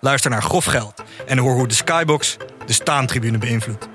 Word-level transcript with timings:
Luister 0.00 0.30
naar 0.30 0.42
Grof 0.42 0.64
Geld 0.64 1.02
en 1.26 1.38
hoor 1.38 1.54
hoe 1.54 1.68
de 1.68 1.74
Skybox 1.74 2.36
de 2.66 2.72
staantribune 2.72 3.38
beïnvloedt. 3.38 3.88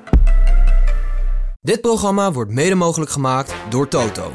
Dit 1.62 1.81
programma 1.81 2.31
wordt 2.31 2.52
mede 2.52 2.76
mogelijk 2.76 3.12
gemaakt 3.12 3.55
door 3.70 3.88
Toto. 3.88 4.34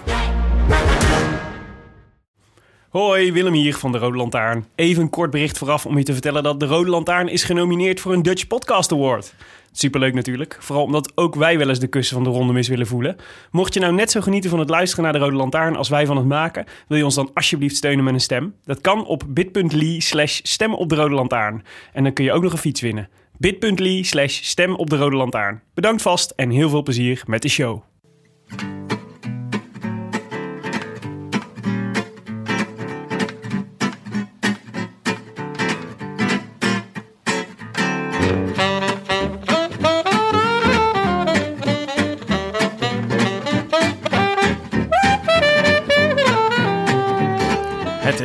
Hoi, 2.88 3.33
Willem 3.33 3.52
hier 3.52 3.77
van 3.77 3.93
de 3.93 3.98
Rode 3.98 4.16
Lantaarn. 4.16 4.66
Even 4.74 5.02
een 5.02 5.10
kort 5.10 5.30
bericht 5.30 5.59
vooraf 5.59 5.87
om 5.87 5.98
je 5.98 6.05
te 6.05 6.12
vertellen 6.12 6.43
dat 6.43 6.60
de 6.60 6.66
Rode 6.66 6.91
Lantaarn 6.91 7.29
is 7.29 7.45
genomineerd 7.45 8.01
voor 8.01 8.12
een 8.12 8.23
Dutch 8.23 8.46
Podcast 8.46 8.93
Award. 8.93 9.34
Superleuk 9.73 10.15
natuurlijk, 10.15 10.56
vooral 10.60 10.84
omdat 10.84 11.12
ook 11.15 11.34
wij 11.34 11.59
wel 11.59 11.69
eens 11.69 11.79
de 11.79 11.87
kussen 11.87 12.15
van 12.15 12.24
de 12.24 12.30
ronde 12.30 12.52
mis 12.52 12.69
willen 12.69 12.87
voelen. 12.87 13.16
Mocht 13.51 13.74
je 13.74 13.80
nou 13.80 13.95
net 13.95 14.10
zo 14.10 14.20
genieten 14.20 14.51
van 14.51 14.59
het 14.59 14.70
luisteren 14.70 15.05
naar 15.05 15.12
de 15.12 15.19
Rode 15.19 15.37
Lantaarn 15.37 15.77
als 15.77 15.88
wij 15.88 16.06
van 16.06 16.16
het 16.16 16.27
maken, 16.27 16.65
wil 16.88 16.98
je 16.98 17.05
ons 17.05 17.15
dan 17.15 17.30
alsjeblieft 17.34 17.77
steunen 17.77 18.05
met 18.05 18.15
een 18.15 18.20
stem? 18.20 18.55
Dat 18.65 18.80
kan 18.80 19.06
op 19.06 19.24
bit.ly 19.29 20.01
slash 20.01 20.41
stem 20.43 20.74
op 20.74 20.88
de 20.88 20.95
Rode 20.95 21.15
Lantaarn. 21.15 21.62
En 21.93 22.02
dan 22.02 22.12
kun 22.12 22.24
je 22.24 22.33
ook 22.33 22.43
nog 22.43 22.52
een 22.52 22.59
fiets 22.59 22.80
winnen. 22.80 23.09
bit.ly 23.38 24.02
slash 24.02 24.41
stem 24.43 24.74
op 24.74 24.91
de 24.91 24.96
Rode 24.96 25.16
Lantaarn. 25.16 25.62
Bedankt 25.74 26.02
vast 26.02 26.30
en 26.30 26.51
heel 26.51 26.68
veel 26.68 26.82
plezier 26.82 27.23
met 27.26 27.43
de 27.43 27.48
show. 27.48 27.82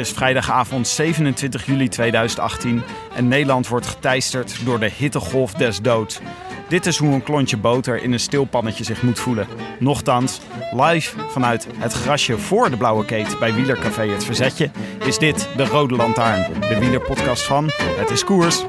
Is 0.06 0.12
vrijdagavond 0.12 0.88
27 0.88 1.66
juli 1.66 1.88
2018 1.88 2.84
en 3.16 3.28
Nederland 3.28 3.68
wordt 3.68 3.88
geteisterd 3.88 4.66
door 4.66 4.80
de 4.80 4.90
hittegolf 4.98 5.54
des 5.54 5.82
doods. 5.82 6.20
Dit 6.68 6.86
is 6.86 6.98
hoe 6.98 7.14
een 7.14 7.24
klontje 7.24 7.58
boter 7.58 8.04
in 8.04 8.14
een 8.14 8.20
stilpannetje 8.20 8.84
zich 8.84 9.04
moet 9.04 9.20
voelen. 9.20 9.48
Nochtans, 9.80 10.40
live 10.72 11.16
vanuit 11.30 11.68
het 11.78 11.94
grasje 11.94 12.38
voor 12.38 12.70
de 12.70 12.78
Blauwe 12.78 13.06
Keet 13.06 13.40
bij 13.40 13.54
Wielercafé 13.54 14.08
Het 14.08 14.26
Verzetje 14.26 14.72
is 15.06 15.18
dit 15.18 15.50
de 15.56 15.66
Rode 15.66 15.96
Lantaarn, 15.96 16.62
de 16.62 16.80
wielerpodcast 16.80 17.44
van 17.44 17.70
Het 17.76 18.10
is 18.10 18.24
Koers. 18.24 18.66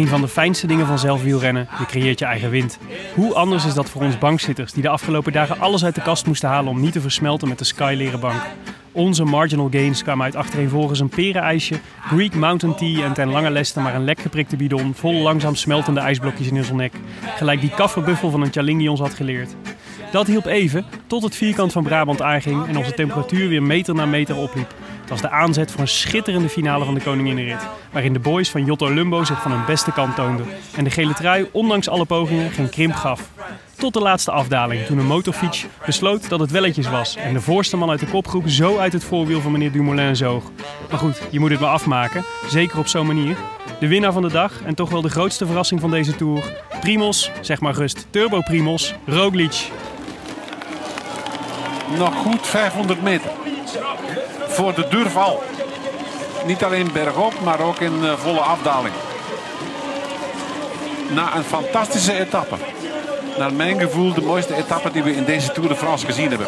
Een 0.00 0.08
van 0.08 0.20
de 0.20 0.28
fijnste 0.28 0.66
dingen 0.66 0.86
van 0.86 0.98
zelfwielrennen, 0.98 1.68
je 1.78 1.86
creëert 1.86 2.18
je 2.18 2.24
eigen 2.24 2.50
wind. 2.50 2.78
Hoe 3.14 3.34
anders 3.34 3.64
is 3.64 3.74
dat 3.74 3.90
voor 3.90 4.02
ons 4.02 4.18
bankzitters 4.18 4.72
die 4.72 4.82
de 4.82 4.88
afgelopen 4.88 5.32
dagen 5.32 5.60
alles 5.60 5.84
uit 5.84 5.94
de 5.94 6.02
kast 6.02 6.26
moesten 6.26 6.48
halen 6.48 6.70
om 6.70 6.80
niet 6.80 6.92
te 6.92 7.00
versmelten 7.00 7.48
met 7.48 7.58
de 7.58 7.64
Skyleren 7.64 8.20
bank. 8.20 8.42
Onze 8.92 9.24
marginal 9.24 9.68
gains 9.70 10.02
kwamen 10.02 10.24
uit 10.24 10.36
achtereenvolgens 10.36 11.00
een 11.00 11.08
perenijsje, 11.08 11.80
Greek 12.06 12.34
Mountain 12.34 12.76
Tea 12.76 13.04
en 13.04 13.12
ten 13.12 13.28
lange 13.28 13.50
leste 13.50 13.80
maar 13.80 13.94
een 13.94 14.04
lek 14.04 14.20
geprikte 14.20 14.56
bidon 14.56 14.94
vol 14.94 15.22
langzaam 15.22 15.54
smeltende 15.54 16.00
ijsblokjes 16.00 16.46
in 16.46 16.56
onze 16.56 16.74
nek. 16.74 16.92
Gelijk 17.36 17.60
die 17.60 17.70
kafferbuffel 17.70 18.30
van 18.30 18.42
een 18.42 18.52
Chalingi 18.52 18.88
ons 18.88 19.00
had 19.00 19.14
geleerd. 19.14 19.54
Dat 20.12 20.26
hielp 20.26 20.46
even, 20.46 20.84
tot 21.06 21.22
het 21.22 21.36
vierkant 21.36 21.72
van 21.72 21.82
Brabant 21.82 22.22
aanging 22.22 22.66
en 22.66 22.76
onze 22.76 22.94
temperatuur 22.94 23.48
weer 23.48 23.62
meter 23.62 23.94
na 23.94 24.06
meter 24.06 24.36
opliep. 24.36 24.74
Was 25.10 25.20
de 25.20 25.30
aanzet 25.30 25.70
voor 25.70 25.80
een 25.80 25.88
schitterende 25.88 26.48
finale 26.48 26.84
van 26.84 26.94
de 26.94 27.00
Koninginnenrit. 27.00 27.66
Waarin 27.92 28.12
de 28.12 28.18
boys 28.18 28.50
van 28.50 28.64
Jotto 28.64 28.92
Lumbo 28.92 29.24
zich 29.24 29.42
van 29.42 29.50
hun 29.50 29.64
beste 29.64 29.92
kant 29.92 30.14
toonden. 30.14 30.46
En 30.76 30.84
de 30.84 30.90
gele 30.90 31.14
trui, 31.14 31.48
ondanks 31.52 31.88
alle 31.88 32.04
pogingen, 32.04 32.50
geen 32.50 32.68
krimp 32.68 32.94
gaf. 32.94 33.30
Tot 33.76 33.92
de 33.92 34.00
laatste 34.00 34.30
afdaling, 34.30 34.84
toen 34.86 34.98
een 34.98 35.06
motorfiets 35.06 35.66
besloot 35.86 36.28
dat 36.28 36.40
het 36.40 36.50
welletjes 36.50 36.90
was. 36.90 37.16
En 37.16 37.32
de 37.32 37.40
voorste 37.40 37.76
man 37.76 37.90
uit 37.90 38.00
de 38.00 38.06
kopgroep 38.06 38.48
zo 38.48 38.78
uit 38.78 38.92
het 38.92 39.04
voorwiel 39.04 39.40
van 39.40 39.52
meneer 39.52 39.72
Dumoulin 39.72 40.16
zoog. 40.16 40.44
Maar 40.90 40.98
goed, 40.98 41.22
je 41.30 41.40
moet 41.40 41.50
het 41.50 41.60
maar 41.60 41.70
afmaken. 41.70 42.24
Zeker 42.48 42.78
op 42.78 42.86
zo'n 42.86 43.06
manier. 43.06 43.36
De 43.80 43.88
winnaar 43.88 44.12
van 44.12 44.22
de 44.22 44.32
dag 44.32 44.62
en 44.64 44.74
toch 44.74 44.90
wel 44.90 45.02
de 45.02 45.10
grootste 45.10 45.46
verrassing 45.46 45.80
van 45.80 45.90
deze 45.90 46.16
Tour. 46.16 46.44
Primos, 46.80 47.30
zeg 47.40 47.60
maar 47.60 47.74
rust, 47.74 48.06
Turbo 48.10 48.40
Primos, 48.40 48.94
Roglic. 49.06 49.70
Nog 51.98 52.14
goed 52.14 52.46
500 52.46 53.02
meter. 53.02 53.30
Voor 54.60 54.74
de 54.74 54.88
durf 54.88 55.16
al. 55.16 55.42
Niet 56.44 56.64
alleen 56.64 56.92
bergop, 56.92 57.32
maar 57.44 57.60
ook 57.60 57.80
in 57.80 57.98
uh, 58.02 58.12
volle 58.12 58.40
afdaling. 58.40 58.94
Na 61.08 61.36
een 61.36 61.44
fantastische 61.44 62.18
etappe. 62.18 62.54
Naar 63.38 63.52
mijn 63.52 63.80
gevoel 63.80 64.14
de 64.14 64.22
mooiste 64.22 64.54
etappe 64.54 64.90
die 64.90 65.02
we 65.02 65.14
in 65.14 65.24
deze 65.24 65.52
Tour 65.52 65.68
de 65.68 65.76
France 65.76 66.06
gezien 66.06 66.28
hebben. 66.28 66.46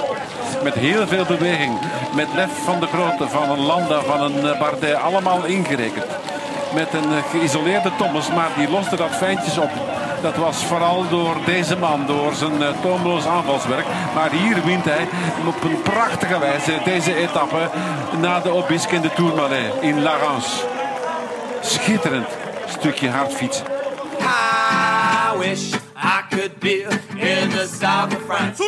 Met 0.62 0.74
heel 0.74 1.06
veel 1.06 1.24
beweging. 1.24 1.78
Met 2.14 2.28
Lef 2.34 2.50
van 2.64 2.80
de 2.80 2.86
Grote, 2.86 3.28
van 3.28 3.50
een 3.50 3.66
Landa, 3.66 4.00
van 4.00 4.20
een 4.20 4.58
Bardet. 4.58 4.94
Allemaal 4.94 5.44
ingerekend. 5.44 6.06
Met 6.74 6.92
een 6.92 7.10
uh, 7.10 7.18
geïsoleerde 7.30 7.90
Thomas, 7.98 8.28
maar 8.28 8.50
die 8.56 8.70
loste 8.70 8.96
dat 8.96 9.10
fijntjes 9.10 9.58
op. 9.58 9.70
Dat 10.22 10.36
was 10.36 10.64
vooral 10.64 11.08
door 11.08 11.36
deze 11.44 11.76
man, 11.76 12.06
door 12.06 12.34
zijn 12.34 12.52
toomloos 12.82 13.26
aanvalswerk. 13.26 13.86
Maar 14.14 14.30
hier 14.30 14.64
wint 14.64 14.84
hij 14.84 15.08
op 15.46 15.62
een 15.64 15.81
prachtige 15.96 16.38
wijze 16.38 16.80
deze 16.84 17.14
etappe 17.14 17.70
na 18.20 18.40
de 18.40 18.50
Obisque 18.50 18.94
in 18.94 19.00
de 19.02 19.12
Tourmalet 19.14 19.72
in 19.80 20.02
Larance. 20.02 20.50
Schitterend 21.62 22.26
stukje 22.66 23.08
hard 23.08 23.32
fietsen. 23.34 23.66
I 24.20 25.38
wish 25.38 25.72
I 25.96 26.20
could 26.30 26.58
be 26.58 26.82
in 27.14 27.48
the 27.50 27.68
south 27.80 28.16
of 28.16 28.22
France. 28.26 28.62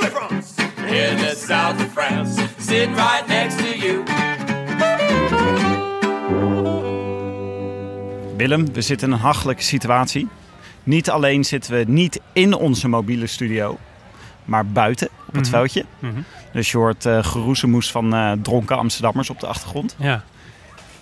In 0.87 1.17
the 1.17 1.35
south 1.47 1.81
of 1.81 1.93
France. 1.93 2.41
Sitting 2.59 2.95
right 2.97 3.27
next 3.27 3.59
to 3.59 3.65
you. 3.79 4.03
Willem, 8.37 8.73
we 8.73 8.81
zitten 8.81 9.09
in 9.09 9.15
een 9.15 9.21
hachelijke 9.21 9.62
situatie. 9.62 10.29
Niet 10.83 11.11
alleen 11.11 11.45
zitten 11.45 11.73
we 11.73 11.85
niet 11.87 12.21
in 12.33 12.55
onze 12.55 12.89
mobiele 12.89 13.27
studio, 13.27 13.79
maar 14.45 14.67
buiten 14.67 15.09
op 15.27 15.35
het 15.35 15.43
Mhm. 15.43 15.51
veldje. 15.51 15.85
Mhm. 15.99 16.12
Dus 16.54 16.70
je 16.70 16.76
hoort 16.76 17.04
uh, 17.04 17.25
geroezemoes 17.25 17.91
van 17.91 18.15
eh, 18.15 18.32
dronken 18.42 18.76
Amsterdammers 18.76 19.31
op 19.31 19.41
de 19.41 19.47
achtergrond. 19.47 19.97
Ja. 19.98 20.25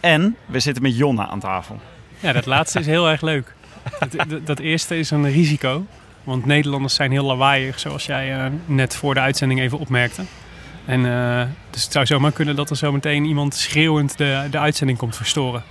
En 0.01 0.37
we 0.47 0.61
zitten 0.61 0.83
met 0.83 0.97
Jonna 0.97 1.29
aan 1.29 1.41
tafel. 1.41 1.81
ja, 2.21 2.33
dat 2.33 2.47
laatste 2.47 2.79
is 2.79 2.87
heel 2.87 3.09
erg 3.09 3.21
leuk. 3.21 3.55
Dat, 3.99 4.29
dat, 4.29 4.47
dat 4.47 4.59
eerste 4.59 4.99
is 4.99 5.11
een 5.11 5.31
risico. 5.31 5.87
Want 6.25 6.47
Nederlanders 6.47 6.95
zijn 6.95 7.11
heel 7.11 7.25
lawaaiig, 7.25 7.81
zoals 7.81 8.07
jij 8.07 8.39
eh, 8.39 8.51
net 8.67 8.97
voor 8.97 9.15
de 9.15 9.21
uitzending 9.21 9.61
even 9.61 9.79
opmerkte. 9.79 10.23
En, 10.85 11.07
eh, 11.07 11.47
dus 11.71 11.83
het 11.83 11.93
zou 11.93 12.07
zomaar 12.07 12.33
kunnen 12.33 12.57
dat 12.57 12.71
er 12.71 12.77
zo 12.77 12.93
meteen 12.93 13.25
iemand 13.25 13.55
schreeuwend 13.55 14.19
de, 14.19 14.47
de 14.51 14.59
uitzending 14.59 14.99
komt 14.99 15.17
verstoren. 15.17 15.63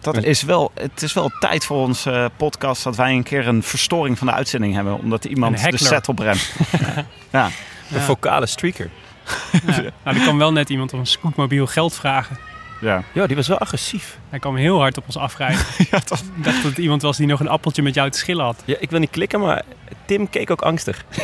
Dat 0.00 0.22
is 0.22 0.42
wel, 0.42 0.70
het 0.74 1.02
is 1.02 1.12
wel 1.12 1.30
tijd 1.40 1.64
voor 1.64 1.76
onze 1.76 2.10
eh, 2.10 2.26
podcast 2.36 2.84
dat 2.84 2.96
wij 2.96 3.12
een 3.12 3.22
keer 3.22 3.48
een 3.48 3.62
verstoring 3.62 4.18
van 4.18 4.26
de 4.26 4.32
uitzending 4.32 4.74
hebben. 4.74 4.98
Omdat 4.98 5.24
Een 5.24 5.30
iemand 5.30 5.70
de 5.70 5.76
set 5.76 6.08
opremt. 6.08 6.52
ja. 7.32 7.50
De 7.88 8.00
vocale 8.00 8.46
streaker. 8.46 8.90
Ja. 9.66 9.80
Nou, 10.04 10.16
er 10.18 10.24
kan 10.24 10.38
wel 10.38 10.52
net 10.52 10.70
iemand 10.70 10.92
op 10.92 10.98
een 10.98 11.06
scootmobiel 11.06 11.66
geld 11.66 11.94
vragen. 11.94 12.38
Ja. 12.80 13.02
Ja, 13.12 13.26
die 13.26 13.36
was 13.36 13.48
wel 13.48 13.58
agressief. 13.58 14.18
Hij 14.30 14.38
kwam 14.38 14.56
heel 14.56 14.78
hard 14.78 14.96
op 14.96 15.04
ons 15.06 15.16
afrijden. 15.16 15.58
ja, 15.90 15.98
dat... 16.04 16.24
Ik 16.36 16.44
dacht 16.44 16.56
dat 16.62 16.70
het 16.70 16.78
iemand 16.78 17.02
was 17.02 17.16
die 17.16 17.26
nog 17.26 17.40
een 17.40 17.48
appeltje 17.48 17.82
met 17.82 17.94
jou 17.94 18.10
te 18.10 18.18
schillen 18.18 18.44
had. 18.44 18.62
Ja, 18.64 18.76
ik 18.78 18.90
wil 18.90 18.98
niet 19.00 19.10
klikken, 19.10 19.40
maar 19.40 19.62
Tim 20.04 20.30
keek 20.30 20.50
ook 20.50 20.62
angstig. 20.62 21.04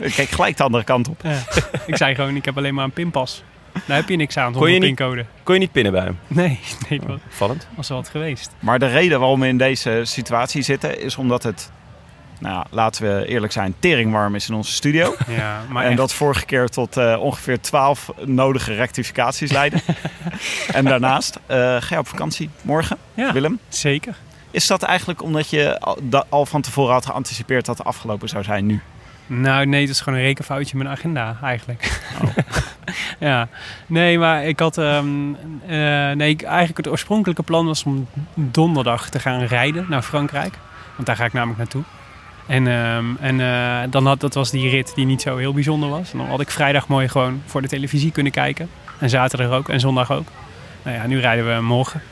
Ik 0.00 0.12
Kijk 0.14 0.28
gelijk 0.28 0.56
de 0.56 0.62
andere 0.62 0.84
kant 0.84 1.08
op. 1.08 1.20
Ja. 1.22 1.42
Ik 1.86 1.96
zei 1.96 2.14
gewoon, 2.14 2.36
ik 2.36 2.44
heb 2.44 2.56
alleen 2.56 2.74
maar 2.74 2.84
een 2.84 2.90
pinpas. 2.90 3.42
Daar 3.86 3.96
heb 3.96 4.08
je 4.08 4.16
niks 4.16 4.36
aan 4.36 4.52
Kon 4.52 4.66
je 4.66 4.70
zonder 4.72 4.88
niet- 4.88 4.96
pincode. 4.96 5.24
Kon 5.42 5.54
je 5.54 5.60
niet 5.60 5.72
pinnen 5.72 5.92
bij 5.92 6.02
hem? 6.04 6.18
Nee, 6.26 6.60
nee, 6.88 7.00
dat 7.06 7.18
Vallend. 7.28 7.66
was 7.76 7.88
wel 7.88 7.98
wat 7.98 8.08
geweest. 8.08 8.50
Maar 8.58 8.78
de 8.78 8.86
reden 8.86 9.18
waarom 9.20 9.40
we 9.40 9.46
in 9.46 9.58
deze 9.58 10.00
situatie 10.04 10.62
zitten 10.62 11.00
is 11.00 11.16
omdat 11.16 11.42
het, 11.42 11.70
nou 12.40 12.54
ja, 12.54 12.66
laten 12.70 13.02
we 13.18 13.26
eerlijk 13.26 13.52
zijn, 13.52 13.74
teringwarm 13.78 14.34
is 14.34 14.48
in 14.48 14.54
onze 14.54 14.72
studio. 14.72 15.14
Ja, 15.28 15.60
maar 15.68 15.82
en 15.82 15.88
echt. 15.88 15.98
dat 15.98 16.12
vorige 16.12 16.44
keer 16.44 16.68
tot 16.68 16.96
eh, 16.96 17.16
ongeveer 17.20 17.60
12 17.60 18.10
nodige 18.24 18.74
rectificaties 18.74 19.52
leidde. 19.52 19.78
en 20.72 20.84
daarnaast 20.84 21.38
eh, 21.46 21.56
ga 21.56 21.94
je 21.94 21.98
op 21.98 22.08
vakantie 22.08 22.50
morgen, 22.62 22.96
Ja. 23.14 23.32
Willem. 23.32 23.58
Zeker. 23.68 24.14
Is 24.50 24.66
dat 24.66 24.82
eigenlijk 24.82 25.22
omdat 25.22 25.50
je 25.50 25.80
al, 25.80 25.98
da- 26.02 26.24
al 26.28 26.46
van 26.46 26.60
tevoren 26.60 26.92
had 26.92 27.06
geanticipeerd 27.06 27.66
dat 27.66 27.78
het 27.78 27.86
afgelopen 27.86 28.28
zou 28.28 28.44
zijn 28.44 28.66
nu? 28.66 28.80
Nou, 29.26 29.66
nee, 29.66 29.80
het 29.80 29.90
is 29.90 30.00
gewoon 30.00 30.18
een 30.18 30.24
rekenfoutje 30.24 30.72
in 30.72 30.78
mijn 30.78 30.90
agenda 30.90 31.36
eigenlijk. 31.42 32.00
ja, 33.18 33.48
nee, 33.86 34.18
maar 34.18 34.44
ik 34.44 34.58
had... 34.58 34.78
ehm, 34.78 35.06
eh, 35.66 35.76
nee, 36.16 36.36
eigenlijk 36.36 36.76
het 36.76 36.88
oorspronkelijke 36.88 37.42
plan 37.42 37.66
was 37.66 37.82
om 37.84 38.08
donderdag 38.34 39.10
te 39.10 39.18
gaan 39.18 39.40
rijden 39.42 39.86
naar 39.88 40.02
Frankrijk. 40.02 40.54
Want 40.94 41.06
daar 41.06 41.16
ga 41.16 41.24
ik 41.24 41.32
namelijk 41.32 41.58
naartoe. 41.58 41.82
En, 42.48 42.66
ehm, 42.66 43.04
en 43.20 43.40
eh, 43.40 43.90
dan 43.90 44.06
had, 44.06 44.20
dat 44.20 44.34
was 44.34 44.50
die 44.50 44.68
rit 44.68 44.92
die 44.94 45.06
niet 45.06 45.22
zo 45.22 45.36
heel 45.36 45.52
bijzonder 45.52 45.88
was. 45.88 46.12
En 46.12 46.18
dan 46.18 46.26
had 46.26 46.40
ik 46.40 46.50
vrijdag 46.50 46.88
mooi 46.88 47.08
gewoon 47.08 47.42
voor 47.46 47.62
de 47.62 47.68
televisie 47.68 48.12
kunnen 48.12 48.32
kijken. 48.32 48.68
En 48.98 49.10
zaterdag 49.10 49.50
ook 49.50 49.68
en 49.68 49.80
zondag 49.80 50.12
ook. 50.12 50.28
Nou 50.82 50.96
ja, 50.96 51.06
nu 51.06 51.20
rijden 51.20 51.54
we 51.54 51.62
morgen. 51.62 52.02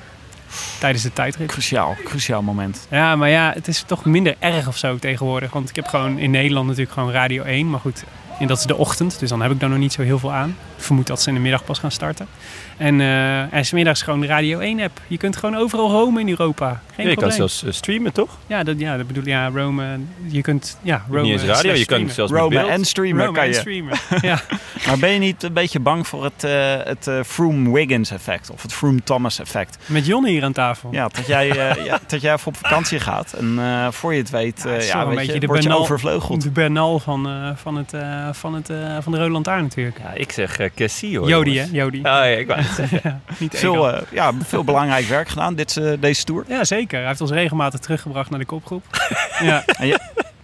Tijdens 0.78 1.02
de 1.02 1.12
tijdrit. 1.12 1.48
Cruciaal, 1.48 1.96
cruciaal 2.04 2.42
moment. 2.42 2.86
Ja, 2.90 3.16
maar 3.16 3.28
ja, 3.28 3.52
het 3.54 3.68
is 3.68 3.82
toch 3.82 4.04
minder 4.04 4.34
erg 4.38 4.68
of 4.68 4.76
zo 4.76 4.96
tegenwoordig. 4.98 5.52
Want 5.52 5.68
ik 5.68 5.76
heb 5.76 5.86
gewoon 5.86 6.18
in 6.18 6.30
Nederland 6.30 6.66
natuurlijk 6.66 6.92
gewoon 6.92 7.12
Radio 7.12 7.42
1. 7.42 7.70
Maar 7.70 7.80
goed, 7.80 8.04
en 8.38 8.46
dat 8.46 8.58
is 8.58 8.64
de 8.64 8.76
ochtend. 8.76 9.18
Dus 9.18 9.28
dan 9.28 9.42
heb 9.42 9.50
ik 9.50 9.60
daar 9.60 9.68
nog 9.68 9.78
niet 9.78 9.92
zo 9.92 10.02
heel 10.02 10.18
veel 10.18 10.32
aan. 10.32 10.48
Ik 10.76 10.82
vermoed 10.82 11.06
dat 11.06 11.22
ze 11.22 11.28
in 11.28 11.34
de 11.34 11.40
middag 11.40 11.64
pas 11.64 11.78
gaan 11.78 11.90
starten. 11.90 12.26
En, 12.76 13.00
eh 13.00 13.52
en 13.52 13.64
smiddags 13.64 14.02
gewoon 14.02 14.20
de 14.20 14.26
Radio 14.26 14.58
1 14.58 14.80
app. 14.80 15.00
Je 15.06 15.16
kunt 15.16 15.36
gewoon 15.36 15.56
overal 15.56 15.90
roamen 15.90 16.20
in 16.20 16.28
Europa. 16.28 16.80
Geen 16.94 17.04
Ja, 17.04 17.10
je 17.10 17.16
kan 17.16 17.32
zelfs 17.32 17.64
eh, 17.64 17.72
streamen, 17.72 18.12
toch? 18.12 18.36
Ja, 18.46 18.62
dat, 18.62 18.78
ja, 18.78 18.96
dat 18.96 19.06
bedoel 19.06 19.22
ik. 19.22 19.28
Ja, 19.28 19.48
roamen. 19.54 20.08
Je 20.28 20.40
kunt, 20.42 20.78
ja, 20.82 21.04
roamen. 21.08 21.22
Niet 21.22 21.32
eens 21.32 21.42
radio, 21.42 21.72
je 21.72 21.76
streamen. 21.82 22.10
zelfs 22.10 22.32
beeld. 22.32 22.52
en 22.54 22.84
streamen 22.84 23.16
Roamen 23.24 23.34
kan 23.34 23.42
en 23.42 23.48
je. 23.48 23.54
streamen. 23.54 23.98
ja. 24.30 24.40
Maar 24.86 24.98
ben 24.98 25.10
je 25.10 25.18
niet 25.18 25.42
een 25.42 25.52
beetje 25.52 25.80
bang 25.80 26.06
voor 26.06 26.24
het, 26.24 26.44
eh 26.44 26.74
het 26.84 27.10
Froome-Wiggins 27.26 28.10
effect? 28.10 28.50
Of 28.50 28.62
het 28.62 28.72
Froome-Thomas 28.72 29.38
effect? 29.40 29.78
Met 29.86 30.06
Jon 30.06 30.26
hier 30.26 30.44
aan 30.44 30.52
tafel. 30.52 30.88
Ja, 30.92 31.08
dat 31.08 31.26
jij, 31.26 31.50
eh, 31.50 31.84
ja, 31.84 31.98
dat 32.06 32.20
jij 32.20 32.32
even 32.32 32.46
op 32.46 32.56
vakantie 32.56 33.00
gaat 33.00 33.32
en 33.32 33.54
eh, 33.58 33.86
voor 33.90 34.12
je 34.14 34.18
het 34.20 34.30
weet, 34.30 34.64
eh, 34.66 34.86
ja, 34.86 34.92
wel 34.92 35.02
een 35.02 35.08
weet 35.08 35.16
beetje 35.18 35.32
je, 35.34 35.40
de 35.40 35.46
word 35.46 35.58
je 35.62 35.64
Bernal- 35.68 35.84
overvleugeld. 35.84 36.42
De 36.42 36.50
Bernal 36.50 36.98
van, 36.98 37.28
eh, 37.28 37.50
van, 37.54 37.76
het, 37.76 37.92
eh, 37.92 38.28
van, 38.32 38.54
het, 38.54 38.70
eh, 38.70 38.96
van 39.00 39.12
de 39.12 39.18
Rode 39.18 39.30
Lantaarn 39.30 39.62
natuurlijk. 39.62 39.98
Ja, 40.02 40.12
ik 40.14 40.32
zeg 40.32 40.60
uh, 40.60 40.66
Cassie 40.74 41.18
hoor. 41.18 41.28
Jody, 41.28 41.56
hè? 41.56 41.64
Jody. 41.72 41.96
Ah, 41.96 42.02
ja, 42.02 42.22
ik 42.24 42.46
zeggen. 42.74 43.00
Ja, 43.02 43.20
niet 43.38 43.58
Veel, 43.58 43.92
eh, 43.92 44.02
ja, 44.10 44.32
veel 44.44 44.64
belangrijk 44.64 45.06
werk 45.06 45.28
gedaan 45.28 45.54
dit, 45.54 45.76
eh, 45.76 45.92
deze 46.00 46.24
tour. 46.24 46.44
Ja, 46.48 46.64
zeker. 46.64 46.98
Hij 46.98 47.06
heeft 47.06 47.20
ons 47.20 47.30
regelmatig 47.30 47.80
teruggebracht 47.80 48.30
naar 48.30 48.38
de 48.38 48.44
kopgroep. 48.44 48.84
ja. 49.40 49.64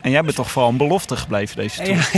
En 0.03 0.11
jij 0.11 0.23
bent 0.23 0.35
toch 0.35 0.51
vooral 0.51 0.71
een 0.71 0.77
belofte 0.77 1.17
gebleven 1.17 1.57
deze 1.57 1.83
tour. 1.83 2.09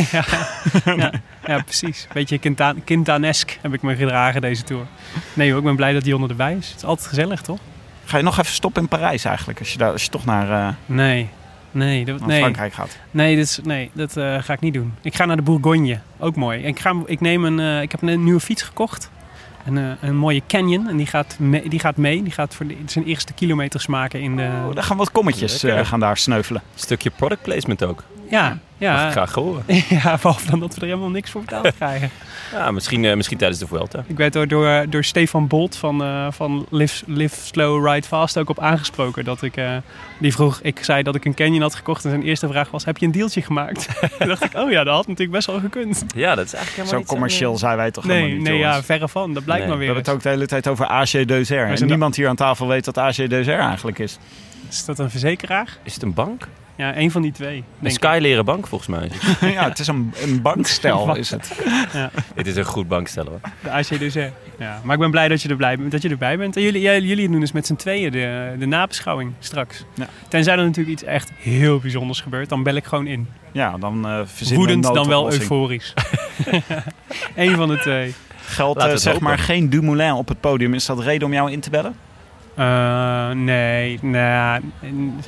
Ja, 0.98 1.10
ja, 1.46 1.62
precies. 1.62 2.06
Beetje 2.12 2.38
Quintanesk 2.84 3.58
heb 3.60 3.74
ik 3.74 3.82
me 3.82 3.96
gedragen 3.96 4.40
deze 4.40 4.62
tour. 4.62 4.86
Nee 5.32 5.48
hoor, 5.48 5.58
ik 5.58 5.64
ben 5.64 5.76
blij 5.76 5.92
dat 5.92 6.04
Jonne 6.04 6.28
erbij 6.28 6.56
is. 6.56 6.68
Het 6.68 6.76
is 6.76 6.84
altijd 6.84 7.08
gezellig, 7.08 7.40
toch? 7.40 7.58
Ga 8.04 8.16
je 8.16 8.22
nog 8.22 8.38
even 8.38 8.52
stoppen 8.52 8.82
in 8.82 8.88
Parijs 8.88 9.24
eigenlijk, 9.24 9.58
als 9.58 9.72
je, 9.72 9.78
daar, 9.78 9.92
als 9.92 10.02
je 10.04 10.10
toch 10.10 10.24
naar, 10.24 10.68
eh, 10.68 10.74
Nee. 10.86 11.28
Nee, 11.70 12.04
dat, 12.04 12.26
nee. 12.26 12.40
Frankrijk 12.40 12.72
gaat? 12.72 12.98
nee, 13.10 13.36
dit 13.36 13.44
is, 13.44 13.60
nee 13.62 13.90
dat 13.92 14.12
ga 14.12 14.52
ik 14.52 14.60
niet 14.60 14.74
doen. 14.74 14.94
Ik 15.02 15.14
ga 15.14 15.24
naar 15.24 15.36
de 15.36 15.42
Bourgogne. 15.42 15.98
Ook 16.18 16.36
mooi. 16.36 16.62
Ik, 16.62 16.80
ga, 16.80 16.94
ik, 17.06 17.20
neem 17.20 17.44
een, 17.44 17.82
ik 17.82 17.90
heb 17.90 18.02
een 18.02 18.24
nieuwe 18.24 18.40
fiets 18.40 18.62
gekocht. 18.62 19.10
Een, 19.64 19.78
eh, 19.78 19.84
een 20.00 20.16
mooie 20.16 20.42
Canyon. 20.46 20.88
En 20.88 20.96
die 20.96 21.06
gaat, 21.06 21.36
mee, 21.38 21.68
die 21.68 21.80
gaat 21.80 21.96
mee. 21.96 22.22
Die 22.22 22.32
gaat 22.32 22.54
voor 22.54 22.66
de, 22.66 22.76
zijn 22.86 23.04
eerste 23.04 23.32
kilometers 23.32 23.86
maken 23.86 24.20
in 24.20 24.36
de... 24.36 24.50
Oh, 24.66 24.74
daar 24.74 24.84
gaan 24.84 24.96
wat 24.96 25.10
kommetjes 25.10 25.62
eh, 25.62 25.86
gaan 25.86 26.00
daar 26.00 26.16
sneuvelen. 26.16 26.62
Stukje 26.74 27.10
product 27.10 27.42
placement 27.42 27.84
ook. 27.84 28.02
Ja, 28.30 28.58
Mag 28.90 29.00
ja. 29.00 29.06
ik 29.06 29.12
graag 29.12 29.32
horen. 29.32 29.64
ja, 29.88 30.18
behalve 30.22 30.50
dan 30.50 30.60
dat 30.60 30.74
we 30.74 30.80
er 30.80 30.86
helemaal 30.86 31.08
niks 31.08 31.30
voor 31.30 31.40
betaald 31.40 31.74
krijgen. 31.76 32.10
Ja, 32.52 32.70
misschien, 32.70 33.04
eh, 33.04 33.14
misschien 33.16 33.38
tijdens 33.38 33.60
de 33.60 33.66
Vuelta. 33.66 34.04
Ik 34.06 34.16
werd 34.16 34.32
door, 34.32 34.48
door, 34.48 34.86
door 34.88 35.04
Stefan 35.04 35.46
Bolt 35.46 35.76
van, 35.76 36.02
eh, 36.02 36.26
van 36.30 36.66
Live, 36.70 37.04
Live 37.06 37.36
Slow 37.46 37.86
Ride 37.86 38.06
Fast 38.06 38.38
ook 38.38 38.48
op 38.48 38.60
aangesproken. 38.60 39.24
Dat 39.24 39.42
ik, 39.42 39.56
eh, 39.56 39.76
die 40.18 40.32
vroeg, 40.32 40.60
ik 40.62 40.84
zei 40.84 41.02
dat 41.02 41.14
ik 41.14 41.24
een 41.24 41.34
Canyon 41.34 41.62
had 41.62 41.74
gekocht 41.74 42.04
en 42.04 42.10
zijn 42.10 42.22
eerste 42.22 42.48
vraag 42.48 42.70
was, 42.70 42.84
heb 42.84 42.98
je 42.98 43.06
een 43.06 43.12
dealtje 43.12 43.42
gemaakt? 43.42 43.88
Toen 44.18 44.28
dacht 44.28 44.44
ik, 44.44 44.54
oh 44.54 44.70
ja, 44.70 44.84
dat 44.84 44.94
had 44.94 45.06
natuurlijk 45.06 45.36
best 45.36 45.46
wel 45.46 45.60
gekund. 45.60 46.04
Ja, 46.14 46.34
dat 46.34 46.44
is 46.46 46.54
eigenlijk 46.54 46.70
helemaal 46.70 46.88
Zo 46.88 46.96
niet 46.96 47.06
commercieel 47.06 47.58
zijn 47.58 47.76
wij 47.76 47.90
toch 47.90 48.04
helemaal 48.04 48.28
Nee, 48.28 48.36
niet, 48.36 48.48
nee 48.48 48.58
ja, 48.58 48.82
verre 48.82 49.08
van. 49.08 49.34
Dat 49.34 49.44
blijkt 49.44 49.62
Nee, 49.62 49.70
maar 49.70 49.78
We 49.78 49.84
weer 49.84 49.94
hebben 49.94 50.12
het 50.12 50.14
ook 50.14 50.22
de 50.22 50.28
hele 50.28 50.46
tijd 50.46 50.68
over 50.68 50.86
AG 50.86 51.10
Deuzer. 51.10 51.66
En 51.66 51.86
niemand 51.86 52.16
hier 52.16 52.28
aan 52.28 52.36
tafel 52.36 52.68
weet 52.68 52.86
wat 52.86 52.98
AG 52.98 53.16
Deuzer 53.16 53.58
eigenlijk 53.58 53.98
is. 53.98 54.18
Is 54.68 54.84
dat 54.84 54.98
een 54.98 55.10
verzekeraar? 55.10 55.78
Is 55.82 55.94
het 55.94 56.02
een 56.02 56.14
bank? 56.14 56.48
Ja, 56.76 56.96
een 56.96 57.10
van 57.10 57.22
die 57.22 57.32
twee. 57.32 57.64
Een 57.82 57.90
skyleren 57.90 58.44
bank 58.44 58.66
volgens 58.66 58.90
mij. 58.90 59.10
ja, 59.52 59.68
het 59.68 59.78
is 59.78 59.86
een, 59.86 60.12
een 60.22 60.42
bankstel 60.42 61.16
is 61.16 61.30
het. 61.30 61.52
Dit 62.34 62.46
is 62.46 62.56
een 62.56 62.64
goed 62.64 62.88
bankstel 62.88 63.24
hoor. 63.24 63.40
De 63.62 63.70
ACDC. 63.70 64.32
Ja, 64.58 64.80
maar 64.82 64.94
ik 64.94 65.00
ben 65.00 65.10
blij 65.10 65.28
dat 65.28 65.42
je, 65.42 65.48
er 65.48 65.56
blij, 65.56 65.76
dat 65.88 66.02
je 66.02 66.08
erbij 66.08 66.38
bent. 66.38 66.56
En 66.56 66.62
jullie, 66.62 66.80
jullie 66.80 67.28
doen 67.28 67.40
dus 67.40 67.52
met 67.52 67.66
z'n 67.66 67.74
tweeën 67.74 68.12
de, 68.12 68.54
de 68.58 68.66
nabeschouwing 68.66 69.32
straks. 69.38 69.84
Ja. 69.94 70.06
Tenzij 70.28 70.56
er 70.56 70.64
natuurlijk 70.64 70.88
iets 70.88 71.02
echt 71.02 71.30
heel 71.36 71.78
bijzonders 71.78 72.20
gebeurt, 72.20 72.48
dan 72.48 72.62
bel 72.62 72.74
ik 72.74 72.84
gewoon 72.84 73.06
in. 73.06 73.28
Ja, 73.52 73.76
dan 73.78 74.06
eh 74.06 74.20
verzinnen 74.24 74.66
we 74.66 74.72
Woedend 74.72 74.94
dan 74.94 75.08
wel 75.08 75.32
euforisch. 75.32 75.94
Eén 77.36 77.56
van 77.56 77.68
de 77.68 77.78
twee. 77.78 78.14
Geldt 78.44 78.76
Laten 78.76 78.90
eh, 78.90 78.96
we 78.96 79.02
zeg 79.02 79.12
het 79.12 79.22
maar 79.22 79.38
geen 79.38 79.70
Dumoulin 79.70 80.12
op 80.12 80.28
het 80.28 80.40
podium. 80.40 80.74
Is 80.74 80.86
dat 80.86 81.00
reden 81.00 81.26
om 81.26 81.32
jou 81.32 81.52
in 81.52 81.60
te 81.60 81.70
bellen? 81.70 81.94
Eh, 82.56 83.30
nee, 83.30 83.98
nou, 84.02 84.60
n- 84.86 85.20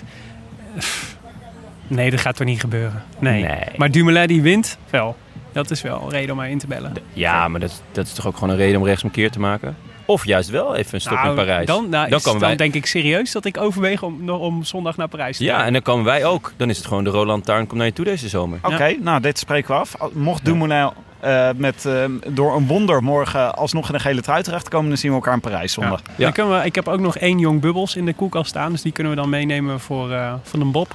nee, 1.86 2.10
dat 2.10 2.20
gaat 2.20 2.36
toch 2.36 2.46
niet 2.46 2.60
gebeuren. 2.60 3.02
Nee. 3.18 3.42
Nee. 3.42 3.58
Maar 3.76 3.90
Dumoulin 3.90 4.26
die 4.26 4.42
wint 4.42 4.78
wel. 4.90 5.16
Dat 5.52 5.70
is 5.70 5.82
wel 5.82 6.02
een 6.02 6.10
reden 6.10 6.30
om 6.30 6.36
mij 6.36 6.50
in 6.50 6.58
te 6.58 6.66
bellen. 6.66 6.92
Ja, 7.12 7.48
maar 7.48 7.60
dat, 7.60 7.70
is- 7.70 7.80
dat 7.92 8.06
is 8.06 8.12
toch 8.12 8.26
ook 8.26 8.34
gewoon 8.34 8.50
een 8.50 8.56
reden 8.56 8.80
om 8.80 8.86
rechtsomkeer 8.86 9.30
te 9.30 9.40
maken? 9.40 9.76
Of 10.04 10.24
juist 10.26 10.50
wel 10.50 10.74
even 10.76 10.94
een 10.94 11.00
stop 11.00 11.12
Nou, 11.16 11.28
in 11.28 11.34
Parijs. 11.34 11.66
Dan, 11.66 11.88
nou, 11.88 12.08
Dan 12.08 12.20
dan 12.24 12.38
wij- 12.38 12.56
denk 12.56 12.74
ik 12.74 12.86
serieus 12.86 13.32
dat 13.32 13.44
ik 13.44 13.56
overweeg 13.60 14.02
om, 14.02 14.30
om 14.30 14.64
zondag 14.64 14.96
naar 14.96 15.08
Parijs 15.08 15.36
te 15.36 15.44
Ja, 15.44 15.56
gaan. 15.56 15.66
en 15.66 15.72
dan 15.72 15.82
komen 15.82 16.04
wij 16.04 16.24
ook. 16.24 16.52
Dan 16.56 16.70
is 16.70 16.76
het 16.76 16.86
gewoon 16.86 17.04
de 17.04 17.10
Roland 17.10 17.44
Taarn 17.44 17.66
komt 17.66 17.78
naar 17.78 17.86
je 17.86 17.92
toe 17.92 18.04
deze 18.04 18.28
zomer. 18.28 18.58
Oké, 18.62 18.96
nou 19.00 19.20
dit 19.20 19.38
spreken 19.38 19.74
we 19.74 19.80
af. 19.80 19.94
Mocht 20.12 20.44
Dumoulin 20.44 20.90
eh, 21.20 21.48
met, 21.56 21.84
eh, 21.84 22.04
door 22.28 22.56
een 22.56 22.66
wonder 22.66 23.02
morgen 23.02 23.56
alsnog 23.56 23.88
in 23.88 23.94
een 23.94 24.00
gele 24.00 24.20
trui 24.20 24.42
terechtkomen... 24.42 24.88
dan 24.88 24.98
zien 24.98 25.10
we 25.10 25.16
elkaar 25.16 25.34
in 25.34 25.40
Parijs 25.40 25.72
zondag. 25.72 26.00
Ja. 26.06 26.12
Dan 26.16 26.32
kunnen 26.32 26.60
we, 26.60 26.64
ik 26.64 26.74
heb 26.74 26.88
ook 26.88 27.00
nog 27.00 27.16
één 27.16 27.38
jong 27.38 27.60
bubbels 27.60 27.96
in 27.96 28.04
de 28.04 28.14
koelkast 28.14 28.48
staan. 28.48 28.72
Dus 28.72 28.82
die 28.82 28.92
kunnen 28.92 29.12
we 29.12 29.18
dan 29.18 29.28
meenemen 29.28 29.80
voor, 29.80 30.12
eh 30.12 30.34
voor 30.42 30.60
een 30.60 30.72
bob. 30.72 30.94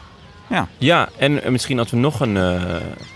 Ja, 0.77 1.09
en 1.17 1.43
eh, 1.43 1.51
misschien 1.51 1.79
als 1.79 1.91
we 1.91 1.97
nog 1.97 2.19
een, 2.19 2.37
eh, 2.37 2.61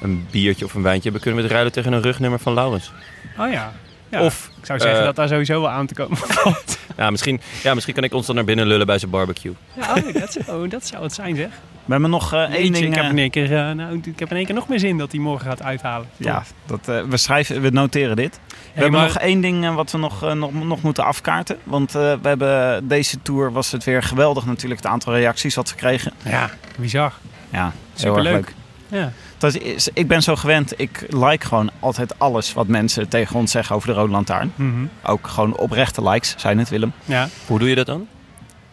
een 0.02 0.28
biertje 0.31 0.66
of 0.66 0.74
een 0.74 0.81
wijntje 0.81 1.04
hebben... 1.04 1.22
kunnen 1.22 1.40
we 1.40 1.46
het 1.46 1.56
ruilen 1.56 1.74
tegen 1.74 1.94
een 1.94 2.02
rugnummer 2.02 2.40
van 2.40 2.54
Laurens. 2.54 2.92
Oh 3.40 3.51
ja. 3.51 3.74
ja. 4.10 4.22
Of, 4.22 4.51
ik 4.60 4.66
zou 4.66 4.80
zeggen 4.80 5.04
dat 5.04 5.16
daar 5.16 5.28
sowieso 5.28 5.62
wel 5.62 5.69
aan 5.69 5.86
te 5.86 5.94
komen 5.94 6.18
valt. 6.38 6.78
ja 6.98 7.10
misschien, 7.10 7.42
ja, 7.63 7.74
misschien 7.74 7.94
kan 7.94 8.04
ik 8.04 8.13
ons 8.13 8.25
dan 8.25 8.36
naar 8.36 8.44
binnen 8.44 8.68
lullen 8.68 8.86
bij 8.86 9.00
zijn 9.00 9.12
barbecue. 9.12 9.54
Ja, 9.74 9.94
oh, 9.94 10.13
dat, 10.13 10.38
zou, 10.46 10.68
dat 10.68 10.88
zou 10.88 11.04
het 11.04 11.13
zijn 11.13 11.36
zeg. 11.36 11.50
We 11.86 11.92
hebben 11.92 12.10
nog 12.10 12.34
eh, 12.34 12.40
één 12.40 12.52
Eentje, 12.52 12.72
ding... 12.82 12.86
ik, 12.86 12.94
heb 12.96 13.04
eh, 13.04 13.10
in 13.10 13.18
één 13.18 13.30
keer, 13.30 13.56
eh, 13.58 13.72
nou, 13.72 14.02
ik 14.06 14.20
heb 14.20 14.30
in 14.30 14.36
één 14.38 14.46
keer 14.46 14.56
nog 14.56 14.68
meer 14.68 14.80
zin 14.80 14.98
dat 14.98 15.12
hij 15.12 15.22
morgen 15.22 15.48
gaat 15.48 15.62
uithalen. 15.64 16.08
ja, 16.18 16.44
dat, 16.66 16.88
eh, 16.88 17.02
we, 17.02 17.18
schrijven, 17.18 17.62
we 17.62 17.70
noteren 17.70 18.16
dit. 18.16 18.40
We 18.48 18.56
hebben 18.74 18.92
maar- 19.00 19.08
nog 19.08 19.18
één 19.18 19.42
ding 19.42 19.74
wat 19.75 19.92
we 19.92 19.98
nog, 19.98 20.34
nog, 20.36 20.54
nog 20.54 20.82
moeten 20.82 21.04
afkaarten. 21.06 21.58
Want 21.63 21.96
eh, 21.96 22.01
we 22.22 22.27
hebben 22.27 22.88
deze 22.88 23.22
tour 23.22 23.51
was 23.51 23.72
het 23.72 23.84
weer 23.84 24.04
geweldig 24.04 24.46
natuurlijk. 24.46 24.82
Het 24.82 24.92
aantal 24.92 25.13
reacties 25.15 25.56
wat 25.56 25.70
we 25.70 25.75
kregen. 25.75 26.12
Ja, 26.24 26.50
bizar. 26.77 27.13
Ja, 27.50 27.60
heel 27.62 27.72
erg 27.72 28.00
Superleuk. 28.00 28.34
leuk. 28.34 28.54
Ja. 29.01 29.12
Dat 29.38 29.56
is, 29.56 29.89
ik 29.94 30.08
ben 30.08 30.24
zo 30.24 30.36
gewend. 30.36 30.74
Ik 30.80 31.06
like 31.10 31.46
gewoon 31.46 31.70
altijd 31.80 32.20
alles 32.20 32.54
wat 32.54 32.68
mensen 32.68 33.08
tegen 33.10 33.36
ons 33.36 33.51
zeggen 33.51 33.75
over 33.75 33.88
de 33.88 33.94
Rode 33.94 34.12
Lantaarn. 34.12 34.51
Mhm. 34.56 34.86
Ook 35.04 35.27
gewoon 35.27 35.58
oprechte 35.58 36.10
likes, 36.10 36.34
zijn 36.38 36.58
het 36.60 36.70
Willem. 36.70 36.94
ja. 37.06 37.27
Hoe 37.48 37.60
doe 37.60 37.70
je 37.70 37.75
dat 37.75 37.86
dan? 37.86 38.08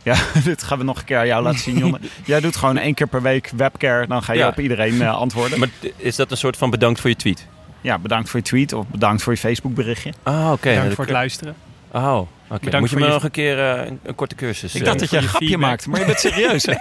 Ja, 0.02 0.16
dit 0.44 0.62
gaan 0.62 0.78
we 0.78 0.85
nog 0.85 0.99
een 0.99 1.04
keer 1.04 1.18
aan 1.18 1.26
jou 1.26 1.42
laten 1.42 1.59
zien, 1.61 1.78
Jonne. 1.78 1.99
Jij 2.25 2.40
doet 2.40 2.56
gewoon 2.56 2.76
één 2.78 2.94
keer 2.94 3.06
per 3.06 3.23
week 3.23 3.50
webcare. 3.56 4.06
Dan 4.06 4.23
ga 4.23 4.32
je 4.32 4.38
Ja. 4.38 4.49
op 4.49 4.59
iedereen 4.61 5.02
eh, 5.02 5.14
antwoorden. 5.14 5.59
Maar 5.59 5.68
is 5.97 6.16
dat 6.16 6.30
een 6.30 6.37
soort 6.37 6.56
van 6.56 6.71
bedankt 6.71 7.00
voor 7.00 7.11
je 7.11 7.16
tweet? 7.16 7.47
Ja, 7.80 7.99
bedankt 7.99 8.28
voor 8.30 8.40
je 8.40 8.47
tweet 8.47 8.73
of 8.73 8.87
bedankt 8.87 9.23
voor 9.23 9.32
je 9.32 9.38
Facebook 9.38 9.75
berichtje. 9.75 10.12
Ah, 10.23 10.50
oké. 10.52 10.68
Bedankt 10.68 10.94
voor 10.94 11.04
het 11.04 11.12
luisteren. 11.12 11.54
Oh, 11.92 12.16
oké. 12.18 12.28
Bedankt 12.49 12.73
Moet 12.80 12.80
je 12.80 12.88
voor 12.88 12.99
me 12.99 13.06
je- 13.06 13.12
nog 13.12 13.25
een 13.25 13.30
keer 13.30 13.59
eh, 13.71 13.87
een, 13.87 13.99
een 14.02 14.14
korte 14.14 14.35
cursus... 14.35 14.75
Ik 14.75 14.80
eh, 14.80 14.87
dacht 14.87 14.99
dat 14.99 15.11
je 15.11 15.16
een 15.16 15.23
je 15.23 15.28
grapje 15.28 15.47
feedback. 15.49 15.68
maakte, 15.71 15.88
maar 15.90 16.00
je 16.00 16.06
bent 16.06 16.21
serieus. 16.30 16.64
Nee, 16.64 16.76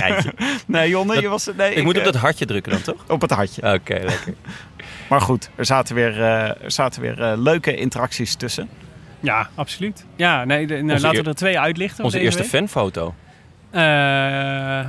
nee. 0.00 0.18
Nee, 0.66 0.88
Jonne, 0.88 1.20
je 1.20 1.28
was... 1.28 1.48
Nee, 1.56 1.74
Ik 1.74 1.84
moet 1.84 1.94
op 1.94 2.00
eh, 2.00 2.12
dat 2.12 2.14
hartje 2.20 2.46
drukken 2.46 2.72
dan, 2.72 2.82
toch? 2.82 3.04
op 3.08 3.20
het 3.20 3.30
hartje. 3.30 3.62
Oké, 3.74 3.92
lekker. 3.94 4.34
Maar 5.08 5.20
goed, 5.20 5.50
er 5.54 5.66
zaten 5.66 5.94
weer, 5.94 6.22
eh, 6.22 6.48
er 6.64 6.70
zaten 6.72 7.00
weer 7.02 7.22
eh, 7.22 7.32
leuke 7.36 7.74
interacties 7.76 8.34
tussen. 8.34 8.68
Ja, 9.20 9.48
absoluut. 9.54 10.04
Ja, 10.16 10.44
nee, 10.44 10.66
de- 10.66 10.74
nou, 10.82 11.00
laten 11.00 11.16
eer- 11.18 11.22
we 11.24 11.28
er 11.28 11.34
twee 11.36 11.58
uitlichten. 11.58 12.04
Onze 12.04 12.20
eerste 12.20 12.40
week. 12.40 12.50
fanfoto. 12.50 13.14
Eh, 13.70 13.80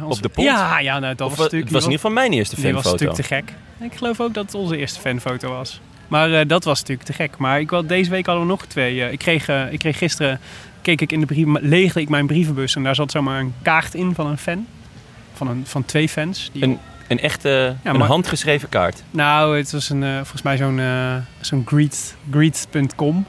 onze- 0.03 0.17
Op 0.17 0.21
de 0.21 0.29
pont? 0.29 0.47
Ja, 0.47 0.79
ja 0.79 0.99
nou, 0.99 1.15
dat 1.15 1.27
Of, 1.27 1.35
was 1.37 1.37
eh, 1.37 1.43
natuurlijk... 1.43 1.63
het 1.63 1.71
was 1.73 1.83
in 1.85 1.91
ieder 1.91 2.05
geval 2.05 2.11
mijn 2.21 2.33
eerste 2.33 2.55
Die 2.55 2.73
was 2.73 2.81
fanfoto. 2.83 3.05
natuurlijk 3.05 3.45
te 3.47 3.53
gek. 3.53 3.89
Ik 3.91 3.97
geloof 3.97 4.19
ook 4.21 4.33
dat 4.33 4.45
het 4.45 4.53
onze 4.55 4.77
eerste 4.77 4.99
fanfoto 4.99 5.49
was. 5.49 5.81
Maar 6.07 6.33
eh, 6.33 6.47
dat 6.47 6.63
was 6.63 6.79
natuurlijk 6.79 7.07
te 7.07 7.13
gek. 7.13 7.37
Maar 7.37 7.59
ik, 7.59 7.69
wel- 7.69 7.85
deze 7.87 8.09
week 8.09 8.25
hadden 8.25 8.43
we 8.45 8.49
nog 8.49 8.65
twee. 8.65 9.03
eh, 9.03 9.11
ik, 9.11 9.19
kreeg, 9.19 9.47
eh, 9.47 9.71
ik 9.73 9.79
kreeg 9.79 9.97
gisteren, 9.97 10.39
keek 10.81 11.01
ik 11.01 11.11
in 11.11 11.19
de 11.19 11.25
brieven, 11.25 11.59
leegde 11.61 12.01
ik 12.01 12.09
mijn 12.09 12.27
brievenbus 12.27 12.75
en 12.75 12.83
daar 12.83 12.95
zat 12.95 13.11
zomaar 13.11 13.39
een 13.39 13.53
kaart 13.61 13.93
in 13.93 14.15
van 14.15 14.27
een 14.27 14.37
fan. 14.37 14.67
Van, 15.33 15.47
een, 15.47 15.63
van 15.65 15.85
twee 15.85 16.09
fans. 16.09 16.49
Die, 16.53 16.63
Een, 16.63 16.79
een 17.07 17.19
echte 17.19 17.75
Ja, 17.83 17.89
een 17.91 17.97
maar- 17.97 18.07
handgeschreven 18.07 18.69
kaart. 18.69 19.03
Nou, 19.11 19.57
het 19.57 19.71
was 19.71 19.89
een, 19.89 20.03
eh, 20.03 20.15
volgens 20.15 20.41
mij 20.41 20.57
zo'n 20.57 20.79
eh, 20.79 21.15
zo'n 21.41 21.63
greet, 21.65 22.15
greet.com. 22.31 23.25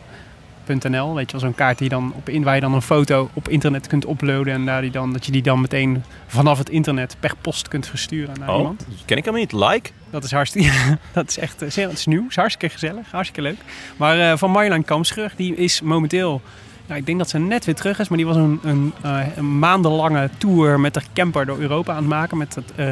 kaart.nl. 0.79 1.15
Weet 1.15 1.27
je 1.31 1.33
wel, 1.33 1.41
zo'n 1.41 1.55
kaart 1.55 1.79
die 1.79 1.89
dan 1.89 2.12
op 2.17 2.29
in, 2.29 2.43
waar 2.43 2.55
je 2.55 2.61
dan 2.61 2.75
een 2.75 2.83
foto 2.83 3.31
op 3.33 3.49
internet 3.49 3.87
kunt 3.87 4.09
uploaden. 4.09 4.53
En 4.55 4.65
daar 4.67 4.81
die 4.81 4.91
dan, 4.91 5.12
dat 5.12 5.27
je 5.27 5.33
die 5.33 5.43
dan 5.43 5.61
meteen 5.61 6.03
vanaf 6.27 6.59
het 6.59 6.69
internet 6.69 7.17
per 7.21 7.33
post 7.41 7.69
kunt 7.69 7.87
versturen 7.87 8.35
naar 8.39 8.49
Oh, 8.50 8.57
iemand. 8.57 8.87
ken 9.05 9.17
ik 9.17 9.25
helemaal 9.25 9.41
niet. 9.41 9.53
Like? 9.53 9.91
Dat 10.11 10.25
is 10.25 10.31
hartstikke, 10.33 10.71
dat 11.12 11.29
is 11.29 11.39
echt, 11.39 11.62
eh, 11.62 11.71
zeer- 11.71 11.89
het 11.89 11.99
is 11.99 12.07
nieuw, 12.07 12.21
het 12.23 12.31
is 12.31 12.37
hartstikke 12.37 12.75
gezellig, 12.75 13.11
hartstikke 13.11 13.43
leuk. 13.43 13.59
Maar 13.97 14.19
eh, 14.31 14.37
van 14.37 14.50
Marjolein 14.50 14.85
Kamschrug, 14.85 15.37
die 15.37 15.55
is 15.57 15.81
momenteel, 15.81 16.41
nou, 16.90 17.02
ik 17.02 17.09
denk 17.09 17.18
dat 17.18 17.28
ze 17.28 17.38
net 17.38 17.64
weer 17.64 17.75
terug 17.75 17.99
is, 17.99 18.09
maar 18.09 18.18
die 18.18 18.26
was 18.26 18.37
een, 18.37 18.61
een, 18.62 18.92
eh, 19.02 19.37
een 19.37 19.59
maandenlange 19.59 20.30
tour 20.38 20.80
met 20.80 20.94
de 20.94 21.00
camper 21.12 21.47
door 21.47 21.59
Europa 21.59 21.92
aan 21.92 21.99
het 21.99 22.06
maken 22.06 22.38
met 22.38 22.54
het 22.54 22.73
eh, 22.75 22.90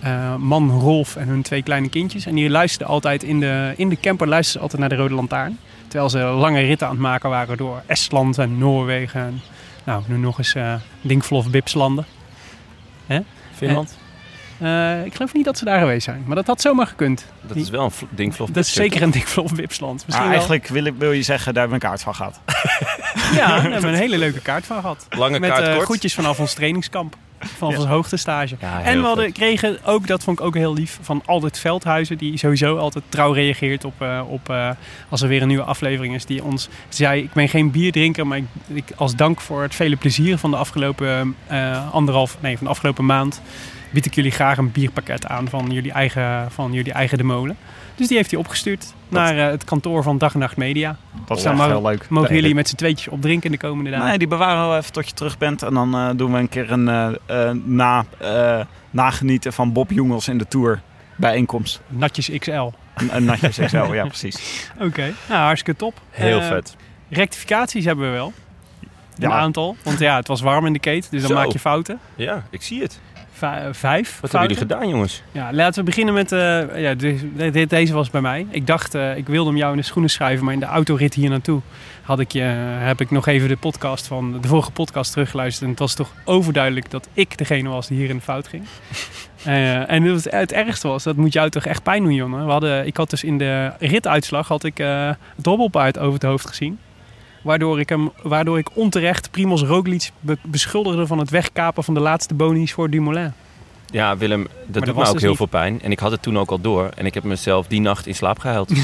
eh, 0.00 0.36
man 0.36 0.70
Rolf 0.70 1.16
en 1.16 1.28
hun 1.28 1.42
twee 1.42 1.62
kleine 1.62 1.88
kindjes. 1.88 2.26
En 2.26 2.34
die 2.34 2.50
luisterden 2.50 2.94
altijd 2.94 3.22
in 3.22 3.40
de, 3.40 3.72
in 3.76 3.88
de 3.88 4.00
camper 4.00 4.28
luisterden 4.28 4.68
ze 4.68 4.76
altijd 4.76 4.80
naar 4.80 4.98
de 4.98 5.02
Rode 5.04 5.14
Lantaarn. 5.14 5.58
Terwijl 5.88 6.10
ze 6.10 6.18
lange 6.18 6.60
ritten 6.60 6.86
aan 6.86 6.92
het 6.92 7.02
maken 7.02 7.30
waren 7.30 7.56
door 7.56 7.82
Estland 7.86 8.38
en 8.38 8.58
Noorwegen 8.58 9.20
en 9.20 9.40
nou, 9.84 10.02
nu 10.06 10.16
nog 10.16 10.38
eens 10.38 10.56
Dinkvlof 11.00 11.50
Bipslanden. 11.50 12.04
Finland? 13.54 13.98
Eh, 14.62 15.04
ik 15.04 15.14
geloof 15.14 15.34
niet 15.34 15.44
dat 15.44 15.58
ze 15.58 15.64
daar 15.64 15.78
geweest 15.78 16.04
zijn, 16.04 16.22
maar 16.26 16.36
dat 16.36 16.46
had 16.46 16.60
zomaar 16.60 16.86
gekund. 16.86 17.26
Dat 17.46 17.56
is 17.56 17.70
wel 17.70 17.84
een 17.84 17.90
vl- 17.90 18.04
ding 18.10 18.34
vlof. 18.34 18.48
Dat 18.50 18.64
is 18.64 18.72
zeker 18.72 19.02
een 19.02 19.12
Misschien 20.06 20.24
wel. 20.24 20.32
eigenlijk 20.32 20.66
wil, 20.66 20.84
ik- 20.84 20.94
wil 20.98 21.12
je 21.12 21.22
zeggen, 21.22 21.54
daar 21.54 21.62
hebben 21.68 21.80
we 21.80 21.84
een 21.86 21.90
kaart 21.90 22.02
van 22.02 22.14
gehad. 22.14 22.40
Ja, 23.34 23.46
daar 23.46 23.62
hebben 23.62 23.80
we 23.80 23.86
een 23.88 23.94
hele 23.94 24.18
leuke 24.18 24.40
kaart 24.40 24.66
van 24.66 24.80
gehad. 24.80 25.06
Lange 25.10 25.38
Met 25.38 25.50
kaart 25.50 25.66
eh, 25.66 25.72
kort. 25.74 25.84
groetjes 25.84 26.14
vanaf 26.14 26.40
ons 26.40 26.54
trainingskamp. 26.54 27.16
Vanaf 27.38 27.72
Ja. 27.74 27.78
ons 27.80 27.88
hoogtestage. 27.88 28.56
Ja, 28.60 28.82
en 28.82 29.00
we 29.00 29.06
hadden, 29.06 29.32
kregen 29.32 29.78
ook, 29.84 30.06
dat 30.06 30.22
vond 30.24 30.38
ik 30.38 30.44
ook 30.44 30.54
heel 30.54 30.74
lief, 30.74 30.98
van 31.02 31.22
Aldert 31.26 31.58
Veldhuizen. 31.58 32.18
Die 32.18 32.36
sowieso 32.38 32.76
altijd 32.76 33.04
trouw 33.08 33.32
reageert 33.32 33.84
op, 33.84 33.94
eh, 34.02 34.20
op 34.28 34.54
als 35.08 35.22
er 35.22 35.28
weer 35.28 35.42
een 35.42 35.48
nieuwe 35.48 35.62
aflevering 35.64 36.14
is. 36.14 36.24
Die 36.26 36.44
ons 36.44 36.68
zei, 36.88 37.22
ik 37.22 37.32
ben 37.32 37.48
geen 37.48 37.70
bierdrinker, 37.70 38.26
maar 38.26 38.38
ik, 38.38 38.44
ik, 38.66 38.84
als 38.96 39.16
dank 39.16 39.40
voor 39.40 39.62
het 39.62 39.74
vele 39.74 39.96
plezier 39.96 40.38
van 40.38 40.50
de 40.50 40.56
afgelopen 40.56 41.36
anderhalf, 41.92 42.36
nee, 42.40 42.56
van 42.56 42.64
de 42.66 42.70
afgelopen 42.72 43.06
maand, 43.06 43.40
bied 43.92 44.06
ik 44.06 44.14
jullie 44.14 44.30
graag 44.30 44.58
een 44.58 44.72
bierpakket 44.72 45.26
aan 45.26 45.48
van 45.48 45.70
jullie 45.70 45.92
eigen, 45.92 46.50
van 46.50 46.72
jullie 46.72 46.92
eigen 46.92 47.18
de 47.18 47.24
molen. 47.24 47.56
Dus 47.94 48.08
die 48.08 48.16
heeft 48.16 48.30
hij 48.30 48.40
opgestuurd 48.40 48.94
naar 49.08 49.38
eh, 49.38 49.46
het 49.46 49.64
kantoor 49.64 50.02
van 50.02 50.18
Dag 50.18 50.32
en 50.34 50.38
Nacht 50.38 50.56
Media. 50.56 50.96
Dat 51.26 51.38
is 51.38 51.44
maar- 51.44 51.68
heel 51.68 51.82
leuk. 51.82 52.08
Mogen 52.08 52.34
jullie 52.34 52.54
met 52.54 52.68
z'n 52.68 52.76
tweetjes 52.76 53.08
opdrinken 53.08 53.50
de 53.50 53.58
komende 53.58 53.90
dagen? 53.90 54.06
Nee, 54.06 54.18
die 54.18 54.28
bewaren 54.28 54.70
we 54.70 54.76
even 54.76 54.92
tot 54.92 55.08
je 55.08 55.14
terug 55.14 55.38
bent. 55.38 55.62
En 55.62 55.74
dan 55.74 55.94
eh, 55.94 56.10
doen 56.16 56.32
we 56.32 56.38
een 56.38 56.48
keer 56.48 56.70
een 56.72 56.88
eh, 57.26 57.50
na, 57.64 58.04
eh, 58.18 58.60
nagenieten 58.90 59.52
van 59.52 59.72
Bob 59.72 59.90
Jongels 59.90 60.28
in 60.28 60.38
de 60.38 60.46
Tour 60.48 60.80
bijeenkomst. 61.16 61.80
Natjes 61.88 62.30
XL. 62.38 62.50
Oké, 62.52 62.74
Een, 62.94 63.16
een 63.16 63.24
natje 63.24 63.48
XL, 63.48 63.92
ja 63.92 64.06
precies. 64.16 64.68
nou, 64.78 64.94
hartstikke 65.28 65.78
top. 65.78 66.00
Heel 66.10 66.42
vet. 66.42 66.76
Rectificaties 67.08 67.84
hebben 67.84 68.04
we 68.06 68.10
wel. 68.12 68.32
Een 69.18 69.28
Ja. 69.28 69.30
aantal. 69.30 69.76
Want 69.84 69.98
ja, 69.98 70.16
het 70.16 70.28
was 70.28 70.40
warm 70.40 70.66
in 70.66 70.72
de 70.72 70.78
keet, 70.78 71.10
dus 71.10 71.20
dan 71.20 71.30
Zo. 71.30 71.36
maak 71.36 71.52
je 71.52 71.58
fouten. 71.58 71.98
Ja, 72.14 72.42
ik 72.50 72.62
zie 72.62 72.82
het. 72.82 73.00
Eh, 73.42 73.48
vijf 73.72 74.20
Wat 74.20 74.30
fouten. 74.30 74.38
hebben 74.38 74.48
jullie 74.48 74.56
gedaan, 74.56 74.88
jongens? 74.88 75.22
Ja, 75.32 75.52
laten 75.52 75.78
we 75.78 75.84
beginnen 75.84 76.14
met... 76.14 76.32
eh, 76.32 76.38
ja, 76.82 76.94
de- 76.94 77.30
de- 77.36 77.50
de- 77.50 77.66
deze 77.66 77.94
was 77.94 78.10
bij 78.10 78.20
mij. 78.20 78.46
Ik 78.50 78.66
dacht, 78.66 78.94
eh, 78.94 79.16
ik 79.16 79.26
wilde 79.26 79.48
hem 79.50 79.58
jou 79.58 79.70
in 79.72 79.76
de 79.78 79.82
schoenen 79.84 80.10
schrijven, 80.10 80.44
maar 80.44 80.54
in 80.54 80.60
de 80.60 80.66
autorit 80.66 81.14
hier 81.14 81.30
naartoe 81.30 81.60
had 82.02 82.20
ik, 82.20 82.32
je, 82.32 82.40
heb 82.78 83.00
ik 83.00 83.10
nog 83.10 83.26
even 83.26 83.48
de 83.48 83.56
podcast 83.56 84.06
van 84.06 84.40
de 84.40 84.48
vorige 84.48 84.70
podcast 84.70 85.12
teruggeluisterd. 85.12 85.64
En 85.64 85.70
het 85.70 85.78
was 85.78 85.94
toch 85.94 86.12
overduidelijk 86.24 86.90
dat 86.90 87.08
ik 87.12 87.38
degene 87.38 87.68
was 87.68 87.86
die 87.86 87.98
hier 87.98 88.08
in 88.08 88.16
de 88.16 88.22
fout 88.22 88.48
ging. 88.48 88.62
Eh, 89.44 89.90
en 89.90 90.02
het, 90.02 90.24
het 90.30 90.52
ergste 90.52 90.88
was, 90.88 91.02
dat 91.02 91.16
moet 91.16 91.32
jou 91.32 91.50
toch 91.50 91.64
echt 91.64 91.82
pijn 91.82 92.02
doen, 92.02 92.14
Jonne. 92.14 92.44
We 92.44 92.50
hadden, 92.50 92.86
ik 92.86 92.96
had 92.96 93.10
dus 93.10 93.24
in 93.24 93.38
de 93.38 93.72
rituitslag 93.78 94.48
had 94.48 94.64
ik, 94.64 94.78
eh, 94.78 95.10
het 95.36 95.46
hobbelpaard 95.46 95.98
over 95.98 96.12
het 96.14 96.22
hoofd 96.22 96.46
gezien. 96.46 96.78
Waardoor 97.42 97.80
ik, 97.80 97.88
hem, 97.88 98.10
waardoor 98.22 98.58
ik 98.58 98.68
onterecht 98.76 99.30
Primoz 99.30 99.62
Roglic 99.62 100.10
be- 100.20 100.38
beschuldigde 100.42 101.06
van 101.06 101.18
het 101.18 101.30
wegkapen 101.30 101.84
van 101.84 101.94
de 101.94 102.00
laatste 102.00 102.34
bonies 102.34 102.72
voor 102.72 102.90
Dumoulin. 102.90 103.32
Ja, 103.90 104.16
Willem, 104.16 104.42
dat 104.42 104.52
dat 104.66 104.84
doet 104.84 104.94
was 104.94 105.02
me 105.02 105.06
ook 105.06 105.12
dus 105.12 105.20
heel 105.20 105.28
niet. 105.30 105.38
veel 105.38 105.46
pijn. 105.46 105.82
En 105.82 105.90
ik 105.90 105.98
had 105.98 106.10
het 106.10 106.22
toen 106.22 106.38
ook 106.38 106.50
al 106.50 106.60
door. 106.60 106.90
En 106.96 107.06
ik 107.06 107.14
heb 107.14 107.22
mezelf 107.24 107.66
die 107.66 107.80
nacht 107.80 108.06
in 108.06 108.14
slaap 108.14 108.38
gehuild. 108.38 108.70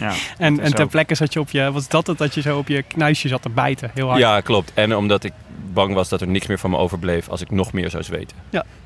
Ja. 0.00 0.12
En, 0.38 0.60
en 0.60 0.74
ter 0.74 0.86
plekke 0.86 1.14
zat 1.14 1.32
je 1.32 1.40
op 1.40 1.50
je, 1.50 1.72
was 1.72 1.88
dat 1.88 2.06
het 2.06 2.18
dat 2.18 2.34
je 2.34 2.40
zo 2.40 2.58
op 2.58 2.68
je 2.68 2.82
knuisje 2.82 3.28
zat 3.28 3.42
te 3.42 3.48
bijten? 3.48 3.90
Heel 3.94 4.06
hard. 4.08 4.18
ja, 4.20 4.40
klopt. 4.40 4.72
En 4.74 4.96
omdat 4.96 5.24
ik 5.24 5.32
bang 5.72 5.94
was 5.94 6.08
dat 6.08 6.20
er 6.20 6.26
niks 6.28 6.46
meer 6.46 6.58
van 6.58 6.70
me 6.70 6.76
overbleef 6.76 7.28
als 7.28 7.40
ik 7.40 7.50
nog 7.50 7.72
meer 7.72 7.90
zou 7.90 8.02
zweten. 8.02 8.36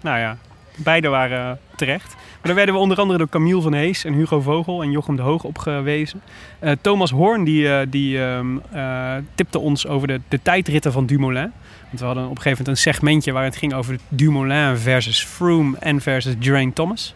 Nou 0.01 0.19
ja, 0.19 0.37
beide 0.77 1.09
waren 1.09 1.59
terecht. 1.77 2.15
Daar 2.45 2.55
werden 2.55 2.75
we 2.75 2.81
onder 2.81 2.99
andere 2.99 3.19
door 3.19 3.29
Camille 3.29 3.61
van 3.61 3.73
Hees 3.73 4.05
en 4.05 4.13
Hugo 4.13 4.41
Vogel 4.41 4.83
en 4.83 4.91
Jochem 4.91 5.17
de 5.17 5.23
Hoog 5.23 5.45
op 5.45 5.59
gewezen. 5.59 6.23
Eh, 6.59 6.73
Thomas 6.81 7.11
Hoorn 7.11 7.45
die, 7.45 7.69
eh, 7.69 7.87
die 7.91 8.23
ehm, 8.23 8.59
eh, 8.73 9.15
tipte 9.35 9.59
ons 9.59 9.87
over 9.87 10.09
de, 10.09 10.21
de 10.29 10.43
tijdritten 10.43 10.93
van 10.93 11.07
Dumoulin. 11.07 11.53
Want 11.87 12.01
we 12.01 12.05
hadden 12.05 12.25
op 12.25 12.31
een 12.31 12.37
gegeven 12.37 12.59
moment 12.59 12.69
een 12.69 12.93
segmentje 12.93 13.33
waar 13.33 13.45
het 13.45 13.57
ging 13.57 13.75
over 13.75 13.99
Dumoulin 14.09 14.77
versus 14.77 15.25
Froome 15.25 15.77
en 15.79 16.01
versus 16.01 16.35
Geraint 16.41 16.75
Thomas. 16.75 17.15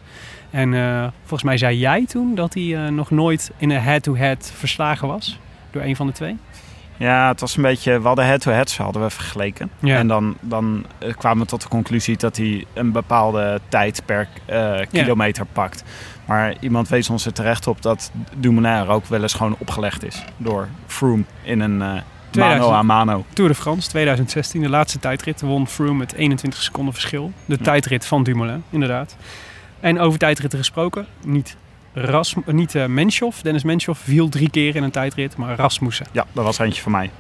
En 0.51 0.73
volgens 1.21 1.43
mij 1.43 1.57
zei 1.57 1.79
jij 1.79 2.07
toen 2.07 2.35
dat 2.35 2.55
hij 2.55 2.91
nog 2.91 3.11
nooit 3.11 3.51
in 3.57 3.71
een 3.71 3.81
head-to-head 3.81 4.53
verslagen 4.55 5.09
was 5.09 5.39
door 5.71 5.83
een 5.83 5.97
van 5.97 6.07
de 6.07 6.13
twee. 6.13 6.37
Ja, 6.99 7.29
het 7.29 7.41
was 7.41 7.57
een 7.57 7.63
beetje... 7.63 8.01
We 8.01 8.07
hadden 8.07 8.27
head-to-heads 8.27 8.77
hadden 8.77 9.03
we 9.03 9.11
vergeleken. 9.11 9.71
Ja. 9.79 9.97
En 9.97 10.09
dan, 10.09 10.37
dan 10.41 10.85
eh, 10.99 11.15
kwamen 11.17 11.43
we 11.43 11.49
tot 11.49 11.63
de 11.63 11.69
conclusie 11.69 12.17
dat 12.17 12.37
hij 12.37 12.65
een 12.75 12.93
bepaalde 12.93 13.61
tijd 13.69 14.03
per 14.05 14.29
eh, 14.45 14.81
kilometer 14.93 15.47
pakt. 15.53 15.85
Maar 16.25 16.55
iemand 16.61 16.89
wees 16.89 17.11
ons 17.11 17.27
er 17.27 17.33
terecht 17.33 17.67
op 17.67 17.83
dat 17.83 18.11
Dumoulin 18.37 18.73
er 18.73 18.89
ook 18.89 19.07
wel 19.07 19.23
eens 19.23 19.35
gewoon 19.35 19.57
opgelegd 19.59 20.05
is. 20.05 20.25
Door 20.37 20.69
Froome 20.87 21.25
in 21.43 21.61
een 21.61 21.83
eh, 21.83 21.89
mano 21.89 22.03
2000. 22.31 22.75
a 22.75 22.83
mano. 22.83 23.25
Tour 23.33 23.51
de 23.51 23.57
France 23.57 23.89
2016, 23.89 24.63
de 24.63 24.69
laatste 24.69 24.99
tijdrit, 24.99 25.41
won 25.41 25.69
Froome 25.69 25.99
met 25.99 26.13
21 26.13 26.63
seconden 26.63 26.95
verschil. 26.95 27.33
De 27.45 27.59
tijdrit 27.59 28.07
van 28.07 28.23
Dumoulin, 28.23 28.65
inderdaad. 28.71 29.17
En 29.81 30.01
over 30.01 30.19
tijdritten 30.19 30.59
gesproken, 30.59 31.07
niet, 31.25 31.57
Ras, 32.05 32.35
niet 32.47 32.75
eh, 32.75 32.87
Menschov. 32.87 33.41
Dennis 33.41 33.63
Menschov 33.63 33.99
viel 33.99 34.29
drie 34.29 34.51
keer 34.51 34.77
in 34.77 34.83
een 34.83 34.91
tijdrit, 34.91 35.37
maar 35.37 35.57
Rasmussen. 35.57 36.07
Ja, 36.13 36.27
dat 36.33 36.45
was 36.45 36.59
eentje 36.59 36.83
van 36.83 36.93
mij. 36.93 37.11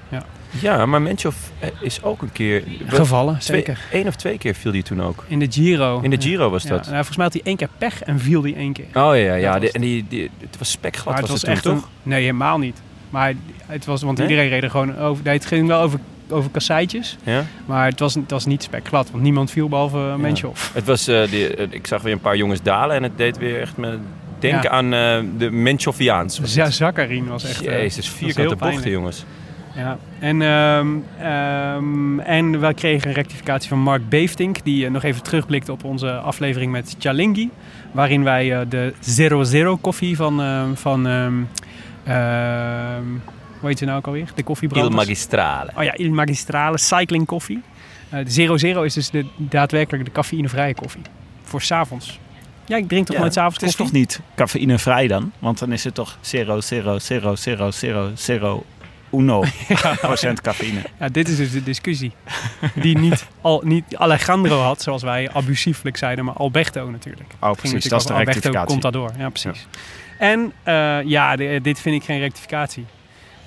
Ja, 0.60 0.86
maar 0.86 1.02
Menchov 1.02 1.34
eh, 1.58 1.68
is 1.80 2.02
ook 2.02 2.22
een 2.22 2.32
keer... 2.32 2.62
Gevallen, 2.86 3.38
Twee, 3.38 3.56
zeker. 3.56 3.78
Eén 3.92 4.06
of 4.06 4.16
twee 4.16 4.38
keer 4.38 4.54
viel 4.54 4.72
die 4.72 4.82
toen 4.82 5.02
ook. 5.02 5.24
In 5.28 5.38
de 5.38 5.46
Giro. 5.50 6.00
In 6.00 6.10
de 6.10 6.20
Giro 6.20 6.50
was 6.50 6.62
Ja, 6.62 6.68
dat. 6.68 6.80
nou, 6.82 6.94
volgens 6.94 7.16
mij 7.16 7.24
had 7.24 7.34
hij 7.34 7.42
één 7.44 7.56
keer 7.56 7.68
pech 7.78 8.02
en 8.02 8.18
viel 8.20 8.40
die 8.40 8.54
één 8.54 8.72
keer. 8.72 8.84
Oh 8.86 8.92
ja, 8.92 9.12
ja. 9.14 9.34
ja. 9.34 9.58
Die- 9.58 9.72
en 9.72 9.80
die, 9.80 10.04
die, 10.08 10.30
het 10.40 10.58
was 10.58 10.70
spekglad 10.70 11.04
maar 11.06 11.14
het 11.22 11.30
was, 11.30 11.30
was 11.30 11.50
het 11.54 11.62
toen, 11.62 11.72
echt 11.72 11.80
toch? 11.82 11.90
een... 12.04 12.10
Nee, 12.10 12.20
helemaal 12.20 12.58
niet. 12.58 12.80
Maar 13.10 13.34
het 13.66 13.84
was, 13.84 14.02
want 14.02 14.18
Nee? 14.18 14.28
iedereen 14.28 14.50
reed 14.50 14.62
er 14.62 14.70
gewoon 14.70 14.98
over... 14.98 15.24
Nee, 15.24 15.34
het 15.34 15.46
ging 15.46 15.66
wel 15.68 15.80
over, 15.80 15.98
over 16.28 16.50
kasseitjes. 16.50 17.16
Ja? 17.22 17.44
Maar 17.66 17.86
het 17.86 18.00
was, 18.00 18.14
het 18.14 18.30
was 18.30 18.46
niet 18.46 18.62
spekglad, 18.62 19.10
want 19.10 19.22
niemand 19.22 19.50
viel 19.50 19.68
behalve 19.68 19.98
uh, 19.98 20.14
Menschov. 20.14 20.74
Het 20.74 20.84
was, 20.84 21.06
eh, 21.06 21.28
die, 21.30 21.48
ik 21.70 21.86
zag 21.86 22.02
weer 22.02 22.12
een 22.12 22.20
paar 22.20 22.36
jongens 22.36 22.62
dalen 22.62 22.96
en 22.96 23.02
het 23.02 23.16
deed 23.18 23.38
weer 23.38 23.60
echt 23.60 23.76
me 23.76 23.98
denken 24.38 24.62
Ja. 24.62 24.68
aan 24.70 24.92
eh, 24.92 25.18
de 25.38 25.50
Menchoviaans. 25.50 26.40
Ja. 26.44 26.70
Zakarin 26.70 27.26
was 27.26 27.44
echt... 27.44 27.66
eh, 27.66 27.78
Jezus, 27.78 28.08
vierkante 28.08 28.56
bochten, 28.56 28.90
jongens. 28.90 29.24
Ja, 29.74 29.98
en, 30.18 30.42
ehm, 30.42 30.86
ehm, 31.20 32.18
en 32.20 32.60
we 32.60 32.74
kregen 32.74 33.08
een 33.08 33.14
rectificatie 33.14 33.68
van 33.68 33.78
Mark 33.78 34.08
Beeftink, 34.08 34.64
die 34.64 34.84
eh, 34.84 34.90
nog 34.90 35.02
even 35.02 35.22
terugblikte 35.22 35.72
op 35.72 35.84
onze 35.84 36.12
aflevering 36.12 36.72
met 36.72 36.96
Chalingi. 36.98 37.50
Waarin 37.92 38.24
wij 38.24 38.68
de 38.68 38.94
00 39.00 39.76
koffie 39.76 40.16
van, 40.16 40.40
ehm, 40.42 40.74
van 40.74 41.06
hoe 43.60 43.68
heet 43.68 43.78
ze 43.78 43.84
nou 43.84 43.98
ook 43.98 44.06
alweer? 44.06 44.24
De 44.26 44.32
Il 44.36 44.44
koffiebranders. 44.44 44.94
Magistrale. 44.94 45.70
Oh 45.76 45.82
ja, 45.84 45.96
Il 45.96 46.10
Magistrale 46.12 46.78
Cycling 46.78 47.26
Koffie. 47.26 47.62
De 48.10 48.56
00 48.58 48.84
is 48.84 48.94
dus 48.94 49.10
de, 49.10 49.24
daadwerkelijk 49.36 50.04
de 50.04 50.10
cafeïnevrije 50.10 50.74
koffie. 50.74 51.02
Voor 51.42 51.62
s'avonds. 51.62 52.18
Ja, 52.68 52.76
ik 52.76 52.88
drink 52.88 53.06
toch 53.06 53.16
Ja, 53.16 53.22
nooit 53.22 53.32
s'avonds 53.34 53.60
Het 53.60 53.68
is 53.68 53.76
koffie? 53.76 54.06
toch 54.06 54.16
niet 54.16 54.20
cafeïnevrij 54.34 55.06
dan? 55.06 55.32
Want 55.38 55.58
dan 55.58 55.72
is 55.72 55.84
het 55.84 55.94
toch 55.94 56.18
0, 56.32 56.44
0, 56.44 56.60
0, 56.70 56.98
0, 57.08 57.38
0, 58.30 58.64
0, 59.10 59.44
1 59.68 59.96
procent 59.96 60.40
cafeïne. 60.40 60.80
Ja, 61.00 61.08
dit 61.08 61.28
is 61.28 61.36
dus 61.36 61.52
de 61.52 61.62
discussie. 61.62 62.12
Die 62.74 62.98
niet, 62.98 63.26
al, 63.40 63.62
niet 63.64 63.96
Alejandro 63.96 64.60
had, 64.60 64.82
zoals 64.82 65.02
wij 65.02 65.30
abusieflijk 65.32 65.96
zeiden, 65.96 66.24
maar 66.24 66.34
Alberto 66.34 66.90
natuurlijk. 66.90 67.30
Oh, 67.40 67.50
precies. 67.52 67.62
natuurlijk 67.62 67.90
Dat 67.90 68.00
is 68.00 68.06
de 68.06 68.12
Alberto 68.12 68.32
rectificatie. 68.32 68.72
Contador. 68.72 69.10
Ja, 69.18 69.28
precies. 69.28 69.66
En 70.18 70.52
eh, 70.62 71.02
ja, 71.02 71.36
dit 71.36 71.80
vind 71.80 71.94
ik 71.96 72.04
geen 72.04 72.18
rectificatie. 72.18 72.86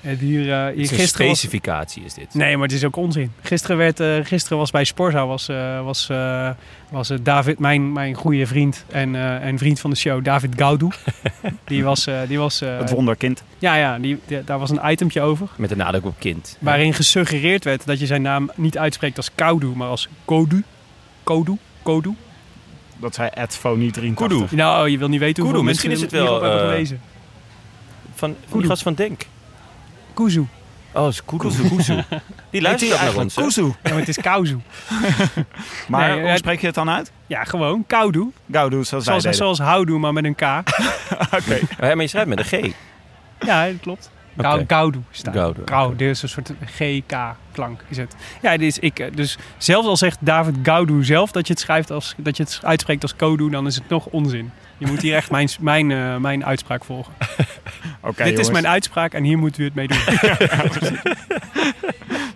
Het 0.02 0.18
hier, 0.20 0.40
eh, 0.40 0.56
hier 0.58 0.66
Het 0.66 0.76
is 0.78 0.90
een 0.90 0.96
gisteren 0.96 1.26
was- 1.26 1.38
specificatie 1.38 2.04
is 2.04 2.14
dit. 2.14 2.34
Nee, 2.34 2.54
maar 2.56 2.66
het 2.66 2.76
is 2.76 2.84
ook 2.84 2.96
onzin. 2.96 3.32
Gisteren, 3.42 3.76
werd, 3.76 4.00
eh, 4.00 4.16
gisteren 4.22 4.58
was 4.58 4.70
bij 4.70 4.84
Sporza 4.84 5.26
was, 5.26 5.48
eh, 5.48 5.84
was, 5.84 6.08
eh, 6.08 6.50
was 6.90 7.12
David, 7.22 7.58
mijn, 7.58 7.92
mijn 7.92 8.14
goede 8.14 8.46
vriend 8.46 8.84
en, 8.90 9.14
eh, 9.14 9.44
en 9.46 9.58
vriend 9.58 9.80
van 9.80 9.90
de 9.90 9.96
show, 9.96 10.24
David 10.24 10.52
Gaudu. 10.56 10.88
die 11.64 11.84
was, 11.84 12.06
eh, 12.06 12.20
die 12.28 12.38
was 12.38 12.60
eh, 12.60 12.78
Het 12.78 12.90
wonderkind. 12.90 13.42
ja, 13.58 13.74
ja 13.74 13.98
die, 13.98 14.18
die- 14.26 14.44
daar 14.44 14.58
was 14.58 14.70
een 14.70 14.90
itempje 14.90 15.20
over. 15.20 15.48
Met 15.56 15.68
de 15.68 15.76
nadruk 15.76 16.04
op 16.04 16.14
kind. 16.18 16.56
Waarin 16.60 16.94
gesuggereerd 16.94 17.64
werd 17.64 17.86
dat 17.86 18.00
je 18.00 18.06
zijn 18.06 18.22
naam 18.22 18.50
niet 18.54 18.78
uitspreekt 18.78 19.16
als 19.16 19.30
Koudu, 19.34 19.66
maar 19.66 19.88
als 19.88 20.08
Kodu. 20.24 20.64
Kodu? 21.22 21.56
Kodu? 21.82 22.14
Dat 23.00 23.14
zei 23.14 23.28
Ed 23.34 23.58
83. 23.60 24.14
Kudu. 24.14 24.56
Nou, 24.56 24.88
je 24.88 24.98
wil 24.98 25.08
niet 25.08 25.20
weten 25.20 25.42
hoeveel 25.42 25.60
Kudu, 25.60 25.72
mensen 25.74 25.90
misschien 25.90 25.90
is 25.90 26.00
het 26.00 26.10
hierop 26.10 26.40
wel, 26.40 26.50
hebben 26.50 26.68
eh, 26.68 26.72
gelezen. 26.74 27.00
Van, 28.14 28.36
van 28.48 28.58
die 28.58 28.68
gast 28.68 28.82
van 28.82 28.94
Denk. 28.94 29.26
Kuzu. 30.14 30.44
Oh, 30.94 31.08
is 31.08 31.24
Kuzu. 31.24 31.68
Kuzu. 31.68 31.94
Die 32.50 32.60
luistert 32.60 32.92
ook 32.92 33.00
naar 33.00 33.16
ons. 33.16 33.34
Kuzu. 33.34 33.64
Ja, 33.64 33.72
maar 33.82 33.92
het 33.98 34.08
is 34.08 34.16
Kauzu. 34.20 34.56
Maar 35.88 36.08
Nee, 36.08 36.20
hoe 36.20 36.28
het- 36.28 36.38
spreek 36.38 36.60
je 36.60 36.66
het 36.66 36.74
dan 36.74 36.90
uit? 36.90 37.12
Ja, 37.26 37.44
gewoon 37.44 37.84
Kaudu. 37.86 38.30
Gaudu, 38.50 38.74
zoals 38.84 38.90
wij 38.90 39.00
Zoals, 39.02 39.22
deden. 39.22 39.36
zoals 39.38 39.58
houdoe, 39.58 39.98
maar 39.98 40.12
met 40.12 40.24
een 40.24 40.34
K. 40.34 40.40
Oké. 41.38 41.52
Oh, 41.52 41.78
ja, 41.78 41.94
maar 41.94 41.96
je 42.00 42.06
schrijft 42.06 42.28
met 42.28 42.38
een 42.38 42.44
G. 42.44 42.74
Ja, 43.46 43.66
dat 43.66 43.80
klopt. 43.80 44.10
Gaudu 44.66 45.02
staat. 45.10 45.34
Gaudu, 45.34 45.62
Gaudu, 45.64 45.96
dit 45.96 46.08
is 46.10 46.22
een 46.22 46.28
soort 46.28 46.52
GK-klank 46.64 47.84
is 47.88 47.96
het. 47.96 48.14
Ja, 48.42 48.50
dit 48.56 48.60
is 48.68 48.78
ik. 48.78 48.98
eh, 48.98 49.06
Dus 49.14 49.36
zelfs 49.58 49.86
al 49.86 49.96
zegt 49.96 50.16
David 50.20 50.54
Gaudu 50.62 51.04
zelf 51.04 51.30
dat 51.32 51.46
je 51.46 51.52
het 51.52 51.62
schrijft 51.62 51.90
als 51.90 52.14
dat 52.16 52.36
je 52.36 52.42
het 52.42 52.60
uitspreekt 52.62 53.02
als 53.02 53.16
Kodu, 53.16 53.50
dan 53.50 53.66
is 53.66 53.74
het 53.74 53.88
nog 53.88 54.06
onzin. 54.06 54.50
Je 54.82 54.88
moet 54.88 55.00
hier 55.02 55.14
echt 55.14 55.30
mijn, 55.30 55.48
mijn, 55.60 55.90
eh, 55.90 56.16
mijn 56.16 56.44
uitspraak 56.44 56.84
volgen. 56.84 57.12
Oké, 58.00 58.24
Dit 58.24 58.38
is 58.38 58.50
mijn 58.50 58.68
uitspraak 58.68 59.12
en 59.12 59.24
hier 59.24 59.38
moeten 59.38 59.60
we 59.60 59.66
het 59.66 59.74
mee 59.74 59.88
doen. 59.88 59.98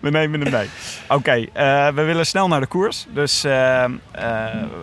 We 0.01 0.11
nemen 0.11 0.41
hem 0.41 0.51
mee. 0.53 0.67
Oké, 1.09 1.47
eh, 1.53 1.89
we 1.95 2.03
willen 2.03 2.27
snel 2.27 2.49
naar 2.49 2.61
de 2.61 2.67
koers. 2.67 3.07
Dus 3.15 3.45
eh, 3.45 3.85
eh, 3.85 3.91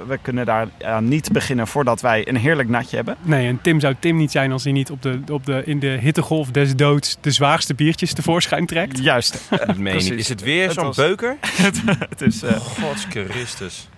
we 0.08 0.18
kunnen 0.22 0.46
daar 0.46 0.68
niet 1.02 1.32
beginnen 1.32 1.68
voordat 1.68 2.02
wij 2.02 2.28
een 2.28 2.36
heerlijk 2.36 2.70
natje 2.70 2.96
hebben. 2.96 3.16
Nee, 3.22 3.48
en 3.48 3.62
Tim 3.62 3.80
zou 3.80 3.96
Tim 4.00 4.18
niet 4.18 4.32
zijn 4.32 4.52
als 4.52 4.64
hij 4.64 4.72
niet 4.74 4.90
op 4.90 5.02
de, 5.02 5.20
op 5.32 5.46
de, 5.46 5.62
in 5.66 5.80
de 5.80 5.88
hittegolf 6.02 6.52
des 6.52 6.76
doods 6.76 7.18
de 7.22 7.32
zwaarste 7.32 7.74
biertjes 7.74 8.14
tevoorschijn 8.14 8.66
trekt. 8.66 9.00
Juist. 9.04 9.42
Dat 9.50 9.78
meen. 9.78 10.18
Is 10.18 10.30
het 10.30 10.42
weer 10.42 10.72
zo'n 10.72 10.84
was- 10.86 10.96
beuker? 10.96 11.38
Het 12.10 12.22
is, 12.22 12.44
eh, 12.44 12.56
Gods 12.56 13.06
Christus. 13.10 13.90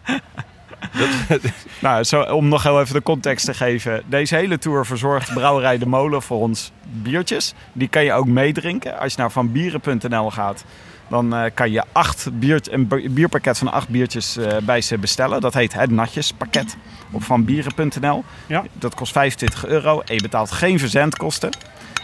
nou, 1.81 2.03
zo, 2.03 2.21
om 2.21 2.47
nog 2.47 2.63
heel 2.63 2.81
even 2.81 2.93
de 2.93 3.01
context 3.03 3.45
te 3.45 3.53
geven. 3.53 4.03
Deze 4.05 4.35
hele 4.35 4.57
tour 4.57 4.85
verzorgt 4.85 5.33
Brouwerij 5.33 5.77
de 5.77 5.85
Molen 5.85 6.21
voor 6.21 6.39
ons 6.39 6.71
biertjes. 6.83 7.53
Die 7.73 7.87
kan 7.87 8.03
je 8.03 8.13
ook 8.13 8.27
meedrinken. 8.27 8.99
Als 8.99 9.13
je 9.13 9.19
naar 9.19 9.31
vanbieren.nl 9.31 10.31
gaat, 10.31 10.63
dan 11.07 11.35
eh, 11.35 11.51
kan 11.53 11.71
je 11.71 11.83
acht 11.91 12.39
biert, 12.39 12.71
een 12.71 12.87
bi- 12.87 13.09
bierpakket 13.09 13.57
van 13.57 13.71
acht 13.71 13.89
biertjes 13.89 14.37
eh, 14.37 14.57
bij 14.63 14.81
ze 14.81 14.97
bestellen. 14.97 15.41
Dat 15.41 15.53
heet 15.53 15.73
het 15.73 15.91
Natjespakket 15.91 16.77
op 17.11 17.23
vanbieren.nl. 17.23 18.23
Ja. 18.47 18.63
Dat 18.73 18.95
kost 18.95 19.11
25 19.11 19.65
euro 19.65 20.01
en 20.01 20.15
je 20.15 20.21
betaalt 20.21 20.51
geen 20.51 20.79
verzendkosten. 20.79 21.49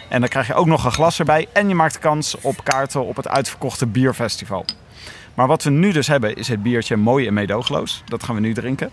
En 0.10 0.20
dan 0.20 0.30
krijg 0.30 0.48
je 0.48 0.54
ook 0.54 0.66
nog 0.66 0.86
een 0.86 0.92
glas 0.92 1.20
erbij. 1.20 1.48
En 1.54 1.68
je 1.68 1.76
maakt 1.76 2.00
kans 2.00 2.36
op 2.42 2.64
kaarten 2.64 3.06
op 3.06 3.16
het 3.16 3.28
uitverkochte 3.28 3.88
bierfestival. 3.88 4.66
Maar 5.42 5.50
wat 5.50 5.64
we 5.64 5.70
nu 5.70 5.92
dus 5.92 6.08
hebben 6.08 6.36
is 6.36 6.48
het 6.48 6.64
biertje 6.64 6.96
Mooi 6.96 7.28
en 7.28 7.34
Meedoogloos. 7.34 8.04
Dat 8.06 8.24
gaan 8.24 8.36
we 8.36 8.42
nu 8.42 8.54
drinken. 8.54 8.90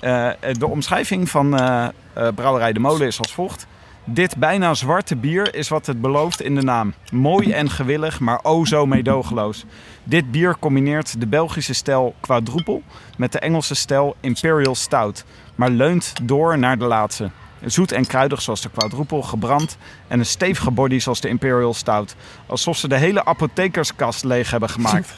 Eh, 0.00 0.30
de 0.52 0.66
omschrijving 0.66 1.28
van 1.28 1.58
eh, 1.58 1.84
eh, 2.12 2.28
Brouwerij 2.34 2.72
de 2.72 2.80
Molen 2.80 3.06
is 3.06 3.18
als 3.18 3.32
volgt. 3.32 3.66
Dit 4.04 4.36
bijna 4.36 4.74
zwarte 4.74 5.16
bier 5.16 5.54
is 5.54 5.68
wat 5.68 5.86
het 5.86 6.00
belooft 6.00 6.42
in 6.42 6.54
de 6.54 6.62
naam. 6.62 6.94
Mooi 7.10 7.52
en 7.52 7.70
gewillig, 7.70 8.20
maar 8.20 8.40
o 8.42 8.64
zo 8.64 8.86
meedogenloos. 8.86 9.64
Dit 10.04 10.30
bier 10.30 10.56
combineert 10.58 11.20
de 11.20 11.26
Belgische 11.26 11.74
stijl 11.74 12.14
quadruple 12.20 12.80
met 13.16 13.32
de 13.32 13.38
Engelse 13.38 13.74
stijl 13.74 14.16
Imperial 14.20 14.74
Stout, 14.74 15.24
maar 15.54 15.70
leunt 15.70 16.12
door 16.22 16.58
naar 16.58 16.78
de 16.78 16.84
laatste. 16.84 17.30
Zoet 17.64 17.92
en 17.92 18.06
kruidig 18.06 18.42
zoals 18.42 18.60
de 18.60 18.70
quadruple, 18.70 19.22
gebrand 19.22 19.76
en 20.08 20.18
een 20.18 20.26
stevige 20.26 20.70
body 20.70 20.98
zoals 20.98 21.20
de 21.20 21.28
Imperial 21.28 21.74
Stout. 21.74 22.14
Alsof 22.46 22.76
ze 22.76 22.88
de 22.88 22.96
hele 22.96 23.24
apothekerskast 23.24 24.24
leeg 24.24 24.50
hebben 24.50 24.68
gemaakt. 24.68 25.14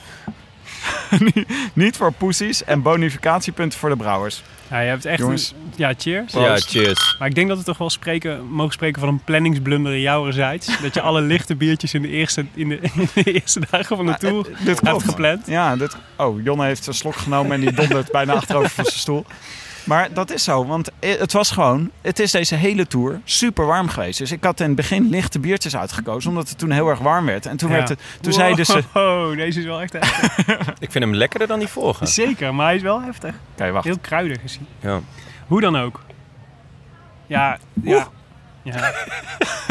Niet 1.72 1.96
voor 1.96 2.12
poesies 2.12 2.64
en 2.64 2.82
bonificatiepunten 2.82 3.78
voor 3.78 3.88
de 3.88 3.96
brouwers. 3.96 4.42
Ja, 4.70 4.80
je 4.80 4.88
hebt 4.88 5.04
echt 5.04 5.18
Jongens. 5.18 5.50
een- 5.52 5.72
ja, 5.76 5.92
cheers. 5.98 6.32
Ja, 6.32 6.56
cheers. 6.58 7.16
Maar 7.18 7.28
ik 7.28 7.34
denk 7.34 7.48
dat 7.48 7.58
we 7.58 7.64
toch 7.64 7.78
wel 7.78 7.90
spreken, 7.90 8.46
mogen 8.46 8.72
spreken 8.72 9.00
van 9.00 9.08
een 9.08 9.20
planningsblunder 9.24 9.92
in 9.94 10.00
jouwerzijds. 10.00 10.80
Dat 10.82 10.94
je 10.94 11.00
alle 11.00 11.20
lichte 11.20 11.56
biertjes 11.56 11.94
in 11.94 12.02
de 12.02 12.08
eerste, 12.08 12.44
in 12.54 12.68
de, 12.68 12.78
in 12.94 13.08
de 13.14 13.32
eerste 13.32 13.60
dagen 13.70 13.96
van 13.96 14.06
de 14.06 14.14
tour 14.18 14.42
Dit 14.44 14.66
hebt 14.66 14.80
klopt. 14.80 15.04
gepland. 15.04 15.46
Ja, 15.46 15.76
dit... 15.76 15.96
oh, 16.16 16.42
Jonne 16.44 16.64
heeft 16.64 16.86
een 16.86 16.94
slok 16.94 17.16
genomen 17.16 17.52
en 17.52 17.60
die 17.60 17.72
dondert 17.72 18.10
bijna 18.10 18.32
achterover 18.32 18.70
van 18.70 18.84
zijn 18.84 18.98
stoel. 18.98 19.24
Maar 19.86 20.12
dat 20.12 20.30
is 20.30 20.44
zo, 20.44 20.66
want 20.66 20.90
het 21.00 21.32
was 21.32 21.50
gewoon, 21.50 21.90
het 22.00 22.18
is 22.18 22.30
deze 22.30 22.54
hele 22.54 22.86
tour 22.86 23.20
super 23.24 23.66
warm 23.66 23.88
geweest. 23.88 24.18
Dus 24.18 24.32
ik 24.32 24.44
had 24.44 24.60
in 24.60 24.66
het 24.66 24.76
begin 24.76 25.08
lichte 25.08 25.38
biertjes 25.38 25.76
uitgekozen, 25.76 26.30
omdat 26.30 26.48
het 26.48 26.58
toen 26.58 26.70
heel 26.70 26.88
erg 26.88 26.98
warm 26.98 27.26
werd. 27.26 27.46
En 27.46 27.56
toen, 27.56 27.70
werd 27.70 27.88
het, 27.88 28.00
toen 28.20 28.32
zeiden 28.32 28.66
ze... 28.66 28.82
Oh, 28.94 29.36
deze 29.36 29.58
is 29.58 29.64
wel 29.64 29.80
echt 29.80 29.92
heftig. 29.92 30.46
Ik 30.78 30.90
vind 30.90 31.04
hem 31.04 31.14
lekkerder 31.14 31.48
dan 31.48 31.58
die 31.58 31.68
vorige. 31.68 32.06
Zeker, 32.06 32.54
maar 32.54 32.66
hij 32.66 32.76
is 32.76 32.82
wel 32.82 33.02
heftig. 33.02 33.34
Kijk, 33.54 33.72
wacht. 33.72 33.84
Heel 33.84 33.98
kruidig 34.00 34.42
is 34.42 34.58
hij. 34.58 34.90
Ja. 34.90 35.00
Hoe 35.46 35.60
dan 35.60 35.76
ook. 35.76 36.00
Ja, 37.26 37.58
ja. 37.82 38.08
Ja. 38.72 38.92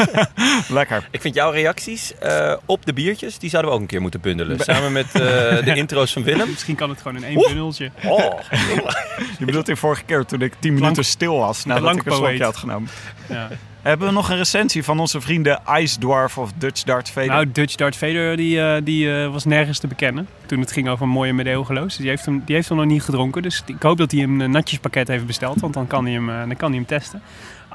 Lekker. 0.68 1.08
Ik 1.10 1.20
vind 1.20 1.34
jouw 1.34 1.50
reacties 1.50 2.18
eh, 2.18 2.56
op 2.64 2.86
de 2.86 2.92
biertjes, 2.92 3.38
die 3.38 3.50
zouden 3.50 3.70
we 3.70 3.76
ook 3.76 3.82
een 3.82 3.90
keer 3.90 4.00
moeten 4.00 4.20
bundelen. 4.20 4.60
Samen 4.60 4.92
met 4.92 5.06
eh, 5.06 5.20
de 5.64 5.72
intro's 5.82 6.12
van 6.12 6.22
Willem. 6.22 6.50
Misschien 6.50 6.74
kan 6.74 6.90
het 6.90 7.00
gewoon 7.02 7.16
in 7.16 7.24
één 7.24 7.34
bundeltje. 7.34 7.90
Oh, 8.04 8.40
Je 9.38 9.44
bedoelt 9.44 9.66
de 9.66 9.76
vorige 9.76 10.04
keer 10.04 10.24
toen 10.24 10.40
ik 10.42 10.52
10 10.58 10.74
minuten 10.74 11.04
stil 11.04 11.38
was 11.38 11.64
nadat 11.64 11.96
ik 11.96 12.06
een 12.06 12.12
slokje 12.12 12.44
had 12.44 12.56
genomen. 12.56 12.90
Ja. 13.28 13.48
Hebben 13.82 14.06
we 14.08 14.14
nog 14.14 14.30
een 14.30 14.36
recensie 14.36 14.82
van 14.82 14.98
onze 14.98 15.20
vrienden 15.20 15.60
Ice 15.78 15.98
Dwarf 15.98 16.38
of 16.38 16.52
Dutch 16.58 16.82
Dart 16.82 17.10
Vader? 17.10 17.30
Nou, 17.30 17.52
Dutch 17.52 17.74
Darth 17.74 17.96
Vader 17.96 18.36
die, 18.36 18.60
eh, 18.60 18.82
die, 18.84 19.10
was 19.10 19.44
nergens 19.44 19.78
te 19.78 19.86
bekennen 19.86 20.28
toen 20.46 20.60
het 20.60 20.72
ging 20.72 20.88
over 20.88 21.08
mooie 21.08 21.32
medeogeloos. 21.32 21.96
Die 21.96 22.08
heeft, 22.08 22.24
hem, 22.24 22.42
die 22.44 22.54
heeft 22.54 22.68
hem 22.68 22.76
nog 22.78 22.86
niet 22.86 23.02
gedronken. 23.02 23.42
Dus 23.42 23.62
ik 23.66 23.82
hoop 23.82 23.96
dat 23.96 24.10
hij 24.10 24.22
een 24.22 24.50
natjespakket 24.50 25.08
heeft 25.08 25.26
besteld, 25.26 25.60
want 25.60 25.74
dan 25.74 25.86
kan 25.86 26.04
hij 26.04 26.14
hem, 26.14 26.26
dan 26.26 26.56
kan 26.56 26.68
hij 26.68 26.78
hem 26.78 26.86
testen. 26.86 27.22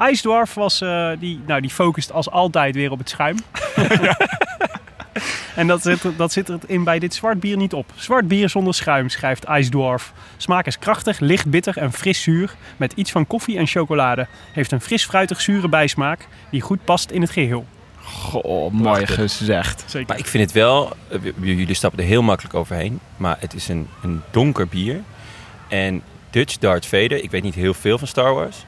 Ice 0.01 0.21
Dwarf 0.21 0.53
was, 0.53 0.81
eh, 0.81 1.09
die, 1.19 1.39
nou, 1.47 1.61
die 1.61 1.69
focust 1.69 2.11
als 2.11 2.29
altijd 2.29 2.75
weer 2.75 2.91
op 2.91 2.97
het 2.97 3.09
schuim. 3.09 3.37
en 5.55 5.67
dat 5.67 5.81
zit, 5.81 6.03
er- 6.03 6.15
dat 6.15 6.31
zit 6.31 6.49
er 6.49 6.59
in 6.65 6.83
bij 6.83 6.99
dit 6.99 7.13
zwart 7.13 7.39
bier 7.39 7.57
niet 7.57 7.73
op. 7.73 7.91
Zwart 7.95 8.27
bier 8.27 8.49
zonder 8.49 8.73
schuim, 8.73 9.09
schrijft 9.09 9.45
Ice 9.49 9.69
Dwarf. 9.69 10.13
Smaak 10.37 10.65
is 10.65 10.79
krachtig, 10.79 11.19
licht 11.19 11.49
bitter 11.49 11.77
en 11.77 11.91
fris 11.93 12.21
zuur. 12.21 12.55
Met 12.77 12.93
iets 12.95 13.11
van 13.11 13.27
koffie 13.27 13.57
en 13.57 13.67
chocolade. 13.67 14.27
Heeft 14.53 14.71
een 14.71 14.81
fris 14.81 15.05
fruitig 15.05 15.41
zure 15.41 15.69
bijsmaak 15.69 16.27
die 16.49 16.61
goed 16.61 16.85
past 16.85 17.11
in 17.11 17.21
het 17.21 17.29
geheel. 17.31 17.65
Goh, 18.03 18.71
mooi 18.71 19.07
gezegd. 19.07 19.83
Zeker. 19.87 20.07
Maar 20.07 20.17
ik 20.17 20.25
vind 20.27 20.43
het 20.43 20.51
wel, 20.53 20.95
eh, 21.09 21.17
jullie 21.41 21.73
stappen 21.73 21.99
er 21.99 22.05
heel 22.05 22.21
makkelijk 22.21 22.55
overheen, 22.55 22.99
maar 23.17 23.37
het 23.39 23.53
is 23.53 23.67
een, 23.67 23.87
een 24.03 24.21
donker 24.31 24.67
bier. 24.67 24.99
En 25.67 26.01
Dutch 26.29 26.57
Darth 26.57 26.85
Vader, 26.85 27.23
ik 27.23 27.31
weet 27.31 27.43
niet 27.43 27.55
heel 27.55 27.73
veel 27.73 27.97
van 27.97 28.07
Star 28.07 28.33
Wars, 28.33 28.65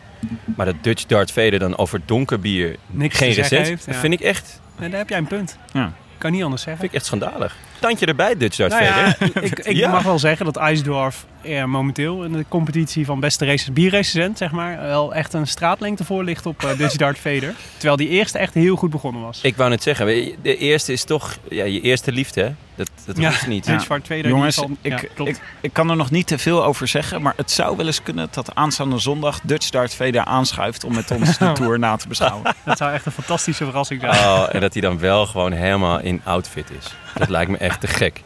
maar 0.55 0.65
dat 0.65 0.75
Dutch 0.81 1.05
Darth 1.05 1.31
Vader 1.31 1.59
dan 1.59 1.77
over 1.77 2.01
donker 2.05 2.39
bier 2.39 2.75
Niks 2.88 3.17
geen 3.17 3.31
recent, 3.33 3.67
heeft, 3.67 3.86
dat 3.86 3.95
ja. 3.95 4.01
vind 4.01 4.13
ik 4.13 4.19
echt, 4.21 4.62
Nee, 4.79 4.89
daar 4.89 4.99
heb 4.99 5.09
jij 5.09 5.17
een 5.17 5.27
punt. 5.27 5.57
Ja. 5.73 5.93
Kan 6.17 6.31
niet 6.31 6.43
anders 6.43 6.62
zeggen. 6.62 6.81
vind 6.81 6.93
ik 6.93 6.97
echt 6.97 7.07
schandalig. 7.07 7.55
Tandje 7.79 8.05
erbij, 8.05 8.38
Dutch 8.38 8.57
Darth 8.57 8.71
Nou 8.71 8.86
Vader. 8.86 9.43
ik, 9.43 9.59
ik 9.59 9.75
Ja. 9.83 9.91
mag 9.91 10.03
wel 10.03 10.19
zeggen 10.19 10.45
dat 10.45 10.55
IJsdorf 10.57 11.25
eh, 11.43 11.63
momenteel 11.65 12.23
in 12.23 12.32
de 12.32 12.45
competitie 12.47 13.06
van 13.06 13.19
beste 13.19 13.45
races, 13.45 13.73
bierrecensent, 13.73 14.38
zeg 14.38 14.51
maar, 14.51 14.82
wel 14.82 15.13
echt 15.13 15.34
een 15.34 15.47
straatlengte 15.47 16.03
voor 16.06 16.23
ligt 16.23 16.45
op 16.45 16.63
eh 16.63 16.77
Dutch 16.77 16.95
Dart 16.95 17.19
Vader. 17.19 17.53
Terwijl 17.73 17.95
die 17.95 18.08
eerste 18.10 18.38
echt 18.38 18.53
heel 18.53 18.75
goed 18.75 18.89
begonnen 18.89 19.21
was. 19.21 19.39
Ik 19.41 19.56
wou 19.56 19.69
net 19.69 19.84
zeggen, 19.84 20.06
weet 20.06 20.25
je, 20.25 20.36
de 20.41 20.58
eerste 20.58 20.91
is 20.91 21.03
toch 21.03 21.38
ja, 21.49 21.63
je 21.63 21.82
eerste 21.82 22.12
liefde, 22.12 22.41
hè? 22.41 22.51
Dat, 22.75 22.89
dat 23.06 23.17
Ja. 23.17 23.29
hoeft 23.29 23.47
niet. 23.47 23.65
Dutch 23.65 23.88
Dart 23.88 24.08
Vader. 24.08 24.27
Jongens, 24.27 24.60
al- 24.60 24.69
ik, 24.82 24.91
ja, 25.01 25.08
klopt. 25.15 25.29
ik, 25.32 25.41
ik 25.62 25.73
kan 25.73 25.89
er 25.89 25.95
nog 25.95 26.12
niet 26.12 26.27
te 26.27 26.38
veel 26.38 26.63
over 26.63 26.88
zeggen, 26.88 27.21
maar 27.21 27.34
het 27.36 27.51
zou 27.51 27.77
wel 27.77 27.86
eens 27.86 28.03
kunnen 28.03 28.27
dat 28.32 28.56
aanstaande 28.56 28.97
zondag 28.99 29.39
Dutch 29.43 29.69
Dart 29.69 29.93
Vader 29.95 30.23
aanschuift 30.25 30.84
om 30.84 30.93
met 30.95 31.12
ons 31.12 31.38
de 31.38 31.51
tour 31.60 31.79
na 31.79 31.95
te 31.95 32.08
beschouwen. 32.08 32.53
dat 32.65 32.77
zou 32.77 32.91
echt 32.93 33.06
een 33.06 33.12
fantastische 33.12 33.63
verrassing 33.65 34.01
zijn. 34.01 34.13
Oh, 34.13 34.43
en 34.51 34.62
dat 34.62 34.73
hij 34.73 34.82
dan 34.82 34.99
wel 34.99 35.25
gewoon 35.25 35.51
helemaal 35.51 35.99
in 35.99 36.21
outfit 36.23 36.71
is. 36.79 36.95
Dat 37.17 37.29
lijkt 37.29 37.51
me 37.51 37.58
echt 37.58 37.79
te 37.82 37.88
gek. 37.88 38.21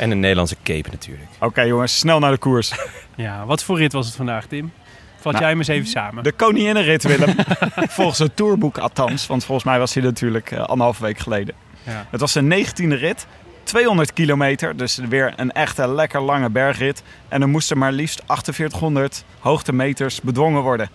En 0.00 0.10
een 0.10 0.20
Nederlandse 0.20 0.56
cape 0.62 0.88
natuurlijk. 0.90 1.28
Oké 1.40 1.60
jongens, 1.62 1.98
snel 1.98 2.18
naar 2.18 2.30
de 2.30 2.38
koers. 2.38 2.72
Ja, 3.16 3.44
wat 3.46 3.64
voor 3.64 3.78
rit 3.78 3.92
was 3.92 4.06
het 4.06 4.16
vandaag, 4.16 4.46
Tim? 4.46 4.72
Vat 5.14 5.24
Nou, 5.32 5.38
jij 5.38 5.48
hem 5.48 5.58
eens 5.58 5.68
even 5.68 5.88
samen. 5.88 6.22
De 6.22 6.32
koninginnenrit, 6.32 7.02
Willem. 7.02 7.34
Volgens 7.98 8.18
het 8.18 8.36
tourboek 8.36 8.78
althans, 8.78 9.26
want 9.26 9.44
volgens 9.44 9.66
mij 9.66 9.78
was 9.78 9.94
hij 9.94 10.02
natuurlijk 10.02 10.50
eh, 10.50 10.58
anderhalve 10.64 11.02
week 11.02 11.18
geleden. 11.18 11.54
Ja. 11.82 12.06
Het 12.10 12.20
was 12.20 12.32
de 12.32 12.64
19e 12.66 12.88
rit, 12.98 13.26
200 13.62 14.12
kilometer, 14.12 14.76
dus 14.76 14.96
weer 14.96 15.32
een 15.36 15.52
echte 15.52 15.88
lekker 15.88 16.20
lange 16.20 16.50
bergrit. 16.50 17.02
En 17.28 17.42
er 17.42 17.48
moesten 17.48 17.78
maar 17.78 17.92
liefst 17.92 18.22
4800 18.26 19.24
hoogtemeters 19.38 20.20
bedwongen 20.20 20.62
worden. 20.62 20.88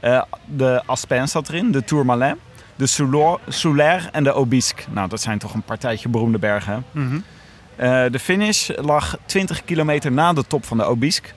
Eh, 0.00 0.22
de 0.44 0.82
Aspen 0.86 1.28
zat 1.28 1.48
erin, 1.48 1.70
de 1.72 1.84
Tourmalet, 1.84 2.34
de 2.76 2.86
Soulor- 2.86 3.40
Soulaire 3.48 4.08
en 4.12 4.24
de 4.24 4.32
Obisque. 4.32 4.82
Nou, 4.90 5.08
dat 5.08 5.20
zijn 5.20 5.38
toch 5.38 5.54
een 5.54 5.62
partijtje 5.62 6.08
beroemde 6.08 6.38
bergen. 6.38 6.72
hè? 6.72 7.00
Mhm. 7.00 7.18
Eh, 7.76 8.04
de 8.10 8.18
finish 8.18 8.70
lag 8.76 9.16
20 9.26 9.64
kilometer 9.64 10.12
na 10.12 10.32
de 10.32 10.46
top 10.46 10.64
van 10.64 10.76
de 10.76 10.84
Obisque. 10.84 11.28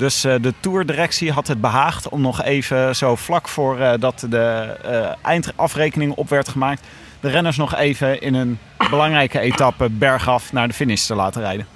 Dus 0.00 0.24
eh, 0.24 0.34
de 0.40 0.54
tourdirectie 0.60 1.32
had 1.32 1.46
het 1.46 1.60
behaagd 1.60 2.08
om 2.08 2.20
nog 2.20 2.42
even 2.42 2.96
zo 2.96 3.16
vlak 3.16 3.48
voor 3.48 3.78
eh, 3.78 3.92
dat 3.98 4.26
de 4.28 4.76
eh, 4.82 5.12
eindafrekening 5.22 6.12
op 6.12 6.28
werd 6.28 6.48
gemaakt... 6.48 6.86
de 7.20 7.28
renners 7.28 7.56
nog 7.56 7.74
even 7.74 8.20
in 8.20 8.34
een 8.34 8.58
belangrijke 8.90 9.40
etappe 9.40 9.88
bergaf 9.90 10.52
naar 10.52 10.68
de 10.68 10.74
finish 10.74 11.06
te 11.06 11.14
laten 11.14 11.40
rijden. 11.40 11.66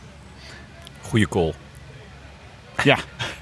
Goeie 1.00 1.29
call. 1.29 1.53
Ja, 2.83 2.96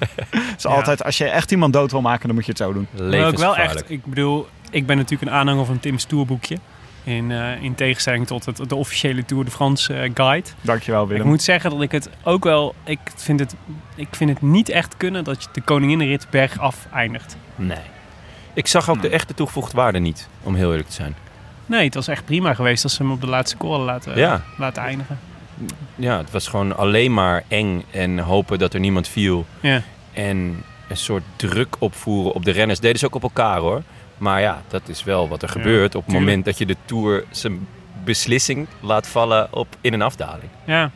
dus 0.55 0.67
altijd 0.67 1.05
als 1.05 1.19
je 1.19 1.29
echt 1.29 1.51
iemand 1.51 1.73
dood 1.73 1.91
wil 1.91 2.01
maken, 2.01 2.27
dan 2.27 2.35
moet 2.35 2.45
je 2.45 2.51
het 2.51 2.61
zo 2.61 2.73
doen. 2.73 2.89
Maar 3.11 3.27
ook 3.27 3.39
wel 3.39 3.57
echt, 3.57 3.91
ik 3.91 4.05
bedoel, 4.05 4.49
ik 4.71 4.87
ben 4.87 4.97
natuurlijk 4.97 5.31
een 5.31 5.37
aanhanger 5.37 5.67
van 5.67 5.81
Tim's 5.81 6.05
tourboekje. 6.05 6.59
In, 7.05 7.31
eh, 7.31 7.63
in 7.63 7.75
tegenstelling 7.75 8.27
tot 8.27 8.47
het, 8.47 8.69
de 8.69 8.75
officiële 8.75 9.25
Tour 9.25 9.45
de 9.45 9.51
France 9.51 9.95
eh, 9.95 10.11
guide. 10.15 10.49
Dankjewel 10.61 11.03
Ik 11.03 11.09
Willem. 11.09 11.27
moet 11.27 11.43
zeggen 11.43 11.71
dat 11.71 11.83
ik 11.83 11.93
het 11.93 12.09
ook 12.23 12.45
wel... 12.45 12.75
Ik 12.85 12.99
vind 13.17 13.41
het, 13.41 13.55
ik 13.95 14.09
vind 14.11 14.31
het 14.31 14.43
niet 14.43 14.69
echt 14.69 14.97
kunnen 14.97 15.25
dat 15.25 15.43
je 15.43 15.49
de 15.53 15.61
koninginrit 15.61 16.27
bergaf 16.31 16.87
eindigt. 16.93 17.37
Nee. 17.57 17.79
Ik 18.55 18.67
zag 18.67 18.91
ook 18.91 19.03
de 19.03 19.09
echte 19.09 19.35
toegevoegde 19.35 19.77
waarde 19.77 19.99
niet, 19.99 20.29
om 20.43 20.55
heel 20.55 20.71
eerlijk 20.71 20.89
te 20.89 20.95
zijn. 20.95 21.15
Nee, 21.67 21.85
het 21.85 21.95
was 21.95 22.09
echt 22.09 22.25
prima 22.25 22.55
geweest 22.55 22.85
als 22.85 22.95
ze 22.95 23.03
hem 23.03 23.13
op 23.13 23.21
de 23.21 23.27
laatste 23.27 23.57
call 23.57 23.79
laten, 23.81 24.19
Ja. 24.19 24.43
laten 24.59 24.83
eindigen. 24.83 25.19
Ja, 25.95 26.19
het 26.19 26.31
was 26.31 26.49
gewoon 26.49 26.77
alleen 26.77 27.15
maar 27.15 27.43
eng 27.49 27.83
en 27.91 28.19
hopen 28.19 28.59
dat 28.59 28.75
er 28.75 28.81
niemand 28.81 29.09
viel. 29.09 29.47
Ja. 29.61 29.83
En 30.13 30.63
een 30.89 30.97
soort 30.97 31.23
druk 31.37 31.77
opvoeren 31.79 32.33
op 32.33 32.45
de 32.45 32.51
renners. 32.51 32.81
Deden 32.81 32.99
ze 32.99 33.07
ook 33.07 33.15
op 33.15 33.23
elkaar 33.23 33.59
hoor. 33.59 33.83
Maar 34.23 34.41
ja, 34.41 34.63
dat 34.69 34.89
is 34.89 35.05
wel 35.05 35.29
wat 35.29 35.43
er 35.43 35.49
gebeurt 35.49 35.95
op 35.95 36.05
het 36.05 36.15
moment 36.15 36.45
dat 36.45 36.59
je 36.59 36.67
de 36.67 36.77
Tour 36.85 37.25
zijn 37.31 37.67
beslissing 38.05 38.67
laat 38.81 39.07
vallen 39.07 39.49
op, 39.53 39.67
in 39.81 39.93
een 39.93 40.03
afdaling. 40.03 40.51
Ja. 40.65 40.91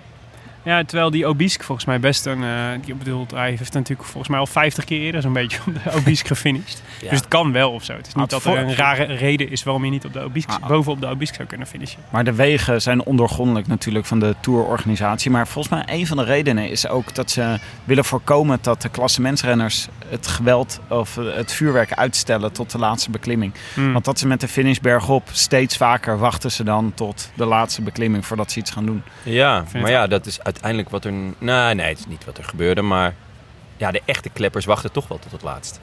Ja, 0.67 0.85
terwijl 0.85 1.11
die 1.11 1.27
Obisque 1.27 1.65
volgens 1.65 1.87
mij 1.87 2.01
best 2.01 2.27
een... 2.27 2.43
eh 2.45 2.73
ik 2.87 2.99
bedoel, 2.99 3.27
hij 3.35 3.49
heeft 3.49 3.73
natuurlijk 3.73 4.09
volgens 4.09 4.29
mij 4.29 4.39
al 4.39 4.47
50 4.47 4.85
keer 4.85 5.01
eerder 5.01 5.23
zo'n 5.23 5.33
beetje 5.33 5.59
op 5.67 5.75
de 5.85 5.93
Obisque 5.99 6.29
gefinished. 6.29 6.83
Ja. 7.03 7.11
Dus 7.11 7.19
het 7.19 7.29
kan 7.29 7.53
wel 7.53 7.71
of 7.73 7.85
zo. 7.85 7.93
Het 7.93 8.07
is 8.07 8.15
niet 8.15 8.31
dat 8.31 8.43
voor- 8.43 8.57
er 8.57 8.63
een 8.63 8.75
rare 8.75 9.05
reden 9.05 9.51
is 9.51 9.63
waarom 9.63 9.85
je 9.85 9.91
niet 9.91 10.05
op 10.05 10.13
de 10.13 10.21
Obisque, 10.21 10.53
Ah. 10.61 10.69
bovenop 10.69 11.01
de 11.01 11.07
Obisque 11.07 11.37
zou 11.37 11.49
kunnen 11.49 11.67
finishen. 11.67 11.99
Maar 12.11 12.25
de 12.25 12.33
wegen 12.35 12.83
zijn 12.83 13.03
ondorgrondelijk 13.05 13.67
natuurlijk 13.67 14.07
van 14.07 14.19
de 14.21 14.35
tourorganisatie. 14.41 15.31
Maar 15.31 15.47
volgens 15.49 15.75
mij 15.75 15.99
een 15.99 16.07
van 16.07 16.17
de 16.17 16.25
redenen 16.25 16.71
is 16.71 16.89
ook 16.89 17.15
dat 17.15 17.31
ze 17.31 17.59
willen 17.85 18.05
voorkomen 18.05 18.59
dat 18.61 18.83
de 18.83 18.89
klassementsrenners 18.89 19.89
het 20.09 20.27
geweld 20.27 20.81
of 20.89 21.15
het 21.15 21.53
vuurwerk 21.53 21.93
uitstellen 21.93 22.53
tot 22.53 22.71
de 22.71 22.79
laatste 22.79 23.11
beklimming. 23.11 23.53
Hmm. 23.75 23.93
Want 23.93 24.05
dat 24.05 24.19
ze 24.19 24.27
met 24.27 24.41
de 24.41 24.49
finish 24.49 24.79
bergop 24.79 25.29
steeds 25.33 25.77
vaker 25.77 26.19
wachten 26.19 26.53
ze 26.53 26.65
dan 26.65 26.93
tot 26.95 27.31
de 27.35 27.45
laatste 27.45 27.83
beklimming 27.83 28.27
voordat 28.27 28.53
ze 28.53 28.59
iets 28.59 28.71
gaan 28.71 28.87
doen. 28.87 29.03
Ja, 29.23 29.65
maar 29.73 29.91
ja, 29.91 30.07
dat 30.07 30.27
is 30.27 30.39
uiteindelijk 30.63 30.91
wat 30.91 31.05
er... 31.05 31.13
Nou, 31.39 31.75
nee, 31.75 31.89
het 31.89 31.99
is 31.99 32.07
niet 32.07 32.25
wat 32.25 32.39
er 32.39 32.45
gebeurde, 32.45 32.83
maar... 32.83 33.15
Ja, 33.77 33.91
de 33.91 34.03
echte 34.05 34.29
kleppers 34.29 34.65
wachten 34.65 34.93
toch 34.93 35.09
wel 35.09 35.19
tot 35.19 35.33
het 35.33 35.43
laatst. 35.43 35.81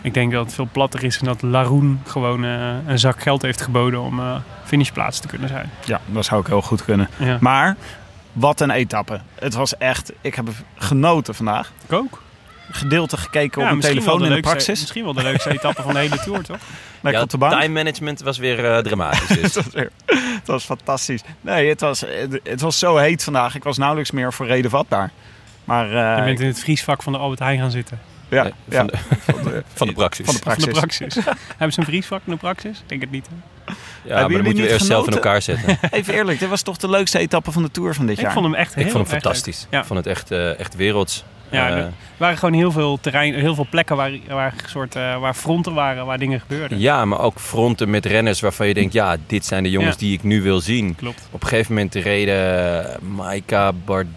Ik 0.00 0.14
denk 0.14 0.32
dat 0.32 0.44
het 0.44 0.54
veel 0.54 0.68
platter 0.72 1.04
is 1.04 1.18
en 1.18 1.24
dat 1.24 1.42
Laroen 1.42 2.00
gewoon 2.06 2.44
eh, 2.44 2.74
een 2.86 2.98
zak 2.98 3.22
geld 3.22 3.42
heeft 3.42 3.60
geboden 3.60 4.00
om 4.00 4.20
eh 4.20 4.36
finishplaats 4.64 5.20
te 5.20 5.26
kunnen 5.26 5.48
zijn. 5.48 5.70
Ja, 5.84 6.00
dat 6.06 6.24
zou 6.24 6.40
ook 6.40 6.46
heel 6.46 6.62
goed 6.62 6.84
kunnen. 6.84 7.08
Ja. 7.16 7.36
Maar 7.40 7.76
wat 8.32 8.60
een 8.60 8.70
etappe. 8.70 9.20
Het 9.34 9.54
was 9.54 9.76
echt, 9.76 10.12
ik 10.20 10.34
heb 10.34 10.48
genoten 10.74 11.34
vandaag. 11.34 11.72
Ik 11.84 11.92
ook. 11.92 12.22
Gedeelte 12.74 13.16
gekeken 13.16 13.62
Ja, 13.62 13.70
op 13.70 13.76
mijn 13.78 13.92
telefoon 13.94 14.16
in 14.18 14.22
de 14.22 14.28
leukste- 14.28 14.50
praxis. 14.50 14.80
Misschien 14.80 15.04
wel 15.04 15.12
de 15.12 15.22
leukste 15.22 15.50
etappe 15.50 15.82
van 15.82 15.92
de 15.92 15.98
hele 15.98 16.18
Tour, 16.18 16.42
toch? 16.42 16.56
Lekker 17.00 17.12
ja, 17.20 17.22
op 17.22 17.30
de 17.30 17.38
bank. 17.38 17.52
time 17.60 17.68
management 17.82 18.20
was 18.20 18.38
weer 18.38 18.64
eh, 18.72 18.78
dramatisch. 18.78 19.26
Dus. 19.26 19.40
het, 19.54 19.54
was 19.54 19.72
weer- 19.72 19.90
het 20.06 20.46
was 20.46 20.64
fantastisch. 20.64 21.22
Nee, 21.40 21.68
het 21.68 21.80
was, 21.80 22.00
het, 22.00 22.40
het 22.44 22.60
was 22.60 22.78
zo 22.78 22.96
heet 22.96 23.24
vandaag. 23.24 23.54
Ik 23.54 23.64
was 23.64 23.78
nauwelijks 23.78 24.10
meer 24.10 24.32
voor 24.32 24.46
reden 24.46 24.70
vatbaar. 24.70 25.10
Maar 25.64 25.84
eh, 25.86 26.18
Je 26.18 26.24
bent 26.24 26.40
in 26.40 26.46
het 26.46 26.60
vriesvak 26.60 27.02
van 27.02 27.12
de 27.12 27.18
Albert 27.18 27.40
Heijn 27.40 27.58
gaan 27.58 27.70
zitten. 27.70 28.00
Ja, 28.36 28.42
Nee, 28.42 28.52
ja, 28.68 28.78
van, 28.78 28.86
de, 28.86 28.96
van 29.32 29.42
de, 29.44 29.62
van 29.74 29.86
de 29.86 29.92
praxis. 29.92 30.26
Van 30.26 30.34
de 30.34 30.40
Van 30.42 30.54
de 30.58 30.70
praxis. 30.70 31.06
praxis. 31.14 31.24
Hebben 31.58 31.72
ze 31.72 31.80
een 31.80 31.86
vriesvak 31.86 32.20
in 32.24 32.32
de 32.32 32.38
praxis? 32.38 32.78
Ik 32.78 32.88
denk 32.88 33.00
het 33.00 33.10
niet. 33.10 33.26
hè? 33.26 33.34
Ja, 33.64 33.74
Hebben 33.74 34.14
maar 34.14 34.18
dan 34.22 34.30
jullie 34.30 34.44
moeten 34.44 34.64
we 34.64 34.70
eerst 34.70 34.86
zelf 34.86 35.06
in 35.06 35.12
elkaar 35.12 35.42
zetten. 35.42 35.78
Even 35.90 36.14
eerlijk, 36.14 36.38
dit 36.38 36.48
was 36.48 36.62
toch 36.62 36.76
de 36.76 36.88
leukste 36.90 37.18
etappe 37.18 37.52
van 37.52 37.62
de 37.62 37.70
Tour 37.70 37.94
van 37.94 38.06
dit 38.06 38.16
Ik 38.16 38.22
jaar? 38.22 38.32
vond 38.32 38.44
hem 38.44 38.54
echt 38.54 38.74
heel 38.74 38.84
Ik 38.84 38.90
vond 38.90 39.02
hem 39.10 39.20
fantastisch. 39.20 39.66
Ja. 39.70 39.78
Ik 39.80 39.84
vond 39.86 39.98
het 39.98 40.08
echt, 40.08 40.30
eh, 40.30 40.58
echt 40.58 40.74
werelds. 40.76 41.24
Ja, 41.50 41.68
Eh, 41.68 41.76
er 41.76 41.92
waren 42.16 42.38
gewoon 42.38 42.54
heel 42.54 42.72
veel 42.72 42.98
terrein, 43.00 43.34
heel 43.34 43.54
veel 43.54 43.66
plekken 43.70 43.96
waar, 43.96 44.12
waar, 44.28 44.54
soort, 44.66 44.96
eh, 44.96 45.18
waar 45.20 45.34
fronten 45.34 45.74
waren, 45.74 46.06
waar 46.06 46.18
dingen 46.18 46.40
gebeurden. 46.40 46.78
ja, 46.80 47.04
maar 47.04 47.20
ook 47.20 47.40
fronten 47.40 47.90
met 47.90 48.06
renners 48.06 48.40
waarvan 48.40 48.66
je 48.68 48.74
denkt... 48.74 48.92
ja, 48.92 49.16
dit 49.26 49.46
zijn 49.46 49.62
de 49.62 49.70
jongens 49.70 49.92
Ja. 49.94 49.98
die 50.00 50.12
ik 50.12 50.22
nu 50.22 50.42
wil 50.42 50.60
zien. 50.60 50.94
Klopt. 50.94 51.28
Op 51.30 51.42
een 51.42 51.48
gegeven 51.48 51.74
moment 51.74 51.94
reden 51.94 52.86
Maika, 53.14 53.72
Bardet, 53.84 54.12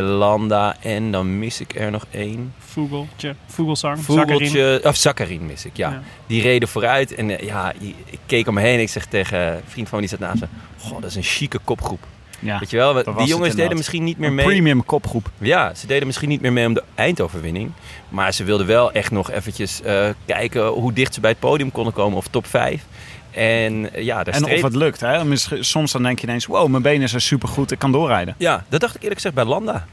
Landa 0.00 0.76
en 0.80 1.12
dan 1.12 1.38
mis 1.38 1.60
ik 1.60 1.74
er 1.74 1.90
nog 1.90 2.06
één. 2.10 2.54
Vogeltje, 2.58 3.34
Vogelsang. 3.46 3.98
Vogeltje, 3.98 4.80
of 4.84 4.96
Zakkarin 4.96 5.46
mis 5.46 5.64
ik, 5.64 5.76
ja. 5.76 5.90
Ja. 5.90 6.02
Die 6.26 6.42
reden 6.42 6.68
vooruit 6.68 7.14
en 7.14 7.38
eh, 7.38 7.46
ja, 7.46 7.72
ik 8.04 8.18
keek 8.26 8.48
om 8.48 8.54
me 8.54 8.60
heen 8.60 8.74
en 8.74 8.80
ik 8.80 8.88
zeg 8.88 9.06
tegen 9.06 9.38
een 9.38 9.60
vriend 9.66 9.88
van 9.88 10.00
me 10.00 10.06
die 10.06 10.18
zat 10.18 10.28
naast 10.28 10.40
me... 10.40 10.46
Goh, 10.78 11.00
dat 11.00 11.10
is 11.10 11.16
een 11.16 11.22
chique 11.22 11.58
kopgroep. 11.64 12.06
ja, 12.38 12.58
Weet 12.58 12.70
je 12.70 12.76
wel, 12.76 12.94
die 12.94 13.26
jongens 13.26 13.54
deden 13.54 13.76
misschien 13.76 14.04
niet 14.04 14.18
meer 14.18 14.28
een 14.28 14.34
mee... 14.34 14.44
premium 14.44 14.84
kopgroep. 14.84 15.30
Ja, 15.38 15.74
ze 15.74 15.86
deden 15.86 16.06
misschien 16.06 16.28
niet 16.28 16.40
meer 16.40 16.52
mee 16.52 16.66
om 16.66 16.74
de 16.74 16.84
eindoverwinning. 16.94 17.70
Maar 18.08 18.32
ze 18.32 18.44
wilden 18.44 18.66
wel 18.66 18.92
echt 18.92 19.10
nog 19.10 19.30
eventjes 19.30 19.82
eh, 19.82 20.08
kijken 20.24 20.66
hoe 20.66 20.92
dicht 20.92 21.14
ze 21.14 21.20
bij 21.20 21.30
het 21.30 21.38
podium 21.38 21.72
konden 21.72 21.92
komen. 21.92 22.18
Of 22.18 22.26
top 22.26 22.46
5. 22.46 22.84
En 23.30 23.90
ja, 23.94 24.24
daar 24.24 24.34
En 24.34 24.44
of 24.44 24.62
het 24.62 24.74
lukt. 24.74 25.00
Hè? 25.00 25.36
Soms 25.60 25.92
dan 25.92 26.02
denk 26.02 26.18
je 26.18 26.26
ineens, 26.26 26.46
wow, 26.46 26.68
mijn 26.68 26.82
benen 26.82 27.08
zijn 27.08 27.20
supergoed, 27.20 27.70
ik 27.70 27.78
kan 27.78 27.92
doorrijden. 27.92 28.34
Ja, 28.38 28.64
dat 28.68 28.80
dacht 28.80 28.94
ik 28.94 29.00
eerlijk 29.00 29.20
gezegd 29.20 29.34
bij 29.34 29.44
Landa. 29.44 29.86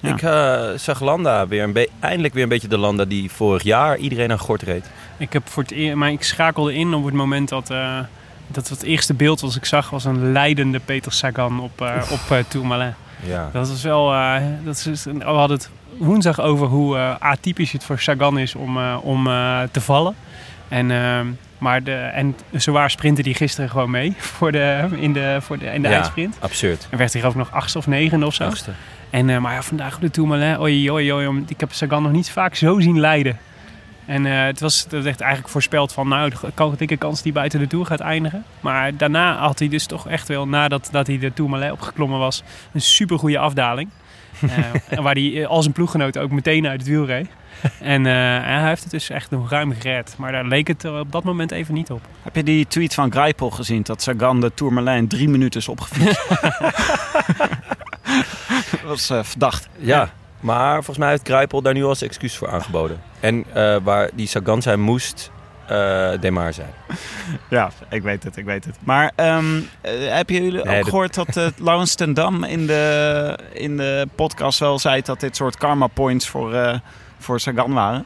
Ja. 0.00 0.14
Ik 0.14 0.22
eh, 0.22 0.78
zag 0.78 1.00
Landa 1.00 1.48
weer 1.48 1.62
een 1.62 1.88
eindelijk 2.00 2.34
weer 2.34 2.42
een 2.42 2.48
beetje 2.48 2.68
de 2.68 2.78
Landa 2.78 3.04
die 3.04 3.30
vorig 3.30 3.62
jaar 3.62 3.96
iedereen 3.96 4.30
aan 4.30 4.38
gort 4.38 4.62
reed. 4.62 4.90
Ik, 5.16 5.32
heb 5.32 5.48
voor 5.48 5.62
het 5.62 5.72
eer, 5.72 5.98
maar 5.98 6.10
ik 6.10 6.22
schakelde 6.22 6.74
in 6.74 6.94
op 6.94 7.04
het 7.04 7.14
moment 7.14 7.48
dat, 7.48 7.70
eh, 7.70 7.98
dat 8.46 8.68
het 8.68 8.82
eerste 8.82 9.14
beeld 9.14 9.40
wat 9.40 9.54
ik 9.54 9.64
zag 9.64 9.90
was 9.90 10.04
een 10.04 10.32
leidende 10.32 10.78
Peter 10.78 11.12
Sagan 11.12 11.60
op, 11.60 11.80
eh 11.80 12.02
op 12.10 12.30
eh, 12.30 12.38
Tourmalet. 12.48 12.94
Ja. 13.26 13.50
Dat 13.52 13.68
was 13.68 13.82
wel, 13.82 14.12
eh, 14.12 14.42
dat 14.64 14.86
is, 14.90 15.04
we 15.04 15.24
hadden 15.24 15.56
het 15.56 15.70
woensdag 15.98 16.40
over 16.40 16.66
hoe 16.66 16.96
eh, 16.96 17.14
atypisch 17.18 17.72
het 17.72 17.84
voor 17.84 17.98
Sagan 17.98 18.38
is 18.38 18.54
om, 18.54 18.76
eh, 18.76 18.96
om 19.02 19.26
eh, 19.26 19.60
te 19.70 19.80
vallen. 19.80 20.14
En, 20.68 20.90
ehm, 20.90 21.26
maar 21.58 21.82
de, 21.82 21.94
en 21.94 22.36
zowaar 22.52 22.90
sprintte 22.90 23.22
die 23.22 23.34
gisteren 23.34 23.70
gewoon 23.70 23.90
mee 23.90 24.14
voor 24.36 24.52
de, 24.52 24.88
in 24.96 25.12
de, 25.12 25.36
voor 25.40 25.58
de, 25.58 25.66
in 25.66 25.82
de 25.82 25.88
Ja, 25.88 25.94
eindsprint. 25.94 26.36
absurd. 26.40 26.86
En 26.90 26.98
werd 26.98 27.12
hij 27.12 27.24
ook 27.24 27.34
nog 27.34 27.52
achtste 27.52 27.78
of 27.78 27.86
negende 27.86 28.26
of 28.26 28.34
zo. 28.34 28.44
Achtste. 28.44 28.70
En, 29.10 29.30
eh, 29.30 29.38
maar 29.38 29.52
ja, 29.54 29.62
vandaag 29.62 29.94
op 29.94 30.00
de 30.00 30.10
Tourmalet, 30.10 30.58
oei, 30.60 30.90
oei, 30.90 31.12
oei, 31.12 31.44
ik 31.48 31.60
heb 31.60 31.72
Sagan 31.72 32.02
nog 32.02 32.12
niet 32.12 32.30
vaak 32.30 32.54
zo 32.54 32.80
zien 32.80 33.00
leiden. 33.00 33.38
En 34.06 34.26
eh, 34.26 34.44
het 34.44 34.60
was 34.60 34.86
werd 34.90 35.20
eigenlijk 35.20 35.52
voorspeld 35.52 35.92
van, 35.92 36.08
nou, 36.08 36.30
de 36.30 36.36
kan- 36.54 36.74
dikke 36.76 36.96
kans 36.96 37.22
die 37.22 37.32
buiten 37.32 37.58
de 37.60 37.66
Tour 37.66 37.86
gaat 37.86 38.00
eindigen. 38.00 38.44
Maar 38.60 38.96
daarna 38.96 39.36
had 39.36 39.58
hij 39.58 39.68
dus 39.68 39.86
toch 39.86 40.08
echt 40.08 40.28
wel, 40.28 40.48
nadat 40.48 40.88
dat 40.92 41.06
hij 41.06 41.18
de 41.18 41.32
Tourmalet 41.32 41.72
opgeklommen 41.72 42.18
was, 42.18 42.42
een 42.72 42.80
supergoeie 42.80 43.38
afdaling. 43.38 43.88
Eh, 44.88 44.98
waar 44.98 45.14
hij 45.14 45.42
eh, 45.42 45.48
als 45.48 45.62
zijn 45.62 45.74
ploeggenoot 45.74 46.18
ook 46.18 46.30
meteen 46.30 46.66
uit 46.66 46.80
het 46.80 46.88
wiel 46.88 47.06
reed. 47.06 47.28
En 47.80 48.06
eh, 48.06 48.36
en 48.36 48.58
hij 48.58 48.68
heeft 48.68 48.82
het 48.82 48.90
dus 48.90 49.10
echt 49.10 49.30
nog 49.30 49.50
ruim 49.50 49.72
gered. 49.72 50.14
Maar 50.18 50.32
daar 50.32 50.46
leek 50.46 50.68
het 50.68 50.84
op 50.84 51.12
dat 51.12 51.24
moment 51.24 51.50
even 51.50 51.74
niet 51.74 51.90
op. 51.90 52.00
Heb 52.22 52.36
je 52.36 52.42
die 52.42 52.66
tweet 52.66 52.94
van 52.94 53.12
Greipel 53.12 53.50
gezien 53.50 53.82
dat 53.82 54.02
Sagan 54.02 54.40
de 54.40 54.54
Tourmalet 54.54 54.96
in 54.96 55.08
drie 55.08 55.28
minuten 55.28 55.60
is 55.60 55.68
opgefietst? 55.68 56.28
dat 58.70 58.82
was 58.84 59.10
eh, 59.10 59.22
verdacht. 59.22 59.68
Ja, 59.78 60.10
maar 60.40 60.74
volgens 60.74 60.98
mij 60.98 61.10
heeft 61.10 61.26
Grijpel 61.26 61.62
daar 61.62 61.74
nu 61.74 61.84
al 61.84 61.94
zijn 61.94 62.10
excuus 62.10 62.36
voor 62.36 62.50
aangeboden. 62.50 63.00
En 63.20 63.44
eh, 63.52 63.76
waar 63.82 64.10
die 64.14 64.26
Sagan 64.26 64.62
zijn 64.62 64.80
moest, 64.80 65.30
eh 65.68 66.10
Demar 66.20 66.52
zijn. 66.52 66.70
Ja, 67.48 67.70
ik 67.90 68.02
weet 68.02 68.24
het, 68.24 68.36
ik 68.36 68.44
weet 68.44 68.64
het. 68.64 68.76
Maar 68.80 69.12
ehm, 69.14 69.56
eh, 69.80 69.92
heb 70.16 70.30
je 70.30 70.42
jullie 70.42 70.52
Nee, 70.64 70.76
ook 70.76 70.80
dat- 70.80 70.84
gehoord 70.88 71.14
dat 71.14 71.36
uh, 71.36 71.46
Laurens 71.66 71.94
ten 71.94 72.14
Dam 72.14 72.44
in 72.44 72.66
de, 72.66 73.38
in 73.52 73.76
de 73.76 74.06
podcast 74.14 74.58
wel 74.58 74.78
zei 74.78 75.02
dat 75.02 75.20
dit 75.20 75.36
soort 75.36 75.56
karma 75.56 75.86
points 75.86 76.28
voor, 76.28 76.54
eh, 76.54 76.74
voor 77.18 77.40
Sagan 77.40 77.72
waren? 77.72 78.04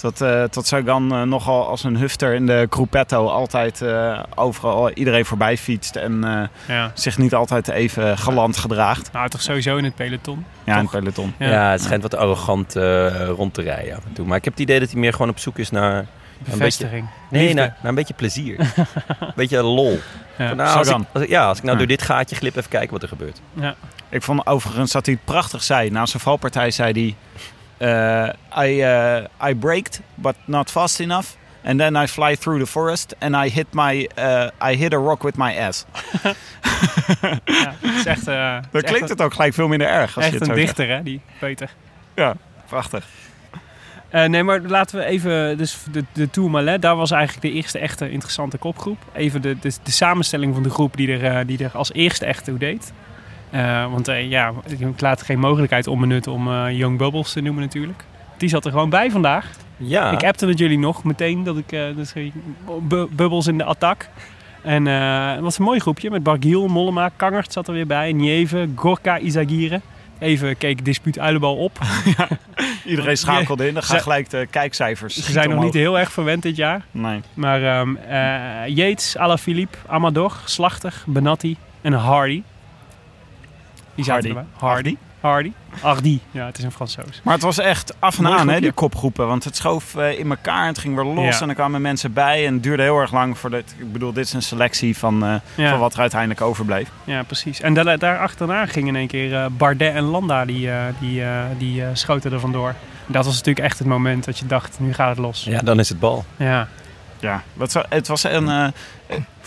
Dat, 0.00 0.20
eh 0.20 0.42
dat 0.50 0.66
Sagan 0.66 1.28
nogal 1.28 1.66
als 1.68 1.84
een 1.84 1.96
hufter 1.96 2.34
in 2.34 2.46
de 2.46 2.66
Gruppetto 2.70 3.26
altijd 3.28 3.82
eh, 3.82 4.22
overal 4.34 4.90
iedereen 4.90 5.24
voorbij 5.24 5.56
fietst 5.56 5.96
en 5.96 6.24
eh, 6.24 6.42
Ja. 6.76 6.90
zich 6.94 7.18
niet 7.18 7.34
altijd 7.34 7.68
even 7.68 8.18
galant 8.18 8.56
gedraagt. 8.56 9.12
Nou, 9.12 9.28
toch 9.28 9.42
sowieso 9.42 9.76
in 9.76 9.84
het 9.84 9.94
peloton. 9.94 10.44
Ja, 10.64 10.72
in 10.76 10.80
het 10.82 10.90
peloton. 10.90 11.34
Ja, 11.38 11.70
het 11.70 11.82
schijnt 11.82 12.02
wat 12.02 12.14
arrogant 12.16 12.74
rond 13.36 13.54
te 13.54 13.62
rijden 13.62 13.96
af 13.96 14.04
en 14.04 14.12
toe. 14.12 14.26
Maar 14.26 14.36
ik 14.36 14.44
heb 14.44 14.52
het 14.52 14.62
idee 14.62 14.80
dat 14.80 14.90
hij 14.90 15.00
meer 15.00 15.12
gewoon 15.12 15.28
op 15.28 15.38
zoek 15.38 15.58
is 15.58 15.70
naar... 15.70 16.06
Bevestiging. 16.44 17.08
Nee, 17.30 17.42
Liefde. 17.42 17.54
naar, 17.60 17.68
naar 17.80 17.88
een 17.88 17.94
beetje 17.94 18.14
plezier. 18.14 18.60
een 19.20 19.32
beetje 19.36 19.62
lol. 19.62 19.98
Ja. 20.38 20.48
Van, 20.48 20.56
nou, 20.56 20.68
als 20.68 20.78
ik, 20.78 20.84
Sagan. 20.84 21.06
als 21.12 21.22
ik- 21.22 21.28
ja, 21.28 21.46
als 21.46 21.56
ik 21.58 21.62
nou 21.64 21.72
Ja. 21.74 21.78
door 21.78 21.96
dit 21.96 22.02
gaatje 22.02 22.36
glip, 22.36 22.56
even 22.56 22.70
kijken 22.70 22.90
wat 22.90 23.02
er 23.02 23.08
gebeurt. 23.08 23.40
Ja. 23.54 23.74
Ik 24.08 24.22
vond 24.22 24.46
overigens 24.46 24.92
dat 24.92 25.06
hij 25.06 25.14
het 25.14 25.24
prachtig 25.24 25.62
zei. 25.62 25.90
Na 25.90 26.06
zijn 26.06 26.22
valpartij 26.22 26.70
zei 26.70 27.14
hij... 27.78 28.32
eh, 28.56 28.68
I, 28.68 28.80
eh, 28.82 29.48
I 29.50 29.54
braked, 29.54 30.00
but 30.14 30.34
not 30.44 30.70
fast 30.70 31.00
enough. 31.00 31.28
And 31.64 31.78
then 31.78 31.94
I 32.02 32.06
fly 32.06 32.36
through 32.36 32.60
the 32.60 32.66
forest 32.66 33.14
and 33.18 33.34
I 33.34 33.50
hit, 33.50 33.66
my, 33.70 34.08
eh, 34.14 34.46
I 34.70 34.76
hit 34.76 34.94
a 34.94 34.96
rock 34.96 35.22
with 35.22 35.36
my 35.36 35.58
ass. 35.58 35.84
Ja, 37.44 37.74
het 37.80 37.94
is 37.96 38.04
echt, 38.06 38.26
eh, 38.28 38.56
Dan 38.70 38.82
klinkt 38.82 39.08
het 39.08 39.22
ook 39.22 39.32
gelijk 39.32 39.54
veel 39.54 39.68
minder 39.68 39.88
erg. 39.88 40.16
Als 40.16 40.24
Echt 40.24 40.32
je 40.34 40.38
het 40.40 40.48
een 40.48 40.54
dichter, 40.54 40.88
hè, 40.88 41.02
die 41.02 41.20
Peter. 41.38 41.70
Ja, 42.14 42.34
prachtig. 42.68 43.04
Eh, 44.10 44.24
nee, 44.24 44.42
maar 44.42 44.60
laten 44.60 44.98
we 44.98 45.04
even... 45.04 45.58
Dus 45.58 45.78
de, 45.92 46.04
de 46.12 46.30
Tourmalet, 46.30 46.82
daar 46.82 46.96
was 46.96 47.10
eigenlijk 47.10 47.42
de 47.42 47.52
eerste 47.52 47.78
echte 47.78 48.10
interessante 48.10 48.56
kopgroep. 48.58 48.98
Even 49.12 49.42
de, 49.42 49.56
de, 49.60 49.72
de 49.82 49.90
samenstelling 49.90 50.54
van 50.54 50.62
de 50.62 50.70
groep 50.70 50.96
die 50.96 51.12
er, 51.12 51.24
eh, 51.24 51.46
die 51.46 51.64
er 51.64 51.70
als 51.74 51.92
eerste 51.92 52.24
echt 52.26 52.44
toe 52.44 52.58
deed. 52.58 52.92
Eh, 53.50 53.90
want 53.92 54.06
ja, 54.06 54.52
ik 54.78 55.00
laat 55.00 55.22
geen 55.22 55.38
mogelijkheid 55.38 55.86
onbenut 55.86 56.26
om 56.26 56.68
Young 56.68 56.98
Bubbles 56.98 57.32
te 57.32 57.40
noemen 57.40 57.62
natuurlijk. 57.62 58.04
Die 58.36 58.48
zat 58.48 58.64
er 58.64 58.70
gewoon 58.70 58.90
bij 58.90 59.10
vandaag. 59.10 59.50
Ja, 59.76 60.10
Ik 60.10 60.24
appte 60.24 60.46
het 60.46 60.58
jullie 60.58 60.78
nog 60.78 61.04
meteen 61.04 61.44
dat 61.44 61.56
ik... 61.56 61.68
dus, 61.96 62.12
Bu- 62.80 63.08
Bubbles 63.10 63.46
in 63.46 63.58
de 63.58 63.64
attack. 63.64 64.08
En 64.62 64.86
het 64.86 65.40
was 65.40 65.58
een 65.58 65.64
mooi 65.64 65.80
groepje 65.80 66.10
met 66.10 66.22
Bargiel, 66.22 66.66
Mollema, 66.68 67.10
Kangert 67.16 67.52
zat 67.52 67.68
er 67.68 67.74
weer 67.74 67.86
bij, 67.86 68.12
Nieve, 68.12 68.68
Gorka, 68.74 69.18
Izagire. 69.18 69.80
Even 70.20 70.56
keek 70.56 70.84
dispuut 70.84 71.18
Uilenbal 71.18 71.56
op. 71.56 71.78
Iedereen 72.84 73.16
schakelde 73.26 73.66
in. 73.66 73.74
Dan 73.74 73.82
gaan 73.82 74.00
gelijk 74.00 74.30
de 74.30 74.46
kijkcijfers. 74.50 75.14
Ze 75.14 75.32
zijn 75.32 75.50
nog 75.50 75.62
niet 75.62 75.74
heel 75.74 75.98
erg 75.98 76.12
verwend 76.12 76.42
dit 76.42 76.56
jaar. 76.56 76.84
Nee. 76.90 77.20
Maar 77.34 77.62
ehm 77.62 77.96
eh, 77.96 78.76
Yates, 78.76 79.16
Alaphilippe, 79.16 79.78
Amador, 79.86 80.36
Slachter, 80.44 81.02
Benatti 81.06 81.56
en 81.80 81.92
Hardy. 81.92 82.42
Die 83.94 84.04
zaten 84.04 84.12
Hardy. 84.12 84.28
erbij. 84.28 84.44
Hardy. 84.68 84.96
Hardy. 85.20 85.52
Hardy. 85.80 86.18
Ja, 86.30 86.46
het 86.46 86.58
is 86.58 86.64
een 86.64 86.72
Fransoos. 86.72 87.20
Maar 87.24 87.34
het 87.34 87.42
was 87.42 87.58
echt 87.58 87.94
af 87.98 88.16
en 88.18 88.22
Mooi 88.22 88.38
aan, 88.38 88.48
hè, 88.48 88.60
die 88.60 88.72
kopgroepen. 88.72 89.26
Want 89.26 89.44
het 89.44 89.56
schoof 89.56 89.94
eh, 89.96 90.18
in 90.18 90.30
elkaar 90.30 90.62
en 90.62 90.66
het 90.68 90.78
ging 90.78 90.94
weer 90.94 91.04
los. 91.04 91.34
Ja. 91.36 91.40
En 91.42 91.48
er 91.48 91.54
kwamen 91.54 91.80
mensen 91.82 92.12
bij. 92.12 92.46
En 92.46 92.54
het 92.54 92.62
duurde 92.62 92.82
heel 92.82 92.98
erg 92.98 93.12
lang 93.12 93.38
voordat... 93.38 93.74
Ik 93.78 93.92
bedoel, 93.92 94.12
dit 94.12 94.24
is 94.24 94.32
een 94.32 94.42
selectie 94.42 94.96
van, 94.98 95.24
eh, 95.24 95.34
Ja. 95.54 95.70
van 95.70 95.78
wat 95.78 95.94
er 95.94 96.00
uiteindelijk 96.00 96.40
overbleef. 96.40 96.88
Ja, 97.04 97.22
precies. 97.22 97.60
En 97.60 97.74
daar, 97.74 97.98
daar 97.98 98.18
achterna 98.18 98.66
gingen 98.66 98.88
in 98.88 98.96
één 98.96 99.08
keer 99.08 99.34
eh, 99.34 99.46
Bardet 99.50 99.94
en 99.94 100.02
Landa, 100.04 100.44
die, 100.44 100.70
eh, 100.70 100.84
die, 100.98 101.22
eh, 101.24 101.42
die 101.58 101.82
eh, 101.82 101.88
schoten 101.92 102.32
er 102.32 102.40
vandoor. 102.40 102.74
Dat 103.06 103.24
was 103.24 103.34
natuurlijk 103.36 103.66
echt 103.66 103.78
het 103.78 103.88
moment 103.88 104.24
dat 104.24 104.38
je 104.38 104.46
dacht, 104.46 104.76
nu 104.80 104.92
gaat 104.94 105.08
het 105.08 105.18
los. 105.18 105.44
Ja, 105.44 105.60
dan 105.60 105.78
is 105.78 105.88
het 105.88 106.00
bal. 106.00 106.24
Ja. 106.36 106.68
Ja, 107.20 107.42
het 107.58 107.72
was, 107.72 107.84
het 107.88 108.06
was 108.08 108.22
een... 108.24 108.72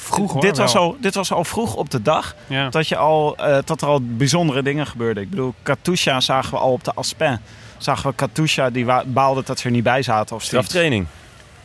Vroeg 0.03 0.31
hoor, 0.31 0.41
dit, 0.41 0.57
was 0.57 0.73
wel. 0.73 0.81
al, 0.81 0.97
dit 0.99 1.15
was 1.15 1.31
al 1.31 1.43
vroeg 1.43 1.75
op 1.75 1.89
de 1.89 2.01
dag 2.01 2.35
Ja. 2.47 2.69
dat, 2.69 2.87
je 2.87 2.95
al, 2.97 3.35
eh, 3.37 3.57
dat 3.65 3.81
er 3.81 3.87
al 3.87 3.99
bijzondere 4.03 4.61
dingen 4.63 4.87
gebeurden. 4.87 5.23
Ik 5.23 5.29
bedoel, 5.29 5.53
Katusha 5.63 6.19
zagen 6.19 6.51
we 6.51 6.57
al 6.59 6.71
op 6.71 6.83
de 6.83 6.91
Aspen. 6.95 7.41
Zagen 7.77 8.09
we 8.09 8.15
Katusha, 8.15 8.69
die 8.69 8.85
baalde 9.05 9.43
dat 9.45 9.59
ze 9.59 9.65
er 9.65 9.71
niet 9.71 9.83
bij 9.83 10.01
zaten. 10.01 10.35
Of. 10.35 10.43
Straftraining. 10.43 11.05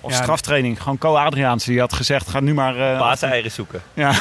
Of 0.01 0.11
Ja. 0.12 0.22
straftraining. 0.22 0.83
Gewoon 0.83 0.98
Co 0.98 1.14
Adriaanse, 1.16 1.70
die 1.70 1.81
had 1.81 1.92
gezegd, 1.92 2.29
ga 2.29 2.40
nu 2.40 2.55
maar... 2.55 2.77
eh, 2.92 2.98
Paaseieren 2.98 3.51
zoeken. 3.51 3.83
ja. 3.94 4.12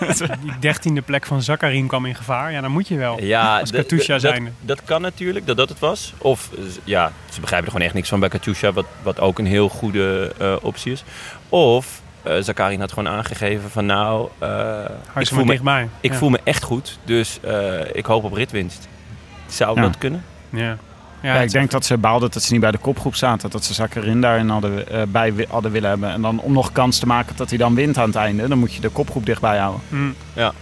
Die 0.42 0.58
dertiende 0.60 1.02
plek 1.02 1.26
van 1.26 1.42
Zakarin 1.42 1.86
kwam 1.86 2.06
in 2.06 2.14
gevaar. 2.14 2.52
Ja, 2.52 2.60
dan 2.60 2.70
moet 2.70 2.88
je 2.88 2.96
wel. 2.96 3.20
Ja, 3.22 3.58
Als 3.60 3.70
Katusha 3.70 4.18
d- 4.18 4.40
dat, 4.60 4.84
kan 4.84 5.00
natuurlijk, 5.00 5.46
dat 5.46 5.56
dat 5.56 5.68
het 5.68 5.78
was. 5.78 6.12
Of 6.18 6.50
ja, 6.84 7.12
ze 7.30 7.40
begrijpen 7.40 7.66
er 7.66 7.72
gewoon 7.72 7.86
echt 7.86 7.94
niks 7.96 8.08
van 8.08 8.20
bij 8.20 8.28
Katusha, 8.28 8.72
wat, 8.72 8.86
wat 9.02 9.20
ook 9.20 9.38
een 9.38 9.46
heel 9.46 9.68
goede 9.68 10.32
eh, 10.38 10.54
optie 10.62 10.92
is. 10.92 11.04
Of 11.48 12.00
eh 12.26 12.42
Zakarin 12.42 12.80
had 12.80 12.92
gewoon 12.92 13.12
aangegeven 13.12 13.70
van 13.70 13.86
nou, 13.86 14.28
eh, 14.38 14.78
ik, 15.18 15.26
voel 15.26 15.44
me, 15.44 15.88
ik 16.00 16.12
ja. 16.12 16.18
voel 16.18 16.28
me 16.28 16.40
echt 16.44 16.62
goed, 16.62 16.98
dus 17.04 17.38
eh, 17.40 17.80
ik 17.92 18.06
hoop 18.06 18.24
op 18.24 18.32
ritwinst. 18.32 18.88
Zou 19.46 19.76
Ja. 19.76 19.82
dat 19.82 19.98
kunnen? 19.98 20.24
Ja. 20.50 20.76
Ja, 21.22 21.40
ik 21.40 21.50
denk 21.50 21.70
dat 21.70 21.84
ze 21.84 21.98
baalden 21.98 22.30
dat 22.30 22.42
ze 22.42 22.52
niet 22.52 22.60
bij 22.60 22.70
de 22.70 22.78
kopgroep 22.78 23.14
zaten. 23.14 23.50
Dat 23.50 23.64
ze 23.64 23.74
Zakarin 23.74 24.20
daarin 24.20 24.48
hadden, 24.48 24.88
eh, 24.88 25.02
bij 25.08 25.46
hadden 25.48 25.72
willen 25.72 25.88
hebben. 25.88 26.10
En 26.10 26.22
dan 26.22 26.40
om 26.40 26.52
nog 26.52 26.72
kans 26.72 26.98
te 26.98 27.06
maken 27.06 27.36
dat 27.36 27.48
hij 27.48 27.58
dan 27.58 27.74
wint 27.74 27.98
aan 27.98 28.06
het 28.06 28.16
einde, 28.16 28.48
dan 28.48 28.58
moet 28.58 28.74
je 28.74 28.80
de 28.80 28.88
kopgroep 28.88 29.26
dichtbij 29.26 29.58
houden. 29.58 29.80
Mm. 29.88 30.14
Ja. 30.32 30.52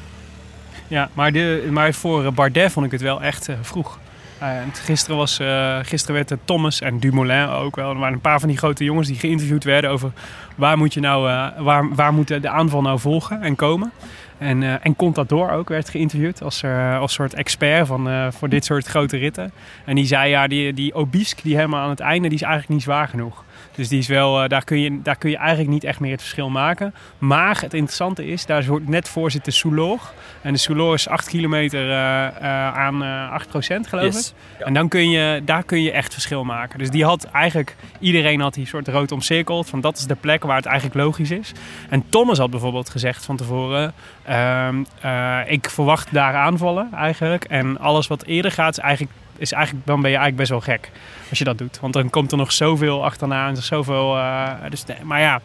Ja, 0.89 1.09
maar, 1.13 1.33
de, 1.33 1.69
maar 1.71 1.95
voor 1.95 2.33
Bardet 2.33 2.73
vond 2.73 2.87
ik 2.87 2.93
het 2.93 3.01
wel 3.01 3.23
echt 3.23 3.49
vroeg. 3.63 3.99
Eh, 4.45 4.51
gisteren, 4.73 5.17
was, 5.17 5.39
eh, 5.39 5.79
gisteren 5.83 6.15
werd 6.15 6.41
Thomas 6.45 6.81
en 6.81 6.99
Dumoulin 6.99 7.49
ook 7.49 7.77
wel. 7.77 7.91
Er 7.91 7.99
waren 7.99 8.15
een 8.15 8.21
paar 8.21 8.41
van 8.41 8.49
die 8.49 8.59
grote 8.59 8.85
jongens 8.85 9.09
die 9.09 9.17
geïnterviewd 9.17 9.65
werden 9.65 9.91
over 9.91 10.13
waar 10.57 10.79
moet, 10.79 10.95
je 10.95 11.01
nou, 11.01 11.31
eh, 11.31 11.47
waar, 11.59 11.95
waar 11.95 12.13
moet 12.13 12.29
de 12.29 12.49
aanval 12.49 12.83
nou 12.83 12.99
volgen 12.99 13.43
en 13.43 13.57
komen. 13.57 13.93
En, 14.39 14.63
eh 14.63 14.75
en 14.83 14.97
Contador 14.97 15.51
ook 15.51 15.69
werd 15.69 15.89
geïnterviewd 15.89 16.43
als, 16.43 16.65
als 16.99 17.13
soort 17.13 17.35
expert 17.35 17.87
van, 17.87 18.33
voor 18.33 18.49
dit 18.49 18.65
soort 18.65 18.87
grote 18.87 19.17
ritten. 19.17 19.53
En 19.85 19.95
die 19.95 20.07
zei, 20.07 20.31
ja, 20.31 20.47
die, 20.47 20.73
die 20.73 20.95
Obisque 20.95 21.43
die 21.43 21.57
helemaal 21.57 21.83
aan 21.83 21.91
het 21.91 22.01
einde, 22.01 22.29
die 22.29 22.37
is 22.39 22.43
eigenlijk 22.43 22.73
niet 22.73 22.83
zwaar 22.83 23.09
genoeg. 23.09 23.45
Dus 23.75 23.89
die 23.89 23.99
is 23.99 24.07
wel, 24.07 24.43
eh, 24.43 24.49
daar, 24.49 24.65
kun 24.65 24.81
je, 24.81 25.03
daar 25.03 25.17
kun 25.17 25.31
je 25.31 25.37
eigenlijk 25.37 25.69
niet 25.69 25.85
echt 25.85 26.01
meer 26.01 26.11
het 26.13 26.21
verschil 26.21 26.51
maken. 26.51 26.95
Maar 27.19 27.61
het 27.61 27.75
interessante 27.75 28.27
is, 28.27 28.47
daar 28.47 28.65
wordt 28.65 28.89
net 28.89 29.09
voor 29.09 29.31
zit 29.31 29.45
de 29.45 29.51
Soulor. 29.51 30.01
En 30.43 30.53
de 30.53 30.59
Soulor 30.59 30.95
is 30.95 31.09
8 31.09 31.29
kilometer 31.29 31.91
eh, 31.91 32.27
eh, 32.27 32.75
aan 32.77 33.03
eh 33.03 33.33
8% 33.33 33.89
geloof 33.89 34.05
Yes. 34.05 34.29
ik. 34.29 34.59
Ja. 34.59 34.65
En 34.65 34.75
dan 34.75 34.89
kun 34.89 35.11
je, 35.11 35.43
daar 35.45 35.63
kun 35.63 35.83
je 35.83 35.91
echt 35.93 36.13
verschil 36.13 36.45
maken. 36.45 36.79
Dus 36.79 36.91
die 36.91 37.05
had 37.05 37.25
eigenlijk, 37.25 37.77
iedereen 38.01 38.41
had 38.41 38.55
die 38.55 38.67
soort 38.67 38.89
rood 38.89 39.13
omcirkeld. 39.13 39.69
Van 39.69 39.81
dat 39.81 39.97
is 39.99 40.07
de 40.07 40.15
plek 40.15 40.43
waar 40.45 40.57
het 40.57 40.67
eigenlijk 40.67 40.97
logisch 40.97 41.31
is. 41.31 41.53
En 41.89 42.05
Thomas 42.09 42.39
had 42.39 42.51
bijvoorbeeld 42.51 42.91
gezegd 42.91 43.25
van 43.25 43.37
tevoren, 43.37 43.93
ehm, 44.23 44.85
eh, 45.01 45.39
ik 45.47 45.71
verwacht 45.71 46.13
daar 46.13 46.35
aanvallen 46.35 46.89
eigenlijk. 46.93 47.45
En 47.45 47.79
alles 47.79 48.07
wat 48.07 48.25
eerder 48.25 48.51
gaat 48.51 48.79
is 48.79 48.85
eigenlijk, 48.85 49.13
is 49.37 49.53
eigenlijk, 49.53 49.87
dan 49.87 50.01
ben 50.01 50.11
je 50.11 50.17
eigenlijk 50.17 50.37
best 50.49 50.51
wel 50.67 50.77
gek 50.77 50.91
als 51.29 51.39
je 51.39 51.45
dat 51.45 51.59
doet. 51.59 51.81
Want 51.81 51.93
dan 51.93 52.11
komt 52.11 52.33
er 52.33 52.39
nog 52.39 52.53
zoveel 52.53 53.05
achterna 53.05 53.49
en 53.49 53.57
zoveel... 53.57 54.17
eh, 54.17 54.51
dus, 54.69 54.85
de- 54.85 54.97
maar 55.03 55.21
ja, 55.21 55.41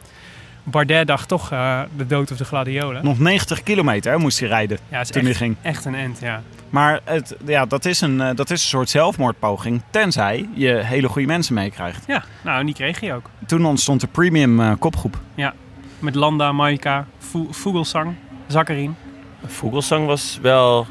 Bardet 0.63 1.07
dacht 1.07 1.27
toch 1.27 1.51
eh, 1.51 1.81
de 1.97 2.05
dood 2.07 2.31
of 2.31 2.37
de 2.37 2.45
gladiolen. 2.45 3.03
Nog 3.03 3.19
90 3.19 3.63
kilometer 3.63 4.11
hè, 4.11 4.17
moest 4.17 4.39
hij 4.39 4.47
rijden 4.49 4.79
Ja, 4.89 5.03
toen 5.03 5.21
hij 5.21 5.29
echt, 5.29 5.39
ging. 5.39 5.55
echt 5.61 5.85
een 5.85 5.95
end, 5.95 6.19
ja. 6.21 6.41
Maar 6.69 6.99
het, 7.03 7.35
ja, 7.45 7.65
dat, 7.65 7.85
is 7.85 8.01
een, 8.01 8.21
eh, 8.21 8.35
dat 8.35 8.49
is 8.49 8.61
een 8.61 8.67
soort 8.67 8.89
zelfmoordpoging. 8.89 9.81
Tenzij 9.89 10.49
je 10.53 10.73
hele 10.83 11.07
goede 11.09 11.27
mensen 11.27 11.53
meekrijgt. 11.53 12.03
Ja, 12.07 12.23
nou, 12.43 12.59
en 12.59 12.65
die 12.65 12.75
kreeg 12.75 12.99
hij 12.99 13.15
ook. 13.15 13.29
Toen 13.45 13.65
ontstond 13.65 14.01
de 14.01 14.07
premium 14.07 14.59
eh, 14.59 14.71
kopgroep. 14.79 15.19
Met 15.99 16.15
Landa, 16.15 16.51
Maika, 16.51 17.05
Vo- 17.17 17.47
Vogelsang, 17.51 18.15
Zakarin. 18.47 18.95
Vogelsang 19.45 20.05
was 20.05 20.39
wel 20.41 20.87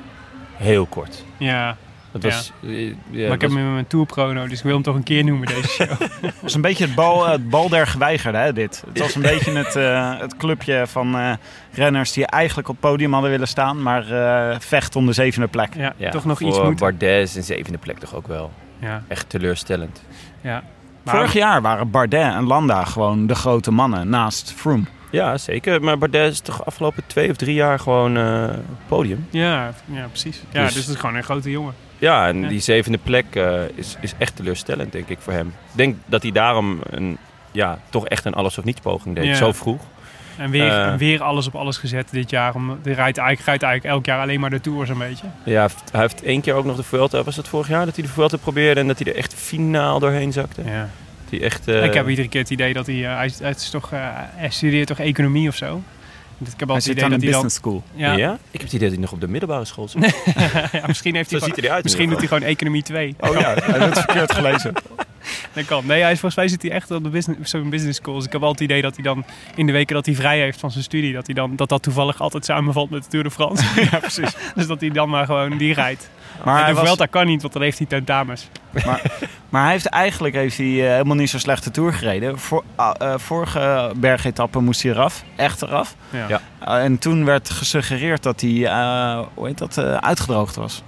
heel 0.56 0.86
kort. 0.86 1.24
Ja, 1.36 1.76
Was, 2.12 2.52
eh, 2.62 2.86
ja, 2.88 2.94
maar 3.10 3.34
ik 3.34 3.40
heb 3.40 3.50
hem 3.50 3.58
in 3.58 3.72
mijn 3.72 3.86
tourprono, 3.86 4.46
dus 4.46 4.58
ik 4.58 4.64
wil 4.64 4.72
hem 4.74 4.82
toch 4.82 4.94
een 4.94 5.02
keer 5.02 5.24
noemen 5.24 5.46
deze 5.46 5.68
show. 5.68 5.88
Het 6.20 6.34
was 6.42 6.54
een 6.54 6.60
beetje 6.60 6.84
het 6.86 6.94
bal, 6.94 7.24
eh, 7.26 7.30
het 7.32 7.48
bal 7.50 7.68
der 7.68 7.86
geweigerden, 7.86 8.40
hè, 8.40 8.52
dit. 8.52 8.82
Het 8.88 8.98
was 8.98 9.14
een 9.14 9.22
beetje 9.22 9.52
het, 9.52 9.76
eh, 9.76 10.18
het 10.20 10.36
clubje 10.36 10.84
van 10.86 11.16
eh, 11.18 11.32
renners 11.72 12.12
die 12.12 12.26
eigenlijk 12.26 12.68
op 12.68 12.76
het 12.80 12.90
podium 12.90 13.12
hadden 13.12 13.30
willen 13.30 13.48
staan, 13.48 13.82
maar 13.82 14.10
eh 14.10 14.56
vecht 14.60 14.96
om 14.96 15.06
de 15.06 15.12
zevende 15.12 15.46
plek. 15.48 15.74
Ja, 15.76 15.92
ja, 15.96 16.10
toch 16.10 16.24
nog 16.24 16.38
voor 16.38 16.48
iets 16.48 16.56
moeten. 16.58 16.76
Bardet 16.76 17.28
is 17.28 17.34
een 17.34 17.42
zevende 17.42 17.78
plek 17.78 17.98
toch 17.98 18.14
ook 18.14 18.26
wel 18.26 18.52
Ja, 18.78 19.02
echt 19.08 19.28
teleurstellend. 19.28 20.02
ja. 20.40 20.62
Maar, 21.02 21.16
Vorig 21.16 21.32
jaar 21.32 21.62
waren 21.62 21.90
Bardet 21.90 22.20
en 22.34 22.44
Landa 22.46 22.84
gewoon 22.84 23.26
de 23.26 23.34
grote 23.34 23.70
mannen 23.70 24.08
naast 24.08 24.52
Froome. 24.52 24.84
Ja, 25.10 25.38
zeker. 25.38 25.82
Maar 25.82 25.98
Bardet 25.98 26.32
is 26.32 26.40
toch 26.40 26.64
afgelopen 26.66 27.02
twee 27.06 27.30
of 27.30 27.36
drie 27.36 27.54
jaar 27.54 27.78
gewoon 27.78 28.16
eh, 28.16 28.44
podium. 28.88 29.26
Ja, 29.30 29.72
ja, 29.84 30.06
precies. 30.06 30.42
Ja, 30.50 30.62
Dus- 30.64 30.74
dus, 30.74 30.84
het 30.86 30.94
is 30.94 31.00
gewoon 31.00 31.16
een 31.16 31.22
grote 31.22 31.50
jongen. 31.50 31.74
Ja, 31.98 32.26
en 32.28 32.40
Ja. 32.42 32.48
die 32.48 32.60
zevende 32.60 32.98
plek 33.02 33.24
eh, 33.32 33.60
is, 33.74 33.96
is 34.00 34.12
echt 34.18 34.36
teleurstellend, 34.36 34.92
denk 34.92 35.08
ik, 35.08 35.18
voor 35.20 35.32
hem. 35.32 35.46
Ik 35.46 35.76
denk 35.76 35.96
dat 36.06 36.22
hij 36.22 36.32
daarom 36.32 36.78
een, 36.90 37.18
ja, 37.52 37.78
toch 37.90 38.06
echt 38.06 38.24
een 38.24 38.34
alles 38.34 38.58
of 38.58 38.64
niets 38.64 38.80
poging 38.80 39.14
deed. 39.14 39.24
Ja. 39.24 39.34
Zo 39.34 39.52
vroeg. 39.52 39.80
En 40.36 40.50
weer, 40.50 40.68
Eh. 40.70 40.86
en 40.86 40.96
weer 40.98 41.22
alles 41.22 41.46
op 41.46 41.54
alles 41.54 41.76
gezet 41.76 42.08
dit 42.10 42.30
jaar. 42.30 42.54
Om, 42.54 42.78
die 42.82 42.94
rijdt 42.94 43.18
eigenlijk, 43.18 43.46
rijdt 43.46 43.62
eigenlijk 43.62 43.94
elk 43.94 44.06
jaar 44.06 44.20
alleen 44.20 44.40
maar 44.40 44.50
de 44.50 44.60
Tours 44.60 44.88
een 44.88 44.98
beetje. 44.98 45.26
Ja, 45.44 45.68
hij 45.92 46.00
heeft- 46.00 46.22
één 46.22 46.40
keer 46.40 46.54
ook 46.54 46.64
nog 46.64 46.76
de 46.76 46.82
Vuelta, 46.82 47.22
was 47.22 47.36
het 47.36 47.48
vorig 47.48 47.68
jaar, 47.68 47.84
dat 47.84 47.94
hij 47.96 48.04
de 48.04 48.10
Vuelta 48.10 48.36
probeerde 48.36 48.80
en 48.80 48.86
dat 48.86 48.98
hij 48.98 49.12
er 49.12 49.18
echt 49.18 49.34
finaal 49.34 49.98
doorheen 49.98 50.32
zakte. 50.32 50.62
Ja. 50.64 50.88
Die 51.28 51.40
echt, 51.40 51.68
eh, 51.68 51.84
ik 51.84 51.94
heb 51.94 52.08
iedere 52.08 52.28
keer 52.28 52.40
het 52.40 52.50
idee 52.50 52.72
dat 52.72 52.86
hij... 52.86 52.94
hij, 52.96 53.26
is- 53.50 53.70
toch, 53.70 53.90
hij 53.90 54.50
studeert 54.50 54.86
toch 54.86 54.98
economie 54.98 55.48
of 55.48 55.54
zo? 55.54 55.82
Dus 56.38 56.52
ik 56.52 56.60
heb 56.60 56.68
Hij 56.68 56.80
zit 56.80 56.94
het 56.94 57.04
aan 57.04 57.12
idee 57.12 57.14
een 57.14 57.20
dat 57.20 57.20
hij 57.20 57.30
dan... 57.30 57.42
business 57.42 57.54
school. 57.54 57.82
ja. 57.94 58.12
Ja, 58.16 58.32
Ik 58.32 58.38
heb 58.52 58.60
het 58.62 58.72
idee 58.72 58.88
dat 58.88 58.90
hij 58.90 59.00
nog 59.00 59.12
op 59.12 59.20
de 59.20 59.28
middelbare 59.28 59.64
school 59.64 59.88
zit. 59.88 60.22
ja, 60.72 60.86
misschien 60.86 61.14
heeft 61.14 61.30
hij 61.30 61.40
ziet 61.40 61.58
eruit. 61.58 61.84
misschien 61.84 62.08
doet 62.08 62.18
hij 62.18 62.26
gewoon 62.28 62.42
economie 62.42 62.82
2. 62.82 63.14
Oh 63.20 63.34
ja, 63.38 63.54
hij 63.54 63.78
heeft 63.78 63.84
het 63.84 63.98
verkeerd 63.98 64.32
gelezen. 64.32 64.72
Dat 65.52 65.64
kan. 65.64 65.86
Nee, 65.86 66.02
hij 66.02 66.12
is, 66.12 66.20
volgens 66.20 66.40
mij 66.40 66.48
zit 66.48 66.62
hij 66.62 66.70
echt 66.70 66.90
op 66.90 67.02
de 67.02 67.08
business, 67.08 67.50
zo'n 67.50 67.70
business 67.70 67.98
school. 67.98 68.14
Dus 68.14 68.24
ik 68.24 68.32
heb 68.32 68.42
altijd 68.42 68.60
het 68.60 68.70
idee 68.70 68.82
dat 68.82 68.94
hij 68.94 69.04
dan 69.04 69.24
in 69.54 69.66
de 69.66 69.72
weken 69.72 69.94
dat 69.94 70.06
hij 70.06 70.14
vrij 70.14 70.38
heeft 70.38 70.60
van 70.60 70.70
zijn 70.70 70.84
studie, 70.84 71.12
dat 71.12 71.26
hij 71.26 71.34
dan, 71.34 71.56
dat, 71.56 71.68
dat 71.68 71.82
toevallig 71.82 72.20
altijd 72.20 72.44
samenvalt 72.44 72.90
met 72.90 73.02
de 73.02 73.08
Tour 73.08 73.24
de 73.24 73.30
France. 73.30 73.64
ja, 73.90 73.98
precies. 73.98 74.36
dus 74.54 74.66
dat 74.66 74.80
hij 74.80 74.90
dan 74.90 75.08
maar 75.08 75.24
gewoon 75.26 75.56
die 75.58 75.74
rijdt. 75.74 76.10
Maar 76.44 76.60
en 76.60 76.68
de 76.68 76.74
was, 76.74 76.84
Vuelta 76.84 77.06
kan 77.06 77.26
niet, 77.26 77.40
want 77.40 77.52
dan 77.52 77.62
heeft 77.62 77.78
hij 77.78 77.86
tentamens. 77.86 78.48
maar 78.84 79.02
hij 79.62 79.70
heeft 79.72 79.86
eigenlijk 79.86 80.34
heeft 80.34 80.56
hij, 80.56 80.66
eh, 80.84 80.90
helemaal 80.92 81.16
niet 81.16 81.30
zo 81.30 81.38
slechte 81.38 81.70
tour 81.70 81.92
gereden. 81.92 82.38
Voor, 82.38 82.64
eh, 82.76 83.12
vorige 83.16 83.92
bergetappe 83.96 84.60
moest 84.60 84.82
hij 84.82 84.92
eraf, 84.92 85.24
echt 85.36 85.62
eraf. 85.62 85.94
Ja. 86.10 86.28
Ja. 86.28 86.40
Uh, 86.78 86.84
en 86.84 86.98
toen 86.98 87.24
werd 87.24 87.50
gesuggereerd 87.50 88.22
dat 88.22 88.40
hij, 88.40 88.66
eh, 88.66 89.20
hoe 89.34 89.46
heet 89.46 89.58
dat, 89.58 89.76
eh, 89.78 89.94
uitgedroogd 89.96 90.56
was. 90.56 90.82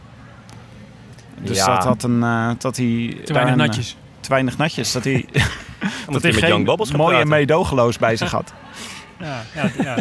Dus 1.42 1.57
Ja. 1.57 1.75
dat, 1.75 1.85
had 1.85 2.03
een, 2.03 2.23
eh, 2.23 2.51
dat 2.59 2.77
hij... 2.77 3.16
Te 3.25 3.33
weinig 3.33 3.57
natjes. 3.57 3.90
eh, 3.90 4.20
te 4.20 4.29
weinig 4.29 4.57
natjes. 4.57 4.92
Dat 4.92 5.05
hij, 5.05 5.27
dat 6.11 6.23
hij 6.23 6.31
hij 6.31 6.40
met 6.40 6.49
Young 6.49 6.87
geen 6.88 6.96
mooie 6.96 7.25
meedogenloos 7.25 7.99
bij 7.99 8.16
zich 8.16 8.31
had. 8.38 8.53
Ja, 9.18 9.42
ja, 9.55 9.70
ja. 9.83 9.96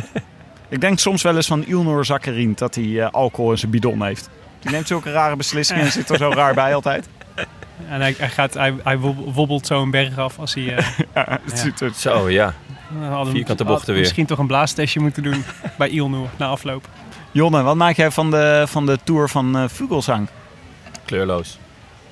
Ik 0.70 0.82
denk 0.82 1.00
soms 1.00 1.22
wel 1.22 1.36
eens 1.36 1.48
van 1.48 1.66
Ilnur 1.66 2.06
Zakarin 2.06 2.54
dat 2.56 2.76
hij 2.76 3.02
eh, 3.04 3.10
alcohol 3.12 3.52
in 3.52 3.58
zijn 3.58 3.72
bidon 3.72 4.04
heeft. 4.04 4.30
Die 4.60 4.72
neemt 4.72 4.88
zulke 4.88 5.12
rare 5.12 5.36
beslissingen 5.36 5.84
en 5.84 5.92
zit 5.92 6.10
er 6.10 6.18
zo 6.18 6.30
raar 6.34 6.54
bij 6.54 6.76
altijd. 6.76 7.08
En 7.88 8.02
hij, 8.02 8.16
hij, 8.18 8.30
gaat, 8.30 8.54
hij, 8.54 8.74
hij 8.84 8.98
wob- 8.98 9.34
wobbelt 9.34 9.66
zo 9.68 9.82
een 9.82 9.92
berg 9.92 10.18
af 10.18 10.40
als 10.40 10.54
hij... 10.54 10.76
eh, 10.76 10.86
Ja, 11.16 11.40
het 11.44 11.52
Ja. 11.52 11.56
ziet 11.58 11.82
er- 11.82 11.92
Zo, 11.96 12.30
ja. 12.30 12.54
hadden 13.10 13.34
Vierkante 13.34 13.64
had 13.64 13.72
bochten 13.74 13.92
weer. 13.94 14.02
Misschien 14.02 14.26
toch 14.26 14.38
een 14.38 14.48
blaastestje 14.48 15.00
moeten 15.00 15.24
doen 15.24 15.44
bij 15.78 15.90
Ilnoer 15.90 16.28
na 16.38 16.48
afloop. 16.48 16.88
Jonne, 17.32 17.62
wat 17.62 17.76
maak 17.76 17.96
jij 17.96 18.12
van 18.12 18.32
de, 18.32 18.64
van 18.68 18.86
de 18.86 18.98
tour 19.04 19.30
van 19.30 19.58
eh 19.58 19.64
Vogelsang? 19.68 20.28
Kleurloos. 21.06 21.58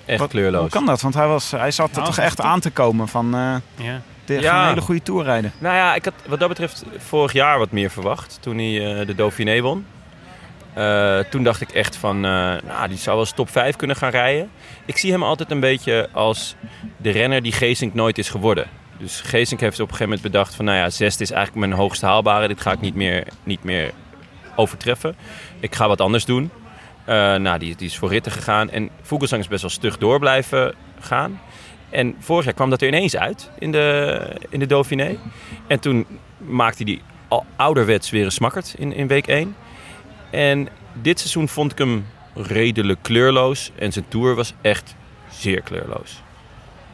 Echt 0.05 0.19
Wat- 0.19 0.29
kleurloos. 0.29 0.61
Hoe 0.61 0.69
kan 0.69 0.85
dat? 0.85 1.01
Want 1.01 1.13
hij, 1.13 1.27
was, 1.27 1.51
hij 1.51 1.71
zat 1.71 1.89
er 1.89 1.93
Nou, 1.95 2.05
toch 2.07 2.17
echt 2.17 2.41
aan 2.41 2.59
te 2.59 2.69
komen 2.71 3.07
van... 3.07 3.35
eh, 3.35 3.55
Ja. 3.85 4.01
Een 4.25 4.67
hele 4.67 4.81
goede 4.81 5.01
tour 5.01 5.23
rijden. 5.23 5.51
Nou 5.59 5.75
ja, 5.75 5.95
ik 5.95 6.05
had 6.05 6.13
wat 6.27 6.39
dat 6.39 6.47
betreft 6.49 6.83
vorig 6.97 7.31
jaar 7.33 7.57
wat 7.59 7.71
meer 7.71 7.89
verwacht 7.89 8.37
toen 8.41 8.57
hij 8.57 8.99
eh, 8.99 9.07
de 9.07 9.15
Dauphiné 9.15 9.61
won. 9.61 9.85
Eh, 10.77 11.19
toen 11.19 11.43
dacht 11.43 11.61
ik 11.61 11.69
echt 11.69 11.95
van, 11.95 12.15
eh, 12.15 12.31
nou, 12.65 12.87
die 12.87 12.97
zou 12.97 13.15
wel 13.15 13.25
eens 13.25 13.35
top 13.35 13.49
5 13.49 13.75
kunnen 13.75 13.95
gaan 13.95 14.09
rijden. 14.09 14.49
Ik 14.85 14.97
zie 14.97 15.11
hem 15.11 15.23
altijd 15.23 15.51
een 15.51 15.59
beetje 15.59 16.09
als 16.11 16.55
de 16.97 17.09
renner 17.09 17.41
die 17.41 17.51
Geesink 17.51 17.93
nooit 17.93 18.17
is 18.17 18.29
geworden. 18.29 18.67
Dus 18.97 19.21
Geesink 19.21 19.59
heeft 19.59 19.79
op 19.79 19.89
een 19.89 19.95
gegeven 19.95 20.13
moment 20.13 20.31
bedacht 20.31 20.55
van, 20.55 20.65
nou 20.65 20.77
ja, 20.77 20.89
zesde 20.89 21.23
is 21.23 21.31
eigenlijk 21.31 21.67
mijn 21.67 21.79
hoogst 21.79 22.01
haalbare. 22.01 22.47
Dit 22.47 22.61
ga 22.61 22.71
ik 22.71 22.81
niet 22.81 22.95
meer, 22.95 23.27
niet 23.43 23.63
meer 23.63 23.91
overtreffen. 24.55 25.15
Ik 25.59 25.75
ga 25.75 25.87
wat 25.87 26.01
anders 26.01 26.25
doen. 26.25 26.51
Eh, 27.05 27.35
nou, 27.35 27.59
die, 27.59 27.75
die 27.75 27.87
is 27.87 27.97
voor 27.97 28.09
ritten 28.09 28.31
gegaan. 28.31 28.69
En 28.69 28.89
Vogelsang 29.01 29.41
is 29.41 29.47
best 29.47 29.61
wel 29.61 29.71
stug 29.71 29.97
door 29.97 30.19
blijven 30.19 30.75
gaan. 30.99 31.41
En 31.89 32.15
vorig 32.19 32.45
jaar 32.45 32.53
kwam 32.53 32.69
dat 32.69 32.81
er 32.81 32.87
ineens 32.87 33.17
uit 33.17 33.49
in 33.59 33.71
de, 33.71 34.19
in 34.49 34.59
de 34.59 34.65
Dauphiné. 34.65 35.17
En 35.67 35.79
toen 35.79 36.05
maakte 36.37 36.83
hij 36.83 37.01
al 37.27 37.45
ouderwets 37.55 38.09
weer 38.09 38.25
een 38.25 38.31
smakkerd 38.31 38.75
in, 38.77 38.93
in 38.93 39.07
week 39.07 39.27
1. 39.27 39.55
En 40.37 40.67
dit 40.93 41.19
seizoen 41.19 41.47
vond 41.47 41.71
ik 41.71 41.77
hem 41.77 42.05
redelijk 42.35 42.99
kleurloos. 43.01 43.71
En 43.75 43.91
zijn 43.91 44.05
tour 44.07 44.35
was 44.35 44.53
echt 44.61 44.95
zeer 45.31 45.61
kleurloos. 45.61 46.21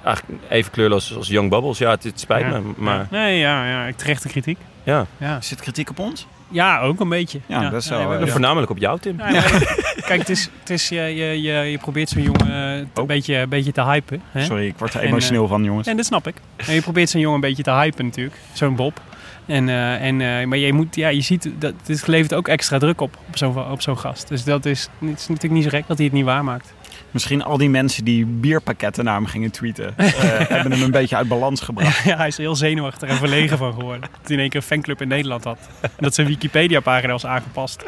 Eigenlijk 0.03 0.41
even 0.49 0.71
kleurloos 0.71 1.15
als 1.15 1.27
Young 1.27 1.49
Bubbles. 1.49 1.77
Ja, 1.77 1.89
het, 1.89 2.03
het 2.03 2.19
spijt 2.19 2.45
Ja. 2.45 2.59
me. 2.59 2.73
Maar 2.77 3.07
Nee, 3.11 3.37
ja, 3.39 3.67
ja, 3.67 3.85
ik 3.85 3.97
terechte 3.97 4.27
kritiek. 4.27 4.57
ja, 4.83 5.05
Ja, 5.17 5.41
Zit 5.41 5.61
kritiek 5.61 5.89
op 5.89 5.99
ons? 5.99 6.27
ja 6.49 6.79
ook 6.79 6.99
een 6.99 7.09
beetje. 7.09 7.39
Ja, 7.45 7.69
dat 7.69 7.81
is 7.83 7.89
eh, 7.89 8.09
hebben- 8.09 8.29
voornamelijk 8.29 8.71
op 8.71 8.77
jou, 8.77 8.99
Tim. 8.99 9.17
Ja, 9.17 9.41
Kijk, 10.07 10.19
het 10.19 10.29
is, 10.29 10.49
het 10.59 10.69
is, 10.69 10.89
je, 10.89 11.01
je, 11.01 11.41
je, 11.41 11.53
je 11.53 11.77
probeert 11.77 12.09
zo'n 12.09 12.21
jongen 12.21 12.47
eh, 12.73 12.77
een, 12.77 12.89
Oh. 12.95 13.05
beetje, 13.07 13.35
een 13.35 13.49
beetje 13.49 13.71
te 13.71 13.83
hypen. 13.83 14.21
Hè? 14.31 14.43
Sorry, 14.45 14.65
ik 14.67 14.77
word 14.77 14.93
er 14.93 14.99
En, 15.01 15.07
emotioneel 15.07 15.47
van, 15.47 15.63
jongens. 15.63 15.87
En 15.87 15.95
dat 15.97 16.05
snap 16.05 16.27
ik. 16.27 16.35
En 16.55 16.73
je 16.73 16.81
probeert 16.81 17.09
zo'n 17.09 17.19
jongen 17.21 17.35
een 17.35 17.41
beetje 17.49 17.63
te 17.63 17.71
hypen 17.71 18.05
natuurlijk. 18.05 18.35
Zo'n 18.53 18.75
Bob. 18.75 19.01
En, 19.45 19.69
eh, 19.69 20.05
en, 20.05 20.21
eh, 20.21 20.45
maar 20.45 20.57
je, 20.57 20.73
moet, 20.73 20.95
ja, 20.95 21.07
je 21.07 21.21
ziet, 21.21 21.49
dat, 21.59 21.73
het 21.85 22.07
levert 22.07 22.33
ook 22.33 22.47
extra 22.47 22.77
druk 22.77 23.01
op, 23.01 23.17
op 23.27 23.37
zo'n 23.37 23.71
op 23.71 23.81
zo'n 23.81 23.97
gast. 23.97 24.27
Dus 24.27 24.43
dat 24.43 24.65
is, 24.65 24.89
het 24.99 25.19
is 25.19 25.27
natuurlijk 25.27 25.53
niet 25.53 25.63
zo 25.63 25.69
gek 25.69 25.87
dat 25.87 25.97
hij 25.97 26.05
het 26.05 26.15
niet 26.15 26.25
waarmaakt. 26.25 26.73
Misschien 27.11 27.43
al 27.43 27.57
die 27.57 27.69
mensen 27.69 28.05
die 28.05 28.25
bierpakketten 28.25 29.03
naar 29.03 29.15
hem 29.15 29.25
gingen 29.25 29.51
tweeten, 29.51 29.93
eh, 29.97 30.05
hebben 30.49 30.71
hem 30.71 30.81
een 30.81 30.91
beetje 30.91 31.15
uit 31.15 31.27
balans 31.27 31.61
gebracht. 31.61 32.03
ja, 32.03 32.17
hij 32.17 32.27
is 32.27 32.35
er 32.35 32.41
heel 32.41 32.55
zenuwachtig 32.55 33.09
en 33.09 33.15
verlegen 33.15 33.57
van 33.57 33.73
geworden. 33.73 34.01
Dat 34.01 34.21
hij 34.23 34.35
in 34.35 34.39
één 34.39 34.49
keer 34.49 34.59
een 34.59 34.67
fanclub 34.67 35.01
in 35.01 35.07
Nederland 35.07 35.43
had. 35.43 35.69
En 35.81 35.89
dat 35.97 36.13
zijn 36.13 36.27
Wikipedia-pagina 36.27 37.11
was 37.11 37.25
aangepast. 37.25 37.83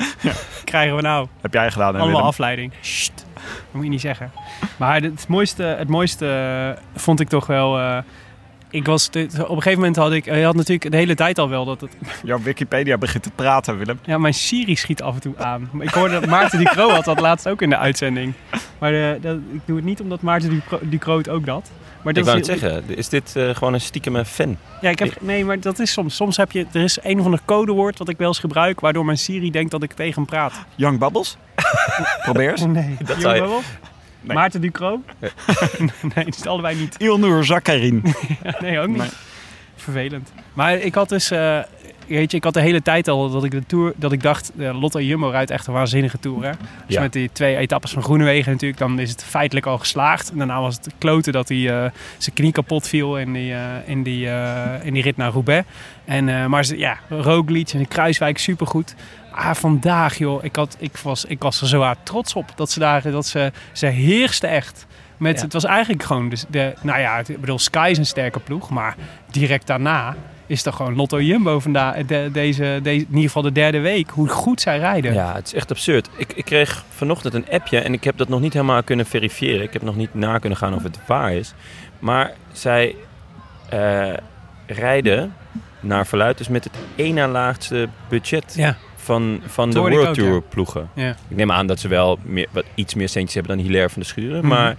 Krijgen 0.63 0.95
we 0.95 1.01
nou 1.01 1.27
Heb 1.41 1.53
jij 1.53 1.71
gedaan, 1.71 1.95
hè, 1.95 2.01
allemaal 2.01 2.21
afleiding. 2.21 2.71
Sst, 2.81 3.25
dat 3.33 3.43
moet 3.71 3.83
je 3.83 3.89
niet 3.89 4.01
zeggen. 4.01 4.31
Maar 4.77 5.01
het 5.01 5.27
mooiste, 5.27 5.63
het 5.63 5.87
mooiste 5.87 6.77
vond 6.95 7.19
ik 7.19 7.29
toch 7.29 7.47
wel... 7.47 8.03
eh, 8.75 8.81
ik 8.81 8.85
was, 8.85 9.09
dit- 9.11 9.33
op 9.43 9.49
een 9.49 9.55
gegeven 9.55 9.77
moment 9.79 9.95
had 9.95 10.11
ik... 10.11 10.25
Je 10.25 10.43
had 10.43 10.55
natuurlijk 10.55 10.91
de 10.91 10.97
hele 10.97 11.15
tijd 11.15 11.39
al 11.39 11.49
wel 11.49 11.65
dat 11.65 11.81
het... 11.81 11.91
Jouw 12.23 12.39
Wikipedia 12.41 12.97
begint 12.97 13.23
te 13.23 13.31
praten, 13.35 13.77
Willem. 13.77 13.99
Ja, 14.03 14.17
mijn 14.17 14.33
Siri 14.33 14.75
schiet 14.75 15.01
af 15.01 15.13
en 15.15 15.21
toe 15.21 15.33
aan. 15.37 15.69
Ik 15.79 15.89
hoorde 15.89 16.13
dat 16.13 16.25
Maarten 16.25 16.59
Ducro 16.59 16.89
had 16.89 17.05
dat 17.05 17.19
laatst 17.19 17.47
ook 17.47 17.61
in 17.61 17.69
de 17.69 17.77
uitzending. 17.77 18.33
Maar 18.79 18.93
eh, 18.93 19.21
dat, 19.21 19.37
ik 19.53 19.59
doe 19.65 19.75
het 19.75 19.85
niet 19.85 20.01
omdat 20.01 20.21
Maarten 20.21 20.63
Ducro 20.81 21.17
het 21.17 21.29
ook 21.29 21.47
had. 21.47 21.71
Maar 22.01 22.13
Ik 22.17 22.23
dat 22.23 22.25
wou 22.25 22.37
het 22.37 22.59
zeggen, 22.59 22.97
is 22.97 23.09
dit 23.09 23.35
eh, 23.35 23.49
gewoon 23.55 23.73
een 23.73 23.81
stiekeme 23.81 24.25
fan? 24.25 24.57
Ja, 24.81 24.89
ik 24.89 24.99
heb, 24.99 25.21
nee, 25.21 25.45
maar 25.45 25.59
dat 25.59 25.79
is 25.79 25.91
soms. 25.91 26.15
Soms 26.15 26.37
heb 26.37 26.51
je... 26.51 26.65
Er 26.71 26.83
is 26.83 26.97
een 27.03 27.19
of 27.19 27.25
ander 27.25 27.39
codewoord 27.45 27.97
wat 27.97 28.09
ik 28.09 28.17
wel 28.17 28.27
eens 28.27 28.39
gebruik... 28.39 28.79
waardoor 28.79 29.05
mijn 29.05 29.17
Siri 29.17 29.51
denkt 29.51 29.71
dat 29.71 29.83
ik 29.83 29.93
tegen 29.93 30.13
hem 30.13 30.25
praat. 30.25 30.53
Young 30.75 30.99
Bubbles? 30.99 31.37
Probeer 32.23 32.49
eens. 32.51 32.65
Nee. 32.65 32.97
Dat 33.05 33.21
zou 33.21 33.35
je- 33.35 33.41
wel? 33.41 33.61
Nee. 34.27 34.35
Maarten 34.37 34.61
Ducro? 34.61 35.01
nee, 35.79 35.91
die 36.25 36.25
is 36.37 36.45
allebei 36.45 36.75
niet. 36.75 36.95
Ilnur 36.97 37.43
Zakarin. 37.45 38.03
Nee, 38.59 38.79
ook 38.79 38.87
niet. 38.87 38.97
Nee. 38.97 39.09
Vervelend. 39.75 40.31
Maar 40.53 40.73
ik 40.77 40.95
had 40.95 41.09
dus... 41.09 41.31
eh, 41.31 41.59
weet 42.07 42.31
je, 42.31 42.37
ik 42.37 42.43
had 42.43 42.53
de 42.53 42.61
hele 42.61 42.81
tijd 42.81 43.07
al 43.07 43.29
dat 43.29 43.43
ik 43.43 43.51
de 43.51 43.63
tour... 43.67 43.93
Dat 43.95 44.11
ik 44.11 44.21
dacht, 44.23 44.51
eh, 44.57 44.79
Lotto 44.79 45.01
Jumbo 45.01 45.27
rijdt 45.29 45.51
echt 45.51 45.67
een 45.67 45.73
waanzinnige 45.73 46.19
tour, 46.19 46.43
hè? 46.43 46.49
Dus 46.85 46.95
Ja. 46.95 47.01
met 47.01 47.13
die 47.13 47.29
twee 47.33 47.55
etappes 47.55 47.91
van 47.91 48.03
Groenewegen 48.03 48.51
natuurlijk... 48.51 48.79
dan 48.79 48.99
is 48.99 49.09
het 49.09 49.23
feitelijk 49.23 49.65
al 49.65 49.77
geslaagd. 49.77 50.31
En 50.31 50.37
daarna 50.37 50.61
was 50.61 50.75
het 50.75 50.89
kloten 50.97 51.33
dat 51.33 51.49
hij 51.49 51.57
eh, 51.69 51.91
zijn 52.17 52.35
knie 52.35 52.51
kapot 52.51 52.87
viel... 52.87 53.17
in 53.17 53.33
die, 53.33 53.53
eh, 53.53 53.59
in 53.85 54.03
die, 54.03 54.29
eh, 54.29 54.85
in 54.85 54.93
die 54.93 55.03
rit 55.03 55.17
naar 55.17 55.31
Roubaix. 55.31 55.67
En, 56.05 56.29
eh, 56.29 56.45
maar 56.45 56.65
ze- 56.65 56.77
ja, 56.77 56.97
Roglic 57.09 57.69
en 57.69 57.79
de 57.79 57.85
Kruiswijk 57.87 58.37
supergoed. 58.37 58.95
Maar 59.35 59.55
vandaag, 59.55 60.17
joh, 60.17 60.43
ik, 60.43 60.55
had, 60.55 60.75
ik, 60.79 60.97
was, 60.97 61.25
ik 61.25 61.41
was 61.41 61.61
er 61.61 61.67
zo 61.67 61.81
hard 61.81 61.97
trots 62.03 62.33
op. 62.33 62.51
Dat 62.55 62.71
ze 62.71 62.79
daar, 62.79 63.11
dat 63.11 63.25
ze, 63.25 63.51
ze 63.71 63.85
heerste 63.85 64.47
echt. 64.47 64.85
Met, 65.17 65.35
Ja. 65.35 65.43
Het 65.43 65.53
was 65.53 65.63
eigenlijk 65.63 66.03
gewoon, 66.03 66.29
dus 66.29 66.45
de, 66.49 66.73
nou 66.81 66.99
ja, 66.99 67.17
ik 67.17 67.39
bedoel, 67.39 67.59
Sky 67.59 67.87
is 67.91 67.97
een 67.97 68.05
sterke 68.05 68.39
ploeg. 68.39 68.69
Maar 68.69 68.95
direct 69.31 69.67
daarna 69.67 70.15
is 70.45 70.61
toch 70.61 70.75
gewoon 70.75 70.95
Lotto 70.95 71.21
Jumbo 71.21 71.59
vandaag, 71.59 72.05
de, 72.05 72.29
deze, 72.31 72.79
deze, 72.83 73.05
in 73.05 73.07
ieder 73.09 73.21
geval 73.21 73.41
de 73.41 73.51
derde 73.51 73.79
week. 73.79 74.09
Hoe 74.09 74.27
goed 74.27 74.61
zij 74.61 74.77
rijden. 74.77 75.13
Ja, 75.13 75.33
het 75.33 75.47
is 75.47 75.53
echt 75.53 75.71
absurd. 75.71 76.09
Ik, 76.17 76.33
ik 76.33 76.45
kreeg 76.45 76.85
vanochtend 76.89 77.33
een 77.33 77.49
appje 77.49 77.79
en 77.79 77.93
ik 77.93 78.03
heb 78.03 78.17
dat 78.17 78.27
nog 78.27 78.39
niet 78.39 78.53
helemaal 78.53 78.83
kunnen 78.83 79.05
verifiëren. 79.05 79.61
Ik 79.61 79.73
heb 79.73 79.81
nog 79.81 79.95
niet 79.95 80.13
na 80.13 80.37
kunnen 80.37 80.57
gaan 80.57 80.73
of 80.73 80.83
het 80.83 80.99
waar 81.07 81.33
is. 81.33 81.53
Maar 81.99 82.33
zij 82.51 82.95
eh, 83.69 84.13
rijden 84.65 85.33
naar 85.79 86.07
verluid 86.07 86.37
dus 86.37 86.47
met 86.47 86.63
het 86.63 87.13
na 87.13 87.27
laagste 87.27 87.89
budget 88.09 88.53
Ja. 88.55 88.77
Van, 89.05 89.41
van 89.45 89.71
de 89.71 89.79
World 89.79 90.07
ook, 90.07 90.13
Tour 90.13 90.33
ja. 90.33 90.39
ploegen. 90.49 90.89
Ja. 90.93 91.09
Ik 91.09 91.35
neem 91.35 91.51
aan 91.51 91.67
dat 91.67 91.79
ze 91.79 91.87
wel 91.87 92.19
meer, 92.23 92.47
wat, 92.51 92.63
iets 92.75 92.93
meer 92.93 93.09
centjes 93.09 93.33
hebben 93.33 93.55
dan 93.55 93.65
Hilaire 93.65 93.89
van 93.89 94.01
de 94.01 94.07
Schuren. 94.07 94.37
Mhm. 94.39 94.47
Maar 94.47 94.75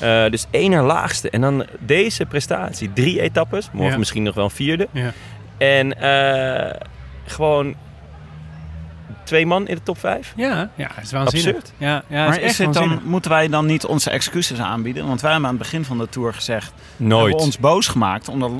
eh, 0.00 0.30
dus 0.30 0.46
één 0.50 0.70
na 0.70 0.82
laagste. 0.82 1.30
En 1.30 1.40
dan 1.40 1.66
deze 1.78 2.26
prestatie. 2.26 2.92
Drie 2.92 3.20
etappes. 3.20 3.68
Morgen 3.72 3.92
Ja. 3.92 3.98
misschien 3.98 4.22
nog 4.22 4.34
wel 4.34 4.44
een 4.44 4.50
vierde. 4.50 4.88
Ja. 4.90 5.12
En 5.58 6.00
eh, 6.00 6.80
gewoon 7.26 7.74
twee 9.28 9.46
man 9.46 9.68
in 9.68 9.74
de 9.74 9.82
top 9.82 9.98
vijf. 9.98 10.32
Ja, 10.36 10.70
ja, 10.74 10.88
het 10.94 11.04
is 11.04 11.12
waanzinnig. 11.12 11.54
Absurd. 11.54 11.72
Ja, 11.76 11.86
ja, 11.88 11.94
het 12.18 12.28
maar 12.28 12.28
is 12.36 12.42
echt 12.42 12.50
is 12.50 12.58
het 12.58 12.72
dan, 12.74 13.00
moeten 13.04 13.30
wij 13.30 13.48
dan 13.48 13.66
niet 13.66 13.84
onze 13.84 14.10
excuses 14.10 14.58
aanbieden? 14.60 15.06
Want 15.06 15.20
wij 15.20 15.30
hebben 15.30 15.48
aan 15.48 15.54
het 15.54 15.62
begin 15.64 15.84
van 15.84 15.98
de 15.98 16.08
tour 16.08 16.34
gezegd... 16.34 16.72
Nooit. 16.96 17.20
hebben 17.20 17.38
we 17.38 17.44
ons 17.44 17.58
boos 17.58 17.86
gemaakt 17.88 18.28
omdat 18.28 18.50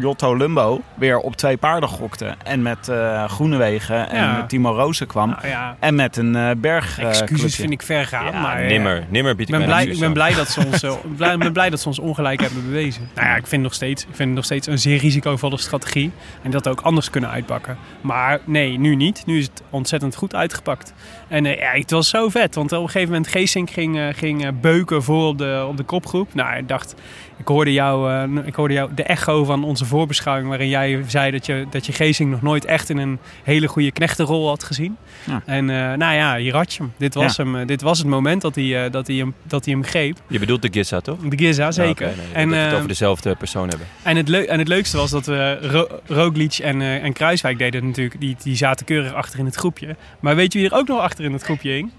Jotto 0.00 0.36
Lumbo 0.36 0.80
weer 0.94 1.18
op 1.18 1.36
twee 1.36 1.56
paarden 1.56 1.88
gokte. 1.88 2.34
En 2.44 2.62
met 2.62 2.88
eh 2.88 3.24
Groenewegen 3.28 4.10
en 4.10 4.22
Ja. 4.22 4.36
met 4.36 4.48
Timo 4.48 4.74
Rozen 4.74 5.06
kwam. 5.06 5.28
Nou 5.30 5.48
ja, 5.48 5.76
En 5.80 5.94
met 5.94 6.16
een 6.16 6.36
eh 6.36 6.50
berg. 6.56 6.98
eh, 6.98 7.08
excuses 7.08 7.36
clubje. 7.40 7.56
vind 7.56 7.72
ik 7.72 7.82
ver 7.82 8.06
gaan. 8.06 8.24
Ja, 8.32 8.40
maar, 8.40 8.64
nimmer. 8.64 9.04
Nimmer 9.08 9.36
bied 9.36 9.48
Ik 9.48 9.54
ben, 9.58 9.66
mijn 9.68 9.80
blij, 9.80 9.92
ik 9.94 10.00
ben 10.00 10.12
blij 10.12 10.34
dat 10.34 10.48
ze 10.48 10.60
ons, 10.66 10.84
blij, 11.16 11.38
ben 11.38 11.52
blij 11.52 11.70
dat 11.70 11.80
ze 11.80 11.88
ons 11.88 11.98
ongelijk 11.98 12.40
hebben 12.40 12.64
bewezen. 12.64 13.08
Nou 13.14 13.26
ja, 13.26 13.36
ik 13.36 13.46
vind, 13.46 13.62
nog 13.62 13.74
steeds, 13.74 14.02
ik 14.02 14.08
vind 14.14 14.28
het 14.28 14.36
nog 14.36 14.44
steeds 14.44 14.66
een 14.66 14.78
zeer 14.78 14.98
risicovolle 14.98 15.58
strategie. 15.58 16.10
En 16.42 16.50
dat 16.50 16.68
ook 16.68 16.80
anders 16.80 17.10
kunnen 17.10 17.30
uitpakken. 17.30 17.76
Maar 18.00 18.40
nee, 18.44 18.78
nu 18.78 18.94
niet. 18.94 19.22
Nu 19.26 19.38
is 19.38 19.44
het 19.44 19.62
ontzettend 19.70 19.95
goed 20.16 20.34
uitgepakt. 20.34 20.92
En 21.28 21.46
eh, 21.46 21.58
ja, 21.58 21.70
het 21.70 21.90
was 21.90 22.08
zo 22.08 22.28
vet. 22.28 22.54
Want 22.54 22.72
op 22.72 22.82
een 22.82 22.86
gegeven 22.86 23.08
moment 23.08 23.28
Geesink 23.28 23.70
ging, 23.70 23.98
eh, 23.98 24.06
ging 24.12 24.44
eh, 24.44 24.50
beuken 24.60 25.02
voor 25.02 25.26
op 25.26 25.38
de, 25.38 25.64
op 25.68 25.76
de 25.76 25.82
kopgroep. 25.82 26.34
Nou, 26.34 26.56
ik 26.56 26.68
dacht... 26.68 26.94
Ik 27.38 27.48
hoorde, 27.48 27.72
jou, 27.72 28.12
eh, 28.12 28.46
ik 28.46 28.54
hoorde 28.54 28.74
jou 28.74 28.90
de 28.94 29.02
echo 29.02 29.44
van 29.44 29.64
onze 29.64 29.84
voorbeschouwing... 29.84 30.48
waarin 30.48 30.68
jij 30.68 31.04
zei 31.06 31.30
dat 31.30 31.46
je, 31.46 31.66
dat 31.70 31.86
je 31.86 31.92
Geesink 31.92 32.30
nog 32.30 32.42
nooit 32.42 32.64
echt 32.64 32.90
in 32.90 32.96
een 32.98 33.18
hele 33.42 33.66
goede 33.66 33.90
knechtenrol 33.90 34.48
had 34.48 34.64
gezien. 34.64 34.96
Ja. 35.24 35.42
En 35.46 35.70
eh, 35.70 35.76
nou 35.76 36.14
ja, 36.14 36.36
hier 36.36 36.54
had 36.54 36.72
je 36.72 36.82
hem. 36.82 36.92
Dit 36.96 37.14
was, 37.14 37.36
Ja. 37.36 37.42
hem, 37.44 37.56
eh, 37.56 37.66
dit 37.66 37.82
was 37.82 37.98
het 37.98 38.06
moment 38.06 38.42
dat 38.42 38.54
hij, 38.54 38.90
dat 38.90 39.06
hij, 39.06 39.16
hem, 39.16 39.34
dat 39.42 39.64
hij 39.64 39.74
hem 39.74 39.84
greep. 39.84 40.18
Je 40.26 40.38
bedoelt 40.38 40.62
de 40.62 40.68
Giza, 40.72 41.00
toch? 41.00 41.18
De 41.18 41.38
Giza, 41.38 41.70
zeker. 41.70 42.06
Oké, 42.06 42.16
nee, 42.16 42.32
en, 42.32 42.48
dat 42.48 42.58
we 42.58 42.64
het 42.64 42.74
over 42.74 42.88
dezelfde 42.88 43.34
persoon 43.34 43.68
hebben. 43.68 43.86
en, 44.02 44.16
het 44.16 44.46
en 44.46 44.58
het 44.58 44.68
leukste 44.68 44.96
was 44.96 45.10
dat 45.10 45.26
we 45.26 45.58
Ro 45.60 45.86
Roglic 46.06 46.58
en, 46.58 46.82
en 46.82 47.12
Kruiswijk 47.12 47.58
deden 47.58 47.86
natuurlijk. 47.86 48.20
Die, 48.20 48.36
die 48.42 48.56
zaten 48.56 48.86
keurig 48.86 49.12
achter 49.12 49.38
in 49.38 49.44
het 49.44 49.54
groepje. 49.54 49.96
Maar 50.20 50.36
weet 50.36 50.52
je 50.52 50.58
wie 50.58 50.68
er 50.68 50.76
ook 50.76 50.88
nog 50.88 51.00
achter 51.00 51.24
in 51.24 51.32
het 51.32 51.42
groepje 51.42 51.70
hing? 51.70 51.90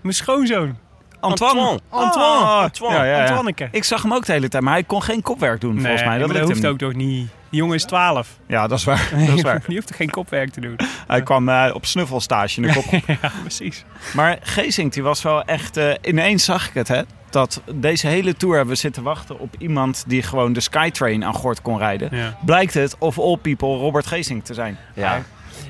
Mijn 0.00 0.14
schoonzoon. 0.14 0.76
Antoine. 1.20 1.80
Antoine. 1.88 2.44
Oh, 2.44 2.60
Antoine. 2.62 2.96
Ja, 2.96 3.04
ja, 3.04 3.16
ja. 3.16 3.26
Antoineke. 3.28 3.68
Ik 3.72 3.84
zag 3.84 4.02
hem 4.02 4.14
ook 4.14 4.26
de 4.26 4.32
hele 4.32 4.48
tijd, 4.48 4.62
maar 4.62 4.72
hij 4.72 4.84
kon 4.84 5.02
geen 5.02 5.22
kopwerk 5.22 5.60
doen 5.60 5.80
volgens 5.80 6.04
mij. 6.04 6.18
Dat, 6.18 6.28
dat 6.32 6.40
hoeft 6.40 6.62
hem 6.62 6.70
ook 6.72 6.78
toch 6.78 6.94
niet. 6.94 7.28
Die 7.50 7.58
jongen 7.60 7.74
is 7.74 7.84
12. 7.84 8.16
niet. 8.16 8.26
Ja, 8.46 8.66
dat 8.66 8.78
is 8.78 8.84
waar. 8.84 9.08
Dat 9.26 9.36
is 9.36 9.42
waar. 9.42 9.62
Die 9.66 9.74
hoeft 9.74 9.86
toch 9.86 9.96
geen 9.96 10.10
kopwerk 10.10 10.50
te 10.50 10.60
doen. 10.60 10.76
Hij 11.06 11.22
kwam 11.22 11.48
eh, 11.48 11.70
op 11.74 11.86
snuffelstage 11.86 12.60
in 12.60 12.66
de 12.68 12.72
kop. 12.90 13.00
ja, 13.22 13.30
precies. 13.40 13.84
Maar 14.14 14.38
Geesink, 14.42 14.92
die 14.92 15.02
was 15.02 15.22
wel 15.22 15.42
echt... 15.44 15.76
eh, 15.76 15.94
ineens 16.02 16.44
zag 16.44 16.68
ik 16.68 16.74
het, 16.74 16.88
hè. 16.88 17.02
Dat 17.30 17.60
deze 17.74 18.06
hele 18.06 18.34
tour 18.34 18.56
hebben 18.56 18.74
we 18.74 18.80
zitten 18.80 19.02
wachten 19.02 19.38
op 19.38 19.54
iemand 19.58 20.04
die 20.06 20.22
gewoon 20.22 20.52
de 20.52 20.60
Skytrain 20.60 21.24
aan 21.24 21.34
gort 21.34 21.62
kon 21.62 21.78
rijden. 21.78 22.08
Ja. 22.16 22.36
Blijkt 22.44 22.74
het, 22.74 22.96
of 22.98 23.18
all 23.18 23.36
people, 23.36 23.68
Robert 23.68 24.06
Geesink 24.06 24.44
te 24.44 24.54
zijn. 24.54 24.78
Ja. 24.94 25.22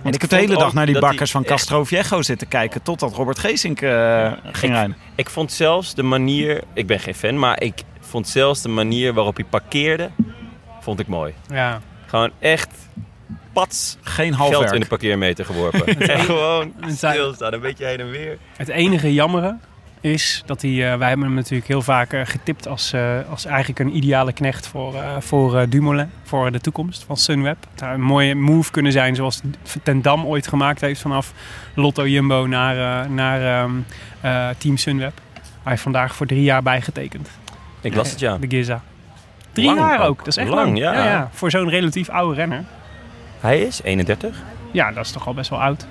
Want 0.02 0.14
ik 0.14 0.20
heb 0.20 0.30
de 0.30 0.36
hele 0.36 0.56
dag 0.56 0.72
naar 0.72 0.86
die 0.86 0.98
bakkers 0.98 1.30
van 1.30 1.44
Castro 1.44 1.84
Viejo 1.84 2.22
zitten 2.22 2.48
kijken... 2.48 2.82
totdat 2.82 3.12
Robert 3.12 3.38
Geesink 3.38 3.80
eh, 3.80 4.32
ging 4.52 4.72
rijden. 4.72 4.96
Ik 5.14 5.30
vond 5.30 5.52
zelfs 5.52 5.94
de 5.94 6.02
manier... 6.02 6.62
Ik 6.74 6.86
ben 6.86 7.00
geen 7.00 7.14
fan, 7.14 7.38
maar 7.38 7.62
ik 7.62 7.82
vond 8.00 8.28
zelfs 8.28 8.62
de 8.62 8.68
manier 8.68 9.14
waarop 9.14 9.36
hij 9.36 9.44
parkeerde... 9.44 10.10
vond 10.80 11.00
ik 11.00 11.06
mooi. 11.06 11.34
Ja. 11.48 11.80
Gewoon 12.06 12.30
echt 12.38 12.68
pats 13.52 13.96
Geen 14.02 14.34
geld 14.34 14.52
halfwerk. 14.52 14.74
in 14.74 14.80
de 14.80 14.86
parkeermeter 14.86 15.44
geworpen. 15.44 15.86
en 16.08 16.20
gewoon 16.20 16.72
zijn- 16.86 17.14
stilstaan, 17.14 17.52
een 17.52 17.60
beetje 17.60 17.84
heen 17.86 18.00
en 18.00 18.10
weer. 18.10 18.38
Het 18.56 18.68
enige 18.68 19.12
jammere 19.14 19.56
is 20.00 20.42
dat 20.46 20.62
hij, 20.62 20.70
eh, 20.70 20.98
wij 20.98 21.08
hebben 21.08 21.26
hem 21.26 21.34
natuurlijk 21.34 21.68
heel 21.68 21.82
vaak 21.82 22.12
eh, 22.12 22.20
getipt 22.24 22.68
als, 22.68 22.92
eh, 22.92 23.18
als 23.30 23.44
eigenlijk 23.44 23.78
een 23.78 23.96
ideale 23.96 24.32
knecht 24.32 24.66
voor, 24.66 24.94
voor 25.18 25.68
Dumoulin, 25.68 26.10
voor 26.22 26.52
de 26.52 26.60
toekomst 26.60 27.04
van 27.04 27.16
Sunweb. 27.16 27.56
Het 27.70 27.78
zou 27.78 27.94
een 27.94 28.00
mooie 28.00 28.34
move 28.34 28.70
kunnen 28.70 28.92
zijn 28.92 29.14
zoals 29.14 29.40
Ten 29.82 30.02
Dam 30.02 30.26
ooit 30.26 30.46
gemaakt 30.48 30.80
heeft 30.80 31.00
vanaf 31.00 31.32
Lotto 31.74 32.06
Jumbo 32.06 32.46
naar, 32.46 33.10
naar 33.10 33.62
ehm, 33.62 33.72
eh, 34.20 34.48
Team 34.58 34.76
Sunweb. 34.76 35.20
Hij 35.34 35.72
heeft 35.72 35.82
vandaag 35.82 36.14
voor 36.14 36.26
drie 36.26 36.42
jaar 36.42 36.62
bijgetekend, 36.62 37.30
Ik 37.80 37.94
las 37.94 38.10
het 38.10 38.20
ja. 38.20 38.38
de 38.38 38.46
Giza. 38.48 38.82
Drie 39.52 39.66
Lang 39.66 39.78
jaar 39.78 40.06
ook. 40.06 40.18
dat 40.18 40.26
is 40.26 40.36
echt 40.36 40.48
Lang, 40.48 40.78
lang. 40.78 40.96
ja. 40.96 41.28
Voor 41.32 41.50
zo'n 41.50 41.68
relatief 41.68 42.08
oude 42.08 42.34
renner. 42.34 42.64
Hij 43.40 43.60
is 43.60 43.82
31. 43.82 44.36
Ja, 44.72 44.92
dat 44.92 45.04
is 45.04 45.10
toch 45.12 45.26
al 45.26 45.34
best 45.34 45.50
wel 45.50 45.62
oud. 45.62 45.86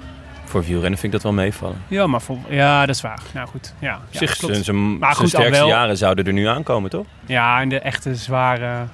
Voor 0.50 0.64
wielrennen 0.64 1.00
vind 1.00 1.04
ik 1.04 1.12
dat 1.12 1.24
wel 1.24 1.34
meevallen. 1.44 1.82
Ja, 1.88 2.08
maar 2.08 2.22
vol, 2.22 2.40
ja, 2.50 2.86
dat 2.86 2.96
is 2.96 3.02
waar. 3.02 3.20
Nou 3.34 3.48
goed, 3.48 3.74
ja. 3.80 3.96
Op 3.96 4.02
ja 4.10 4.20
zich, 4.20 4.38
klopt. 4.38 4.54
zijn, 4.54 4.66
zijn, 4.66 4.92
Maar 4.98 5.00
zijn 5.00 5.16
goed, 5.16 5.28
sterkste 5.30 5.52
wel- 5.60 5.68
jaren 5.68 5.98
zouden 5.98 6.26
er 6.26 6.34
nu 6.34 6.46
aankomen, 6.48 6.90
toch? 6.90 7.06
Ja, 7.26 7.62
en 7.62 7.70
de 7.70 7.80
echte 7.80 8.16
zware... 8.16 8.86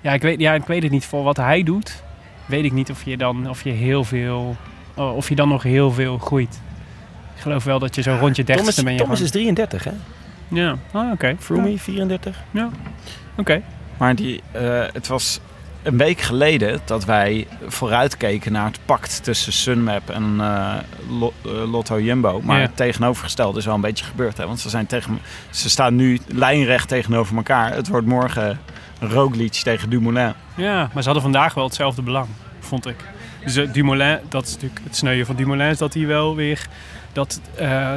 Ja, 0.00 0.12
ik 0.12 0.22
weet, 0.22 0.40
ja, 0.40 0.54
ik 0.54 0.64
weet 0.64 0.82
het 0.82 0.92
niet. 0.92 1.04
Voor 1.04 1.22
wat 1.22 1.36
hij 1.36 1.62
doet, 1.62 2.02
weet 2.46 2.64
ik 2.64 2.72
niet 2.72 2.90
of 2.90 3.04
je 3.04 3.16
dan 3.16 3.48
of 3.48 3.62
je 3.64 3.70
heel 3.70 4.04
veel... 4.04 4.56
oh, 4.94 5.16
Of 5.16 5.28
je 5.28 5.34
dan 5.34 5.48
nog 5.48 5.62
heel 5.62 5.90
veel 5.92 6.18
groeit. 6.18 6.60
Ik 7.34 7.42
geloof 7.42 7.64
wel 7.64 7.78
dat 7.78 7.94
je 7.94 8.02
zo 8.02 8.16
rond 8.20 8.36
je 8.36 8.42
Thomas, 8.44 8.46
dertigste 8.56 8.84
ben 8.84 8.92
je 8.92 8.98
Thomas 8.98 9.14
gewoon- 9.18 9.26
is 9.32 9.40
33, 9.40 9.84
hè? 9.84 9.92
Ja, 10.48 10.76
ah, 10.92 11.12
oké. 11.12 11.36
Froome 11.38 11.78
34. 11.78 12.36
Ja, 12.50 12.68
oké. 13.36 13.62
Maar 13.96 14.14
die, 14.14 14.42
eh, 14.52 14.82
het 14.92 15.06
was 15.06 15.40
een 15.82 15.96
week 15.96 16.20
geleden 16.20 16.80
dat 16.84 17.04
wij 17.04 17.46
vooruitkeken 17.66 18.52
naar 18.52 18.64
het 18.64 18.78
pact 18.84 19.24
tussen 19.24 19.52
Sunmap 19.52 20.10
en 20.10 20.36
eh, 20.40 20.74
eh, 21.44 21.70
Lotto 21.70 22.00
Jumbo. 22.00 22.40
Maar 22.44 22.56
Ja. 22.56 22.62
het 22.62 22.76
tegenovergestelde 22.76 23.58
is 23.58 23.64
wel 23.64 23.74
een 23.74 23.80
beetje 23.80 24.04
gebeurd. 24.04 24.36
Hè? 24.36 24.46
Want 24.46 24.60
ze, 24.60 24.68
zijn 24.68 24.86
tegen, 24.86 25.18
ze 25.50 25.70
staan 25.70 25.96
nu 25.96 26.18
lijnrecht 26.26 26.88
tegenover 26.88 27.36
elkaar. 27.36 27.72
Het 27.74 27.88
wordt 27.88 28.06
morgen 28.06 28.58
Roglic 29.00 29.52
tegen 29.52 29.90
Dumoulin. 29.90 30.32
Ja, 30.56 30.76
maar 30.92 31.02
ze 31.02 31.04
hadden 31.04 31.22
vandaag 31.22 31.54
wel 31.54 31.64
hetzelfde 31.64 32.02
belang, 32.02 32.26
vond 32.60 32.86
ik. 32.86 32.96
Dus 33.44 33.56
eh, 33.56 33.72
Dumoulin, 33.72 34.18
dat 34.28 34.46
is 34.46 34.52
natuurlijk 34.52 34.80
het 34.84 34.96
sneuien 34.96 35.26
van 35.26 35.36
Dumoulin, 35.36 35.68
is 35.70 35.78
dat 35.78 35.94
hij 35.94 36.06
wel 36.06 36.36
weer... 36.36 36.66
Dat 37.12 37.40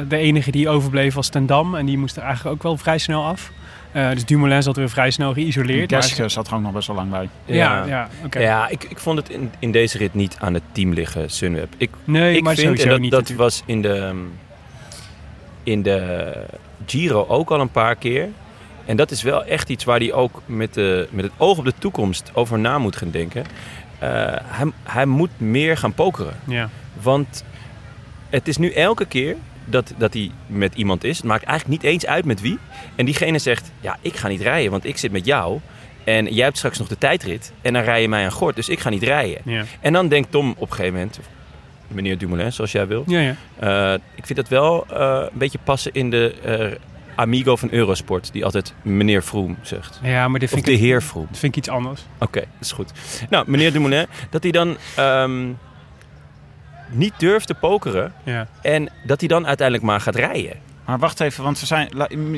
de 0.08 0.16
enige 0.16 0.50
die 0.50 0.68
overbleef 0.68 1.14
was 1.14 1.28
Ten 1.28 1.46
Dam 1.46 1.74
en 1.74 1.86
die 1.86 1.98
moest 1.98 2.16
er 2.16 2.22
eigenlijk 2.22 2.56
ook 2.56 2.62
wel 2.62 2.76
vrij 2.76 2.98
snel 2.98 3.24
af. 3.24 3.50
Eh, 3.94 4.10
dus 4.10 4.24
Dumoulin 4.24 4.62
zat 4.62 4.76
weer 4.76 4.90
vrij 4.90 5.10
snel 5.10 5.32
geïsoleerd. 5.32 5.90
maar- 5.90 6.02
Gerske 6.02 6.28
zat 6.28 6.46
er 6.46 6.54
ook 6.54 6.60
nog 6.60 6.72
best 6.72 6.86
wel 6.86 6.96
lang 6.96 7.10
bij. 7.10 7.28
Ja, 7.44 7.84
ja, 7.86 8.08
oké. 8.24 8.38
Ja, 8.38 8.68
ik, 8.68 8.84
ik 8.84 8.98
vond 8.98 9.18
het 9.18 9.28
in, 9.28 9.52
in 9.58 9.72
deze 9.72 9.98
rit 9.98 10.14
niet 10.14 10.36
aan 10.40 10.54
het 10.54 10.62
team 10.72 10.92
liggen, 10.92 11.30
Sunweb. 11.30 11.74
Ik, 11.76 11.90
Nee, 12.04 12.36
ik 12.36 12.42
maar 12.42 12.54
vind, 12.54 12.66
sowieso 12.66 12.84
en 12.84 12.90
dat, 12.90 13.00
niet 13.00 13.10
dat 13.10 13.20
natuurlijk. 13.20 13.48
was 13.50 13.62
in 13.66 13.82
de, 13.82 14.24
in 15.62 15.82
de 15.82 16.32
Giro 16.86 17.26
ook 17.28 17.50
al 17.50 17.60
een 17.60 17.70
paar 17.70 17.96
keer. 17.96 18.28
En 18.84 18.96
dat 18.96 19.10
is 19.10 19.22
wel 19.22 19.44
echt 19.44 19.68
iets 19.68 19.84
waar 19.84 19.98
hij 19.98 20.12
ook 20.12 20.42
met, 20.46 20.74
de, 20.74 21.08
met 21.10 21.24
het 21.24 21.32
oog 21.36 21.58
op 21.58 21.64
de 21.64 21.74
toekomst 21.78 22.30
over 22.34 22.58
na 22.58 22.78
moet 22.78 22.96
gaan 22.96 23.10
denken. 23.10 23.44
Eh, 23.98 24.08
hij, 24.42 24.72
hij 24.82 25.06
moet 25.06 25.40
meer 25.40 25.76
gaan 25.76 25.94
pokeren. 25.94 26.34
Ja. 26.46 26.68
Want 27.02 27.44
het 28.30 28.48
is 28.48 28.56
nu 28.56 28.70
elke 28.70 29.04
keer 29.04 29.36
dat, 29.64 29.92
dat 29.98 30.12
hij 30.14 30.30
met 30.46 30.74
iemand 30.74 31.04
is. 31.04 31.16
Het 31.16 31.26
maakt 31.26 31.44
eigenlijk 31.44 31.82
niet 31.82 31.92
eens 31.92 32.06
uit 32.06 32.24
met 32.24 32.40
wie. 32.40 32.58
En 32.94 33.04
diegene 33.04 33.38
zegt, 33.38 33.72
ja, 33.80 33.96
ik 34.00 34.16
ga 34.16 34.28
niet 34.28 34.40
rijden, 34.40 34.70
want 34.70 34.84
ik 34.84 34.96
zit 34.98 35.12
met 35.12 35.26
jou. 35.26 35.60
En 36.04 36.34
jij 36.34 36.44
hebt 36.44 36.56
straks 36.56 36.78
nog 36.78 36.88
de 36.88 36.98
tijdrit. 36.98 37.52
En 37.62 37.72
dan 37.72 37.82
rij 37.82 38.02
je 38.02 38.08
mij 38.08 38.24
aan 38.24 38.32
gort, 38.32 38.56
dus 38.56 38.68
ik 38.68 38.80
ga 38.80 38.90
niet 38.90 39.02
rijden. 39.02 39.40
Ja. 39.44 39.64
En 39.80 39.92
dan 39.92 40.08
denkt 40.08 40.30
Tom 40.30 40.50
op 40.56 40.70
een 40.70 40.76
gegeven 40.76 40.92
moment... 40.92 41.18
Meneer 41.88 42.18
Dumoulin, 42.18 42.52
zoals 42.52 42.72
jij 42.72 42.86
wil. 42.86 43.04
Ja, 43.06 43.20
ja. 43.20 43.34
Eh, 43.58 44.00
ik 44.14 44.26
vind 44.26 44.38
dat 44.38 44.48
wel 44.48 44.86
eh, 44.90 45.22
een 45.32 45.38
beetje 45.38 45.58
passen 45.64 45.92
in 45.92 46.10
de 46.10 46.34
eh, 46.44 46.78
amigo 47.14 47.56
van 47.56 47.68
Eurosport. 47.72 48.32
Die 48.32 48.44
altijd 48.44 48.74
meneer 48.82 49.22
Vroom 49.22 49.56
zegt. 49.62 50.00
ja, 50.02 50.28
maar 50.28 50.40
dit 50.40 50.48
Of 50.48 50.54
vind, 50.54 50.66
de 50.66 50.72
ik, 50.72 50.78
heer 50.78 51.02
Vroom. 51.02 51.26
dit 51.30 51.38
vind 51.38 51.52
ik 51.52 51.58
iets 51.58 51.68
anders. 51.68 52.00
Oké, 52.18 52.40
dat 52.40 52.48
is 52.60 52.72
goed. 52.72 52.92
Nou, 53.30 53.44
meneer 53.50 53.72
Dumoulin, 53.72 54.06
dat 54.30 54.42
hij 54.42 54.52
dan 54.52 54.76
ehm, 54.96 55.46
niet 56.88 57.12
durft 57.16 57.46
te 57.46 57.54
pokeren. 57.54 58.12
Ja. 58.22 58.46
En 58.62 58.88
dat 59.06 59.20
hij 59.20 59.28
dan 59.28 59.46
uiteindelijk 59.46 59.86
maar 59.86 60.00
gaat 60.00 60.14
rijden. 60.14 60.56
Maar 60.84 60.98
wacht 60.98 61.20
even, 61.20 61.44
want 61.44 61.60
we 61.60 61.66
zijn, 61.66 61.88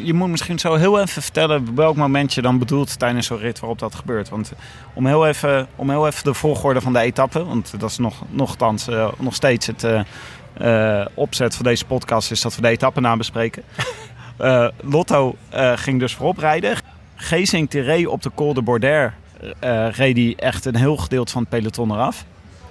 je 0.04 0.14
moet 0.14 0.28
misschien 0.28 0.58
zo 0.58 0.74
heel 0.74 1.00
even 1.00 1.22
vertellen 1.22 1.74
welk 1.74 1.96
moment 1.96 2.34
je 2.34 2.42
dan 2.42 2.58
bedoelt 2.58 2.98
tijdens 2.98 3.26
zo'n 3.26 3.38
rit 3.38 3.60
waarop 3.60 3.78
dat 3.78 3.94
gebeurt. 3.94 4.28
Want 4.28 4.52
om 4.94 5.06
heel 5.06 5.26
even, 5.26 5.66
om 5.76 5.90
heel 5.90 6.06
even 6.06 6.24
de 6.24 6.34
volgorde 6.34 6.80
van 6.80 6.92
de 6.92 6.98
etappe, 6.98 7.44
want 7.44 7.80
dat 7.80 7.90
is 7.90 7.98
nog, 7.98 8.22
nogthans 8.28 8.88
eh, 8.88 9.08
nog 9.18 9.34
steeds 9.34 9.66
het 9.66 9.84
eh, 9.84 10.00
eh, 11.00 11.06
opzet 11.14 11.54
van 11.54 11.64
deze 11.64 11.84
podcast, 11.84 12.30
is 12.30 12.40
dat 12.40 12.56
we 12.56 12.62
de 12.62 12.68
etappe 12.68 13.00
na 13.00 13.16
bespreken. 13.16 13.62
Eh, 14.36 14.68
Lotto 14.82 15.36
eh, 15.48 15.72
ging 15.76 16.00
dus 16.00 16.14
voorop 16.14 16.38
rijden. 16.38 16.76
Geesink 17.14 17.70
die 17.70 17.80
reed 17.80 18.06
op 18.06 18.22
de 18.22 18.30
Col 18.34 18.54
de 18.54 18.62
Border, 18.62 19.14
eh, 19.58 19.88
reed 19.90 20.16
hij 20.16 20.34
echt 20.36 20.64
een 20.64 20.76
heel 20.76 20.96
gedeelte 20.96 21.32
van 21.32 21.40
het 21.40 21.50
peloton 21.50 21.92
eraf. 21.92 22.24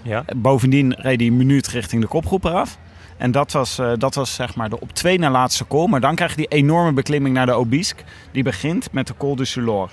Ja. 0.06 0.24
Bovendien 0.36 0.94
reed 0.98 1.20
hij 1.20 1.28
een 1.30 1.38
minuut 1.38 1.68
richting 1.68 2.02
de 2.02 2.08
kopgroep 2.08 2.44
eraf. 2.44 2.78
En 3.18 3.32
dat 3.32 3.52
was, 3.52 3.78
eh, 3.80 3.92
dat 3.98 4.16
was 4.16 4.34
zeg 4.36 4.56
maar 4.56 4.70
de 4.70 4.80
op 4.80 4.92
twee 4.94 5.20
na 5.20 5.30
laatste 5.30 5.68
call. 5.68 5.88
Maar 5.88 6.00
dan 6.02 6.16
krijg 6.16 6.32
je 6.32 6.38
die 6.38 6.48
enorme 6.48 6.94
beklimming 6.94 7.36
naar 7.36 7.46
de 7.46 7.52
Obisque. 7.54 8.04
Die 8.32 8.44
begint 8.44 8.92
met 8.92 9.08
de 9.08 9.14
Col 9.18 9.36
du 9.36 9.46
Sulor. 9.46 9.90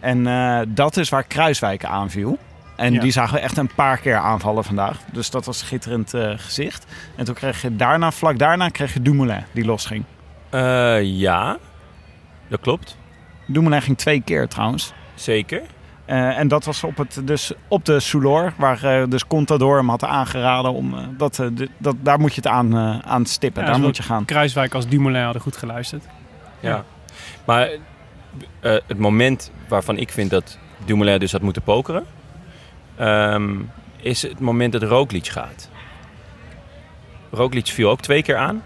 En 0.00 0.26
eh, 0.26 0.60
dat 0.68 0.96
is 0.96 1.08
waar 1.08 1.24
Kruiswijk 1.24 1.84
aanviel. 1.84 2.38
En 2.76 2.92
Ja. 2.92 3.00
die 3.00 3.12
zagen 3.12 3.34
we 3.34 3.40
echt 3.40 3.56
een 3.56 3.74
paar 3.74 3.98
keer 3.98 4.16
aanvallen 4.16 4.64
vandaag. 4.64 4.98
Dus 5.12 5.30
dat 5.30 5.44
was 5.44 5.60
een 5.60 5.66
schitterend 5.66 6.14
eh, 6.14 6.32
gezicht. 6.36 6.86
En 7.16 7.24
toen 7.24 7.34
kreeg 7.34 7.62
je 7.62 7.76
daarna, 7.76 8.10
vlak 8.12 8.38
daarna, 8.38 8.68
kreeg 8.68 8.92
je 8.94 9.02
Dumoulin 9.02 9.44
die 9.52 9.64
losging. 9.64 10.04
Ja, 11.02 11.56
dat 12.48 12.60
klopt. 12.60 12.96
Dumoulin 13.46 13.82
ging 13.82 13.98
twee 13.98 14.20
keer 14.20 14.48
trouwens. 14.48 14.92
Zeker. 15.14 15.62
Eh, 16.04 16.38
en 16.38 16.48
dat 16.48 16.64
was 16.64 16.84
op, 16.84 16.96
het, 16.96 17.20
dus 17.24 17.52
op 17.68 17.84
de 17.84 18.00
Soulor, 18.00 18.52
waar 18.56 18.84
eh, 18.84 19.08
dus 19.08 19.26
Contador 19.26 19.76
hem 19.76 19.88
had 19.88 20.04
aangeraden 20.04 20.72
om 20.72 20.94
eh, 20.98 21.04
dat, 21.16 21.38
eh, 21.38 21.46
de- 21.52 21.68
dat, 21.78 21.94
daar 22.00 22.20
moet 22.20 22.30
je 22.34 22.40
het 22.40 22.50
aan, 22.50 22.76
eh, 22.76 22.98
aan 22.98 23.26
stippen. 23.26 23.60
Ja, 23.62 23.68
daar 23.68 23.76
dus 23.76 23.86
moet 23.86 23.96
je 23.96 24.02
gaan. 24.02 24.24
Kruiswijk 24.24 24.74
als 24.74 24.88
Dumoulin 24.88 25.22
hadden 25.22 25.42
goed 25.42 25.56
geluisterd. 25.56 26.04
Ja. 26.60 26.84
Maar 27.44 27.68
eh, 28.60 28.76
het 28.86 28.98
moment 28.98 29.50
waarvan 29.68 29.96
ik 29.98 30.10
vind 30.12 30.30
dat 30.30 30.58
Dumoulin 30.84 31.18
dus 31.18 31.32
had 31.32 31.42
moeten 31.42 31.62
pokeren... 31.62 32.04
ehm, 32.96 33.54
is 33.96 34.22
het 34.22 34.40
moment 34.40 34.72
dat 34.72 34.82
Roglic 34.82 35.26
gaat. 35.26 35.68
Roglic 37.30 37.66
viel 37.66 37.90
ook 37.90 38.00
twee 38.00 38.22
keer 38.22 38.36
aan. 38.36 38.62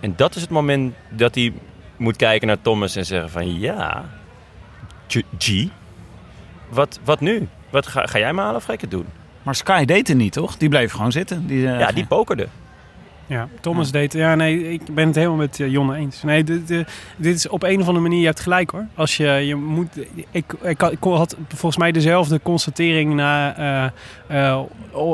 En 0.00 0.12
dat 0.16 0.34
is 0.34 0.40
het 0.42 0.50
moment 0.50 0.94
dat 1.08 1.34
hij 1.34 1.52
moet 1.96 2.16
kijken 2.16 2.46
naar 2.46 2.60
Thomas 2.62 2.96
en 2.96 3.06
zeggen 3.06 3.30
van... 3.30 3.58
Ja, 3.60 4.04
G, 5.38 5.66
wat, 6.70 6.98
wat 7.04 7.20
nu? 7.20 7.48
Wat 7.70 7.86
ga, 7.86 8.06
ga 8.06 8.18
jij 8.18 8.32
me 8.32 8.40
halen 8.40 8.56
of 8.56 8.64
ga 8.64 8.72
ik 8.72 8.80
het 8.80 8.90
doen? 8.90 9.06
Maar 9.42 9.54
Sky 9.54 9.84
deed 9.84 10.08
het 10.08 10.16
niet, 10.16 10.32
toch? 10.32 10.56
Die 10.56 10.68
bleef 10.68 10.92
gewoon 10.92 11.12
zitten. 11.12 11.46
Die, 11.46 11.66
eh, 11.68 11.78
Ja, 11.78 11.92
die 11.92 12.06
pokerde. 12.06 12.46
Ja, 13.26 13.48
Thomas 13.60 13.90
deed... 13.90 14.12
Ja, 14.12 14.34
nee, 14.34 14.72
ik 14.72 14.94
ben 14.94 15.06
het 15.06 15.14
helemaal 15.16 15.36
met 15.36 15.60
eh, 15.60 15.70
Jonne 15.70 15.96
eens. 15.96 16.22
Nee, 16.22 16.44
dit, 16.44 16.68
dit- 16.68 16.88
dit 17.16 17.34
is 17.34 17.48
op 17.48 17.62
een 17.62 17.80
of 17.80 17.86
andere 17.86 18.00
manier... 18.00 18.20
Je 18.20 18.26
hebt 18.26 18.40
gelijk, 18.40 18.70
hoor. 18.70 18.86
Als 18.94 19.16
je... 19.16 19.26
je 19.26 19.54
moet, 19.54 19.88
ik, 20.30 20.54
ik, 20.62 20.80
had- 20.80 20.92
ik 20.92 20.98
had 21.02 21.36
volgens 21.48 21.76
mij 21.76 21.92
dezelfde 21.92 22.40
constatering 22.42 23.14
na, 23.14 23.56
eh, 24.28 24.48
eh, 24.50 24.60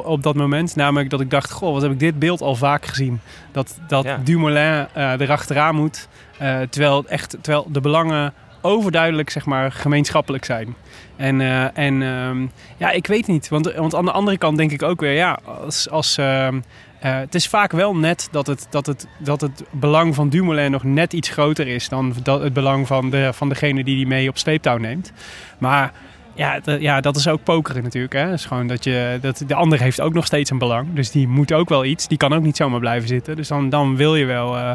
op 0.05 0.23
dat 0.23 0.35
moment. 0.35 0.77
Namelijk 0.77 1.11
dat 1.11 1.21
ik 1.21 1.31
dacht... 1.31 1.51
Goh, 1.53 1.73
wat 1.73 1.83
heb 1.83 1.91
ik 1.91 1.99
dit 2.01 2.19
beeld 2.19 2.41
al 2.41 2.55
vaak 2.55 2.87
gezien. 2.87 3.21
Dat, 3.53 3.79
dat 3.89 4.05
Ja. 4.05 4.21
Dumoulin 4.25 4.87
eh 4.93 5.13
erachteraan 5.21 5.75
moet. 5.75 6.09
eh, 6.39 6.61
terwijl, 6.71 7.05
echt, 7.07 7.31
terwijl 7.41 7.67
de 7.73 7.81
belangen 7.81 8.33
overduidelijk, 8.67 9.31
zeg 9.31 9.47
maar, 9.47 9.73
gemeenschappelijk 9.73 10.45
zijn. 10.45 10.75
En, 11.17 11.41
eh, 11.41 11.79
en 11.79 12.03
ehm, 12.03 12.47
ja, 12.77 12.91
ik 12.91 13.07
weet 13.07 13.27
niet. 13.27 13.49
Want, 13.49 13.73
want 13.73 13.95
aan 13.95 14.05
de 14.05 14.13
andere 14.13 14.39
kant 14.39 14.57
denk 14.57 14.73
ik 14.73 14.83
ook 14.83 15.01
weer... 15.01 15.15
Ja, 15.15 15.39
als... 15.45 15.91
als 15.91 16.19
ehm, 16.19 16.61
eh, 17.01 17.17
het 17.17 17.35
is 17.35 17.49
vaak 17.49 17.73
wel 17.73 17.97
net 17.97 18.29
dat 18.31 18.47
het, 18.47 18.67
dat, 18.71 18.87
het, 18.87 19.07
dat 19.19 19.41
het 19.41 19.65
belang 19.71 20.15
van 20.15 20.29
Dumoulin 20.29 20.71
nog 20.71 20.85
net 20.85 21.13
iets 21.13 21.29
groter 21.29 21.67
is 21.67 21.89
dan 21.89 22.15
dat, 22.23 22.43
het 22.43 22.53
belang 22.53 22.87
van, 22.87 23.11
de, 23.11 23.31
van 23.33 23.49
degene 23.49 23.85
die 23.85 23.97
die 23.97 24.07
mee 24.07 24.29
op 24.29 24.39
sleeptouw 24.39 24.77
neemt. 24.77 25.13
Maar 25.59 25.93
ja, 26.37 26.61
d- 26.61 26.77
ja, 26.81 27.01
dat 27.01 27.17
is 27.17 27.29
ook 27.29 27.43
pokeren 27.43 27.83
natuurlijk. 27.83 28.13
Hè? 28.13 28.33
is 28.33 28.45
gewoon 28.45 28.67
dat 28.67 28.85
je, 28.85 29.19
dat, 29.21 29.43
de 29.47 29.55
ander 29.55 29.81
heeft 29.81 30.01
ook 30.01 30.13
nog 30.15 30.27
steeds 30.27 30.51
een 30.51 30.59
belang. 30.59 30.89
Dus 30.95 31.11
die 31.11 31.29
moet 31.29 31.53
ook 31.53 31.69
wel 31.69 31.85
iets. 31.85 32.09
Die 32.09 32.19
kan 32.19 32.33
ook 32.33 32.43
niet 32.43 32.57
zomaar 32.57 32.81
blijven 32.81 33.09
zitten. 33.09 33.37
Dus 33.37 33.49
dan, 33.49 33.69
dan 33.69 33.97
wil 33.97 34.17
je 34.17 34.25
wel... 34.25 34.57
eh, 34.57 34.71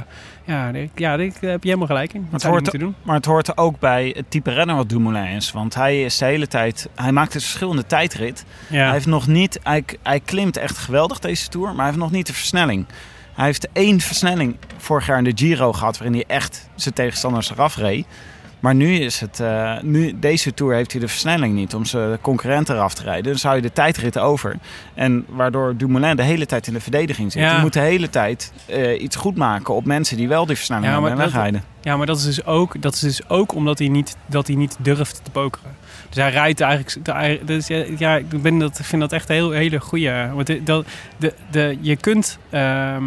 ja, 0.45 0.69
ik- 0.69 0.89
ja, 0.99 1.17
daar 1.17 1.25
heb 1.25 1.39
je 1.41 1.57
helemaal 1.61 1.87
gelijk 1.87 2.13
in. 2.13 2.21
Wat 2.29 2.41
Het 2.41 2.51
hoort, 2.51 2.79
doen? 2.79 2.95
maar 3.03 3.15
het 3.15 3.25
hoort 3.25 3.57
ook 3.57 3.79
bij 3.79 4.13
het 4.17 4.25
type 4.31 4.51
renner 4.51 4.75
wat 4.75 4.89
Dumoulin 4.89 5.25
is. 5.35 5.51
Want 5.51 5.73
hij 5.75 6.03
is 6.03 6.17
de 6.17 6.25
hele 6.25 6.47
tijd... 6.47 6.89
Hij 6.95 7.11
maakt 7.11 7.33
dus 7.33 7.43
verschillende 7.45 7.85
tijdrit. 7.85 8.45
Hij 8.83 8.91
heeft 8.91 9.05
nog 9.05 9.27
niet... 9.27 9.59
Hij, 9.63 9.83
hij 10.03 10.19
klimt 10.19 10.57
echt 10.57 10.77
geweldig 10.77 11.19
deze 11.19 11.47
Tour. 11.47 11.67
Maar 11.67 11.75
hij 11.75 11.85
heeft 11.85 11.97
nog 11.97 12.11
niet 12.11 12.27
de 12.27 12.33
versnelling. 12.33 12.85
Hij 13.33 13.45
heeft 13.45 13.67
één 13.73 13.99
versnelling 13.99 14.55
vorig 14.77 15.05
jaar 15.07 15.17
in 15.17 15.23
de 15.23 15.31
Giro 15.35 15.73
gehad... 15.73 15.97
waarin 15.97 16.15
hij 16.15 16.35
echt 16.35 16.69
zijn 16.75 16.93
tegenstanders 16.93 17.51
eraf 17.51 17.75
reed. 17.77 18.05
Maar 18.61 18.75
nu 18.75 18.95
is 18.95 19.19
het, 19.19 19.39
eh, 19.39 19.79
nu, 19.81 20.19
deze 20.19 20.53
Tour 20.53 20.75
heeft 20.75 20.91
hij 20.91 21.01
de 21.01 21.07
versnelling 21.07 21.53
niet 21.55 21.75
om 21.75 21.85
zijn 21.85 22.21
concurrent 22.21 22.69
eraf 22.69 22.93
te 22.93 23.03
rijden. 23.03 23.23
Dan 23.23 23.35
zou 23.39 23.55
je 23.55 23.61
de 23.61 23.71
tijdrit 23.73 24.17
over. 24.17 24.55
En 24.93 25.25
waardoor 25.29 25.77
Dumoulin 25.77 26.15
de 26.15 26.23
hele 26.23 26.45
tijd 26.45 26.67
in 26.67 26.73
de 26.73 26.79
verdediging 26.81 27.31
zit. 27.31 27.41
Ja. 27.41 27.55
Je 27.55 27.61
moet 27.61 27.73
de 27.73 27.79
hele 27.79 28.09
tijd 28.09 28.51
eh, 28.65 29.01
iets 29.01 29.15
goed 29.15 29.35
maken 29.37 29.73
op 29.73 29.85
mensen 29.85 30.17
die 30.17 30.27
wel 30.27 30.45
die 30.45 30.55
versnelling 30.55 30.87
Ja, 30.87 30.93
hebben 30.93 31.11
en 31.11 31.17
wegrijden. 31.17 31.63
Ja, 31.81 31.97
maar 31.97 32.05
dat 32.05 32.17
is 32.17 32.23
dus 32.23 32.45
ook, 32.45 32.81
dat 32.81 32.93
is 32.93 32.99
dus 32.99 33.29
ook 33.29 33.53
omdat 33.53 33.79
hij 33.79 33.87
niet, 33.87 34.15
dat 34.25 34.47
hij 34.47 34.55
niet 34.55 34.75
durft 34.79 35.21
te 35.23 35.31
pokeren. 35.31 35.75
Dus 36.09 36.17
hij 36.23 36.31
rijdt 36.31 36.61
eigenlijk. 36.61 37.47
Dus 37.47 37.67
ja, 37.67 37.83
ja, 37.97 38.15
ik 38.15 38.41
ben 38.41 38.57
dat, 38.59 38.79
ik 38.79 38.85
vind 38.85 39.01
dat 39.01 39.11
echt 39.11 39.29
een 39.29 39.35
heel, 39.35 39.51
hele 39.51 39.79
goede. 39.79 40.29
Want 40.33 40.47
de, 40.47 40.63
dat- 40.63 40.85
de, 41.17 41.33
de, 41.51 41.77
je 41.81 41.95
kunt. 41.95 42.37
ehm, 42.49 43.03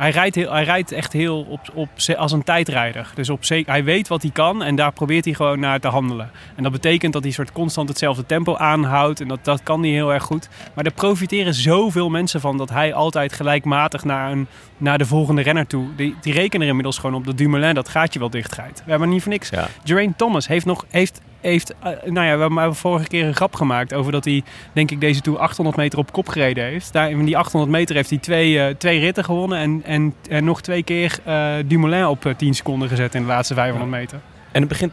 hij, 0.00 0.10
rijdt 0.10 0.34
heel, 0.34 0.52
hij 0.52 0.64
rijdt 0.64 0.92
echt 0.92 1.12
heel 1.12 1.40
op, 1.40 1.60
op, 1.74 1.88
als 2.16 2.32
een 2.32 2.42
tijdrijder. 2.42 3.10
Dus 3.14 3.30
op 3.30 3.40
hij 3.48 3.84
weet 3.84 4.08
wat 4.08 4.22
hij 4.22 4.30
kan 4.30 4.62
en 4.62 4.74
daar 4.74 4.92
probeert 4.92 5.24
hij 5.24 5.34
gewoon 5.34 5.60
naar 5.60 5.80
te 5.80 5.88
handelen. 5.88 6.30
En 6.56 6.62
dat 6.62 6.72
betekent 6.72 7.12
dat 7.12 7.22
hij 7.22 7.32
soort 7.32 7.52
constant 7.52 7.88
hetzelfde 7.88 8.26
tempo 8.26 8.56
aanhoudt. 8.56 9.20
En 9.20 9.28
dat, 9.28 9.44
dat 9.44 9.62
kan 9.62 9.82
hij 9.82 9.90
heel 9.90 10.12
erg 10.12 10.22
goed. 10.22 10.48
Maar 10.74 10.84
er 10.84 10.92
profiteren 10.92 11.54
zoveel 11.54 12.08
mensen 12.08 12.40
van 12.40 12.56
dat 12.56 12.70
hij 12.70 12.94
altijd 12.94 13.32
gelijkmatig 13.32 14.04
naar, 14.04 14.32
een, 14.32 14.46
naar 14.76 14.98
de 14.98 15.06
volgende 15.06 15.42
renner 15.42 15.66
toe. 15.66 15.94
Die, 15.96 16.16
die 16.20 16.32
rekenen 16.32 16.62
er 16.62 16.68
inmiddels 16.68 16.98
gewoon 16.98 17.16
op 17.16 17.26
dat 17.26 17.38
Dumoulin 17.38 17.74
dat 17.74 17.88
gaatje 17.88 18.18
wel 18.18 18.30
dichtrijdt. 18.30 18.82
We 18.84 18.90
hebben 18.90 19.08
niet 19.08 19.22
voor 19.22 19.32
niks. 19.32 19.48
Ja. 19.48 19.68
Geraint 19.84 20.18
Thomas 20.18 20.48
heeft 20.48 20.66
nog. 20.66 20.84
Heeft, 20.88 21.20
heeft, 21.40 21.74
eh, 21.78 21.90
nou 22.04 22.26
ja, 22.26 22.36
we 22.36 22.60
hebben 22.60 22.74
vorige 22.74 23.08
keer 23.08 23.26
een 23.26 23.34
grap 23.34 23.54
gemaakt 23.54 23.94
over 23.94 24.12
dat 24.12 24.24
hij, 24.24 24.42
denk 24.72 24.90
ik, 24.90 25.00
deze 25.00 25.20
Tour 25.20 25.38
800 25.38 25.76
meter 25.76 25.98
op 25.98 26.12
kop 26.12 26.28
gereden 26.28 26.64
heeft. 26.64 26.92
Daar, 26.92 27.10
in 27.10 27.24
die 27.24 27.36
800 27.36 27.72
meter 27.72 27.94
heeft 27.94 28.10
hij 28.10 28.18
twee, 28.18 28.60
eh, 28.60 28.74
twee 28.74 28.98
ritten 29.00 29.24
gewonnen 29.24 29.58
en, 29.58 29.82
en, 29.84 30.14
en 30.28 30.44
nog 30.44 30.60
twee 30.60 30.82
keer 30.82 31.18
eh, 31.24 31.54
Dumoulin 31.66 32.06
op 32.06 32.26
eh, 32.26 32.34
10 32.34 32.54
seconden 32.54 32.88
gezet 32.88 33.14
in 33.14 33.22
de 33.22 33.28
laatste 33.28 33.54
500 33.54 33.90
meter. 33.90 34.20
En 34.52 34.60
het 34.60 34.68
begint 34.68 34.92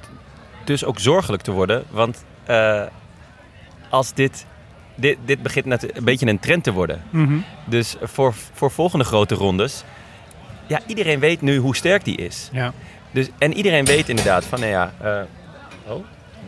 dus 0.64 0.86
ook 0.86 1.00
zorgelijk 1.00 1.44
te 1.44 1.52
worden. 1.52 1.84
Want 1.90 2.26
als 3.90 4.14
dit, 4.14 4.46
dit, 4.96 5.18
dit 5.26 5.42
begint 5.42 5.66
net 5.66 5.98
een 5.98 6.04
beetje 6.04 6.28
een 6.28 6.40
trend 6.40 6.64
te 6.64 6.74
worden. 6.74 7.02
Mhm. 7.10 7.38
Dus 7.66 7.96
voor, 8.02 8.34
voor 8.54 8.72
volgende 8.72 9.06
grote 9.06 9.36
rondes. 9.36 9.84
Ja, 10.68 10.80
iedereen 10.86 11.20
weet 11.20 11.42
nu 11.42 11.58
hoe 11.58 11.76
sterk 11.76 12.04
die 12.04 12.18
is. 12.18 12.50
Ja. 12.52 12.74
Dus, 13.12 13.30
en 13.38 13.54
iedereen 13.54 13.86
weet 13.86 14.10
inderdaad 14.10 14.46
van, 14.46 14.60
nou 14.60 14.72
ja... 14.72 14.94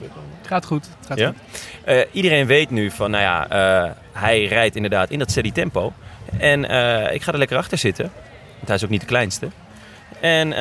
Het 0.02 0.48
gaat 0.48 0.66
goed. 0.66 0.86
Het 0.98 1.08
gaat 1.08 1.18
Ja? 1.18 1.28
goed. 1.28 1.68
Eh, 1.84 2.00
iedereen 2.12 2.46
weet 2.46 2.70
nu 2.70 2.92
van, 2.92 3.12
nou 3.12 3.24
ja, 3.24 3.50
eh, 3.50 3.92
hij 4.12 4.46
rijdt 4.46 4.76
inderdaad 4.76 5.10
in 5.10 5.20
dat 5.20 5.32
steady 5.32 5.52
tempo. 5.52 5.94
En 6.38 6.70
eh, 6.70 7.14
ik 7.14 7.22
ga 7.22 7.32
er 7.32 7.38
lekker 7.38 7.58
achter 7.58 7.78
zitten. 7.78 8.12
Want 8.56 8.68
hij 8.68 8.76
is 8.76 8.84
ook 8.84 8.90
niet 8.90 9.02
de 9.02 9.08
kleinste. 9.08 9.48
En 10.20 10.54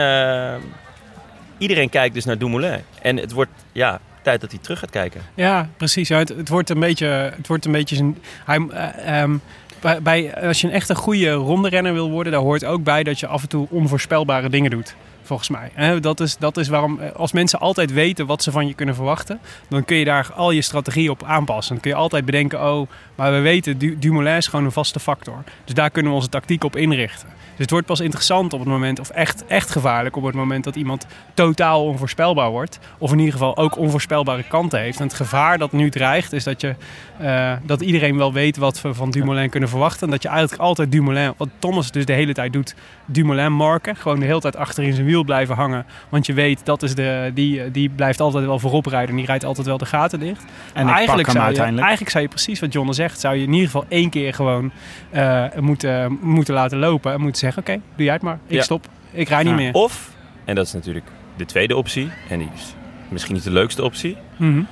iedereen 1.59 1.89
kijkt 1.89 2.15
dus 2.15 2.25
naar 2.25 2.39
Dumoulin. 2.39 2.81
En 3.03 3.17
het 3.17 3.33
wordt, 3.33 3.51
ja, 3.73 4.01
tijd 4.29 4.41
dat 4.41 4.51
hij 4.51 4.61
terug 4.61 4.79
gaat 4.79 4.91
kijken. 4.91 5.21
Ja, 5.35 5.69
precies. 5.77 6.09
Ja, 6.09 6.19
het, 6.19 6.29
het 6.29 6.49
wordt 6.49 6.71
een 6.71 6.81
beetje, 6.81 7.07
het 7.07 7.47
wordt 7.47 7.65
een 7.65 7.73
beetje 7.73 7.97
zijn. 7.97 8.19
Hij, 8.45 8.67
eh, 8.71 9.21
ehm, 9.21 9.37
bij, 9.81 10.03
bij, 10.03 10.47
als 10.47 10.61
je 10.61 10.67
een 10.67 10.73
echt 10.73 10.89
een 10.89 10.97
goede 10.97 11.33
ronde-renner 11.33 11.93
wil 11.93 12.11
worden, 12.11 12.33
daar 12.33 12.43
hoort 12.43 12.65
ook 12.65 12.83
bij 12.83 13.03
dat 13.03 13.21
je 13.21 13.27
af 13.27 13.43
en 13.43 13.49
toe 13.49 13.67
onvoorspelbare 13.71 14.49
dingen 14.49 14.71
doet. 14.71 14.95
Volgens 15.29 15.49
mij. 15.49 16.01
Dat, 16.01 16.21
is, 16.21 16.37
dat 16.37 16.57
is 16.57 16.69
waarom, 16.69 17.01
eh, 17.01 17.13
als 17.13 17.33
mensen 17.33 17.59
altijd 17.61 17.93
weten 17.93 18.27
wat 18.27 18.43
ze 18.43 18.51
van 18.51 18.67
je 18.67 18.75
kunnen 18.75 18.95
verwachten, 18.95 19.41
dan 19.69 19.85
kun 19.85 19.97
je 19.97 20.05
daar 20.05 20.33
al 20.37 20.51
je 20.51 20.63
strategie 20.63 21.11
op 21.11 21.23
aanpassen. 21.23 21.73
Dan 21.73 21.83
kun 21.83 21.91
je 21.91 21.97
altijd 21.97 22.25
bedenken: 22.25 22.73
oh, 22.73 22.89
maar 23.15 23.33
we 23.33 23.39
weten, 23.39 23.79
Du- 23.79 23.99
Dumoulin 23.99 24.37
is 24.37 24.47
gewoon 24.47 24.65
een 24.65 24.73
vaste 24.73 25.01
factor. 25.01 25.43
Dus 25.65 25.75
daar 25.75 25.91
kunnen 25.91 26.11
we 26.13 26.17
onze 26.19 26.31
tactiek 26.31 26.65
op 26.65 26.77
inrichten. 26.77 27.29
Dus 27.59 27.67
het 27.67 27.77
wordt 27.77 27.87
pas 27.87 28.01
interessant 28.01 28.53
op 28.53 28.59
het 28.59 28.69
moment, 28.69 29.01
of 29.01 29.11
echt, 29.11 29.47
echt 29.47 29.71
gevaarlijk 29.71 30.17
op 30.17 30.25
het 30.25 30.35
moment 30.35 30.65
dat 30.65 30.77
iemand 30.77 31.07
totaal 31.35 31.85
onvoorspelbaar 31.85 32.51
wordt. 32.51 32.79
Of 32.99 33.13
in 33.13 33.19
ieder 33.19 33.33
geval 33.33 33.57
ook 33.57 33.79
onvoorspelbare 33.79 34.43
kanten 34.43 34.81
heeft. 34.81 34.99
En 34.99 35.05
het 35.05 35.15
gevaar 35.15 35.59
dat 35.59 35.73
nu 35.73 35.91
dreigt 35.91 36.33
is 36.33 36.45
dat, 36.45 36.61
je, 36.61 36.75
eh, 37.19 37.53
dat 37.63 37.81
iedereen 37.81 38.17
wel 38.17 38.33
weet 38.33 38.57
wat 38.57 38.81
we 38.81 38.95
van 38.95 39.11
Dumoulin 39.11 39.51
kunnen 39.51 39.69
verwachten. 39.69 40.07
En 40.07 40.11
dat 40.11 40.23
je 40.23 40.29
eigenlijk 40.29 40.61
altijd 40.61 40.93
Dumoulin, 40.93 41.33
wat 41.37 41.49
Thomas 41.59 41.91
dus 41.91 42.05
de 42.05 42.13
hele 42.13 42.33
tijd 42.33 42.53
doet, 42.53 42.75
Dumoulin 43.07 43.53
marken. 43.53 43.97
Gewoon 43.97 44.21
de 44.21 44.27
hele 44.27 44.41
tijd 44.41 44.57
achter 44.57 44.85
in 44.85 44.93
zijn 44.93 45.07
wiel 45.07 45.25
blijven 45.25 45.55
hangen. 45.55 45.87
Want 46.09 46.27
je 46.27 46.33
weet, 46.33 46.61
dat 46.65 46.83
is 46.83 46.95
de, 46.95 47.31
die, 47.35 47.71
die 47.71 47.89
blijft 47.89 48.21
altijd 48.21 48.45
wel 48.45 48.59
voorop 48.59 48.87
rijden. 48.87 49.11
En 49.11 49.17
die 49.17 49.27
rijdt 49.27 49.45
altijd 49.45 49.67
wel 49.67 49.79
de 49.79 49.87
gaten 49.87 50.21
dicht. 50.21 50.45
En 50.73 50.87
hem 50.87 51.07
zou 51.07 51.53
je, 51.53 51.61
eigenlijk 51.61 52.11
zou 52.11 52.23
je 52.23 52.31
precies 52.31 52.61
wat 52.61 52.73
John 52.73 52.93
zegt. 52.93 53.21
Zou 53.21 53.37
je 53.37 53.43
in 53.43 53.53
ieder 53.53 53.67
geval 53.67 53.85
één 53.89 54.11
keer 54.11 54.35
gewoon 54.35 54.71
eh, 55.11 55.45
moeten, 55.61 56.19
moeten 56.23 56.55
laten 56.55 56.79
lopen. 56.79 57.13
En 57.13 57.21
moeten 57.21 57.41
zeggen, 57.53 57.75
oké, 57.75 57.83
doe 57.97 58.05
jij 58.05 58.15
het 58.15 58.23
maar. 58.23 58.39
Ik 58.47 58.55
Ja. 58.57 58.63
stop. 58.63 58.87
Ik 59.11 59.29
rij 59.29 59.39
niet 59.43 59.49
Ja. 59.49 59.55
meer. 59.55 59.73
Of, 59.73 60.11
en 60.45 60.55
dat 60.55 60.67
is 60.67 60.73
natuurlijk 60.73 61.07
de 61.37 61.45
tweede 61.45 61.77
optie. 61.77 62.11
En 62.29 62.39
die 62.39 62.49
is 62.55 62.75
misschien 63.09 63.35
niet 63.35 63.45
de 63.45 63.51
leukste 63.51 63.83
optie. 63.85 64.17
Mhm. 64.37 64.63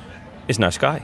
Is 0.47 0.57
naar 0.57 0.73
Sky. 0.73 0.99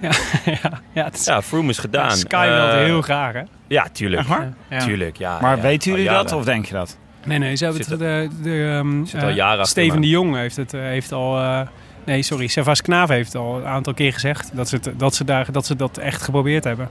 ja, 0.00 0.10
ja, 0.92 1.04
het 1.04 1.14
is, 1.18 1.24
Ja, 1.24 1.42
Froome 1.42 1.68
is 1.70 1.78
gedaan. 1.78 2.10
Sky 2.16 2.46
wil 2.48 2.68
Eh, 2.68 2.74
heel 2.74 3.02
graag, 3.02 3.32
hè? 3.32 3.42
Ja, 3.66 3.86
tuurlijk. 3.92 4.26
Waar? 4.28 4.52
Ja. 4.70 4.78
Tuurlijk, 4.78 5.16
ja. 5.16 5.38
Maar 5.40 5.56
ja, 5.56 5.62
weten 5.62 5.90
jullie 5.90 6.08
dat 6.08 6.32
of 6.32 6.44
denk 6.44 6.64
je 6.66 6.74
dat? 6.74 6.98
Nee, 7.26 7.38
nee, 7.38 7.56
ze 7.56 7.64
hebben 7.64 7.84
Zit 7.84 7.90
het, 7.92 8.00
de, 8.00 8.28
de, 8.42 8.72
ehm, 8.78 9.04
zit 9.04 9.22
al 9.22 9.28
eh, 9.28 9.34
jaren 9.34 9.64
Steven 9.66 10.00
de 10.00 10.08
Jong 10.08 10.34
heeft 10.36 10.56
het 10.56 10.74
eh, 10.74 10.80
heeft 10.80 11.12
al... 11.12 11.38
eh, 11.38 11.60
nee, 12.04 12.22
sorry, 12.22 12.46
Servas 12.46 12.82
Knaaf 12.82 13.08
heeft 13.08 13.34
al 13.34 13.56
een 13.58 13.66
aantal 13.66 13.94
keer 13.94 14.12
gezegd 14.12 14.50
dat 14.56 14.68
ze, 14.68 14.74
het, 14.76 14.90
dat, 14.96 15.14
ze 15.14 15.24
daar, 15.24 15.52
dat 15.52 15.66
ze 15.66 15.76
dat 15.76 15.98
echt 15.98 16.22
geprobeerd 16.22 16.64
hebben. 16.64 16.88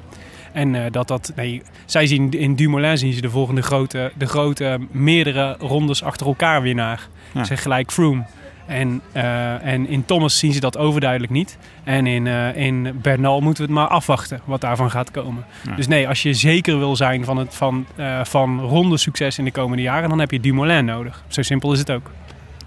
En 0.52 0.76
eh, 0.76 0.92
dat 0.92 1.08
dat... 1.08 1.32
Nee, 1.36 1.62
zij 1.86 2.08
zien 2.08 2.32
in 2.32 2.56
Dumoulin 2.56 2.98
zien 2.98 3.14
ze 3.14 3.22
de 3.22 3.30
volgende 3.30 3.62
grote, 3.62 4.12
de 4.18 4.26
grote 4.26 4.80
meerdere 4.92 5.56
rondes 5.60 6.04
achter 6.04 6.28
elkaar 6.28 6.62
winnaar. 6.62 7.08
Ja. 7.34 7.44
Zeg 7.44 7.62
gelijk 7.62 7.92
Froome. 7.92 8.24
En, 8.68 9.02
eh, 9.12 9.66
en 9.66 9.88
in 9.88 10.06
Thomas 10.06 10.40
zien 10.40 10.54
ze 10.54 10.60
dat 10.60 10.78
overduidelijk 10.78 11.32
niet. 11.32 11.58
En 11.84 12.08
in, 12.08 12.28
eh, 12.28 12.56
in 12.56 13.00
Bernal 13.02 13.42
moeten 13.42 13.64
we 13.64 13.72
het 13.72 13.80
maar 13.80 13.90
afwachten 13.90 14.42
wat 14.46 14.62
daarvan 14.62 14.92
gaat 14.92 15.12
komen. 15.12 15.46
Ja. 15.66 15.76
Dus 15.76 15.88
nee, 15.88 16.08
als 16.08 16.24
je 16.24 16.34
zeker 16.34 16.78
wil 16.78 16.96
zijn 16.96 17.26
van, 17.26 17.38
het, 17.38 17.56
van, 17.56 17.86
van 18.24 18.60
ronde 18.60 18.98
succes 18.98 19.38
in 19.38 19.46
de 19.46 19.52
komende 19.52 19.84
jaren, 19.84 20.10
dan 20.10 20.20
heb 20.20 20.32
je 20.32 20.40
Dumoulin 20.40 20.86
nodig. 20.86 21.24
Zo 21.28 21.42
simpel 21.42 21.74
is 21.74 21.80
het 21.80 21.92
ook. 21.92 22.12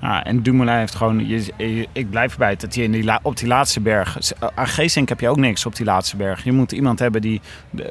Ja, 0.02 0.24
en 0.24 0.42
Dumoulin 0.42 0.76
heeft 0.76 0.94
gewoon... 0.94 1.26
Je, 1.28 1.44
je- 1.56 1.88
ik 1.92 2.10
blijf 2.10 2.32
erbij 2.32 2.56
dat 2.56 2.74
hij 2.74 2.84
in 2.84 2.92
die 2.92 3.12
op 3.22 3.36
die 3.36 3.46
laatste 3.48 3.80
berg... 3.80 4.18
Aan 4.54 4.66
Geesink 4.66 5.08
heb 5.08 5.20
je 5.20 5.28
ook 5.28 5.36
niks 5.36 5.66
op 5.66 5.76
die 5.76 5.86
laatste 5.86 6.16
berg. 6.16 6.44
Je 6.44 6.52
moet 6.52 6.72
iemand 6.72 6.98
hebben 6.98 7.20
die 7.20 7.40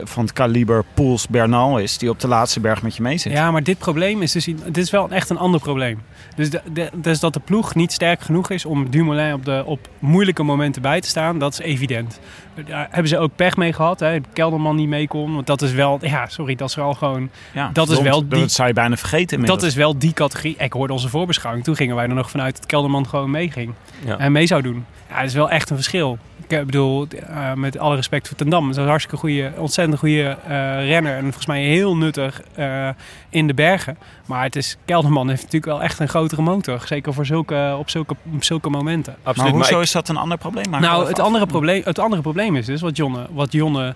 van 0.03 0.23
het 0.23 0.33
kaliber 0.33 0.83
Poels 0.93 1.27
Bernal 1.27 1.77
is... 1.77 1.97
die 1.97 2.09
op 2.09 2.19
de 2.19 2.27
laatste 2.27 2.59
berg 2.59 2.81
met 2.81 2.95
je 2.95 3.01
mee 3.01 3.17
zit. 3.17 3.31
Ja, 3.33 3.51
maar 3.51 3.63
dit 3.63 3.77
probleem 3.77 4.21
is 4.21 4.31
dus 4.31 4.45
dit 4.45 4.77
is 4.77 4.89
wel 4.91 5.09
echt 5.09 5.29
een 5.29 5.37
ander 5.37 5.59
probleem. 5.59 6.01
Dus, 6.35 6.49
dus 6.95 7.19
dat 7.19 7.33
de 7.33 7.39
ploeg 7.39 7.75
niet 7.75 7.91
sterk 7.91 8.21
genoeg 8.21 8.49
is 8.49 8.65
om 8.65 8.89
Dumoulin 8.89 9.33
op, 9.33 9.45
de, 9.45 9.63
op 9.65 9.89
moeilijke 9.99 10.43
momenten 10.43 10.81
bij 10.81 11.01
te 11.01 11.07
staan, 11.07 11.39
dat 11.39 11.53
is 11.53 11.59
evident. 11.59 12.19
Daar 12.65 12.87
hebben 12.89 13.07
ze 13.07 13.17
ook 13.17 13.35
pech 13.35 13.55
mee 13.57 13.73
gehad, 13.73 13.99
hè? 13.99 14.17
Kelderman 14.33 14.75
niet 14.75 14.87
mee 14.87 15.07
kon. 15.07 15.33
Want 15.33 15.47
dat 15.47 15.61
is 15.61 15.71
wel, 15.71 15.97
ja, 16.01 16.27
sorry, 16.27 16.55
dat 16.55 16.69
is 16.69 16.75
wel 16.75 16.93
gewoon 16.93 17.29
Ja, 17.53 17.69
dat 17.73 17.89
is 17.89 18.01
wel 18.01 18.27
die- 18.27 18.39
Dat 18.39 18.51
zou 18.51 18.67
je 18.67 18.73
bijna 18.73 18.97
vergeten 18.97 19.31
inmiddels. 19.35 19.59
Dat 19.61 19.69
is 19.69 19.75
wel 19.75 19.97
die 19.97 20.13
categorie. 20.13 20.55
Ik 20.57 20.73
hoorde 20.73 20.93
onze 20.93 21.09
voorbeschouwing. 21.09 21.63
Toen 21.65 21.75
gingen 21.75 21.95
wij 21.95 22.07
er 22.07 22.13
nog 22.13 22.29
vanuit 22.31 22.55
dat 22.55 22.65
Kelderman 22.65 23.07
gewoon 23.07 23.31
meeging. 23.31 23.73
Ja. 24.05 24.17
En 24.17 24.31
mee 24.31 24.45
zou 24.45 24.61
doen. 24.61 24.85
Ja, 25.09 25.15
dat 25.17 25.25
is 25.25 25.33
wel 25.33 25.49
echt 25.49 25.69
een 25.69 25.75
verschil. 25.75 26.17
Ik 26.51 26.57
eh, 26.57 26.65
bedoel, 26.65 27.07
eh, 27.29 27.53
met 27.53 27.77
alle 27.77 27.95
respect 27.95 28.27
voor 28.27 28.37
Ten 28.37 28.49
Dam. 28.49 28.67
Het 28.67 28.75
is 28.75 28.81
een 28.81 28.87
hartstikke 28.89 29.17
goede, 29.19 29.51
ontzettend 29.57 29.99
goede 29.99 30.37
eh, 30.47 30.51
renner. 30.87 31.15
En 31.15 31.21
volgens 31.21 31.45
mij 31.45 31.61
heel 31.63 31.97
nuttig 31.97 32.41
eh, 32.55 32.89
in 33.29 33.47
de 33.47 33.53
bergen. 33.53 33.97
Maar 34.25 34.43
het 34.43 34.55
is, 34.55 34.77
Kelderman 34.85 35.29
heeft 35.29 35.43
natuurlijk 35.43 35.71
wel 35.71 35.81
echt 35.81 35.99
een 35.99 36.07
grotere 36.07 36.41
motor. 36.41 36.81
Zeker 36.85 37.13
voor 37.13 37.25
zulke, 37.25 37.75
op, 37.77 37.89
zulke, 37.89 38.15
op 38.33 38.43
zulke 38.43 38.69
momenten. 38.69 39.15
Maar 39.23 39.33
Absoluut. 39.33 39.53
hoezo 39.53 39.75
ik- 39.77 39.83
is 39.83 39.91
dat 39.91 40.09
een 40.09 40.17
ander 40.17 40.37
probleem? 40.37 40.69
Nou, 40.69 41.07
het 41.07 41.19
andere, 41.19 41.45
probleem, 41.45 41.81
het 41.85 41.99
andere 41.99 42.21
probleem 42.21 42.55
is 42.55 42.65
dus 42.65 42.81
wat 42.81 42.97
Jonne, 42.97 43.27
wat 43.33 43.51
Jonne 43.51 43.95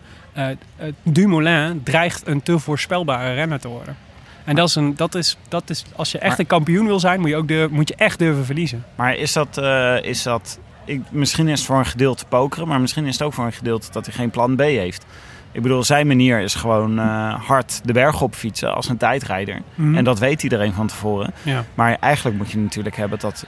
Dumoulin 1.04 1.82
dreigt 1.84 2.28
een 2.28 2.44
te 2.44 2.60
voorspelbare 2.60 3.34
renner 3.34 3.60
te 3.60 3.68
worden. 3.68 3.96
En 4.44 4.56
dat 4.56 4.68
is, 4.68 4.76
een, 4.76 4.94
dat 4.96 5.16
is, 5.16 5.38
dat 5.48 5.70
is 5.70 5.86
als 5.96 6.12
je 6.12 6.18
echt 6.18 6.30
Maar- 6.30 6.40
een 6.40 6.46
kampioen 6.48 6.86
wil 6.86 7.00
zijn, 7.00 7.20
moet 7.20 7.30
je, 7.30 7.36
ook 7.36 7.48
durven, 7.48 7.76
moet 7.76 7.88
je 7.90 7.96
echt 7.96 8.20
durven 8.20 8.46
verliezen. 8.46 8.84
Maar 8.96 9.16
is 9.16 9.34
dat... 9.34 9.58
eh, 9.58 9.96
is 10.02 10.24
dat 10.24 10.60
ik, 10.86 11.02
misschien 11.10 11.48
is 11.48 11.60
het 11.60 11.68
voor 11.68 11.78
een 11.78 11.86
gedeelte 11.86 12.26
pokeren... 12.26 12.68
maar 12.68 12.82
misschien 12.82 13.06
is 13.06 13.14
het 13.14 13.22
ook 13.22 13.34
voor 13.34 13.46
een 13.46 13.54
gedeelte 13.54 13.92
dat 13.92 14.06
hij 14.06 14.16
geen 14.16 14.30
plan 14.30 14.56
B 14.56 14.60
heeft. 14.60 15.06
Ik 15.52 15.62
bedoel, 15.62 15.84
zijn 15.84 16.08
manier 16.08 16.40
is 16.40 16.56
gewoon 16.56 17.00
eh, 17.00 17.34
hard 17.48 17.82
de 17.84 17.94
berg 17.94 18.22
op 18.22 18.34
fietsen 18.34 18.76
als 18.76 18.90
een 18.90 18.98
tijdrijder. 18.98 19.62
Mhm. 19.76 19.96
En 19.96 20.04
dat 20.04 20.20
weet 20.20 20.44
iedereen 20.44 20.74
van 20.74 20.88
tevoren. 20.88 21.34
Ja. 21.44 21.64
Maar 21.74 21.98
eigenlijk 22.00 22.38
moet 22.38 22.52
je 22.52 22.58
natuurlijk 22.58 22.96
hebben 22.96 23.20
dat, 23.20 23.46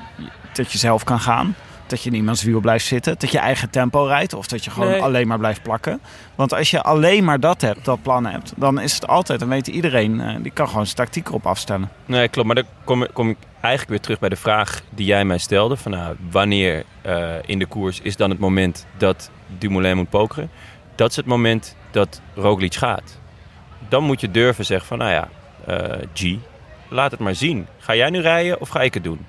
dat 0.54 0.72
je 0.72 0.78
zelf 0.78 1.04
kan 1.04 1.20
gaan. 1.20 1.56
Dat 1.90 2.02
je 2.04 2.10
in 2.10 2.16
iemands 2.16 2.44
wiel 2.44 2.60
blijft 2.60 2.86
zitten. 2.86 3.16
Dat 3.18 3.32
je 3.32 3.40
eigen 3.40 3.70
tempo 3.70 4.04
rijdt. 4.06 4.34
Of 4.34 4.48
dat 4.48 4.64
je 4.64 4.72
gewoon 4.72 4.90
Nee. 4.90 5.02
alleen 5.02 5.28
maar 5.28 5.38
blijft 5.38 5.62
plakken. 5.64 6.00
Want 6.36 6.54
als 6.54 6.72
je 6.72 6.82
alleen 6.84 7.24
maar 7.24 7.40
dat 7.40 7.62
hebt, 7.62 7.86
dat 7.86 8.02
plan 8.02 8.26
hebt. 8.26 8.54
Dan 8.56 8.80
is 8.82 8.94
het 8.94 9.08
altijd, 9.08 9.40
dan 9.40 9.50
weet 9.50 9.68
iedereen, 9.68 10.22
eh, 10.22 10.36
die 10.42 10.52
kan 10.52 10.68
gewoon 10.68 10.84
zijn 10.86 10.96
tactiek 10.98 11.28
erop 11.28 11.46
afstellen. 11.46 11.90
Nee, 12.06 12.28
klopt. 12.28 12.48
Maar 12.48 12.56
dan 12.56 12.66
kom, 12.84 13.08
kom 13.14 13.30
ik 13.30 13.38
eigenlijk 13.62 13.90
weer 13.90 14.00
terug 14.02 14.20
bij 14.20 14.30
de 14.30 14.36
vraag 14.36 14.82
die 14.90 15.06
jij 15.06 15.26
mij 15.26 15.38
stelde. 15.38 15.78
Van, 15.78 15.92
nou, 15.92 16.16
wanneer 16.32 16.84
eh, 17.02 17.34
in 17.46 17.60
de 17.60 17.66
koers 17.66 18.00
is 18.02 18.16
dan 18.16 18.30
het 18.30 18.40
moment 18.40 18.86
dat 18.98 19.30
Dumoulin 19.58 19.96
moet 19.98 20.10
pokeren? 20.10 20.50
Dat 20.96 21.10
is 21.10 21.16
het 21.16 21.26
moment 21.26 21.76
dat 21.92 22.22
Roglic 22.36 22.76
gaat. 22.76 23.20
Dan 23.90 24.04
moet 24.04 24.22
je 24.22 24.32
durven 24.32 24.66
zeggen 24.66 24.88
van, 24.88 24.98
nou 24.98 25.12
ja, 25.12 25.28
eh, 25.66 25.98
G, 26.14 26.36
laat 26.90 27.12
het 27.12 27.20
maar 27.20 27.36
zien. 27.36 27.68
Ga 27.78 27.96
jij 27.96 28.10
nu 28.10 28.20
rijden 28.22 28.62
of 28.62 28.70
ga 28.70 28.82
ik 28.82 28.94
het 28.94 29.04
doen? 29.04 29.26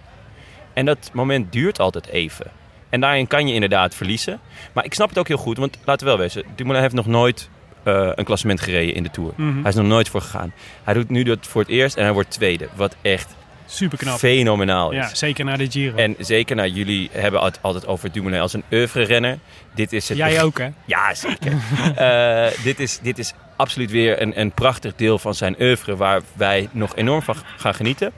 En 0.79 0.85
dat 0.85 1.11
moment 1.13 1.53
duurt 1.53 1.81
altijd 1.81 2.07
even. 2.07 2.47
En 2.89 3.01
daarin 3.01 3.27
kan 3.27 3.49
je 3.49 3.55
inderdaad 3.55 3.95
verliezen. 3.95 4.41
Maar 4.73 4.85
ik 4.85 4.95
snap 4.95 5.09
het 5.09 5.19
ook 5.19 5.29
heel 5.29 5.37
goed, 5.37 5.59
want 5.59 5.79
laten 5.85 6.07
we 6.07 6.13
wel 6.13 6.21
wezen. 6.21 6.45
Dumoulin 6.57 6.83
heeft 6.83 6.95
nog 6.95 7.07
nooit 7.07 7.49
eh, 7.83 8.11
een 8.15 8.25
klassement 8.25 8.61
gereden 8.61 8.95
in 8.95 9.03
de 9.03 9.11
Tour. 9.11 9.33
Mhm. 9.37 9.61
Hij 9.61 9.71
is 9.71 9.75
nog 9.75 9.87
nooit 9.87 10.09
voor 10.09 10.21
gegaan. 10.21 10.53
Hij 10.85 10.95
doet 10.95 11.09
nu 11.11 11.23
dat 11.23 11.47
voor 11.47 11.61
het 11.61 11.71
eerst 11.71 11.97
en 11.97 12.05
hij 12.05 12.13
wordt 12.13 12.31
tweede. 12.31 12.69
Wat 12.75 12.97
echt 13.03 13.35
Super 13.67 13.99
knap. 13.99 14.19
fenomenaal 14.19 14.91
is. 14.91 14.97
Ja, 14.97 15.15
zeker 15.15 15.45
na 15.45 15.57
de 15.57 15.71
Giro. 15.71 15.97
En 15.97 16.17
zeker 16.19 16.57
naar 16.57 16.69
jullie 16.69 17.09
hebben 17.13 17.45
het 17.45 17.59
altijd 17.63 17.87
over 17.87 18.13
Dumoulin 18.13 18.41
als 18.41 18.53
een 18.53 18.65
oeuvre-renner. 18.73 19.39
Dit 19.75 19.93
is 19.93 20.09
het 20.09 20.19
Jij 20.19 20.43
ook, 20.43 20.59
hè? 20.59 20.69
Ja, 20.85 21.15
zeker. 21.15 21.53
Eh, 21.95 22.47
dit, 22.63 22.81
is, 22.81 22.99
dit 23.03 23.19
is 23.19 23.33
absoluut 23.57 23.91
weer 23.91 24.23
een, 24.23 24.41
een 24.41 24.53
prachtig 24.53 24.95
deel 24.95 25.19
van 25.19 25.35
zijn 25.35 25.57
oeuvre... 25.61 25.97
waar 25.97 26.23
wij 26.33 26.69
nog 26.73 26.97
enorm 26.97 27.23
van 27.23 27.37
gaan 27.57 27.75
genieten. 27.75 28.13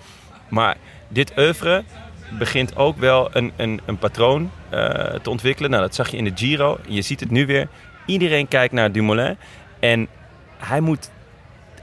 Maar 0.48 0.76
dit 1.08 1.32
oeuvre 1.38 1.84
begint 2.38 2.76
ook 2.76 2.98
wel 2.98 3.36
een, 3.36 3.52
een, 3.56 3.80
een 3.84 3.98
patroon 3.98 4.50
eh, 4.68 4.80
te 5.22 5.30
ontwikkelen. 5.30 5.70
Nou, 5.70 5.82
dat 5.82 5.94
zag 5.94 6.10
je 6.10 6.16
in 6.16 6.24
de 6.24 6.32
Giro. 6.34 6.78
Je 6.86 7.02
ziet 7.02 7.20
het 7.20 7.30
nu 7.30 7.46
weer. 7.46 7.68
Iedereen 8.06 8.48
kijkt 8.48 8.72
naar 8.72 8.92
Dumoulin. 8.92 9.36
En 9.80 10.08
hij 10.58 10.80
moet 10.80 11.10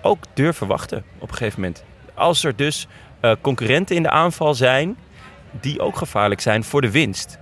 ook 0.01 0.23
durven 0.33 0.67
wachten 0.67 1.03
op 1.17 1.29
een 1.29 1.35
gegeven 1.35 1.59
moment. 1.59 1.83
Als 2.13 2.43
er 2.43 2.55
dus 2.55 2.87
eh, 3.19 3.31
concurrenten 3.41 3.95
in 3.95 4.03
de 4.03 4.09
aanval 4.09 4.53
zijn... 4.53 4.97
die 5.51 5.79
ook 5.79 5.97
gevaarlijk 5.97 6.41
zijn 6.41 6.63
voor 6.63 6.81
de 6.81 6.91
winst. 6.91 7.39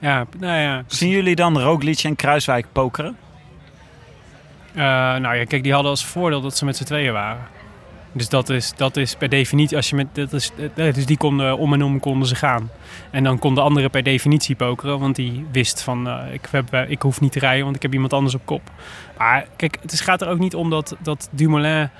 Ja, 0.00 0.26
nou 0.38 0.60
ja. 0.60 0.82
Zien 0.86 1.10
jullie 1.10 1.34
dan 1.34 1.60
Roglic 1.60 2.02
en 2.02 2.16
Kruiswijk 2.16 2.66
pokeren? 2.72 3.16
Eh, 4.74 4.82
nou 5.16 5.34
ja, 5.34 5.44
kijk, 5.44 5.62
die 5.62 5.72
hadden 5.72 5.90
als 5.90 6.04
voordeel 6.04 6.40
dat 6.40 6.56
ze 6.56 6.64
met 6.64 6.76
z'n 6.76 6.84
tweeën 6.84 7.12
waren. 7.12 7.46
Dus 8.14 8.28
dat 8.28 8.48
is, 8.48 8.72
dat 8.76 8.96
is 8.96 9.14
per 9.16 9.28
definitie, 9.28 9.76
als 9.76 9.90
je 9.90 9.96
met, 9.96 10.14
dat 10.14 10.32
is, 10.32 10.50
eh, 10.74 10.94
dus 10.94 11.06
die 11.06 11.16
konden 11.16 11.58
om 11.58 11.72
en 11.72 11.82
om 11.82 12.00
konden 12.00 12.28
ze 12.28 12.34
gaan. 12.34 12.70
En 13.10 13.24
dan 13.24 13.38
kon 13.38 13.54
de 13.54 13.60
andere 13.60 13.88
per 13.88 14.02
definitie 14.02 14.54
pokeren, 14.54 14.98
want 14.98 15.16
die 15.16 15.46
wist 15.52 15.82
van, 15.82 16.08
eh, 16.08 16.32
ik, 16.32 16.48
heb, 16.50 16.72
eh, 16.72 16.90
ik 16.90 17.02
hoef 17.02 17.20
niet 17.20 17.32
te 17.32 17.38
rijden, 17.38 17.64
want 17.64 17.76
ik 17.76 17.82
heb 17.82 17.92
iemand 17.92 18.12
anders 18.12 18.34
op 18.34 18.40
kop. 18.44 18.70
Maar 19.18 19.46
kijk, 19.56 19.78
het 19.82 20.00
gaat 20.00 20.22
er 20.22 20.28
ook 20.28 20.38
niet 20.38 20.54
om 20.54 20.70
dat, 20.70 20.96
dat 21.02 21.28
Dumoulin 21.30 21.90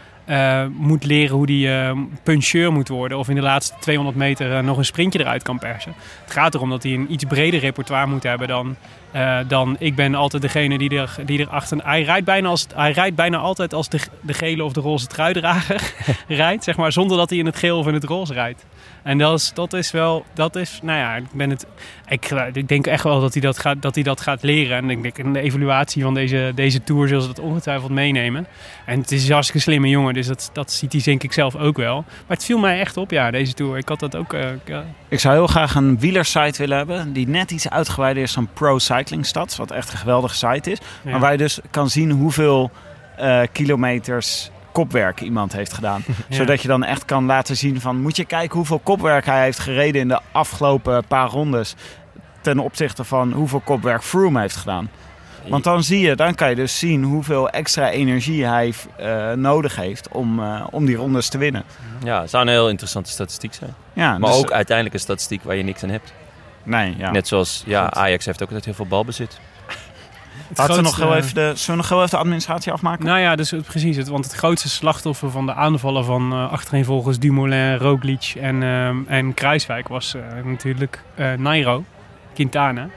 moet 0.71 1.05
leren 1.05 1.37
hoe 1.37 1.69
eh, 1.69 1.99
puncheur 2.23 2.73
moet 2.73 2.89
worden. 2.89 3.19
Of 3.19 3.29
in 3.29 3.35
de 3.35 3.41
laatste 3.41 3.75
200 3.81 4.17
meter 4.17 4.65
nog 4.65 4.79
een 4.79 4.85
sprintje 4.85 5.21
eruit 5.21 5.43
kan 5.43 5.59
persen. 5.59 5.95
Het 6.23 6.33
gaat 6.33 6.55
erom 6.55 6.71
dat 6.71 6.83
hij 6.83 6.93
een 6.93 7.13
iets 7.13 7.25
breder 7.25 7.61
repertoire 7.61 8.07
moet 8.07 8.23
hebben 8.23 8.49
dan, 8.49 8.77
eh, 9.15 9.39
dan 9.49 9.77
ik 9.79 9.95
ben 9.95 10.15
altijd 10.15 10.43
degene 10.43 10.79
die 10.79 10.99
er, 10.99 11.17
die 11.25 11.41
er 11.41 11.49
achter... 11.49 11.79
Hij 11.85 12.03
rijdt 12.03 12.25
bijna, 12.25 12.49
als, 12.49 12.67
hij 12.75 12.93
rijdt 12.93 13.17
bijna 13.17 13.39
altijd 13.39 13.75
als 13.75 13.89
de, 13.89 13.99
de 14.21 14.35
gele 14.35 14.65
of 14.65 14.73
de 14.73 14.81
roze 14.81 15.07
truidrager 15.07 15.93
rijdt. 16.29 16.65
Zeg 16.65 16.77
maar, 16.77 16.93
zonder 16.93 17.17
dat 17.17 17.31
hij 17.31 17.39
in 17.39 17.47
het 17.47 17.57
geel 17.57 17.79
of 17.79 17.87
in 17.87 17.95
het 17.95 18.05
roze 18.05 18.33
rijdt. 18.33 18.65
En 19.03 19.19
dat 19.19 19.39
is, 19.39 19.53
dat 19.55 19.73
is 19.73 19.91
wel, 19.91 20.25
dat 20.33 20.57
is, 20.57 20.79
nou 20.83 20.99
ja, 20.99 21.17
ik 21.17 21.33
ben 21.33 21.51
het, 21.51 21.67
ik, 22.09 22.31
ik 22.53 22.69
denk 22.69 22.87
echt 22.87 23.03
wel 23.03 23.21
dat 23.21 23.33
hij 23.33 23.43
dat 23.43 23.59
gaat, 23.59 23.83
dat 23.83 23.95
hij 23.95 24.05
dat 24.05 24.21
gaat 24.21 24.43
leren. 24.43 24.77
En 24.77 24.91
ik 24.91 25.03
denk 25.03 25.19
in 25.19 25.33
de 25.33 25.41
evaluatie 25.41 26.03
van 26.03 26.15
deze, 26.15 26.53
deze 26.55 26.85
tour 26.85 27.09
zullen 27.09 27.23
ze 27.23 27.29
dat 27.29 27.39
ongetwijfeld 27.39 27.91
meenemen. 27.91 28.47
En 28.87 29.01
het 29.01 29.13
is 29.13 29.27
een 29.27 29.33
hartstikke 29.33 29.63
slimme 29.63 29.89
jongen, 29.89 30.15
dus 30.15 30.27
dat, 30.27 30.51
dat 30.53 30.73
ziet 30.73 30.93
hij 30.93 31.03
denk 31.05 31.23
ik 31.23 31.33
zelf 31.33 31.57
ook 31.57 31.77
wel. 31.77 31.95
Maar 31.95 32.37
het 32.37 32.45
viel 32.45 32.59
mij 32.59 32.81
echt 32.81 32.97
op, 32.97 33.11
ja, 33.11 33.31
deze 33.31 33.53
tour. 33.53 33.77
Ik 33.77 33.89
had 33.89 34.01
dat 34.01 34.17
ook, 34.17 34.33
eh, 34.33 34.53
ik, 34.53 34.69
eh, 34.69 34.79
Ik 35.09 35.21
zou 35.21 35.35
heel 35.35 35.47
graag 35.47 35.75
een 35.75 35.99
wielersite 35.99 36.59
willen 36.59 36.77
hebben 36.77 37.13
die 37.13 37.29
net 37.29 37.51
iets 37.51 37.71
uitgebreider 37.71 38.23
is 38.23 38.33
dan 38.33 38.49
Pro 38.53 38.79
Wat 39.57 39.71
echt 39.71 39.93
een 39.93 39.99
geweldige 39.99 40.35
site 40.35 40.71
is. 40.71 40.79
ja. 41.03 41.11
Maar 41.11 41.21
waar 41.21 41.33
je 41.33 41.39
dus 41.39 41.59
kan 41.71 41.91
zien 41.91 42.11
hoeveel 42.11 42.71
eh, 43.17 43.41
kilometers 43.53 44.51
kopwerk 44.73 45.21
iemand 45.21 45.53
heeft 45.53 45.73
gedaan. 45.73 46.05
Ja. 46.29 46.37
Zodat 46.37 46.63
je 46.63 46.69
dan 46.69 46.85
echt 46.85 47.05
kan 47.05 47.25
laten 47.25 47.57
zien 47.57 47.81
van... 47.81 48.01
moet 48.01 48.17
je 48.17 48.25
kijken 48.25 48.57
hoeveel 48.57 48.79
kopwerk 48.79 49.27
hij 49.27 49.43
heeft 49.43 49.59
gereden 49.59 50.01
in 50.01 50.09
de 50.09 50.21
afgelopen 50.33 51.05
paar 51.07 51.29
rondes... 51.29 51.75
ten 52.41 52.59
opzichte 52.59 53.05
van 53.05 53.33
hoeveel 53.33 53.61
kopwerk 53.61 54.03
Froome 54.03 54.41
heeft 54.41 54.57
gedaan. 54.57 54.91
Want 55.49 55.65
dan 55.65 55.83
zie 55.83 56.01
je, 56.01 56.17
dan 56.17 56.35
kan 56.35 56.49
je 56.49 56.55
dus 56.55 56.79
zien 56.79 57.03
hoeveel 57.03 57.49
extra 57.51 57.91
energie 57.91 58.47
hij 58.47 58.73
eh, 58.97 59.33
nodig 59.33 59.77
heeft 59.77 60.09
om, 60.09 60.41
eh, 60.43 60.67
om 60.71 60.85
die 60.85 60.97
rondes 60.97 61.29
te 61.29 61.39
winnen. 61.39 61.65
Ja, 62.05 62.21
het 62.21 62.31
zou 62.31 62.45
een 62.45 62.51
heel 62.51 62.69
interessante 62.69 63.11
statistiek 63.11 63.55
zijn. 63.55 63.75
Ja, 63.93 64.19
Maar 64.19 64.31
dus- 64.31 64.39
ook 64.39 64.51
uiteindelijk 64.51 64.95
een 64.97 65.03
statistiek 65.03 65.43
waar 65.43 65.57
je 65.57 65.63
niks 65.63 65.83
aan 65.83 65.89
hebt. 65.89 66.13
Nee, 66.65 66.95
ja. 66.99 67.11
Net 67.11 67.29
zoals 67.29 67.63
ja, 67.67 67.85
Goed. 67.85 67.95
Ajax 67.95 68.25
heeft 68.25 68.39
ook 68.43 68.47
altijd 68.49 68.65
heel 68.65 68.75
veel 68.75 68.87
balbezit. 68.87 69.39
Laten 70.57 70.77
we 70.77 70.83
nog 70.83 70.93
grootste- 70.95 71.03
heel 71.05 71.15
even 71.23 71.35
de, 71.35 71.53
zullen 71.61 71.71
we 71.71 71.77
nog 71.77 71.89
heel 71.89 71.99
even 71.99 72.11
de 72.11 72.17
administratie 72.17 72.73
afmaken? 72.73 73.05
Nou 73.05 73.19
ja, 73.19 73.37
dus 73.37 73.51
het- 73.51 73.65
precies. 73.65 73.97
Het, 73.97 74.09
want 74.09 74.25
het 74.25 74.35
grootste 74.35 74.69
slachtoffer 74.69 75.31
van 75.31 75.47
de 75.47 75.55
aanvallen 75.55 76.05
van 76.05 76.33
eh 76.33 76.53
achtereenvolgens 76.53 77.19
Dumoulin, 77.19 77.77
Roglic 77.77 78.33
en, 78.41 78.63
ehm 78.63 78.97
en 79.07 79.35
Kruiswijk 79.35 79.89
was 79.89 80.15
eh, 80.15 80.23
natuurlijk 80.45 81.03
eh, 81.15 81.33
Nairo, 81.33 81.85
Quintana. 82.35 82.89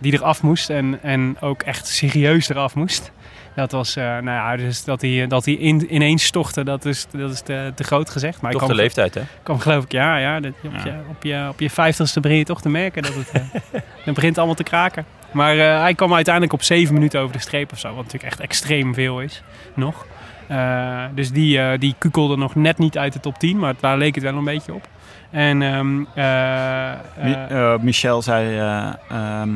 Die 0.00 0.12
eraf 0.12 0.42
moest 0.42 0.70
en, 0.70 0.98
en 1.02 1.36
ook 1.40 1.62
echt 1.62 1.86
serieus 1.86 2.48
eraf 2.48 2.74
moest. 2.74 3.12
Dat 3.54 3.72
was, 3.72 3.96
eh, 3.96 4.04
nou 4.04 4.24
ja, 4.24 4.56
dus 4.56 4.84
dat 4.84 5.00
hij, 5.00 5.26
dat 5.26 5.44
hij 5.44 5.54
in, 5.54 5.94
ineens 5.94 6.24
stortte, 6.24 6.64
dat 6.64 6.84
is, 6.84 7.06
dat 7.10 7.30
is 7.32 7.40
te, 7.40 7.72
te 7.74 7.84
groot 7.84 8.10
gezegd. 8.10 8.40
Maar 8.40 8.52
Toch 8.52 8.62
ik 8.62 8.68
de 8.68 8.74
leeftijd, 8.74 9.14
hè? 9.14 9.20
kwam 9.42 9.58
geloof 9.58 9.84
ik, 9.84 9.92
ja, 9.92 10.16
ja, 10.16 10.40
dat, 10.40 10.52
op, 10.64 10.70
Ja. 10.72 10.84
Je, 10.84 10.92
op, 11.08 11.22
je, 11.22 11.46
op 11.48 11.60
je 11.60 11.70
vijftigste 11.70 12.20
begin 12.20 12.36
je 12.38 12.44
toch 12.44 12.60
te 12.60 12.68
merken 12.68 13.02
dat 13.02 13.14
het, 13.14 13.30
eh, 13.32 13.40
dan 14.04 14.14
begint 14.14 14.38
allemaal 14.38 14.54
te 14.56 14.62
kraken. 14.62 15.04
Maar 15.30 15.58
eh, 15.58 15.80
hij 15.80 15.94
kwam 15.94 16.14
uiteindelijk 16.14 16.54
op 16.54 16.62
zeven 16.62 16.94
minuten 16.94 17.20
over 17.20 17.32
de 17.36 17.42
streep 17.42 17.72
of 17.72 17.78
zo, 17.78 17.88
wat 17.94 18.04
natuurlijk 18.04 18.32
echt 18.32 18.40
extreem 18.40 18.94
veel 18.94 19.20
is, 19.20 19.42
nog. 19.74 20.06
Eh, 20.48 21.04
dus 21.14 21.30
die, 21.32 21.58
eh, 21.60 21.78
die 21.78 21.94
kukelde 21.98 22.36
nog 22.36 22.54
net 22.54 22.78
niet 22.78 22.98
uit 22.98 23.12
de 23.12 23.20
top 23.20 23.38
10, 23.38 23.58
maar 23.58 23.74
daar 23.80 23.98
leek 23.98 24.14
het 24.14 24.24
wel 24.24 24.34
een 24.36 24.44
beetje 24.44 24.74
op. 24.74 24.88
En 25.30 25.62
ehm, 25.62 26.02
eh, 26.14 26.90
eh, 26.92 26.98
Mi- 27.22 27.32
eh, 27.48 27.74
Michel 27.78 28.22
zei, 28.22 28.58
eh, 28.58 28.92
ehm, 29.10 29.50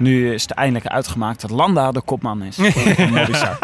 nu 0.00 0.34
is 0.34 0.42
het 0.42 0.50
eindelijk 0.50 0.86
uitgemaakt 0.86 1.40
dat 1.40 1.50
Landa 1.50 1.92
de 1.92 2.00
kopman 2.00 2.42
is. 2.42 2.56
Movistar. 3.10 3.58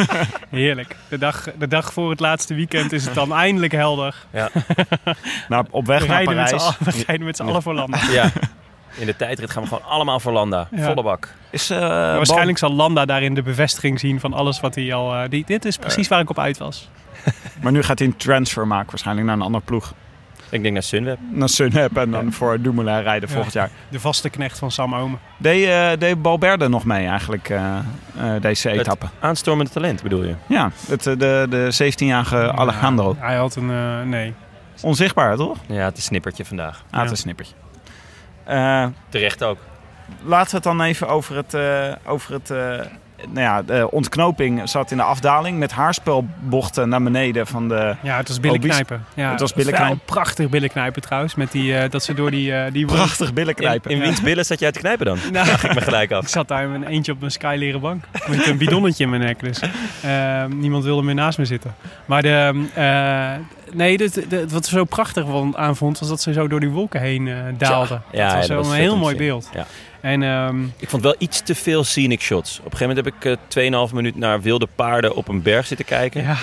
heerlijk. 0.50 0.96
De 1.08 1.18
dag, 1.18 1.48
de 1.58 1.68
dag 1.68 1.92
voor 1.92 2.10
het 2.10 2.20
laatste 2.20 2.54
weekend 2.54 2.92
is 2.92 3.04
het 3.04 3.14
dan 3.14 3.32
eindelijk 3.44 3.72
helder. 3.72 4.14
nou, 5.48 5.66
op 5.70 5.86
We 5.86 5.92
weg 5.92 6.06
naar 6.06 6.16
rijden 6.16 6.36
met 6.36 6.48
z'n 6.48 6.56
Parijs. 6.56 6.78
allen, 6.80 6.94
we 6.96 7.04
rijden 7.06 7.26
met 7.26 7.36
z'n 7.36 7.42
allen 7.42 7.62
voor 7.62 7.74
landen. 7.74 8.12
Ja. 8.12 8.30
In 8.96 9.06
de 9.06 9.16
tijdrit 9.16 9.50
gaan 9.50 9.62
we 9.62 9.68
gewoon 9.68 9.84
allemaal 9.84 10.20
voor 10.20 10.32
Landa. 10.32 10.68
Ja. 10.70 10.84
Volle 10.84 11.02
bak. 11.02 11.34
Is, 11.50 11.70
eh, 11.70 11.78
waarschijnlijk 11.78 12.58
zal 12.58 12.72
Landa 12.72 13.04
daarin 13.04 13.34
de 13.34 13.42
bevestiging 13.42 14.00
zien 14.00 14.20
van 14.20 14.32
alles 14.32 14.60
wat 14.60 14.74
hij 14.74 14.94
al... 14.94 15.14
eh, 15.14 15.28
die, 15.28 15.44
dit 15.46 15.64
is 15.64 15.76
precies 15.76 16.08
waar 16.08 16.20
ik 16.20 16.30
op 16.30 16.38
uit 16.38 16.58
was. 16.58 16.88
Maar 17.62 17.72
nu 17.72 17.82
gaat 17.82 17.98
hij 17.98 18.08
een 18.08 18.16
transfer 18.16 18.66
maken 18.66 18.90
waarschijnlijk 18.90 19.26
naar 19.26 19.36
een 19.36 19.42
andere 19.42 19.64
ploeg. 19.64 19.94
Ik 20.52 20.62
denk 20.62 20.72
naar 20.74 20.82
Sunweb. 20.82 21.18
Naar 21.30 21.48
Sunweb 21.48 21.96
en 21.96 22.10
dan 22.10 22.32
voor 22.32 22.60
Dumoulin 22.60 23.02
rijden 23.02 23.28
Ja. 23.28 23.34
volgend 23.34 23.54
jaar. 23.54 23.70
De 23.88 24.00
vaste 24.00 24.30
knecht 24.30 24.58
van 24.58 24.70
Sam 24.70 24.94
Omen. 24.94 25.18
Deed, 25.38 25.68
eh 25.68 25.90
deed 25.98 26.22
Balberde 26.22 26.68
nog 26.68 26.84
mee 26.84 27.06
eigenlijk, 27.06 27.48
eh, 27.48 27.76
eh, 28.16 28.42
deze 28.42 28.68
Het- 28.68 28.78
etappe? 28.80 29.06
Aanstormende 29.20 29.70
talent 29.70 30.02
bedoel 30.02 30.24
je? 30.24 30.34
Ja, 30.46 30.70
het, 30.88 31.02
de, 31.02 31.46
de 31.50 31.68
17-jarige 31.72 32.52
Alejandro. 32.52 33.14
Ja, 33.20 33.26
hij 33.26 33.36
had 33.36 33.56
een... 33.56 33.70
eh, 33.70 34.02
nee. 34.02 34.34
Onzichtbaar, 34.82 35.36
toch? 35.36 35.58
Ja, 35.66 35.84
het 35.84 35.96
is 35.98 36.04
snippertje 36.04 36.44
vandaag. 36.44 36.84
Ah, 36.90 36.96
het 36.96 37.04
is 37.04 37.10
een 37.10 37.16
snippertje. 37.16 37.54
Eh, 38.44 38.86
Terecht 39.08 39.42
ook. 39.44 39.58
laten 40.24 40.50
we 40.50 40.54
het 40.56 40.64
dan 40.64 40.80
even 40.82 41.08
over 41.08 41.36
het, 41.36 41.54
eh, 41.54 41.92
over 42.06 42.32
het 42.32 42.50
eh, 42.50 42.80
nou 43.28 43.40
ja, 43.40 43.62
de 43.62 43.90
ontknoping 43.90 44.68
zat 44.68 44.90
in 44.90 44.96
de 44.96 45.02
afdaling 45.02 45.58
met 45.58 45.72
haarspelbochten 45.72 46.88
naar 46.88 47.02
beneden 47.02 47.46
van 47.46 47.68
de... 47.68 47.94
Ja, 48.02 48.16
het 48.16 48.28
was 48.28 48.40
billenknijpen. 48.40 49.04
Ja, 49.14 49.30
Het 49.30 49.40
was 49.40 49.52
billenknijpen. 49.54 50.00
Prachtig 50.04 50.48
billenknijpen 50.48 51.02
trouwens. 51.02 51.34
Met 51.34 51.52
die, 51.52 51.76
eh, 51.76 51.90
dat 51.90 52.02
ze 52.04 52.14
door 52.14 52.30
die... 52.30 52.54
eh, 52.54 52.72
die 52.72 52.86
Prachtig 52.86 53.32
billen 53.32 53.54
In, 53.54 53.62
knijpen. 53.62 53.90
in 53.90 54.00
wiens 54.00 54.20
billen 54.22 54.44
zat 54.44 54.58
jij 54.60 54.72
te 54.72 54.78
knijpen 54.78 55.06
dan? 55.06 55.18
Nou, 55.32 55.46
Vraag 55.46 55.64
ik 55.64 55.74
me 55.74 55.80
gelijk 55.80 56.10
ik 56.10 56.16
af. 56.16 56.28
zat 56.28 56.48
daar 56.48 56.68
met 56.68 56.82
een 56.82 56.88
eentje 56.88 57.12
op 57.12 57.18
mijn 57.18 57.32
skyleren 57.32 57.80
bank. 57.80 58.04
Met 58.28 58.46
een 58.46 58.58
bidonnetje 58.58 59.04
in 59.04 59.10
mijn 59.10 59.22
nek. 59.22 59.40
Dus 59.40 59.60
eh, 60.02 60.44
niemand 60.44 60.84
wilde 60.84 61.02
meer 61.02 61.14
naast 61.14 61.38
me 61.38 61.44
zitten. 61.44 61.74
Maar 62.06 62.22
de, 62.22 62.64
eh, 62.74 63.30
nee, 63.76 63.98
wat 64.48 64.64
ik 64.64 64.70
zo 64.70 64.84
prachtig 64.84 65.24
aan 65.54 65.76
vond, 65.76 65.98
was 65.98 66.08
dat 66.08 66.20
ze 66.22 66.32
zo 66.32 66.46
door 66.48 66.60
die 66.60 66.70
wolken 66.70 67.00
heen 67.00 67.30
daalden. 67.58 68.02
Ja, 68.12 68.24
dat 68.24 68.32
was 68.36 68.46
dat 68.46 68.46
zo 68.46 68.54
was 68.56 68.66
een 68.68 68.72
heel 68.74 68.96
mooi 68.96 69.16
beeld. 69.16 69.50
Ja. 69.54 69.66
En 70.02 70.22
ehm, 70.22 70.64
Ik 70.78 70.88
vond 70.88 71.02
wel 71.02 71.14
iets 71.18 71.40
te 71.42 71.54
veel 71.54 71.84
scenic 71.84 72.20
shots. 72.20 72.58
Op 72.58 72.72
een 72.72 72.78
gegeven 72.78 72.96
moment 72.96 73.20
heb 73.22 73.36
ik 73.36 73.38
eh 73.54 73.88
2,5 73.88 73.94
minuut 73.94 74.16
naar 74.16 74.40
wilde 74.40 74.68
paarden 74.74 75.14
op 75.14 75.28
een 75.28 75.42
berg 75.42 75.66
zitten 75.66 75.86
kijken. 75.86 76.22
ja. 76.22 76.36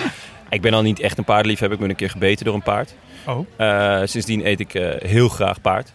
Ik 0.50 0.60
ben 0.60 0.74
al 0.74 0.82
niet 0.82 1.00
echt 1.00 1.18
een 1.18 1.24
paardenliefhebber. 1.24 1.78
Ik 1.78 1.82
ben 1.84 1.90
een 1.92 2.00
keer 2.00 2.10
gebeten 2.10 2.44
door 2.44 2.54
een 2.54 2.62
paard. 2.62 2.94
Oh. 3.26 3.46
Eh, 3.56 4.00
sindsdien 4.04 4.46
eet 4.46 4.60
ik 4.60 4.74
eh, 4.74 5.08
heel 5.10 5.28
graag 5.28 5.60
paard. 5.60 5.92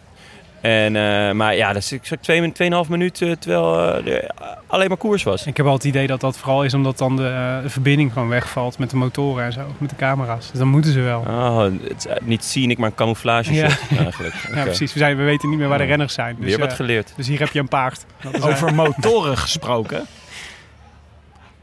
En, 0.60 0.96
eh, 0.96 1.32
maar 1.32 1.56
ja, 1.56 1.72
dat 1.72 1.82
is 1.82 1.92
ik 1.92 2.02
twee, 2.20 2.52
2,5 2.52 2.88
minuut 2.88 3.22
eh, 3.22 3.32
terwijl 3.32 3.78
eh, 4.04 4.14
er 4.14 4.30
alleen 4.66 4.88
maar 4.88 4.96
koers 4.96 5.22
was. 5.22 5.46
Ik 5.46 5.56
heb 5.56 5.66
al 5.66 5.72
het 5.72 5.84
idee 5.84 6.06
dat 6.06 6.20
dat 6.20 6.38
vooral 6.38 6.64
is 6.64 6.74
omdat 6.74 6.98
dan 6.98 7.16
de, 7.16 7.28
eh, 7.28 7.62
de 7.62 7.68
verbinding 7.70 8.12
gewoon 8.12 8.28
wegvalt 8.28 8.78
met 8.78 8.90
de 8.90 8.96
motoren 8.96 9.44
en 9.44 9.52
zo. 9.52 9.60
Met 9.78 9.90
de 9.90 9.96
camera's. 9.96 10.50
Dus 10.50 10.58
dan 10.58 10.68
moeten 10.68 10.92
ze 10.92 11.00
wel. 11.00 11.20
Oh, 11.20 11.62
het 11.62 12.06
is 12.08 12.12
niet 12.22 12.44
scenic, 12.44 12.78
maar 12.78 12.88
een 12.88 12.94
camouflage 12.94 13.52
Ja. 13.54 13.68
eigenlijk. 13.98 14.34
Ja, 14.54 14.62
precies. 14.62 14.92
We, 14.92 14.98
zijn, 14.98 15.16
we 15.16 15.22
weten 15.22 15.48
niet 15.48 15.58
meer 15.58 15.68
waar 15.68 15.78
de 15.78 15.84
renners 15.84 16.14
zijn. 16.14 16.36
Dus, 16.38 16.44
Weer 16.46 16.58
wat 16.58 16.72
geleerd. 16.72 17.12
dus 17.16 17.26
hier 17.28 17.38
heb 17.38 17.52
je 17.52 17.58
een 17.58 17.68
paard. 17.68 18.04
Dat 18.22 18.34
is, 18.34 18.42
Over 18.42 18.74
motoren 18.84 19.36
gesproken. 19.38 20.06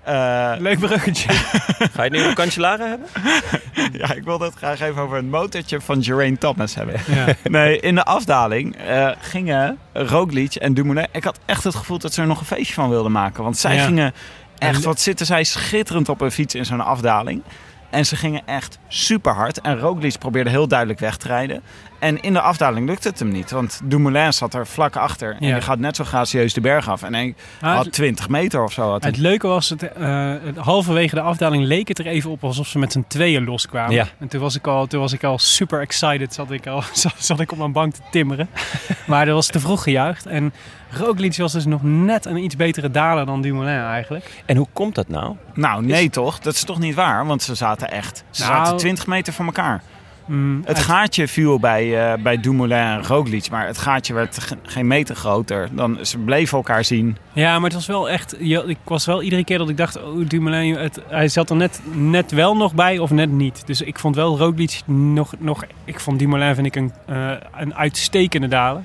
Eh, 0.04 0.54
Leuk 0.58 0.80
bruggetje. 0.80 1.30
Ga 1.34 2.04
je 2.04 2.10
het 2.10 2.12
nu 2.12 2.20
over 2.22 2.34
Cancellara 2.34 2.88
hebben? 2.88 3.08
ja, 4.00 4.14
ik 4.14 4.24
wilde 4.24 4.46
het 4.46 4.54
graag 4.56 4.80
even 4.80 5.02
over 5.02 5.16
het 5.16 5.30
motortje 5.30 5.82
van 5.82 6.04
Geraint 6.04 6.40
Thomas 6.40 6.76
hebben. 6.76 6.96
Ja. 7.08 7.26
Nee, 7.44 7.80
in 7.80 7.96
de 7.96 8.04
afdaling 8.04 8.76
eh, 8.78 9.10
gingen 9.20 9.78
Roglic 9.94 10.56
en 10.56 10.74
Dumoulin... 10.74 11.08
Ik 11.12 11.24
had 11.24 11.40
echt 11.46 11.64
het 11.64 11.76
gevoel 11.76 11.98
dat 12.00 12.14
ze 12.14 12.22
er 12.22 12.28
nog 12.28 12.40
een 12.40 12.46
feestje 12.46 12.74
van 12.74 12.90
wilden 12.90 13.12
maken. 13.12 13.44
Want 13.44 13.58
zij 13.58 13.76
Ja. 13.76 13.86
gingen 13.86 14.14
echt... 14.58 14.84
Wat 14.84 15.00
zitten 15.02 15.26
zij 15.26 15.44
schitterend 15.44 16.10
op 16.10 16.22
een 16.22 16.32
fiets 16.32 16.56
in 16.56 16.66
zo'n 16.66 16.82
afdaling. 16.86 17.44
En 17.90 18.06
ze 18.06 18.16
gingen 18.16 18.42
echt 18.46 18.80
super 18.88 19.34
hard. 19.34 19.62
En 19.62 19.80
Roglic 19.80 20.18
probeerde 20.20 20.50
heel 20.50 20.68
duidelijk 20.68 21.00
weg 21.00 21.18
te 21.18 21.28
rijden. 21.28 21.62
En 22.04 22.22
in 22.22 22.34
de 22.34 22.42
afdaling 22.42 22.88
lukte 22.88 23.08
het 23.08 23.20
hem 23.20 23.30
niet. 23.32 23.52
Want 23.52 23.82
Dumoulin 23.84 24.34
zat 24.34 24.54
er 24.54 24.68
vlak 24.68 24.96
achter. 24.96 25.36
En 25.40 25.48
Ja. 25.48 25.54
die 25.54 25.64
gaat 25.64 25.80
net 25.80 25.96
zo 25.96 26.04
gracieus 26.04 26.54
de 26.54 26.62
berg 26.62 26.90
af. 26.90 27.04
En 27.04 27.14
hij 27.14 27.36
had 27.62 27.84
het, 27.86 27.94
20 27.94 28.30
meter 28.30 28.64
of 28.64 28.72
zo. 28.72 28.90
Had 28.90 29.02
hij. 29.02 29.12
het 29.12 29.20
leuke 29.20 29.48
was, 29.48 29.70
het, 29.70 29.84
eh, 29.94 30.34
het- 30.44 30.58
halverwege 30.58 31.16
de 31.16 31.22
afdaling 31.22 31.64
leek 31.64 31.88
het 31.88 32.00
er 32.00 32.06
even 32.08 32.30
op 32.30 32.44
alsof 32.44 32.68
ze 32.68 32.80
met 32.80 32.92
z'n 32.92 33.06
tweeën 33.08 33.44
loskwamen. 33.44 33.94
Ja. 33.96 34.06
En 34.20 34.28
toen 34.28 34.42
was, 34.42 34.56
ik 34.56 34.68
al, 34.68 34.88
toen 34.88 35.00
was 35.00 35.14
ik 35.14 35.24
al 35.24 35.38
super 35.40 35.82
excited, 35.82 36.34
zat 36.34 36.52
ik, 36.52 36.68
al, 36.68 36.84
zat, 36.94 37.14
zat 37.18 37.40
ik 37.40 37.52
op 37.52 37.58
mijn 37.58 37.72
bank 37.72 37.94
te 37.94 38.02
timmeren. 38.12 38.50
maar 39.08 39.26
dat 39.26 39.36
was 39.36 39.48
te 39.48 39.60
vroeg 39.60 39.84
gejuicht. 39.84 40.26
En 40.26 40.54
Roglic 40.90 41.38
was 41.38 41.52
dus 41.52 41.66
nog 41.66 41.84
net 41.84 42.26
een 42.26 42.38
iets 42.38 42.56
betere 42.56 42.92
daler 42.92 43.26
dan 43.26 43.42
Dumoulin 43.42 43.80
eigenlijk. 43.84 44.44
En 44.46 44.58
hoe 44.58 44.68
komt 44.74 44.96
dat 44.96 45.08
nou? 45.08 45.36
Nou, 45.54 45.86
nee 45.86 46.10
toch? 46.10 46.40
Dat 46.40 46.54
is 46.54 46.64
toch 46.64 46.80
niet 46.80 46.96
waar? 46.96 47.26
Want 47.26 47.42
ze 47.42 47.56
zaten 47.56 47.92
echt... 47.92 48.24
Ze 48.30 48.42
Nou- 48.44 48.56
zaten 48.56 48.78
20 48.78 49.08
meter 49.08 49.34
van 49.34 49.46
elkaar. 49.46 49.82
Mm, 50.26 50.58
Het 50.66 50.68
uit- 50.78 50.86
gaatje 50.86 51.28
viel 51.28 51.60
bij, 51.60 52.12
eh, 52.14 52.22
bij 52.24 52.40
Dumoulin 52.40 52.78
en 52.78 53.04
Roglic. 53.06 53.50
Maar 53.50 53.68
het 53.68 53.78
gaatje 53.78 54.14
werd 54.14 54.40
ge- 54.40 54.58
geen 54.64 54.88
meter 54.88 55.16
groter. 55.16 55.70
Dan, 55.72 55.98
ze 56.02 56.18
bleven 56.18 56.58
elkaar 56.58 56.84
zien. 56.86 57.18
Ja, 57.34 57.54
maar 57.56 57.64
het 57.64 57.74
was 57.74 57.86
wel 57.88 58.10
echt. 58.10 58.36
je- 58.40 58.64
Ik 58.68 58.78
was 58.84 59.06
wel 59.06 59.22
iedere 59.22 59.44
keer 59.44 59.58
dat 59.58 59.70
ik 59.70 59.78
dacht, 59.78 60.04
oh, 60.04 60.28
Dumoulin, 60.28 60.76
het, 60.76 61.00
hij 61.08 61.28
zat 61.28 61.50
er 61.50 61.56
net, 61.56 61.82
net 61.94 62.32
wel 62.32 62.58
nog 62.58 62.74
bij 62.74 62.98
of 63.00 63.12
net 63.12 63.32
niet. 63.32 63.68
Dus 63.68 63.82
ik 63.82 64.00
vond 64.00 64.16
wel 64.16 64.38
Roglic 64.38 64.82
nog, 64.86 65.34
nog. 65.40 65.64
Ik 65.86 66.00
vond 66.00 66.20
Dumoulin 66.20 66.56
vind 66.56 66.68
ik 66.68 66.76
een, 66.76 66.92
eh, 67.06 67.32
een 67.58 67.76
uitstekende 67.76 68.48
daler. 68.48 68.82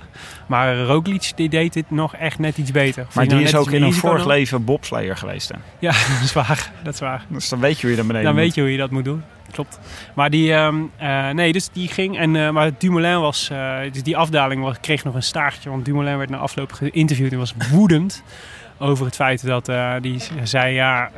Maar 0.47 0.79
Roglic 0.81 1.33
die 1.35 1.49
deed 1.49 1.73
dit 1.73 1.91
nog 1.91 2.15
echt 2.15 2.39
net 2.39 2.59
iets 2.59 2.71
beter. 2.71 3.07
Maar 3.15 3.25
je 3.25 3.31
die 3.31 3.39
nou 3.39 3.49
is 3.49 3.57
ook 3.57 3.71
in 3.71 3.83
een 3.83 3.93
vorig 3.95 4.27
leven 4.27 4.65
bobslayer 4.65 5.17
geweest. 5.17 5.49
Hè? 5.49 5.55
Ja, 5.79 5.91
dat 6.15 6.23
is 6.25 6.33
waar. 6.33 6.71
Dat 6.83 6.95
is 6.95 7.01
waar. 7.01 7.25
Dus 7.29 7.49
dan 7.49 7.61
weet 7.61 7.75
je 7.77 7.81
hoe 7.81 7.91
je 7.91 7.97
naar 7.97 8.07
beneden 8.07 8.27
Dan 8.27 8.35
moet. 8.35 8.43
weet 8.45 8.55
je 8.55 8.61
hoe 8.61 8.71
je 8.73 8.79
dat 8.79 8.91
moet 8.91 9.05
doen. 9.05 9.23
Klopt. 9.53 9.79
Maar 10.15 10.31
die, 10.31 10.53
ehm, 10.53 10.77
eh, 10.97 11.29
nee, 11.31 11.53
dus 11.53 11.69
die 11.73 11.89
ging. 11.89 12.19
En, 12.19 12.37
eh, 12.37 12.51
maar 12.51 12.71
Dumoulin 12.79 13.21
was, 13.21 13.51
eh, 13.51 13.77
dus 13.93 14.03
die 14.03 14.17
afdaling 14.17 14.63
was, 14.63 14.81
kreeg 14.81 15.05
nog 15.05 15.15
een 15.15 15.23
staartje. 15.23 15.71
Want 15.71 15.85
Dumoulin 15.85 16.19
werd 16.19 16.31
na 16.31 16.37
afloop 16.37 16.73
geïnterviewd 16.73 17.33
en 17.33 17.39
was 17.39 17.55
woedend 17.71 18.23
over 18.79 19.05
het 19.07 19.15
feit 19.15 19.47
dat 19.47 19.71
die 20.01 20.23
zei: 20.43 20.75
ja, 20.75 21.11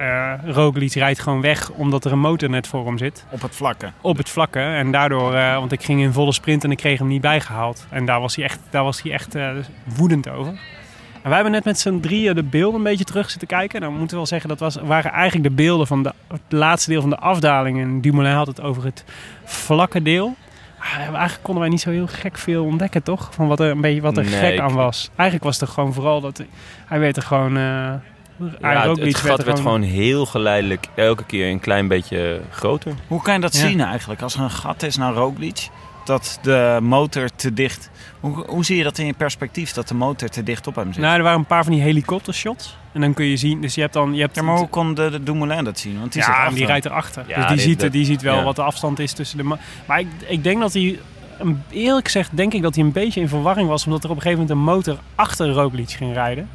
Roglic 0.44 0.92
rijdt 0.92 1.20
gewoon 1.20 1.40
weg 1.40 1.70
omdat 1.70 2.04
er 2.04 2.12
een 2.12 2.18
motor 2.18 2.50
net 2.50 2.66
voor 2.66 2.86
hem 2.86 2.98
zit. 2.98 3.24
Op 3.30 3.42
het 3.42 3.56
vlakke. 3.56 3.92
Op 4.00 4.16
het 4.16 4.28
vlakke. 4.28 4.60
En 4.60 4.90
daardoor, 4.90 5.32
want 5.32 5.72
ik 5.72 5.82
ging 5.82 6.00
in 6.00 6.12
volle 6.12 6.32
sprint 6.32 6.64
en 6.64 6.70
ik 6.70 6.76
kreeg 6.76 6.98
hem 6.98 7.08
niet 7.08 7.20
bijgehaald. 7.20 7.86
En 7.90 8.04
daar 8.04 8.20
was 8.20 8.36
hij 8.36 8.44
echt, 8.44 8.58
daar 8.70 8.84
was 8.84 9.02
hij 9.02 9.12
echt 9.12 9.36
woedend 9.84 10.28
over. 10.28 10.58
En 11.22 11.28
wij 11.28 11.34
hebben 11.34 11.52
net 11.52 11.64
met 11.64 11.78
z'n 11.80 12.00
drieën 12.00 12.34
de 12.34 12.42
beelden 12.42 12.78
een 12.78 12.82
beetje 12.86 13.04
terug 13.04 13.30
zitten 13.30 13.48
kijken. 13.48 13.80
Nou, 13.80 13.92
we 13.92 13.98
moeten 13.98 14.16
wel 14.16 14.26
zeggen, 14.26 14.48
dat 14.48 14.58
was, 14.58 14.76
waren 14.82 15.10
eigenlijk 15.12 15.48
de 15.48 15.54
beelden 15.54 15.86
van 15.86 16.02
de, 16.02 16.12
het 16.28 16.40
laatste 16.48 16.90
deel 16.90 17.00
van 17.00 17.10
de 17.10 17.16
afdaling. 17.18 17.80
En 17.80 18.00
Dumoulin 18.00 18.32
had 18.32 18.46
het 18.46 18.60
over 18.60 18.84
het 18.84 19.04
vlakke 19.44 20.02
deel. 20.02 20.36
Maar 20.78 20.98
eigenlijk 20.98 21.42
konden 21.42 21.62
wij 21.62 21.70
niet 21.72 21.80
zo 21.80 21.90
heel 21.90 22.06
gek 22.06 22.38
veel 22.38 22.64
ontdekken, 22.64 23.02
toch? 23.02 23.28
Van 23.34 23.48
wat 23.48 23.60
er 23.60 23.70
een 23.70 23.80
beetje 23.80 24.00
wat 24.00 24.16
er 24.16 24.24
Nee, 24.24 24.32
gek 24.32 24.52
ik- 24.52 24.60
aan 24.60 24.72
was. 24.74 25.10
Eigenlijk 25.16 25.44
was 25.44 25.60
het 25.60 25.68
er 25.68 25.74
gewoon 25.74 25.92
vooral 25.92 26.20
dat 26.20 26.42
hij, 26.86 26.98
werd 27.00 27.16
er 27.16 27.22
gewoon. 27.22 27.56
eh 27.56 27.92
Ja, 28.60 28.88
het, 28.88 28.98
het 28.98 29.16
gat 29.16 29.26
werd 29.26 29.40
gewoon- 29.40 29.56
gewoon 29.56 29.82
heel 29.82 30.26
geleidelijk 30.26 30.86
elke 30.94 31.24
keer 31.24 31.50
een 31.50 31.60
klein 31.60 31.88
beetje 31.88 32.40
groter. 32.50 32.92
Hoe 33.06 33.22
kan 33.22 33.34
je 33.34 33.40
dat 33.40 33.56
Ja. 33.56 33.66
zien 33.68 33.80
eigenlijk? 33.80 34.22
Als 34.22 34.34
er 34.34 34.40
een 34.40 34.50
gat 34.50 34.82
is 34.82 34.96
naar 34.96 35.12
Roglic, 35.12 35.68
dat 36.04 36.38
de 36.42 36.78
motor 36.82 37.28
te 37.36 37.52
dicht... 37.54 37.90
Hoe, 38.20 38.44
hoe 38.46 38.64
zie 38.64 38.76
je 38.76 38.82
dat 38.82 38.98
in 38.98 39.06
je 39.06 39.12
perspectief, 39.12 39.72
dat 39.72 39.88
de 39.88 39.94
motor 39.94 40.28
te 40.28 40.42
dicht 40.42 40.66
op 40.66 40.74
hem 40.74 40.92
zit? 40.92 41.02
Nou, 41.02 41.16
er 41.16 41.22
waren 41.22 41.38
een 41.38 41.44
paar 41.46 41.64
van 41.64 41.72
die 41.72 41.82
helikoptershots. 41.82 42.76
En 42.92 43.00
dan 43.00 43.14
kun 43.14 43.24
je 43.24 43.36
zien, 43.36 43.60
dus 43.60 43.74
je 43.74 43.80
hebt 43.80 43.92
dan... 43.92 44.14
Je 44.14 44.20
hebt 44.20 44.34
ja, 44.36 44.42
maar 44.42 44.56
hoe 44.56 44.68
kon 44.68 44.94
de, 44.94 45.10
de 45.10 45.22
Dumoulin 45.22 45.64
dat 45.64 45.78
zien? 45.78 45.98
Want 45.98 46.12
die 46.12 46.22
ja, 46.22 46.28
achter 46.28 46.54
die 46.54 46.66
rijdt 46.66 46.84
erachter. 46.86 47.24
Ja, 47.26 47.46
dus 47.46 47.46
die, 47.46 47.56
dit- 47.76 47.80
ziet, 47.80 47.92
die 47.92 48.04
ziet 48.04 48.22
wel 48.22 48.36
ja. 48.36 48.42
wat 48.42 48.56
de 48.56 48.62
afstand 48.62 48.98
is 48.98 49.12
tussen 49.12 49.36
de... 49.38 49.44
ma- 49.44 49.58
Maar 49.86 50.00
ik, 50.00 50.06
ik 50.28 50.42
denk 50.44 50.60
dat 50.60 50.72
hij... 50.72 50.98
een- 51.38 51.62
Eerlijk 51.70 52.04
gezegd 52.06 52.36
denk 52.36 52.54
ik 52.54 52.62
dat 52.62 52.74
hij 52.74 52.84
een 52.84 52.92
beetje 52.92 53.20
in 53.20 53.28
verwarring 53.28 53.68
was... 53.68 53.84
omdat 53.84 54.04
er 54.04 54.10
op 54.10 54.16
een 54.16 54.22
gegeven 54.22 54.42
moment 54.46 54.58
een 54.58 54.64
motor 54.74 54.98
achter 55.14 55.48
Roglic 55.48 55.90
ging 55.90 56.12
rijden. 56.12 56.48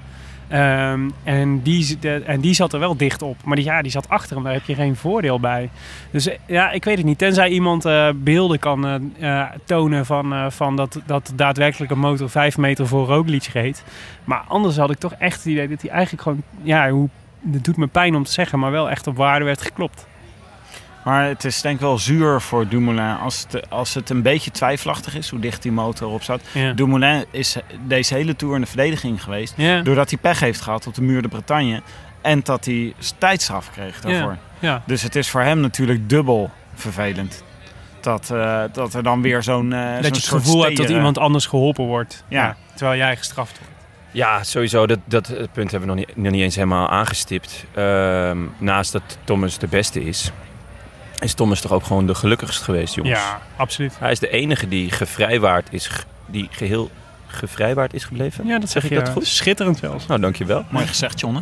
Ehm, 0.48 1.10
en, 1.24 1.62
die, 1.62 2.00
en 2.26 2.40
die 2.40 2.54
zat 2.54 2.74
er 2.74 2.80
wel 2.80 2.98
dicht 2.98 3.22
op. 3.22 3.38
Maar 3.44 3.56
die, 3.56 3.66
ja, 3.66 3.82
die 3.82 3.92
zat 3.92 4.10
achter 4.10 4.36
hem, 4.36 4.44
daar 4.44 4.54
heb 4.54 4.66
je 4.66 4.76
geen 4.76 4.96
voordeel 4.96 5.40
bij. 5.40 5.70
Dus 6.12 6.28
eh, 6.28 6.38
ja, 6.46 6.72
ik 6.72 6.84
weet 6.84 6.98
het 6.98 7.06
niet. 7.06 7.18
Tenzij 7.18 7.50
iemand 7.50 7.86
eh, 7.86 8.10
beelden 8.16 8.60
kan 8.60 8.88
eh, 9.20 9.44
tonen 9.66 10.06
van, 10.06 10.52
van 10.52 10.76
dat, 10.76 11.02
dat 11.06 11.32
daadwerkelijk 11.36 11.92
een 11.92 12.00
motor 12.00 12.30
vijf 12.30 12.58
meter 12.58 12.88
voor 12.88 13.08
Roglic 13.08 13.44
reed. 13.44 13.84
Maar 14.24 14.44
anders 14.48 14.78
had 14.78 14.92
ik 14.92 14.98
toch 14.98 15.14
echt 15.14 15.38
het 15.38 15.46
idee 15.46 15.68
dat 15.68 15.82
hij 15.82 15.92
eigenlijk 15.92 16.24
gewoon... 16.24 16.44
Ja, 16.62 16.90
hoe, 16.90 17.10
het 17.52 17.66
doet 17.66 17.78
me 17.78 17.88
pijn 17.88 18.16
om 18.16 18.24
te 18.24 18.32
zeggen, 18.32 18.60
maar 18.60 18.72
wel 18.72 18.90
echt 18.90 19.08
op 19.08 19.18
waarde 19.18 19.46
werd 19.46 19.62
geklopt. 19.62 20.08
Maar 21.06 21.28
het 21.28 21.44
is 21.44 21.62
denk 21.62 21.76
ik 21.76 21.82
wel 21.82 21.98
zuur 21.98 22.42
voor 22.42 22.68
Dumoulin 22.68 23.18
als 23.18 23.46
het, 23.50 23.70
als 23.70 23.94
het 23.94 24.10
een 24.10 24.22
beetje 24.22 24.52
twijfelachtig 24.52 25.16
is 25.16 25.30
hoe 25.30 25.40
dicht 25.40 25.62
die 25.62 25.72
motor 25.72 26.10
op 26.10 26.24
zat. 26.24 26.42
Ja. 26.52 26.74
Dumoulin 26.74 27.26
is 27.32 27.56
deze 27.88 28.14
hele 28.14 28.36
tour 28.36 28.56
in 28.56 28.62
de 28.62 28.68
verdediging 28.68 29.24
geweest. 29.24 29.54
Ja. 29.58 29.82
Doordat 29.82 30.10
hij 30.10 30.20
pech 30.20 30.40
heeft 30.40 30.62
gehad 30.62 30.88
op 30.88 30.94
de 30.94 31.02
muur 31.02 31.22
de 31.22 31.28
Bretagne. 31.28 31.82
En 32.22 32.42
dat 32.44 32.66
hij 32.66 32.94
tijdstraf 33.18 33.72
kreeg 33.72 34.02
daarvoor. 34.02 34.38
Ja. 34.60 34.82
Dus 34.86 35.02
het 35.02 35.16
is 35.16 35.30
voor 35.30 35.42
hem 35.42 35.60
natuurlijk 35.60 36.10
dubbel 36.10 36.52
vervelend. 36.74 37.44
Dat, 38.02 38.30
eh, 38.30 38.64
dat 38.72 38.94
er 38.94 39.04
dan 39.04 39.22
weer 39.22 39.44
zo'n 39.44 39.72
zo'n 39.72 40.02
dat 40.02 40.16
je 40.16 40.22
het 40.22 40.28
gevoel 40.28 40.64
hebt 40.64 40.78
dat 40.78 40.90
iemand 40.90 41.18
anders 41.18 41.46
geholpen 41.46 41.86
wordt. 41.86 42.24
Ja. 42.28 42.56
terwijl 42.76 42.98
jij 42.98 43.18
gestraft 43.18 43.58
wordt. 43.60 43.74
Ja, 44.12 44.44
sowieso. 44.44 44.88
Dat, 44.88 45.00
dat 45.06 45.34
punt 45.52 45.72
hebben 45.72 45.90
we 45.90 45.96
nog 45.96 45.96
niet, 45.96 46.16
nog 46.16 46.32
niet 46.32 46.42
eens 46.42 46.56
helemaal 46.56 46.90
aangestipt. 46.90 47.66
Ehm, 47.74 48.38
naast 48.58 48.92
dat 48.92 49.18
Thomas 49.24 49.58
de 49.58 49.68
beste 49.68 50.04
is, 50.04 50.32
is 51.26 51.34
Thomas 51.34 51.62
toch 51.62 51.72
ook 51.72 51.84
gewoon 51.86 52.08
de 52.08 52.16
gelukkigst 52.16 52.62
geweest, 52.62 52.96
jongens. 52.96 53.20
Ja, 53.20 53.42
absoluut. 53.56 53.94
Hij 54.00 54.12
is 54.12 54.20
de 54.20 54.30
enige 54.30 54.68
die 54.68 54.92
gevrijwaard 54.92 55.68
is, 55.72 55.90
die 56.26 56.48
geheel 56.52 56.90
gevrijwaard 57.28 57.94
is 57.94 58.04
gebleven. 58.04 58.48
Ja, 58.48 58.60
dat 58.60 58.70
zeg, 58.70 58.82
Zeg 58.82 58.92
je 58.92 58.98
ik 58.98 59.06
dat 59.06 59.14
goed? 59.14 59.28
Schitterend 59.28 59.78
zelfs. 59.78 60.06
Nou, 60.06 60.20
dankjewel. 60.20 60.66
Mooi 60.70 60.88
gezegd, 60.88 61.20
Jonne. 61.20 61.42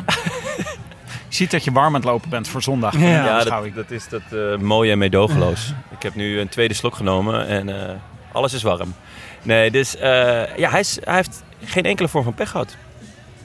je 1.29 1.35
ziet 1.35 1.51
dat 1.51 1.63
je 1.63 1.71
warm 1.71 1.87
aan 1.87 1.93
het 1.93 2.03
lopen 2.03 2.29
bent 2.29 2.47
voor 2.47 2.61
zondag. 2.61 2.97
Ja. 2.99 3.43
Dat, 3.43 3.75
dat 3.75 3.91
is 3.91 4.09
dat 4.09 4.21
eh, 4.31 4.57
mooie 4.57 4.91
en 4.91 4.97
meedogenloos. 4.97 5.73
Ik 5.97 6.03
heb 6.03 6.15
nu 6.15 6.39
een 6.39 6.49
tweede 6.49 6.73
slok 6.73 6.95
genomen 6.95 7.47
en 7.47 7.89
eh, 7.89 7.95
alles 8.31 8.53
is 8.53 8.63
warm. 8.63 8.93
Nee, 9.41 9.71
dus 9.71 9.97
eh, 9.97 10.57
ja, 10.57 10.69
hij, 10.69 10.79
is, 10.79 10.97
hij 11.03 11.15
heeft 11.15 11.43
geen 11.63 11.83
enkele 11.83 12.07
vorm 12.07 12.23
van 12.23 12.33
pech 12.33 12.49
gehad. 12.49 12.75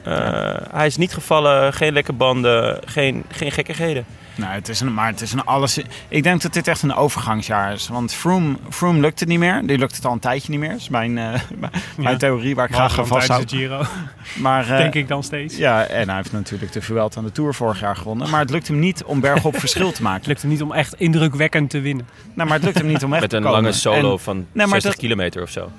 Eh, 0.03 0.57
Hij 0.71 0.87
is 0.87 0.97
niet 0.97 1.13
gevallen, 1.13 1.73
geen 1.73 1.93
lekke 1.93 2.13
banden, 2.13 2.81
geen, 2.85 3.25
geen 3.29 3.51
gekkigheden. 3.53 4.07
Nou, 4.39 4.53
het 4.53 4.69
is 4.69 4.81
een, 4.81 4.95
maar 4.95 5.07
het 5.07 5.21
is 5.21 5.33
een 5.33 5.45
alles. 5.45 5.81
Ik 6.09 6.23
denk 6.23 6.43
dat 6.43 6.53
dit 6.53 6.69
echt 6.69 6.83
een 6.83 6.95
overgangsjaar 6.95 7.73
is. 7.73 7.89
Want 7.89 8.15
Froome, 8.15 8.57
Froome 8.71 9.01
lukt 9.01 9.21
het 9.21 9.29
niet 9.29 9.39
meer. 9.39 9.67
Die 9.67 9.79
lukt 9.79 9.97
het 9.97 10.05
al 10.05 10.13
een 10.13 10.19
tijdje 10.19 10.51
niet 10.51 10.61
meer. 10.61 10.69
Dat 10.71 10.79
is 10.79 10.89
mijn, 10.89 11.19
eh, 11.19 11.41
mijn 11.97 12.19
theorie 12.19 12.55
waar 12.55 12.65
ik 12.69 12.75
graag 12.75 12.93
Graag 12.93 13.29
aan 13.31 13.49
Giro, 13.49 13.83
Maar, 14.37 14.71
eh, 14.71 14.77
denk 14.77 14.95
ik 14.95 15.09
dan 15.09 15.23
steeds. 15.23 15.57
Ja, 15.57 15.85
en 15.87 16.07
hij 16.09 16.17
heeft 16.17 16.33
natuurlijk 16.33 16.73
de 16.73 16.83
Vuelta 16.83 17.19
aan 17.19 17.25
de 17.25 17.33
Tour 17.33 17.55
vorig 17.55 17.81
jaar 17.81 17.97
gewonnen. 17.97 18.31
Maar 18.31 18.41
het 18.41 18.51
lukt 18.51 18.69
hem 18.69 18.79
niet 18.79 19.05
om 19.05 19.21
bergop 19.21 19.59
verschil 19.61 19.87
te 19.89 19.93
Het 19.93 20.01
maken. 20.03 20.29
lukt 20.29 20.41
hem 20.43 20.51
niet 20.51 20.63
om 20.63 20.73
echt 20.73 20.95
indrukwekkend 20.95 21.71
te 21.71 21.81
winnen. 21.81 22.07
Nou, 22.35 22.49
maar 22.49 22.57
het 22.59 22.67
lukt 22.67 22.79
hem 22.79 22.87
niet 22.87 23.05
om 23.05 23.13
echt 23.13 23.23
Met 23.23 23.33
een 23.33 23.43
lange 23.43 23.73
solo 23.73 24.13
En 24.13 24.19
van 24.21 24.47
maar 24.53 24.69
60 24.69 24.83
dat- 24.91 25.01
kilometer 25.01 25.43
of 25.43 25.51
zo. 25.51 25.71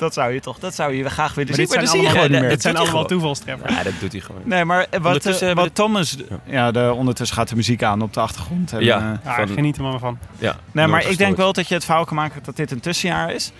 Dat 0.00 0.14
zou 0.14 0.32
je 0.32 0.40
toch, 0.40 0.58
dat 0.58 0.74
zou 0.74 0.92
je 0.94 1.08
graag 1.10 1.34
willen 1.34 1.56
Maar 1.56 1.58
zien. 1.58 1.64
dit 1.66 1.68
zijn 1.74 1.80
dat 1.84 1.90
zie 1.94 2.00
je 2.00 2.06
allemaal, 2.06 2.22
gewoon 2.22 2.30
niet 2.40 2.40
dit 2.40 2.48
meer. 2.50 2.60
zijn 2.60 2.74
doet 2.74 2.82
hij 2.82 2.92
allemaal 2.92 3.08
toevalstreffers. 3.08 3.74
Ja, 3.74 3.82
dat 3.82 3.92
doet 4.00 4.12
hij 4.12 4.20
gewoon. 4.20 4.42
Nee, 4.44 4.64
maar 4.64 4.86
wat, 5.00 5.24
hebben 5.24 5.54
wat 5.54 5.74
Thomas... 5.74 6.16
Ja, 6.44 6.70
de, 6.70 6.92
ondertussen 6.96 7.36
gaat 7.36 7.48
de 7.48 7.56
muziek 7.56 7.82
aan 7.82 8.02
op 8.02 8.12
de 8.14 8.20
achtergrond. 8.20 8.72
En, 8.72 8.84
Ja. 8.84 9.20
Ja, 9.24 9.34
Van- 9.34 9.48
geniet 9.48 9.76
er 9.76 9.82
maar 9.82 9.98
van. 9.98 10.18
Ja, 10.38 10.56
Nee, 10.72 10.86
maar 10.86 11.06
ik 11.06 11.18
denk 11.18 11.36
wel 11.36 11.52
dat 11.52 11.68
je 11.68 11.74
het 11.74 11.84
verhaal 11.84 12.04
kan 12.04 12.16
maken 12.16 12.40
dat 12.44 12.56
dit 12.56 12.70
een 12.70 12.80
tussenjaar 12.80 13.32
is. 13.34 13.52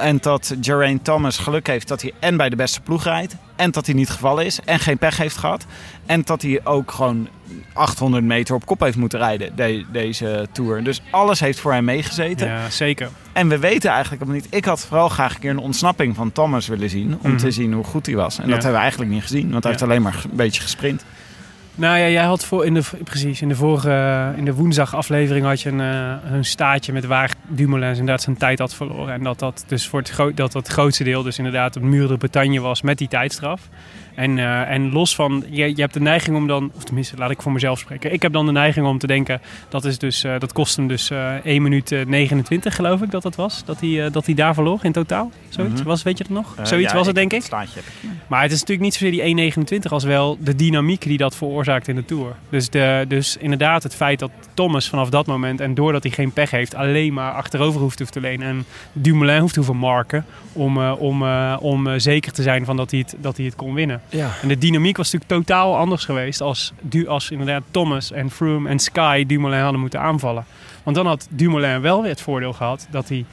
En 0.00 0.18
dat 0.20 0.54
Geraint 0.60 1.04
Thomas 1.04 1.38
geluk 1.38 1.66
heeft 1.66 1.88
dat 1.88 2.02
hij 2.02 2.12
en 2.18 2.36
bij 2.36 2.48
de 2.48 2.56
beste 2.56 2.80
ploeg 2.80 3.04
rijdt. 3.04 3.36
En 3.56 3.70
dat 3.70 3.86
hij 3.86 3.94
niet 3.94 4.10
gevallen 4.10 4.44
is. 4.44 4.58
En 4.64 4.78
geen 4.78 4.98
pech 4.98 5.16
heeft 5.16 5.36
gehad. 5.36 5.66
En 6.06 6.22
dat 6.24 6.42
hij 6.42 6.60
ook 6.64 6.90
gewoon 6.90 7.28
800 7.72 8.24
meter 8.24 8.54
op 8.54 8.66
kop 8.66 8.80
heeft 8.80 8.96
moeten 8.96 9.18
rijden 9.18 9.56
de- 9.56 9.84
deze 9.92 10.46
Tour. 10.52 10.84
Dus 10.84 11.02
alles 11.10 11.40
heeft 11.40 11.60
voor 11.60 11.72
hem 11.72 11.84
meegezeten. 11.84 12.46
Ja, 12.46 12.70
zeker. 12.70 13.08
En 13.32 13.48
we 13.48 13.58
weten 13.58 13.90
eigenlijk 13.90 14.22
helemaal 14.22 14.42
niet... 14.42 14.54
Ik 14.54 14.64
had 14.64 14.86
vooral 14.86 15.08
graag 15.08 15.34
een 15.34 15.40
keer 15.40 15.50
een 15.50 15.58
ontsnapping 15.58 16.14
van 16.16 16.32
Thomas 16.32 16.66
willen 16.66 16.90
zien. 16.90 17.18
Om 17.22 17.30
Mhm. 17.30 17.38
te 17.38 17.50
zien 17.50 17.72
hoe 17.72 17.84
goed 17.84 18.06
hij 18.06 18.14
was. 18.14 18.38
En 18.38 18.42
Ja. 18.44 18.48
dat 18.48 18.56
hebben 18.62 18.72
we 18.74 18.80
eigenlijk 18.80 19.10
niet 19.10 19.22
gezien. 19.22 19.50
Want 19.50 19.62
hij 19.64 19.72
Ja. 19.72 19.78
heeft 19.78 19.82
alleen 19.90 20.02
maar 20.02 20.20
een 20.30 20.36
beetje 20.36 20.62
gesprint. 20.62 21.04
Nou 21.78 21.98
ja, 21.98 22.08
jij 22.08 22.24
had 22.24 22.44
voor 22.44 22.64
in 22.66 22.74
de, 22.74 22.82
precies, 23.04 23.42
in 23.42 23.48
de 23.48 23.54
vorige, 23.54 24.32
in 24.36 24.44
de 24.44 24.54
woensdag 24.54 24.94
aflevering 24.94 25.46
had 25.46 25.60
je 25.60 25.68
een, 25.70 25.80
eh, 25.80 26.32
een 26.32 26.44
staatje 26.44 26.92
met 26.92 27.04
waar 27.04 27.30
Dumoulin 27.48 27.88
inderdaad 27.90 28.22
zijn 28.22 28.36
tijd 28.36 28.58
had 28.58 28.74
verloren. 28.74 29.14
En 29.14 29.22
dat 29.22 29.38
dat 29.38 29.64
dus 29.66 29.86
voor 29.86 29.98
het, 29.98 30.08
gro- 30.10 30.34
dat 30.34 30.52
dat 30.52 30.68
grootste 30.68 31.04
deel 31.04 31.22
dus 31.22 31.38
inderdaad 31.38 31.74
het 31.74 31.82
muur 31.82 32.08
de 32.08 32.16
Bretagne 32.16 32.60
was 32.60 32.82
met 32.82 32.98
die 32.98 33.08
tijdstraf. 33.08 33.60
En, 34.14 34.38
eh, 34.38 34.70
en 34.70 34.92
los 34.92 35.14
van, 35.14 35.44
je, 35.50 35.68
je 35.68 35.80
hebt 35.80 35.92
de 35.94 36.00
neiging 36.00 36.36
om 36.36 36.46
dan, 36.46 36.70
of 36.76 36.84
tenminste 36.84 37.16
laat 37.16 37.30
ik 37.30 37.42
voor 37.42 37.52
mezelf 37.52 37.78
spreken. 37.78 38.12
Ik 38.12 38.22
heb 38.22 38.32
dan 38.32 38.46
de 38.46 38.52
neiging 38.52 38.86
om 38.86 38.98
te 38.98 39.06
denken, 39.06 39.40
dat, 39.68 39.84
is 39.84 39.98
dus, 39.98 40.24
eh, 40.24 40.38
dat 40.38 40.52
kost 40.52 40.76
hem 40.76 40.86
dus 40.88 41.10
eh 41.10 41.32
1 41.44 41.62
minuut 41.62 41.92
eh, 41.92 42.06
29 42.06 42.74
geloof 42.74 43.02
ik 43.02 43.10
dat 43.10 43.22
dat 43.22 43.36
was. 43.36 43.64
Dat 43.64 43.80
hij, 43.80 44.10
dat 44.10 44.26
hij 44.26 44.34
daar 44.34 44.54
verloor 44.54 44.78
in 44.82 44.92
totaal. 44.92 45.30
Zoiets, 45.48 45.74
Mhm. 45.80 45.88
was, 45.88 46.02
weet 46.02 46.18
je 46.18 46.24
dat 46.24 46.32
nog? 46.32 46.54
Zoiets 46.62 46.90
ja, 46.92 46.96
was 46.98 47.06
het 47.06 47.14
denk 47.16 47.32
ik. 47.32 47.38
Het 47.38 47.46
slaatje 47.46 47.74
heb 47.74 47.84
ik. 47.84 48.10
Maar 48.26 48.42
het 48.42 48.52
is 48.52 48.60
natuurlijk 48.60 48.86
niet 48.86 48.94
zozeer 48.94 49.10
die 49.10 49.52
1,29 49.84 49.92
als 49.92 50.04
wel 50.04 50.38
de 50.40 50.54
dynamiek 50.54 51.02
die 51.02 51.18
dat 51.18 51.36
veroorzaakt 51.36 51.64
in 51.66 51.94
de 51.94 52.04
Tour. 52.04 52.34
Dus, 52.48 52.70
de, 52.70 53.04
dus 53.08 53.36
inderdaad 53.36 53.82
het 53.82 53.94
feit 53.94 54.18
dat 54.18 54.30
Thomas 54.54 54.88
vanaf 54.88 55.10
dat 55.10 55.26
moment 55.26 55.60
en 55.60 55.74
doordat 55.74 56.02
hij 56.02 56.12
geen 56.12 56.32
pech 56.32 56.50
heeft, 56.50 56.74
alleen 56.74 57.12
maar 57.12 57.32
achterover 57.32 57.80
hoeft 57.80 58.12
te 58.12 58.20
lenen 58.20 58.48
en 58.48 58.64
Dumoulin 58.92 59.40
hoeft 59.40 59.52
te 59.52 59.58
hoeven 59.58 59.76
marken 59.76 60.24
om, 60.52 60.76
eh, 60.82 60.92
om, 60.98 61.22
eh, 61.22 61.56
om 61.60 61.86
eh, 61.86 61.92
zeker 61.96 62.32
te 62.32 62.42
zijn 62.42 62.64
van 62.64 62.76
dat 62.76 62.90
hij, 62.90 63.00
het, 63.00 63.14
dat 63.18 63.36
hij 63.36 63.46
het 63.46 63.56
kon 63.56 63.74
winnen. 63.74 64.00
Ja. 64.08 64.30
En 64.42 64.48
de 64.48 64.58
dynamiek 64.58 64.96
was 64.96 65.12
natuurlijk 65.12 65.46
totaal 65.46 65.76
anders 65.76 66.04
geweest 66.04 66.40
als, 66.40 66.72
Du- 66.80 67.06
als 67.06 67.30
inderdaad 67.30 67.62
Thomas 67.70 68.12
en 68.12 68.30
Froome 68.30 68.68
en 68.68 68.78
Sky 68.78 69.26
Dumoulin 69.26 69.60
hadden 69.60 69.80
moeten 69.80 70.00
aanvallen. 70.00 70.44
Want 70.82 70.96
dan 70.96 71.06
had 71.06 71.26
Dumoulin 71.30 71.80
wel 71.80 72.00
weer 72.02 72.10
het 72.10 72.20
voordeel 72.20 72.52
gehad 72.52 72.86
dat 72.90 73.08
hij 73.08 73.24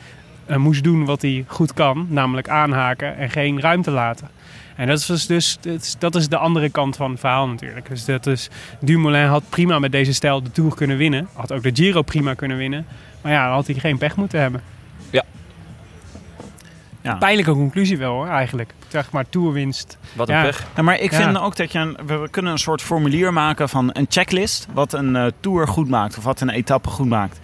moest 0.58 0.84
doen 0.84 1.06
wat 1.06 1.22
hij 1.22 1.44
goed 1.48 1.74
kan, 1.74 2.06
namelijk 2.10 2.50
aanhaken 2.50 3.18
en 3.18 3.30
geen 3.30 3.62
ruimte 3.62 3.92
laten. 3.92 4.30
En 4.76 4.88
dat 4.88 5.00
is 5.00 5.06
dus, 5.26 5.58
dus 5.62 5.96
dat 6.00 6.16
is- 6.16 6.30
de 6.30 6.38
andere 6.38 6.70
kant 6.70 6.96
van 6.96 7.12
het 7.12 7.20
verhaal 7.20 7.48
natuurlijk. 7.48 7.90
Dus 7.90 8.06
dat 8.06 8.28
is, 8.28 8.50
Dumoulin 8.80 9.26
had 9.26 9.44
prima 9.50 9.80
met 9.80 9.92
deze 9.92 10.14
stijl 10.14 10.44
de 10.44 10.52
Tour 10.52 10.76
kunnen 10.76 10.98
winnen. 10.98 11.28
Had 11.34 11.52
ook 11.52 11.64
de 11.64 11.72
Giro 11.74 12.02
prima 12.02 12.34
kunnen 12.34 12.58
winnen. 12.58 12.86
Maar 13.22 13.32
ja, 13.32 13.46
dan 13.46 13.54
had 13.54 13.68
hij 13.68 13.76
geen 13.76 13.98
pech 13.98 14.16
moeten 14.16 14.40
hebben. 14.40 14.62
Ja. 17.02 17.16
Pijnlijke 17.16 17.52
conclusie 17.52 17.98
wel 17.98 18.12
hoor, 18.14 18.28
eigenlijk. 18.28 18.74
Zeg 18.88 19.12
maar 19.12 19.30
tourwinst. 19.30 19.98
Wat 20.14 20.30
een 20.30 20.36
Ja. 20.36 20.42
pech. 20.44 20.66
Ja, 20.76 20.82
maar 20.82 21.00
ik 21.00 21.12
Ja. 21.12 21.18
vind 21.24 21.38
ook 21.40 21.56
dat 21.56 21.72
je 21.72 21.80
een, 21.80 21.98
we 22.06 22.18
we 22.18 22.30
kunnen 22.30 22.52
een 22.52 22.58
soort 22.58 22.82
formulier 22.82 23.34
maken 23.34 23.70
van 23.70 23.90
een 23.94 24.06
checklist. 24.10 24.68
Wat 24.74 24.94
een 24.94 25.16
eh, 25.16 25.26
tour 25.40 25.68
goed 25.68 25.90
maakt 25.90 26.18
of 26.18 26.24
wat 26.24 26.42
een 26.42 26.50
etappe 26.50 26.90
goed 26.90 27.08
maakt. 27.08 27.40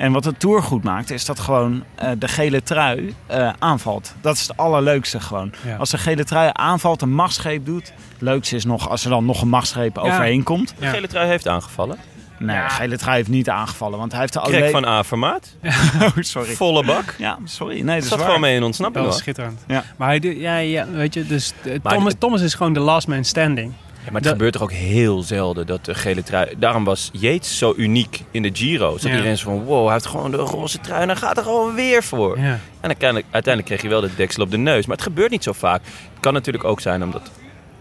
En 0.00 0.12
wat 0.12 0.26
een 0.26 0.36
tour 0.36 0.62
goed 0.62 0.82
maakt, 0.82 1.10
is 1.10 1.24
dat 1.24 1.40
gewoon 1.40 1.84
eh, 1.94 2.10
de 2.18 2.28
gele 2.28 2.62
trui 2.62 3.14
eh, 3.26 3.52
aanvalt. 3.58 4.14
Dat 4.20 4.34
is 4.36 4.42
het 4.42 4.56
allerleukste 4.56 5.20
gewoon. 5.20 5.52
Ja. 5.64 5.76
Als 5.76 5.90
de 5.90 5.98
gele 5.98 6.24
trui 6.24 6.50
aanvalt, 6.52 7.02
een 7.02 7.12
machtsgreep 7.12 7.64
doet. 7.66 7.92
Het 8.12 8.20
leukste 8.20 8.56
is 8.56 8.64
nog 8.64 8.88
als 8.88 9.04
er 9.04 9.10
dan 9.10 9.24
nog 9.24 9.42
een 9.42 9.48
machtsgreep 9.48 9.98
overheen 9.98 10.42
komt. 10.42 10.74
De 10.78 10.86
gele 10.86 11.08
trui 11.08 11.28
heeft 11.28 11.48
aangevallen. 11.48 11.98
Nee, 12.38 12.62
de 12.62 12.68
gele 12.68 12.98
trui 12.98 13.16
heeft 13.16 13.28
niet 13.28 13.48
aangevallen. 13.48 13.98
Want 13.98 14.12
hij 14.12 14.20
heeft 14.20 14.32
de 14.32 14.40
Krek 14.40 14.70
van 14.70 14.84
A-formaat. 14.84 15.56
Oh, 16.00 16.08
sorry. 16.20 16.54
Volle 16.54 16.84
bak. 16.84 17.14
Ja, 17.18 17.38
sorry. 17.44 17.80
Nee, 17.80 18.00
dat 18.00 18.08
zat 18.08 18.18
waar. 18.18 18.26
gewoon 18.26 18.40
mee 18.40 18.56
in 18.56 18.62
ontsnapping 18.62 19.04
Dat 19.04 19.12
was 19.12 19.22
schitterend. 19.22 19.60
Ja. 19.66 19.84
Maar 19.96 20.08
hij, 20.08 20.18
ja, 20.20 20.56
ja, 20.56 20.86
weet 20.90 21.14
je, 21.14 21.26
dus 21.26 21.52
eh, 21.64 21.76
Maar 21.82 21.92
Thomas, 21.92 22.12
Thomas 22.18 22.40
is 22.40 22.54
gewoon 22.54 22.72
de 22.72 22.80
last 22.80 23.08
man 23.08 23.24
standing. 23.24 23.72
Ja, 24.04 24.06
maar 24.06 24.14
het 24.14 24.22
Dat- 24.22 24.32
gebeurt 24.32 24.52
toch 24.52 24.62
ook 24.62 24.72
heel 24.72 25.22
zelden 25.22 25.66
dat 25.66 25.84
de 25.84 25.94
gele 25.94 26.22
trui... 26.22 26.48
Daarom 26.58 26.84
was 26.84 27.10
Yates 27.12 27.58
zo 27.58 27.74
uniek 27.76 28.24
in 28.30 28.42
de 28.42 28.50
Giro. 28.52 28.90
Dat 28.92 29.02
Ja. 29.02 29.10
iedereen 29.10 29.38
zo 29.38 29.44
van, 29.44 29.64
wow, 29.64 29.84
hij 29.84 29.92
heeft 29.92 30.06
gewoon 30.06 30.30
de 30.30 30.36
roze 30.36 30.78
trui 30.80 31.02
en 31.02 31.08
hij 31.08 31.16
gaat 31.16 31.36
er 31.36 31.42
gewoon 31.42 31.74
weer 31.74 32.02
voor. 32.02 32.38
Ja. 32.38 32.44
En 32.80 32.88
uiteindelijk, 32.88 33.26
uiteindelijk 33.30 33.74
kreeg 33.74 33.82
je 33.82 33.88
wel 34.00 34.00
de 34.10 34.14
deksel 34.16 34.42
op 34.42 34.50
de 34.50 34.56
neus. 34.56 34.86
Maar 34.86 34.96
het 34.96 35.04
gebeurt 35.04 35.30
niet 35.30 35.42
zo 35.42 35.52
vaak. 35.52 35.80
Het 35.84 36.20
kan 36.20 36.32
natuurlijk 36.32 36.64
ook 36.64 36.80
zijn 36.80 37.02
omdat 37.02 37.30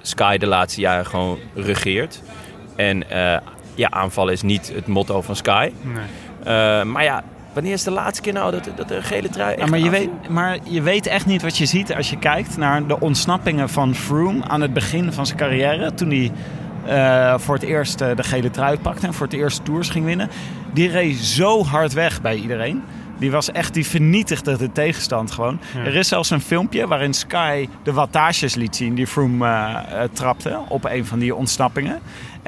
Sky 0.01 0.37
de 0.37 0.47
laatste 0.47 0.81
jaren 0.81 1.05
gewoon 1.05 1.37
regeert. 1.55 2.21
En 2.75 3.09
eh, 3.09 3.37
ja, 3.75 3.89
aanvallen 3.91 4.33
is 4.33 4.41
niet 4.41 4.71
het 4.75 4.87
motto 4.87 5.21
van 5.21 5.35
Sky. 5.35 5.71
Nee. 5.81 6.03
Eh, 6.43 6.83
maar 6.83 7.03
ja, 7.03 7.23
wanneer 7.59 7.77
is 7.77 7.83
de 7.83 7.91
laatste 7.91 8.21
keer 8.21 8.33
nou 8.33 8.51
dat, 8.51 8.69
dat 8.75 8.87
de 8.87 9.01
gele 9.01 9.29
trui 9.29 9.53
echt 9.53 9.63
Ja, 9.63 9.69
maar, 9.69 9.79
je 9.79 9.89
weet, 9.89 10.29
maar 10.29 10.57
je 10.63 10.81
weet 10.81 11.07
echt 11.07 11.25
niet 11.25 11.41
wat 11.41 11.57
je 11.57 11.65
ziet 11.65 11.95
als 11.95 12.09
je 12.09 12.17
kijkt 12.17 12.57
naar 12.57 12.87
de 12.87 12.99
ontsnappingen 12.99 13.69
van 13.69 13.95
Froome 13.95 14.43
aan 14.47 14.61
het 14.61 14.73
begin 14.73 15.13
van 15.13 15.25
zijn 15.25 15.37
carrière. 15.37 15.93
Toen 15.93 16.09
hij 16.09 16.31
eh, 16.85 17.39
voor 17.39 17.55
het 17.55 17.63
eerst 17.63 18.01
eh, 18.01 18.15
de 18.15 18.23
gele 18.23 18.49
trui 18.49 18.79
pakte 18.79 19.07
en 19.07 19.13
voor 19.13 19.25
het 19.25 19.35
eerst 19.35 19.65
tours 19.65 19.89
ging 19.89 20.05
winnen. 20.05 20.29
Die 20.73 20.89
reed 20.89 21.15
zo 21.15 21.63
hard 21.63 21.93
weg 21.93 22.21
bij 22.21 22.35
iedereen. 22.35 22.83
Die 23.19 23.31
was 23.31 23.51
echt, 23.51 23.73
die 23.73 23.85
vernietigde 23.85 24.57
de 24.57 24.71
tegenstand 24.71 25.31
gewoon. 25.31 25.59
Ja. 25.73 25.79
Er 25.79 25.95
is 25.95 26.07
zelfs 26.07 26.29
een 26.29 26.41
filmpje 26.41 26.87
waarin 26.87 27.13
Sky 27.13 27.69
de 27.83 27.93
wattages 27.93 28.55
liet 28.55 28.75
zien 28.75 28.95
die 28.95 29.07
Froome 29.07 29.45
eh, 29.45 30.03
eh, 30.03 30.09
trapte 30.13 30.59
op 30.67 30.85
een 30.85 31.05
van 31.05 31.19
die 31.19 31.35
ontsnappingen. 31.35 31.99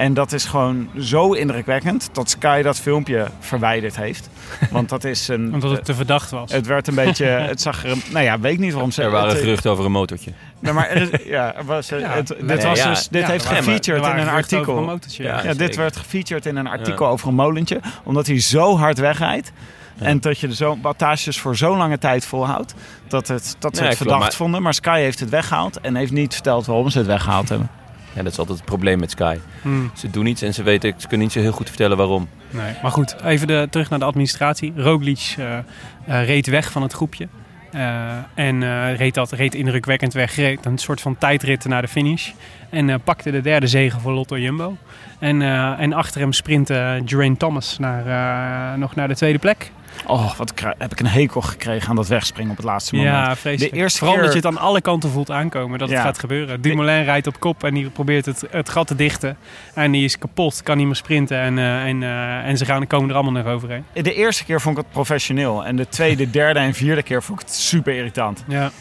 En 0.01 0.13
dat 0.13 0.31
is 0.31 0.45
gewoon 0.45 0.89
zo 0.99 1.33
indrukwekkend 1.33 2.09
dat 2.13 2.29
Sky 2.29 2.61
dat 2.61 2.79
filmpje 2.79 3.27
verwijderd 3.39 3.95
heeft. 3.95 4.29
Want 4.71 4.89
dat 4.89 5.03
is 5.03 5.27
een... 5.27 5.49
Omdat 5.53 5.71
het 5.71 5.85
te 5.85 5.93
verdacht 5.95 6.29
was. 6.31 6.51
Het 6.51 6.67
werd 6.67 6.87
een 6.87 6.95
beetje, 6.95 7.25
het 7.25 7.61
zag 7.61 7.85
er, 7.85 7.95
nou 8.11 8.23
ja, 8.25 8.39
weet 8.39 8.53
ik 8.53 8.59
niet 8.59 8.71
waarom 8.73 8.91
ze. 8.91 9.01
Er 9.01 9.11
waren 9.11 9.35
geruchten 9.35 9.71
over 9.71 9.85
een 9.85 9.91
motortje. 9.91 10.31
Nou, 10.59 10.75
maar 10.75 10.87
er 10.89 11.01
is- 11.13 11.25
ja, 11.25 11.55
er 11.55 11.65
was, 11.65 11.89
Ja, 11.89 11.97
het, 11.97 12.27
dit 12.27 12.41
nee, 12.41 12.57
was 12.57 12.77
ja. 12.79 12.89
dus, 12.89 13.07
dit 13.07 13.21
Ja, 13.21 13.27
heeft 13.27 13.43
waren- 13.45 13.63
gefeatured 13.63 14.05
in 14.05 14.17
een 14.17 14.27
artikel. 14.27 14.77
een 14.77 14.83
motortje, 14.83 15.23
Ja. 15.23 15.53
dit 15.53 15.75
werd 15.75 15.97
gefeatured 15.97 16.45
in 16.45 16.55
een 16.55 16.67
artikel 16.67 17.05
Ja. 17.05 17.11
over 17.11 17.27
een 17.27 17.35
molentje, 17.35 17.79
omdat 18.03 18.27
hij 18.27 18.39
zo 18.39 18.77
hard 18.77 18.97
wegrijdt. 18.97 19.51
En 19.97 20.19
dat 20.19 20.39
je 20.39 20.55
zo 20.55 20.77
wattages 20.81 21.39
voor 21.39 21.55
zo'n 21.55 21.77
lange 21.77 21.97
tijd 21.97 22.25
volhoudt. 22.25 22.73
Dat, 23.07 23.27
het, 23.27 23.55
dat 23.59 23.75
ze 23.75 23.81
het 23.81 23.81
klopt, 23.81 23.97
verdacht 23.97 24.21
maar- 24.21 24.33
vonden. 24.33 24.61
Maar 24.61 24.73
Sky 24.73 24.99
heeft 24.99 25.19
het 25.19 25.29
weggehaald. 25.29 25.79
En 25.81 25.95
heeft 25.95 26.11
niet 26.11 26.33
verteld 26.33 26.65
waarom 26.65 26.89
ze 26.89 26.97
het 26.97 27.07
weggehaald 27.07 27.49
hebben. 27.49 27.69
Ja, 28.13 28.23
dat 28.23 28.31
is 28.31 28.37
altijd 28.39 28.57
het 28.57 28.65
probleem 28.67 28.99
met 28.99 29.11
Sky. 29.11 29.37
Hmm, 29.61 29.91
Ze 29.95 30.09
doen 30.09 30.25
iets 30.25 30.41
en 30.41 30.53
ze, 30.53 30.63
weten, 30.63 30.93
ze 30.97 31.07
kunnen 31.07 31.25
niet 31.25 31.35
zo 31.35 31.39
heel 31.41 31.51
goed 31.51 31.67
vertellen 31.67 31.97
waarom. 31.97 32.27
nee. 32.49 32.73
Maar 32.81 32.91
goed, 32.91 33.15
even 33.23 33.47
de, 33.47 33.67
terug 33.69 33.89
naar 33.89 33.99
de 33.99 34.05
administratie. 34.05 34.73
Roglic 34.75 35.35
eh, 35.37 35.57
eh, 35.57 36.25
reed 36.25 36.47
weg 36.47 36.71
van 36.71 36.81
het 36.81 36.93
groepje. 36.93 37.27
Eh, 37.71 38.11
en 38.33 38.95
reed 38.95 39.13
dat 39.13 39.31
reed 39.31 39.55
indrukwekkend 39.55 40.13
weg. 40.13 40.35
Reed 40.35 40.65
een 40.65 40.77
soort 40.77 41.01
van 41.01 41.17
tijdrit 41.17 41.65
naar 41.65 41.81
de 41.81 41.87
finish. 41.87 42.31
En 42.69 43.01
pakte 43.01 43.31
de 43.31 43.41
derde 43.41 43.67
zege 43.67 43.99
voor 43.99 44.11
Lotto 44.11 44.37
Jumbo. 44.37 44.77
En, 45.19 45.41
en 45.77 45.93
achter 45.93 46.21
hem 46.21 46.33
sprintte 46.33 47.01
Geraint 47.05 47.39
Thomas 47.39 47.77
naar, 47.79 48.77
nog 48.79 48.95
naar 48.95 49.07
de 49.07 49.15
tweede 49.15 49.39
plek. 49.39 49.71
Oh, 50.05 50.35
wat 50.35 50.53
heb 50.77 50.91
ik 50.91 50.99
een 50.99 51.07
hekel 51.07 51.41
gekregen 51.41 51.89
aan 51.89 51.95
dat 51.95 52.07
wegspringen 52.07 52.51
op 52.51 52.57
het 52.57 52.65
laatste 52.65 52.95
moment. 52.95 53.13
Ja, 53.15 53.35
vreselijk. 53.35 53.73
De 53.73 53.79
eerste 53.79 53.97
Vooral 53.97 54.15
keer- 54.15 54.23
dat 54.25 54.33
je 54.33 54.39
het 54.47 54.47
aan 54.57 54.57
alle 54.63 54.81
kanten 54.81 55.09
voelt 55.09 55.31
aankomen 55.31 55.79
dat 55.79 55.89
het 55.89 55.97
Ja. 55.97 56.03
gaat 56.03 56.19
gebeuren. 56.19 56.61
Dumoulin 56.61 57.03
rijdt 57.03 57.27
op 57.27 57.39
kop 57.39 57.63
en 57.63 57.73
die 57.73 57.89
probeert 57.89 58.25
het, 58.25 58.43
het 58.49 58.69
gat 58.69 58.87
te 58.87 58.95
dichten. 58.95 59.37
En 59.73 59.91
die 59.91 60.03
is 60.03 60.17
kapot, 60.17 60.63
kan 60.63 60.77
niet 60.77 60.85
meer 60.85 60.95
sprinten. 60.95 61.37
En, 61.39 61.57
eh, 61.57 61.83
en, 61.85 62.03
eh, 62.03 62.47
en 62.47 62.57
ze 62.57 62.65
gaan, 62.65 62.87
komen 62.87 63.09
er 63.09 63.15
allemaal 63.15 63.43
nog 63.43 63.53
overheen. 63.53 63.85
De 63.93 64.13
eerste 64.13 64.45
keer 64.45 64.61
vond 64.61 64.77
ik 64.77 64.83
het 64.83 64.91
professioneel. 64.93 65.65
En 65.65 65.75
de 65.75 65.87
tweede, 65.89 66.29
derde 66.29 66.59
en 66.59 66.73
vierde 66.73 67.03
keer 67.03 67.23
vond 67.23 67.41
ik 67.41 67.45
het 67.47 67.55
super 67.55 67.95
irritant. 67.95 68.43
Ja. 68.47 68.71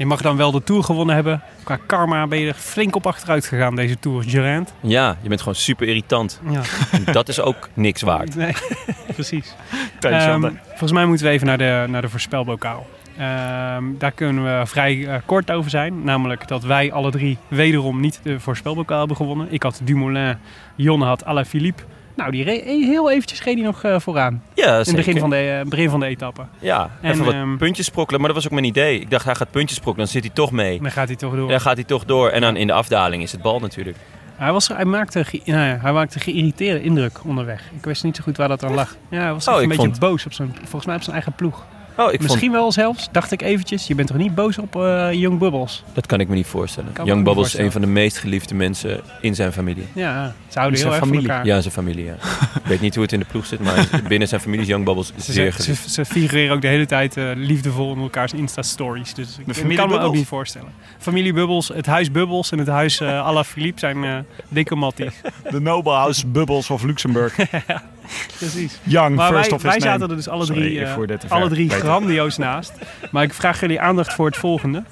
Je 0.00 0.06
mag 0.06 0.20
dan 0.22 0.36
wel 0.36 0.50
de 0.50 0.62
Tour 0.64 0.84
gewonnen 0.84 1.14
hebben. 1.14 1.42
Qua 1.64 1.78
karma 1.86 2.26
ben 2.26 2.38
je 2.38 2.48
er 2.48 2.54
flink 2.54 2.96
op 2.96 3.06
achteruit 3.06 3.46
gegaan 3.46 3.76
deze 3.76 3.98
Tour, 3.98 4.22
Geraint. 4.26 4.72
Ja, 4.80 5.16
je 5.22 5.28
bent 5.28 5.40
gewoon 5.40 5.54
super 5.54 5.86
irritant. 5.88 6.40
Ja, 6.50 6.60
En 6.92 7.12
dat 7.12 7.28
is 7.28 7.40
ook 7.40 7.68
niks 7.74 8.02
waard. 8.02 8.34
nee, 8.36 8.52
precies. 9.14 9.54
De- 10.00 10.52
volgens 10.68 10.92
mij 10.92 11.04
moeten 11.06 11.26
we 11.26 11.32
even 11.32 11.46
naar 11.46 11.58
de, 11.58 11.84
naar 11.88 12.02
de 12.02 12.08
voorspelbokaal. 12.08 12.86
Ehm, 13.18 13.84
daar 13.98 14.12
kunnen 14.12 14.44
we 14.44 14.66
vrij 14.66 15.06
eh, 15.06 15.14
kort 15.26 15.50
over 15.50 15.70
zijn. 15.70 16.04
Namelijk 16.04 16.48
dat 16.48 16.62
wij 16.62 16.92
alle 16.92 17.10
drie 17.10 17.38
wederom 17.48 18.00
niet 18.00 18.20
de 18.22 18.40
voorspelbokaal 18.40 18.98
hebben 18.98 19.16
gewonnen. 19.16 19.46
Ik 19.52 19.62
had 19.62 19.80
Dumoulin, 19.84 20.36
Jonne 20.74 21.04
had 21.04 21.24
Alaphilippe. 21.24 21.82
Nou, 22.16 22.30
die 22.30 22.44
reed 22.44 22.64
heel 22.64 23.10
eventjes 23.10 23.42
reed 23.42 23.54
hij 23.54 23.64
nog 23.64 23.82
eh, 23.84 24.00
vooraan. 24.00 24.42
Ja, 24.54 24.72
In 24.72 24.78
het 24.78 24.96
begin 24.96 25.18
van 25.18 25.30
de, 25.30 25.36
eh, 25.36 25.68
begin 25.68 25.90
van 25.90 26.00
de 26.00 26.06
etappe. 26.06 26.42
Ja, 26.58 26.90
En, 27.00 27.10
even 27.12 27.24
wat 27.24 27.34
ehm, 27.34 27.56
puntjes 27.56 27.86
sprokkelen. 27.86 28.20
Maar 28.20 28.28
dat 28.32 28.36
was 28.42 28.46
ook 28.46 28.52
mijn 28.60 28.64
idee. 28.70 29.00
Ik 29.00 29.10
dacht, 29.10 29.24
hij 29.24 29.34
gaat 29.34 29.50
puntjes 29.50 29.78
sprokkelen, 29.78 30.06
dan 30.08 30.14
zit 30.20 30.24
hij 30.24 30.34
toch 30.34 30.50
mee. 30.50 30.80
Dan 30.80 30.90
gaat 30.90 31.08
hij 31.08 31.16
toch 31.16 31.34
door. 31.34 31.48
Dan 31.48 31.60
gaat 31.60 31.74
hij 31.74 31.84
toch 31.84 32.04
door. 32.04 32.28
En 32.28 32.40
dan 32.40 32.56
in 32.56 32.66
de 32.66 32.72
afdaling 32.72 33.22
is 33.22 33.32
het 33.32 33.42
bal 33.42 33.58
natuurlijk. 33.60 33.96
Hij, 34.36 34.52
was, 34.52 34.68
hij, 34.68 34.84
maakte, 34.84 35.24
nou 35.44 35.60
ja, 35.66 35.78
hij 35.82 35.92
maakte 35.92 36.20
geïrriteerde 36.20 36.82
indruk 36.82 37.18
onderweg. 37.24 37.62
Ik 37.76 37.84
wist 37.84 38.04
niet 38.04 38.16
zo 38.16 38.22
goed 38.22 38.36
waar 38.36 38.48
dat 38.48 38.64
aan 38.64 38.74
lag. 38.74 38.96
Ja, 39.10 39.20
hij 39.20 39.32
was 39.32 39.48
Oh, 39.48 39.54
een 39.62 39.68
beetje 39.68 39.82
vond- 39.82 39.98
boos 39.98 40.26
op 40.26 40.32
zijn, 40.32 40.54
volgens 40.58 40.86
mij 40.86 40.94
op 40.94 41.02
zijn 41.02 41.14
eigen 41.14 41.32
ploeg. 41.32 41.66
Oh, 42.00 42.12
ik 42.12 42.22
Misschien 42.22 42.52
wel 42.52 42.72
zelfs, 42.72 43.08
dacht 43.12 43.32
ik 43.32 43.42
eventjes, 43.42 43.86
je 43.86 43.94
bent 43.94 44.08
toch 44.08 44.16
niet 44.16 44.34
boos 44.34 44.58
op 44.58 44.76
eh 44.76 45.12
Young 45.12 45.38
Bubbles? 45.38 45.84
Dat 45.92 46.06
kan 46.06 46.20
ik 46.20 46.28
me 46.28 46.34
niet 46.34 46.46
voorstellen. 46.46 46.92
Kan 46.92 47.06
Young 47.06 47.24
Bubbles 47.24 47.54
is 47.54 47.60
een 47.60 47.72
van 47.72 47.80
de 47.80 47.86
meest 47.86 48.18
geliefde 48.18 48.54
mensen 48.54 49.00
in 49.20 49.34
zijn 49.34 49.52
familie. 49.52 49.86
Ja, 49.92 50.34
ze 50.48 50.58
houden 50.58 50.78
Zijn 50.78 50.90
heel 50.92 51.00
erg 51.00 51.08
familie. 51.08 51.26
van 51.26 51.36
elkaar. 51.36 51.54
Ja, 51.54 51.60
zijn 51.60 51.74
familie, 51.74 52.04
ja. 52.04 52.12
ik 52.54 52.66
weet 52.66 52.80
niet 52.80 52.94
hoe 52.94 53.02
het 53.02 53.12
in 53.12 53.18
de 53.18 53.26
ploeg 53.30 53.46
zit, 53.46 53.60
maar 53.60 53.88
binnen 54.08 54.28
zijn 54.28 54.40
familie 54.40 54.62
is 54.62 54.68
Young 54.70 54.84
Bubbles 54.84 55.12
Ze, 55.16 55.32
zeer 55.32 55.52
ze, 55.52 55.62
geliefd. 55.62 55.82
ze, 55.82 55.90
ze 55.90 56.04
figureren 56.04 56.54
ook 56.54 56.60
de 56.60 56.68
hele 56.68 56.86
tijd 56.86 57.16
eh, 57.16 57.30
liefdevol 57.34 57.92
in 57.94 58.00
elkaars 58.00 58.32
Insta-stories. 58.32 59.14
Dus 59.14 59.38
ik 59.46 59.54
familie 59.54 59.76
kan 59.76 59.88
me 59.88 59.98
ook 59.98 60.14
niet 60.14 60.26
voorstellen. 60.26 60.68
Familie 60.98 61.32
Bubbles, 61.32 61.68
het 61.68 61.86
huis 61.86 62.10
Bubbles 62.10 62.50
en 62.50 62.58
het 62.58 62.68
huis 62.68 63.00
uh, 63.00 63.24
Alla 63.24 63.44
Philippe 63.44 63.80
zijn 63.80 64.02
uh, 64.02 64.16
dikke 64.48 64.74
matties. 64.74 65.14
De 65.50 65.60
Noble 65.60 65.92
House 65.92 66.26
Bubbles 66.26 66.70
of 66.70 66.82
Luxemburg. 66.82 67.36
Precies. 68.36 68.78
Young, 68.82 69.16
Maar 69.16 69.32
first 69.32 69.46
wij, 69.48 69.56
of 69.56 69.62
wij 69.62 69.70
name. 69.78 69.90
zaten 69.90 70.10
er 70.10 70.16
dus 70.16 70.28
alle 70.28 70.44
Sorry, 70.44 70.60
drie, 70.60 70.80
eh, 70.80 71.30
alle 71.30 71.48
drie 71.48 71.70
grandioos 71.70 72.36
naast. 72.36 72.72
Maar 73.10 73.22
ik 73.22 73.34
vraag 73.34 73.60
jullie 73.60 73.80
aandacht 73.80 74.12
voor 74.12 74.26
het 74.26 74.36
volgende. 74.36 74.82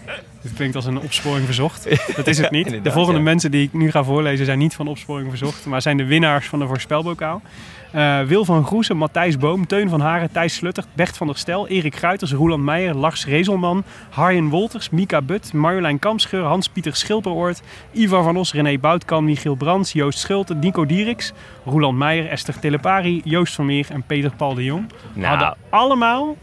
Dit 0.43 0.53
klinkt 0.55 0.77
als 0.77 0.85
een 0.85 1.01
opsporing 1.01 1.45
verzocht. 1.45 1.89
Dat 2.17 2.27
is 2.27 2.39
het 2.39 2.51
niet. 2.59 2.85
de 2.85 2.91
volgende 2.91 3.19
ja. 3.19 3.25
mensen 3.25 3.51
die 3.51 3.63
ik 3.63 3.73
nu 3.73 3.91
ga 3.91 4.05
voorlezen 4.05 4.47
zijn 4.47 4.59
niet 4.59 4.75
van 4.75 4.89
opsporing 4.89 5.29
verzocht, 5.29 5.67
maar 5.67 5.83
zijn 5.83 5.97
de 5.97 6.05
winnaars 6.05 6.47
van 6.47 6.59
de 6.59 6.67
voorspelbokaal. 6.67 7.43
Eh, 7.91 8.21
Wil 8.21 8.45
van 8.45 8.65
Groesen, 8.65 8.97
Matthijs 8.97 9.39
Boom, 9.39 9.67
Teun 9.67 9.89
van 9.89 10.01
Haren, 10.01 10.33
Thijs 10.33 10.55
Slutter, 10.55 10.85
Bert 10.95 11.17
van 11.17 11.27
der 11.27 11.37
Stel, 11.37 11.69
Erik 11.69 11.97
Gruiters, 11.97 12.33
Roland 12.33 12.63
Meijer, 12.63 12.97
Lars 12.97 13.27
Rezelman, 13.27 13.85
Harjen 14.11 14.49
Wolters, 14.49 14.91
Mika 14.91 15.23
But, 15.23 15.53
Marjolein 15.53 15.99
Kamscheur, 15.99 16.45
Hans-Pieter 16.45 16.97
Schilperoort, 16.97 17.63
Ivar 17.93 18.23
van 18.23 18.37
Os, 18.37 18.53
René 18.53 18.79
Boutkan, 18.79 19.25
Michiel 19.25 19.55
Brands, 19.55 19.93
Joost 19.93 20.19
Schulte, 20.19 20.55
Nico 20.55 20.87
Dieriks, 20.87 21.33
Roland 21.65 21.99
Meijer, 21.99 22.29
Esther 22.29 22.59
Telepari, 22.59 23.21
Joost 23.25 23.55
van 23.55 23.67
Meer 23.67 23.87
en 23.91 24.03
Peter 24.03 24.31
Paul 24.37 24.55
de 24.55 24.65
Jong. 24.65 24.87
Nou, 25.13 25.27
Hadden 25.27 25.57
allemaal 25.71 26.37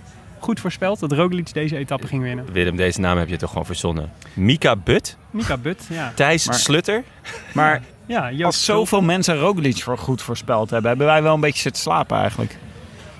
goed 0.46 0.60
voorspeld 0.60 1.00
dat 1.00 1.12
Roglic 1.12 1.54
deze 1.54 1.78
etappe 1.78 2.08
ging 2.08 2.22
winnen. 2.24 2.46
Willem, 2.52 2.76
deze 2.76 3.00
naam 3.00 3.18
heb 3.18 3.28
je 3.30 3.38
toch 3.38 3.50
gewoon 3.50 3.66
verzonnen. 3.66 4.12
Mika 4.34 4.76
But, 4.76 5.18
Mika 5.32 5.58
But, 5.58 5.86
ja. 5.90 6.12
Thijs 6.16 6.46
Maar- 6.48 6.56
Slutter. 6.56 7.04
Maar 7.54 7.82
Ja, 8.08 8.32
als 8.46 8.66
zoveel 8.66 9.02
mensen 9.02 9.38
Roglic 9.40 9.78
voor 9.84 9.98
goed 9.98 10.22
voorspeld 10.22 10.70
hebben, 10.70 10.90
hebben 10.90 11.08
wij 11.08 11.24
wel 11.24 11.34
een 11.34 11.40
beetje 11.40 11.62
zitten 11.62 11.82
slapen 11.82 12.18
eigenlijk. 12.18 12.58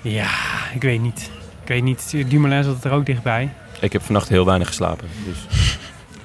Ja, 0.02 0.30
ik 0.74 0.82
weet 0.82 1.00
niet. 1.00 1.30
Ik 1.62 1.68
weet 1.68 1.82
niet. 1.82 2.14
Dumoulin 2.28 2.64
zat 2.64 2.84
er 2.84 2.92
ook 2.92 3.06
dichtbij. 3.06 3.52
Ik 3.80 3.92
heb 3.92 4.02
vannacht 4.02 4.28
heel 4.28 4.44
weinig 4.44 4.66
geslapen. 4.68 5.08
Dus 5.24 5.78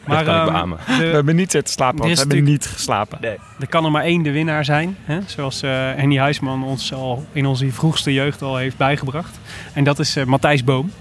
dat 0.07 0.23
kan 0.23 0.47
ik 0.47 0.53
ehm. 0.53 0.69
We 0.97 1.03
hebben 1.03 1.35
niet 1.35 1.51
zitten 1.51 1.73
slapen, 1.73 1.99
want 1.99 2.11
we 2.11 2.19
hebben 2.19 2.43
niet 2.43 2.65
geslapen. 2.65 3.23
er 3.59 3.67
kan 3.69 3.85
er 3.85 3.91
maar 3.91 4.03
één 4.03 4.23
de 4.23 4.31
winnaar 4.31 4.65
zijn. 4.65 4.97
Hè? 5.03 5.19
Zoals 5.25 5.61
eh 5.61 5.69
Henny 5.71 6.17
Huisman 6.17 6.63
ons 6.63 6.93
al 6.93 7.25
in 7.31 7.45
onze 7.45 7.71
vroegste 7.71 8.13
jeugd 8.13 8.41
al 8.41 8.57
heeft 8.57 8.77
bijgebracht. 8.77 9.39
En 9.73 9.83
dat 9.83 9.99
is 9.99 10.15
eh, 10.15 10.25
Matthijs 10.25 10.63
Boom. 10.63 10.91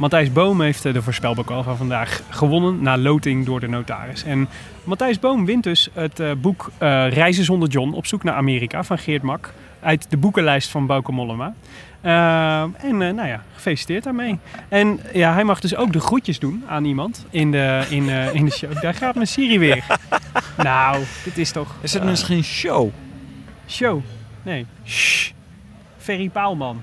Matthijs 0.00 0.32
Boom 0.32 0.60
heeft 0.60 0.84
eh, 0.84 0.92
de 0.92 1.02
voorspelbokaal 1.02 1.62
van 1.62 1.76
vandaag 1.76 2.22
gewonnen 2.28 2.82
na 2.82 2.98
loting 2.98 3.46
door 3.46 3.60
de 3.60 3.68
notaris. 3.68 4.24
En 4.24 4.48
Matthijs 4.84 5.18
Boom 5.18 5.44
wint 5.44 5.64
dus 5.64 5.88
het 5.92 6.20
eh, 6.20 6.30
boek 6.38 6.70
eh, 6.78 7.08
Reizen 7.08 7.44
zonder 7.44 7.68
John 7.68 7.92
op 7.92 8.06
zoek 8.06 8.22
naar 8.22 8.34
Amerika 8.34 8.84
van 8.84 8.98
Geert 8.98 9.22
Mak. 9.22 9.52
Uit 9.80 10.10
de 10.10 10.16
boekenlijst 10.16 10.70
van 10.70 10.86
Bauke 10.86 11.12
Mollema. 11.12 11.54
Eh, 12.00 12.62
en 12.62 13.02
eh, 13.02 13.14
nou 13.14 13.28
ja, 13.28 13.42
gefeliciteerd 13.54 14.04
daarmee. 14.04 14.38
En 14.68 15.00
ja, 15.12 15.32
hij 15.32 15.44
mag 15.44 15.60
dus 15.60 15.76
ook 15.76 15.92
de 15.92 16.00
groetjes 16.00 16.38
doen 16.38 16.64
aan 16.68 16.84
iemand 16.84 17.26
in 17.30 17.50
de, 17.50 17.86
in, 17.90 18.08
eh, 18.08 18.34
in 18.34 18.44
de 18.44 18.50
show. 18.50 18.80
Daar 18.80 18.94
gaat 18.94 19.14
mijn 19.14 19.26
Siri 19.26 19.58
weer. 19.58 19.84
nou, 20.56 21.04
dit 21.24 21.38
is 21.38 21.52
toch... 21.52 21.74
Is 21.80 21.92
het 21.92 22.04
misschien 22.04 22.44
show? 22.44 22.90
Show? 23.68 24.02
Nee. 24.42 24.66
Shh. 24.86 25.30
Ferry 25.96 26.28
Paalman. 26.28 26.82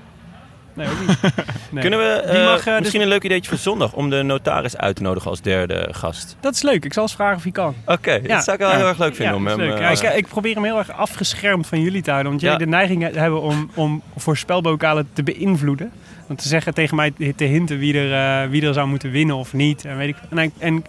Nee, 0.77 0.87
ook 0.87 1.07
niet. 1.07 1.17
Nee. 1.71 1.81
Kunnen 1.81 1.99
we 1.99 2.05
eh, 2.05 2.53
eh, 2.53 2.63
dus- 2.65 2.79
misschien 2.79 3.01
een 3.01 3.07
leuk 3.07 3.23
ideetje 3.23 3.49
voor 3.49 3.59
zondag 3.59 3.93
om 3.93 4.09
de 4.09 4.23
notaris 4.23 4.77
uit 4.77 4.95
te 4.95 5.01
nodigen 5.01 5.29
als 5.29 5.41
derde 5.41 5.87
gast? 5.91 6.35
Dat 6.39 6.53
is 6.53 6.61
leuk. 6.61 6.85
Ik 6.85 6.93
zal 6.93 7.03
eens 7.03 7.15
vragen 7.15 7.35
of 7.37 7.43
hij 7.43 7.51
kan. 7.51 7.75
Oké, 7.85 8.11
Ja. 8.11 8.19
dat 8.35 8.43
zou 8.43 8.55
ik 8.57 8.61
wel 8.61 8.71
Ja. 8.71 8.77
heel 8.77 8.87
erg 8.87 8.97
leuk 8.97 9.15
vinden 9.15 9.33
Ja, 9.33 9.39
om 9.39 9.47
hem... 9.47 9.57
leuk. 9.57 9.79
Ja, 9.79 9.89
als- 9.89 10.01
ik, 10.01 10.13
ik 10.13 10.27
probeer 10.27 10.53
hem 10.53 10.63
heel 10.63 10.77
erg 10.77 10.91
afgeschermd 10.91 11.67
van 11.67 11.81
jullie 11.81 12.01
te 12.01 12.09
houden. 12.11 12.31
Want 12.31 12.43
jullie 12.43 12.59
Ja. 12.59 12.65
de 12.65 12.71
neiging 12.71 13.15
hebben 13.15 13.41
om, 13.41 13.71
om 13.75 14.01
voorspelbokalen 14.15 15.09
te 15.13 15.23
beïnvloeden. 15.23 15.91
Om 16.27 16.35
te 16.35 16.47
zeggen 16.47 16.73
tegen 16.73 16.95
mij 16.95 17.13
te 17.35 17.43
hinten 17.43 17.77
wie 17.77 17.97
er, 17.99 18.43
eh, 18.43 18.49
wie 18.49 18.65
er 18.67 18.73
zou 18.73 18.87
moeten 18.87 19.11
winnen 19.11 19.35
of 19.35 19.53
niet. 19.53 19.85
En, 19.85 19.97
weet 19.97 20.07
ik, 20.09 20.15
en, 20.29 20.37
ik, 20.37 20.51
en 20.57 20.83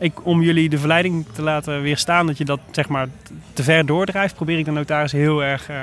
ik, 0.00 0.26
om 0.26 0.42
jullie 0.42 0.68
de 0.68 0.78
verleiding 0.78 1.26
te 1.32 1.42
laten 1.42 1.82
weerstaan 1.82 2.26
dat 2.26 2.38
je 2.38 2.44
dat 2.44 2.60
zeg 2.70 2.88
maar 2.88 3.06
te 3.52 3.62
ver 3.62 3.86
doordrijft, 3.86 4.34
probeer 4.34 4.58
ik 4.58 4.64
de 4.64 4.70
notaris 4.70 5.12
heel 5.12 5.44
erg 5.44 5.68
eh, 5.68 5.76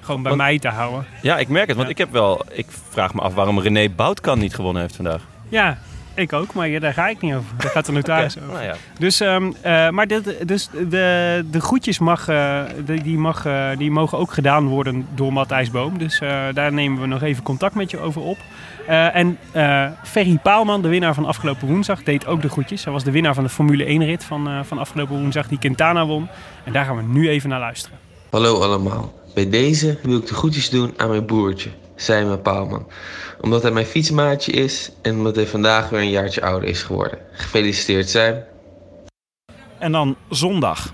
gewoon 0.00 0.22
bij 0.22 0.30
Want- 0.32 0.42
mij 0.44 0.58
te 0.58 0.68
houden. 0.68 1.04
Ja, 1.22 1.38
ik 1.38 1.48
merk 1.48 1.66
het, 1.66 1.76
want 1.76 1.88
Ja. 1.88 1.94
ik 1.94 1.98
heb 1.98 2.12
wel... 2.12 2.44
Ik 2.52 2.66
vraag 2.90 3.14
me 3.14 3.20
af 3.20 3.34
waarom 3.34 3.60
René 3.60 3.88
Boutkan 3.88 4.38
niet 4.38 4.54
gewonnen 4.54 4.82
heeft 4.82 4.96
vandaag. 4.96 5.22
Ja, 5.48 5.78
ik 6.18 6.32
ook, 6.32 6.54
maar 6.54 6.68
ja, 6.68 6.78
daar 6.78 6.92
ga 6.92 7.08
ik 7.08 7.20
niet 7.20 7.34
over. 7.34 7.46
Daar 7.56 7.70
gaat 7.70 7.86
de 7.86 7.92
notaris 7.92 8.38
over. 8.38 8.52
Nou 8.52 8.64
ja. 8.64 8.74
Dus, 8.98 9.20
ehm, 9.20 9.52
eh, 9.60 9.88
maar 9.90 10.06
dit, 10.06 10.48
dus 10.48 10.68
de, 10.88 11.44
de 11.50 11.60
groetjes 11.60 11.98
mag, 11.98 12.28
eh, 12.28 12.60
de- 12.86 13.02
die, 13.02 13.18
mag, 13.18 13.46
eh, 13.46 13.68
die 13.78 13.90
mogen 13.90 14.18
ook 14.18 14.32
gedaan 14.32 14.66
worden 14.66 15.06
door 15.14 15.32
Matthijs 15.32 15.70
Boom. 15.70 15.98
Dus 15.98 16.20
eh, 16.20 16.42
daar 16.54 16.72
nemen 16.72 17.00
we 17.00 17.06
nog 17.06 17.22
even 17.22 17.42
contact 17.42 17.74
met 17.74 17.90
je 17.90 17.98
over 17.98 18.20
op. 18.22 18.38
Eh, 18.86 19.14
en 19.16 19.38
eh, 19.52 19.86
Ferry 20.04 20.38
Paalman, 20.42 20.82
de 20.82 20.88
winnaar 20.88 21.14
van 21.14 21.24
afgelopen 21.24 21.68
woensdag, 21.68 22.02
deed 22.02 22.26
ook 22.26 22.42
de 22.42 22.48
groetjes. 22.48 22.84
Hij 22.84 22.92
was 22.92 23.04
de 23.04 23.10
winnaar 23.10 23.34
van 23.34 23.44
de 23.44 23.50
Formule 23.50 23.84
1-rit 23.84 24.24
van, 24.24 24.48
eh, 24.48 24.58
van 24.62 24.78
afgelopen 24.78 25.18
woensdag, 25.20 25.48
die 25.48 25.58
Quintana 25.58 26.06
won. 26.06 26.28
En 26.64 26.72
daar 26.72 26.84
gaan 26.84 26.96
we 26.96 27.02
nu 27.02 27.28
even 27.28 27.48
naar 27.48 27.60
luisteren. 27.60 27.98
Hallo 28.30 28.60
allemaal. 28.62 29.12
Bij 29.34 29.48
deze 29.50 29.98
wil 30.02 30.16
ik 30.18 30.26
de 30.26 30.34
groetjes 30.34 30.70
doen 30.70 30.92
aan 30.96 31.08
mijn 31.08 31.24
broertje, 31.24 31.70
Simon 32.00 32.42
Paalman. 32.42 32.86
Omdat 33.40 33.62
hij 33.62 33.70
mijn 33.70 33.86
fietsmaatje 33.86 34.52
is 34.52 34.90
en 35.02 35.16
omdat 35.16 35.36
hij 35.36 35.46
vandaag 35.46 35.88
weer 35.88 36.00
een 36.00 36.10
jaartje 36.10 36.42
ouder 36.42 36.68
is 36.68 36.82
geworden. 36.82 37.18
Gefeliciteerd 37.32 38.08
Simon. 38.10 38.40
En 39.78 39.92
dan 39.92 40.16
zondag. 40.30 40.92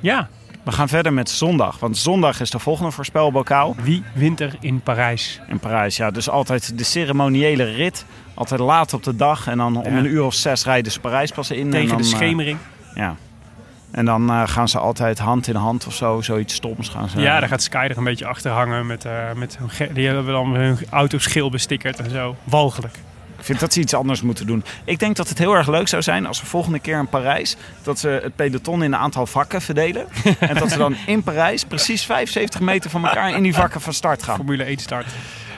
Ja, 0.00 0.28
We 0.64 0.72
gaan 0.72 0.88
verder 0.88 1.12
met 1.12 1.30
zondag, 1.30 1.78
want 1.78 1.96
zondag 1.96 2.40
is 2.40 2.50
de 2.50 2.58
volgende 2.58 2.90
voorspelbokaal 2.90 3.74
wie 3.82 4.02
wint 4.14 4.40
er 4.40 4.56
in 4.60 4.80
Parijs? 4.80 5.40
in 5.48 5.58
Parijs. 5.58 5.96
Ja, 5.96 6.10
dus 6.10 6.28
altijd 6.28 6.78
de 6.78 6.84
ceremoniële 6.84 7.64
rit. 7.64 8.04
Altijd 8.34 8.60
laat 8.60 8.92
op 8.94 9.02
de 9.02 9.16
dag 9.16 9.46
en 9.46 9.58
dan 9.58 9.76
om 9.76 9.92
Ja. 9.92 9.98
een 9.98 10.04
uur 10.04 10.24
of 10.24 10.34
zes 10.34 10.64
rijden 10.64 10.92
ze 10.92 11.00
Parijs 11.00 11.30
pas 11.30 11.50
in. 11.50 11.64
en 11.64 11.70
Tegen 11.70 11.88
dan, 11.88 11.96
de 11.96 12.02
eh, 12.04 12.08
schemering. 12.10 12.58
ja. 12.94 13.16
En 13.94 14.04
dan 14.04 14.30
eh, 14.30 14.42
gaan 14.46 14.68
ze 14.68 14.78
altijd 14.78 15.18
hand 15.18 15.46
in 15.46 15.54
hand 15.54 15.86
of 15.86 15.94
zo, 15.94 16.20
zoiets 16.20 16.54
stoms 16.54 16.88
gaan 16.88 17.08
ze. 17.08 17.20
Ja, 17.20 17.40
daar 17.40 17.48
gaat 17.48 17.62
Sky 17.62 17.86
er 17.90 17.96
een 17.96 18.04
beetje 18.04 18.26
achter 18.26 18.50
hangen. 18.50 18.86
Met, 18.86 19.04
eh, 19.04 19.32
met 19.36 19.58
hun 19.58 19.94
die 19.94 20.06
hebben 20.06 20.32
dan 20.32 20.54
hun 20.54 20.78
auto's 20.90 21.26
geel 21.26 21.50
bestickerd 21.50 21.98
en 21.98 22.10
zo. 22.10 22.36
Walgelijk. 22.44 22.98
Ik 23.38 23.44
vind 23.44 23.60
dat 23.60 23.72
ze 23.72 23.80
iets 23.80 23.94
anders 23.94 24.22
moeten 24.22 24.46
doen. 24.46 24.64
Ik 24.84 24.98
denk 24.98 25.16
dat 25.16 25.28
het 25.28 25.38
heel 25.38 25.54
erg 25.54 25.68
leuk 25.68 25.88
zou 25.88 26.02
zijn 26.02 26.26
als 26.26 26.40
we 26.40 26.46
volgende 26.46 26.78
keer 26.78 26.98
in 26.98 27.08
Parijs... 27.08 27.56
dat 27.82 27.98
ze 27.98 28.20
het 28.22 28.36
peloton 28.36 28.82
in 28.82 28.92
een 28.92 28.98
aantal 28.98 29.26
vakken 29.26 29.62
verdelen. 29.62 30.06
en 30.38 30.54
dat 30.54 30.70
ze 30.70 30.78
dan 30.78 30.96
in 31.06 31.22
Parijs 31.22 31.64
precies 31.64 32.04
75 32.04 32.60
meter 32.60 32.90
van 32.90 33.06
elkaar 33.06 33.36
in 33.36 33.42
die 33.42 33.54
vakken 33.54 33.80
van 33.80 33.92
start 33.92 34.22
gaan. 34.22 34.36
Formule 34.36 34.64
1 34.64 34.78
start. 34.78 35.06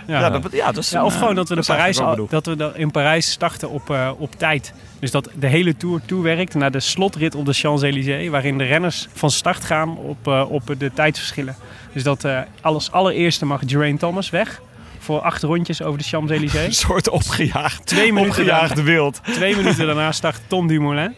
Ja, 0.07 0.31
dat, 0.31 0.53
ja, 0.53 0.73
dat 0.73 0.77
is 0.83 0.91
Ja, 0.91 1.05
of 1.05 1.13
eh, 1.13 1.19
gewoon 1.19 1.35
dat 1.35 1.49
we, 1.49 1.55
de 1.55 1.61
is 1.61 1.69
eigenlijk 1.69 2.15
Parijs, 2.15 2.31
dat 2.31 2.47
we 2.47 2.57
dan 2.57 2.77
in 2.77 2.91
Parijs 2.91 3.31
starten 3.31 3.71
op, 3.71 3.91
eh, 3.91 4.11
op 4.19 4.35
tijd. 4.35 4.73
Dus 4.99 5.11
dat 5.11 5.29
de 5.35 5.47
hele 5.47 5.77
Tour 5.77 6.01
toewerkt 6.07 6.55
naar 6.55 6.71
de 6.71 6.81
slotrit 6.81 7.35
op 7.35 7.47
de 7.47 7.53
Champs-Élysées. 7.53 8.29
Waarin 8.29 8.59
de 8.59 8.65
renners 8.65 9.09
van 9.13 9.31
start 9.31 9.65
gaan 9.65 9.97
op, 9.97 10.27
eh, 10.29 10.45
op 10.49 10.75
de 10.79 10.91
tijdsverschillen. 10.95 11.57
Dus 11.93 12.03
dat 12.03 12.25
eh, 12.25 12.41
als 12.61 12.91
allereerste 12.93 13.45
mag 13.47 13.61
Geraint 13.67 13.99
Thomas 13.99 14.31
weg. 14.31 14.61
Voor 14.99 15.21
acht 15.21 15.43
rondjes 15.43 15.83
over 15.83 15.99
de 15.99 16.05
Een 16.11 16.11
Champs-Élysées. 16.11 16.79
soort 16.79 17.09
opgejaagd, 17.11 17.87
Twee 17.87 18.13
minuten 18.13 18.39
opgejaagde 18.43 18.83
wild. 18.83 19.21
Twee 19.33 19.57
minuten 19.57 19.87
daarna 19.87 20.13
start 20.13 20.41
Tom 20.47 20.67
Dumoulin. 20.67 21.15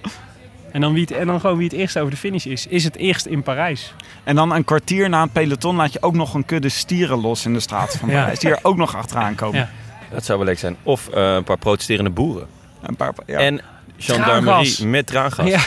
En 0.72 0.80
dan, 0.80 0.92
wie 0.92 1.02
het, 1.02 1.10
en 1.10 1.26
dan 1.26 1.40
gewoon 1.40 1.56
wie 1.56 1.66
het 1.68 1.76
eerst 1.76 1.98
over 1.98 2.10
de 2.10 2.16
finish 2.16 2.46
is. 2.46 2.66
Is 2.66 2.84
het 2.84 2.96
eerst 2.96 3.26
in 3.26 3.42
Parijs. 3.42 3.94
En 4.24 4.34
dan 4.34 4.52
een 4.52 4.64
kwartier 4.64 5.08
na 5.08 5.22
het 5.22 5.32
peloton 5.32 5.76
laat 5.76 5.92
je 5.92 6.02
ook 6.02 6.14
nog 6.14 6.34
een 6.34 6.44
kudde 6.44 6.68
stieren 6.68 7.20
los 7.20 7.44
in 7.44 7.52
de 7.52 7.60
straat 7.60 7.96
van 7.96 8.08
Ja. 8.08 8.14
Parijs. 8.20 8.38
Die 8.38 8.50
er 8.50 8.58
ook 8.62 8.76
nog 8.76 8.96
achteraan 8.96 9.34
komen. 9.34 9.58
Ja. 9.58 9.70
Dat 10.10 10.24
zou 10.24 10.38
wel 10.38 10.46
leuk 10.46 10.58
zijn. 10.58 10.76
Of 10.82 11.08
eh, 11.08 11.34
een 11.34 11.44
paar 11.44 11.58
protesterende 11.58 12.10
boeren. 12.10 12.46
Een 12.82 12.96
paar, 12.96 13.12
ja. 13.26 13.38
En 13.38 13.60
gendarmerie 13.96 14.86
met 14.86 15.06
traangas. 15.06 15.46
Ja. 15.48 15.60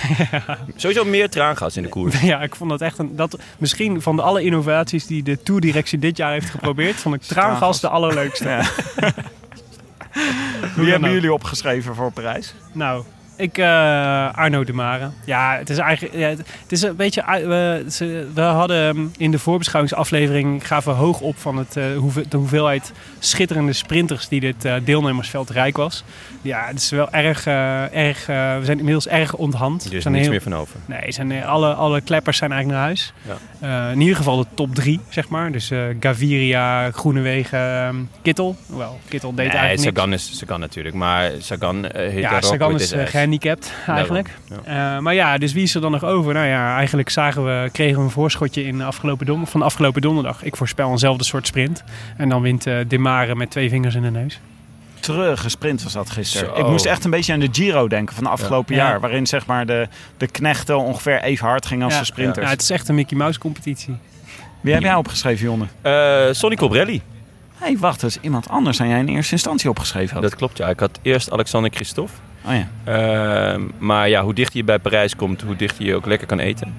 Sowieso 0.76 1.05
meer 1.05 1.30
traangas 1.30 1.78
in 1.78 1.84
de 1.84 1.89
koers. 1.89 2.22
Ja, 2.22 2.41
ik 2.41 2.55
vond 2.55 2.70
dat 2.70 2.82
echt 2.82 2.97
een. 2.97 3.16
Dat, 3.16 3.39
misschien 3.57 4.01
van 4.01 4.16
de 4.16 4.22
alle 4.22 4.43
innovaties 4.43 5.05
die 5.05 5.24
de 5.24 5.43
Tourdirectie 5.43 5.99
dit 5.99 6.18
jaar 6.18 6.32
heeft 6.32 6.49
geprobeerd, 6.49 6.95
vond 6.95 7.16
ik 7.16 7.22
traangas 7.28 7.57
Traangas. 7.57 7.80
de 7.80 7.88
allerleukste. 7.88 8.45
Wie 10.76 10.91
hebben 10.91 11.12
jullie 11.12 11.34
opgeschreven 11.34 11.95
voor 11.95 12.12
Parijs? 12.12 12.53
Nou, 12.72 13.03
ik, 13.36 13.58
eh, 13.58 14.34
Arno 14.34 14.64
de 14.64 14.74
Mare. 14.74 15.10
Ja, 15.26 15.56
het 15.58 15.70
is 15.70 15.78
eigenlijk. 15.78 16.16
Ja, 16.18 16.28
het 16.30 16.72
is 16.72 16.82
een 16.82 16.96
beetje. 16.96 17.22
eh, 17.22 17.48
we, 17.48 17.86
ze- 17.90 18.28
we 18.34 18.42
hadden 18.42 18.88
ehm, 18.88 19.06
in 19.18 19.32
de 19.32 19.40
voorbeschouwingsaflevering. 19.40 20.68
gaven 20.68 20.92
we 20.92 20.98
hoog 21.00 21.20
op 21.20 21.38
van 21.38 21.58
het, 21.58 21.78
eh, 21.78 21.84
hoeve- 21.98 22.28
de 22.30 22.38
hoeveelheid 22.38 22.92
schitterende 23.20 23.74
sprinters 23.74 24.28
die 24.28 24.40
dit 24.40 24.66
eh, 24.66 24.74
deelnemersveld 24.84 25.50
rijk 25.50 25.78
was. 25.78 26.04
Ja, 26.42 26.66
het 26.68 26.78
is 26.78 26.90
wel 26.90 27.12
erg. 27.12 27.46
eh, 27.46 27.96
erg 27.96 28.20
eh, 28.30 28.58
we 28.58 28.66
zijn 28.66 28.78
inmiddels 28.78 29.08
erg 29.08 29.34
onthand. 29.34 29.86
Er 29.86 29.94
is 29.94 30.02
zijn 30.02 30.14
niks 30.14 30.26
heel- 30.26 30.34
meer 30.36 30.44
van 30.44 30.56
over. 30.56 30.76
Nee, 30.86 31.12
zijn, 31.12 31.32
eh, 31.32 31.46
alle, 31.48 31.74
alle 31.74 32.02
kleppers 32.02 32.38
zijn 32.38 32.52
eigenlijk 32.52 32.80
naar 32.82 32.88
huis. 32.90 33.14
Ja. 33.60 33.86
Eh, 33.88 33.92
in 33.94 34.00
ieder 34.02 34.16
geval 34.16 34.38
de 34.38 34.46
top 34.54 34.76
drie, 34.76 35.00
zeg 35.10 35.30
maar. 35.30 35.52
Dus 35.52 35.72
eh, 35.72 35.80
Gaviria, 36.00 36.92
Groenewegen, 36.92 37.60
ehm, 37.60 37.96
Kittel. 38.22 38.56
Wel, 38.66 39.00
Kittel 39.10 39.30
deed 39.34 39.48
Nee, 39.48 39.56
eigenlijk 39.56 39.84
niks. 39.86 39.98
Sagan 39.98 40.14
is 40.14 40.38
Sagan 40.38 40.60
natuurlijk. 40.60 40.96
Maar 40.96 41.32
Sagan 41.40 41.86
Ja, 42.16 42.42
Sagan 42.42 42.76
is 42.76 42.92
eh, 42.92 43.06
S. 43.06 43.10
gehandicapt 43.40 43.74
eigenlijk. 43.88 44.30
Eh, 44.64 44.98
maar 45.00 45.14
ja, 45.14 45.38
dus 45.38 45.54
wie 45.54 45.64
is 45.64 45.76
er 45.76 45.82
dan 45.82 45.92
nog 45.92 46.04
over? 46.04 46.34
Nou 46.34 46.46
ja, 46.48 46.76
eigenlijk 46.76 47.10
zagen 47.10 47.46
we, 47.46 47.70
kregen 47.72 47.98
we 47.98 48.04
een 48.04 48.10
voorschotje 48.10 48.64
in 48.64 48.78
de 48.78 48.84
afgelopen 48.84 49.26
don- 49.26 49.48
van 49.48 49.62
afgelopen 49.62 50.02
donderdag. 50.02 50.44
Ik 50.44 50.56
voorspel 50.56 50.90
eenzelfde 50.92 51.24
soort 51.24 51.48
sprint. 51.48 51.84
En 52.18 52.30
dan 52.30 52.42
wint 52.42 52.68
eh 52.68 52.78
De 52.88 52.98
Mare 52.98 53.36
met 53.36 53.50
twee 53.52 53.70
vingers 53.70 53.96
in 53.96 54.02
de 54.02 54.12
neus. 54.12 54.40
Treurige 55.00 55.50
sprint 55.50 55.84
was 55.84 55.94
dat 55.94 56.10
gisteren. 56.10 56.56
Zo. 56.56 56.62
Ik 56.62 56.68
moest 56.68 56.86
echt 56.86 57.04
een 57.04 57.12
beetje 57.12 57.34
aan 57.34 57.40
de 57.40 57.48
Giro 57.52 57.88
denken 57.88 58.16
van 58.16 58.24
de 58.24 58.30
afgelopen 58.30 58.76
Ja. 58.76 58.84
jaar. 58.88 59.00
Waarin 59.00 59.28
zeg 59.28 59.46
maar 59.46 59.66
de, 59.66 59.88
de 60.18 60.28
knechten 60.28 60.78
ongeveer 60.80 61.22
even 61.22 61.48
hard 61.48 61.66
gingen 61.66 61.84
als 61.86 61.94
Ja. 61.94 62.00
de 62.00 62.06
sprinters. 62.06 62.46
Ja, 62.46 62.52
het 62.52 62.62
is 62.62 62.70
echt 62.70 62.88
een 62.88 62.96
Mickey 62.96 63.18
Mouse 63.18 63.40
competitie. 63.40 63.96
Wie 64.62 64.74
heb 64.74 64.82
jij 64.82 64.96
opgeschreven, 64.96 65.46
Jonne? 65.46 65.66
Eh, 65.82 66.34
Sonny 66.34 66.56
Colbrelli. 66.56 67.02
Hé, 67.58 67.66
hey, 67.68 67.78
wacht, 67.78 68.02
dat 68.02 68.10
is 68.10 68.18
iemand 68.22 68.50
anders 68.50 68.78
dan 68.78 68.88
jij 68.88 69.00
in 69.00 69.08
eerste 69.08 69.32
instantie 69.32 69.70
opgeschreven 69.70 70.14
had. 70.14 70.22
Dat 70.24 70.36
klopt, 70.36 70.58
ja. 70.58 70.68
Ik 70.70 70.80
had 70.80 71.00
eerst 71.02 71.32
Alexander 71.32 71.72
Christophe. 71.74 72.14
Oh 72.46 72.52
ja. 72.54 72.68
Ehm, 72.84 73.62
maar 73.78 74.10
ja, 74.10 74.24
hoe 74.24 74.34
dichter 74.34 74.58
je 74.58 74.64
bij 74.64 74.80
Parijs 74.80 75.16
komt, 75.16 75.42
hoe 75.42 75.56
dichter 75.56 75.86
je 75.86 75.96
ook 75.96 76.06
lekker 76.06 76.28
kan 76.28 76.39
eten. 76.39 76.74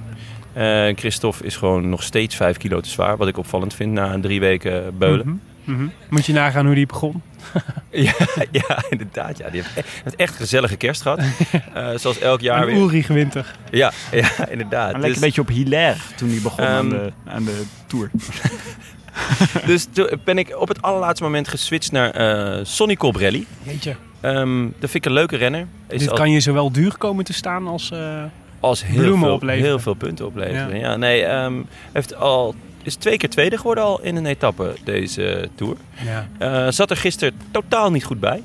Eh, 0.53 0.87
Christophe 0.97 1.45
is 1.45 1.57
gewoon 1.57 1.89
nog 1.89 2.03
steeds 2.03 2.37
5 2.37 2.57
kilo 2.57 2.81
te 2.81 2.89
zwaar. 2.89 3.17
Wat 3.17 3.29
ik 3.29 3.37
opvallend 3.39 3.75
vind 3.75 3.93
na 3.93 4.21
drie 4.21 4.41
weken 4.41 4.99
beulen. 4.99 5.41
Mhm, 5.65 5.77
mhm. 5.77 5.89
Moet 6.11 6.27
je 6.27 6.33
nagaan 6.33 6.67
hoe 6.67 6.75
die 6.75 6.87
begon. 6.87 7.23
ja, 7.91 8.13
ja, 8.51 8.85
inderdaad. 8.91 9.39
Ja. 9.39 9.51
Die 9.51 9.63
heeft 9.63 9.87
heeft 10.05 10.17
echt 10.17 10.31
een 10.33 10.37
gezellige 10.41 10.77
kerst 10.77 11.03
gehad. 11.03 11.21
Eh, 11.75 11.89
zoals 11.97 12.19
elk 12.19 12.41
jaar 12.41 12.61
Een 12.61 12.67
weer. 12.67 12.77
oerig 12.77 13.07
winter. 13.07 13.55
Ja, 13.71 13.93
ja, 14.13 14.49
inderdaad. 14.49 14.91
Hij 14.93 15.01
leek 15.01 15.07
Dus- 15.09 15.15
een 15.15 15.21
beetje 15.23 15.41
op 15.41 15.49
Hilaire 15.49 15.99
toen 16.17 16.29
hij 16.29 16.39
begon 16.43 16.65
aan, 16.65 16.93
Ehm, 16.95 17.05
de, 17.05 17.13
aan 17.27 17.45
de 17.45 17.63
tour. 17.87 18.11
Dus 19.67 19.87
toen 19.93 20.09
ben 20.25 20.39
ik 20.39 20.57
op 20.59 20.69
het 20.69 20.83
allerlaatste 20.83 21.25
moment 21.25 21.49
geswitcht 21.49 21.93
naar 21.93 22.11
eh 22.11 22.65
Sonny 22.65 22.97
Colbrelli. 22.97 23.47
Jeetje. 23.63 23.97
Ehm 24.23 24.63
dat 24.65 24.91
vind 24.91 24.95
ik 24.95 25.05
een 25.05 25.13
leuke 25.13 25.37
renner. 25.37 25.67
Is 25.89 25.99
Dit 25.99 26.09
al- 26.11 26.17
kan 26.17 26.31
je 26.31 26.41
zowel 26.41 26.73
duur 26.73 26.97
komen 26.99 27.25
te 27.25 27.33
staan 27.33 27.67
als... 27.67 27.91
eh, 27.91 28.23
als 28.61 28.85
heel 28.85 29.01
bloemen 29.01 29.19
veel, 29.21 29.33
opleveren. 29.35 29.67
heel 29.67 29.79
veel 29.79 29.95
punten 29.95 30.27
opleveren. 30.27 30.79
Ja. 30.79 30.89
Ja. 30.91 30.97
nee, 30.97 31.25
ehm, 31.25 31.53
heeft 31.93 32.15
al, 32.17 32.55
is 32.83 32.95
twee 32.95 33.17
keer 33.17 33.29
tweede 33.31 33.57
geworden 33.57 33.85
al 33.85 34.01
in 34.03 34.17
een 34.17 34.27
etappe 34.27 34.75
deze 34.85 35.49
Tour. 35.55 35.77
ja. 36.05 36.29
Eh, 36.39 36.71
zat 36.71 36.91
er 36.91 36.97
gisteren 36.97 37.35
totaal 37.51 37.91
niet 37.91 38.05
goed 38.05 38.21
bij. 38.21 38.43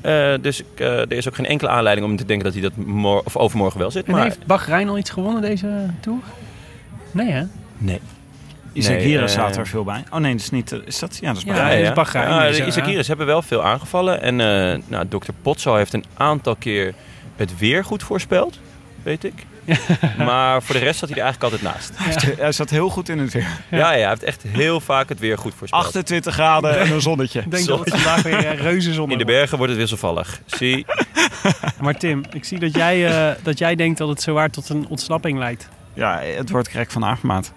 Eh, 0.00 0.34
dus 0.40 0.60
ik, 0.60 0.66
eh, 0.80 0.86
er 1.00 1.12
is 1.12 1.28
ook 1.28 1.34
geen 1.34 1.46
enkele 1.46 1.70
aanleiding 1.70 2.06
om 2.06 2.16
te 2.16 2.24
denken 2.24 2.44
dat 2.52 2.60
hij 2.60 2.62
dat 2.62 3.22
of 3.24 3.36
overmorgen 3.36 3.80
wel 3.80 3.90
zit. 3.90 4.04
En 4.06 4.12
Maar 4.12 4.22
heeft 4.22 4.46
Bahrein 4.46 4.88
al 4.88 4.98
iets 4.98 5.10
gewonnen 5.10 5.42
deze 5.42 5.86
Tour? 6.00 6.18
Nee 7.10 7.30
hè? 7.30 7.42
nee. 7.78 8.00
Isagire 8.80 9.18
Nee, 9.18 9.28
staat 9.28 9.52
eh, 9.52 9.58
er 9.58 9.66
veel 9.66 9.84
bij. 9.84 10.04
Oh 10.10 10.18
nee, 10.18 10.32
dat 10.32 10.40
is 10.40 10.50
niet... 10.50 10.72
eh, 10.72 10.78
Is 10.84 10.98
dat? 10.98 11.18
Ja, 11.20 11.28
dat 11.28 11.36
is 11.36 11.44
Bahrein. 11.44 12.28
Ja, 12.28 12.44
ja. 12.44 12.64
Isagiris 12.64 13.08
hebben 13.08 13.26
wel 13.26 13.42
veel 13.42 13.64
aangevallen. 13.64 14.22
En 14.22 14.40
eh 14.40 14.78
nou, 14.86 15.08
dokter 15.08 15.34
Potso 15.42 15.74
heeft 15.76 15.92
een 15.92 16.04
aantal 16.16 16.56
keer 16.56 16.94
het 17.36 17.58
weer 17.58 17.84
goed 17.84 18.02
voorspeld, 18.02 18.58
weet 19.02 19.24
ik. 19.24 19.34
maar 20.18 20.62
voor 20.62 20.74
de 20.74 20.80
rest 20.80 20.98
zat 20.98 21.08
hij 21.08 21.18
er 21.18 21.24
eigenlijk 21.24 21.52
altijd 21.52 21.74
naast. 21.74 21.92
Hij 22.38 22.52
zat 22.52 22.70
heel 22.70 22.88
goed 22.88 23.08
in 23.08 23.18
het 23.18 23.32
weer. 23.32 23.46
Ja, 23.70 23.78
ja, 23.78 23.86
hij 23.86 24.08
heeft 24.08 24.22
echt 24.22 24.42
heel 24.48 24.80
vaak 24.80 25.08
het 25.08 25.18
weer 25.18 25.38
goed 25.38 25.54
voorspeld. 25.54 25.82
28 25.84 26.34
graden 26.34 26.78
en 26.78 26.92
een 26.92 27.00
zonnetje. 27.00 27.40
Ik 27.44 27.50
denk 27.50 27.66
dat 27.66 27.78
het 27.78 27.90
vandaag 27.90 28.22
weer 28.22 28.46
eh, 28.46 28.60
reuze 28.60 28.92
zon 28.92 29.10
In 29.10 29.18
de 29.18 29.24
bergen 29.24 29.56
wordt 29.56 29.72
het 29.72 29.80
wisselvallig. 29.80 30.40
Zie, 30.46 30.86
Maar 31.82 31.94
Tim, 31.98 32.22
ik 32.32 32.44
zie 32.44 32.58
dat 32.58 32.74
jij, 32.74 33.08
eh, 33.30 33.36
dat 33.42 33.58
jij 33.58 33.74
denkt 33.74 33.98
dat 33.98 34.08
het 34.08 34.22
zowaar 34.22 34.50
tot 34.50 34.68
een 34.68 34.86
ontsnapping 34.88 35.38
leidt. 35.38 35.68
Ja, 35.94 36.20
het 36.36 36.50
wordt 36.50 36.68
Krek 36.68 36.90
van 36.90 37.04
Avermaat. 37.04 37.52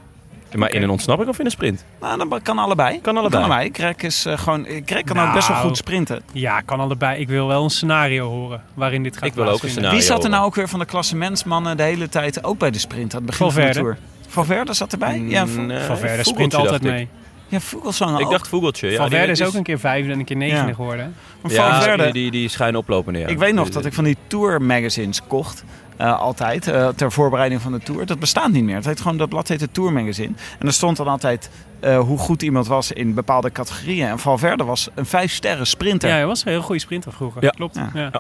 Maar 0.60 0.72
in 0.74 0.84
een 0.84 0.90
ontsnapping 0.90 1.30
of 1.30 1.40
in 1.40 1.46
een 1.46 1.52
sprint? 1.52 1.86
Nou, 2.02 2.30
dat 2.30 2.42
kan 2.42 2.58
allebei. 2.60 3.02
Kan 3.02 3.18
allebei. 3.18 3.72
Krek 3.72 4.04
is 4.04 4.26
eh, 4.26 4.38
gewoon... 4.38 4.66
Krek 4.86 5.06
kan 5.06 5.16
Nou. 5.16 5.28
ook 5.28 5.34
best 5.34 5.48
wel 5.48 5.58
goed 5.58 5.78
sprinten. 5.78 6.22
Ja, 6.32 6.62
kan 6.62 6.80
allebei. 6.80 7.20
Ik 7.22 7.28
wil 7.28 7.48
wel 7.48 7.64
een 7.64 7.70
scenario 7.70 8.30
horen 8.30 8.62
waarin 8.74 9.04
dit 9.04 9.18
gaat 9.18 9.26
Ik 9.26 9.34
wil 9.34 9.48
ook 9.50 9.64
een 9.64 9.70
scenario. 9.70 9.98
Wie 9.98 10.06
zat 10.06 10.24
er 10.24 10.30
nou 10.30 10.46
ook 10.46 10.56
weer 10.56 10.70
van 10.70 10.80
de 10.80 10.86
klassementsmannen 10.86 11.78
de 11.78 11.84
hele 11.84 12.10
tijd 12.10 12.44
ook 12.44 12.58
bij 12.58 12.72
de 12.72 12.80
sprint 12.80 13.14
aan 13.16 13.22
het 13.22 13.30
begin 13.30 13.52
van 13.52 13.62
de. 13.66 13.72
Tour? 13.72 13.98
Valverde 14.28 14.74
zat 14.74 14.92
erbij? 14.92 15.20
Ja, 15.28 15.48
Vo- 15.48 15.62
Nee, 15.62 15.78
Valverde 15.80 16.08
Vogeltje, 16.08 16.24
sprint 16.32 16.54
altijd 16.56 16.82
dacht 16.82 16.94
ik. 16.94 17.00
mee. 17.00 17.08
ja 17.48 17.60
Vogelsang 17.60 18.20
Ik 18.20 18.30
dacht 18.30 18.48
Vogeltje. 18.48 18.90
Ja, 18.90 18.98
Valverde 18.98 19.32
is 19.32 19.42
ook 19.44 19.54
een 19.54 19.64
keer 19.64 19.80
vijfde 19.80 20.12
en 20.12 20.20
een 20.20 20.26
keer 20.26 20.36
negende 20.38 20.68
Ja. 20.68 20.74
geworden. 20.74 21.16
Maar 21.42 21.52
Ja, 21.52 21.72
Valverde, 21.74 22.04
die, 22.04 22.12
die, 22.14 22.32
die 22.32 22.50
schijnen 22.50 22.80
oplopende, 22.80 23.20
ja. 23.20 23.28
ik 23.28 23.38
weet 23.38 23.54
nog 23.54 23.70
dat 23.70 23.86
ik 23.86 23.94
van 23.94 24.04
die 24.04 24.18
Tour 24.28 24.62
magazines 24.62 25.22
kocht. 25.28 25.64
Eh, 25.98 26.20
altijd, 26.20 26.68
eh, 26.68 26.88
ter 26.88 27.12
voorbereiding 27.12 27.62
van 27.62 27.72
de 27.72 27.80
Tour. 27.80 28.06
Dat 28.06 28.20
bestaat 28.20 28.52
niet 28.52 28.64
meer. 28.64 28.76
Het 28.76 28.86
heet 28.86 29.02
gewoon, 29.02 29.18
dat 29.18 29.30
blad 29.30 29.48
heet 29.48 29.62
het 29.62 29.74
Tour 29.74 29.94
Magazine. 29.94 30.34
En 30.60 30.68
er 30.68 30.74
stond 30.74 30.98
dan 30.98 31.08
altijd 31.08 31.50
eh, 31.80 32.00
hoe 32.00 32.18
goed 32.18 32.42
iemand 32.42 32.68
was 32.68 32.92
in 32.92 33.14
bepaalde 33.14 33.52
categorieën. 33.52 34.08
En 34.08 34.20
Valverde 34.20 34.64
was 34.64 34.88
een 34.96 35.06
vijf 35.06 35.32
sterren 35.32 35.68
sprinter. 35.68 36.10
Ja, 36.10 36.16
hij 36.16 36.26
was 36.26 36.46
een 36.46 36.52
heel 36.52 36.62
goede 36.62 36.82
sprinter 36.82 37.14
vroeger. 37.14 37.44
Ja. 37.44 37.50
Klopt. 37.50 37.76
Ja. 37.76 37.90
Ja. 37.94 38.12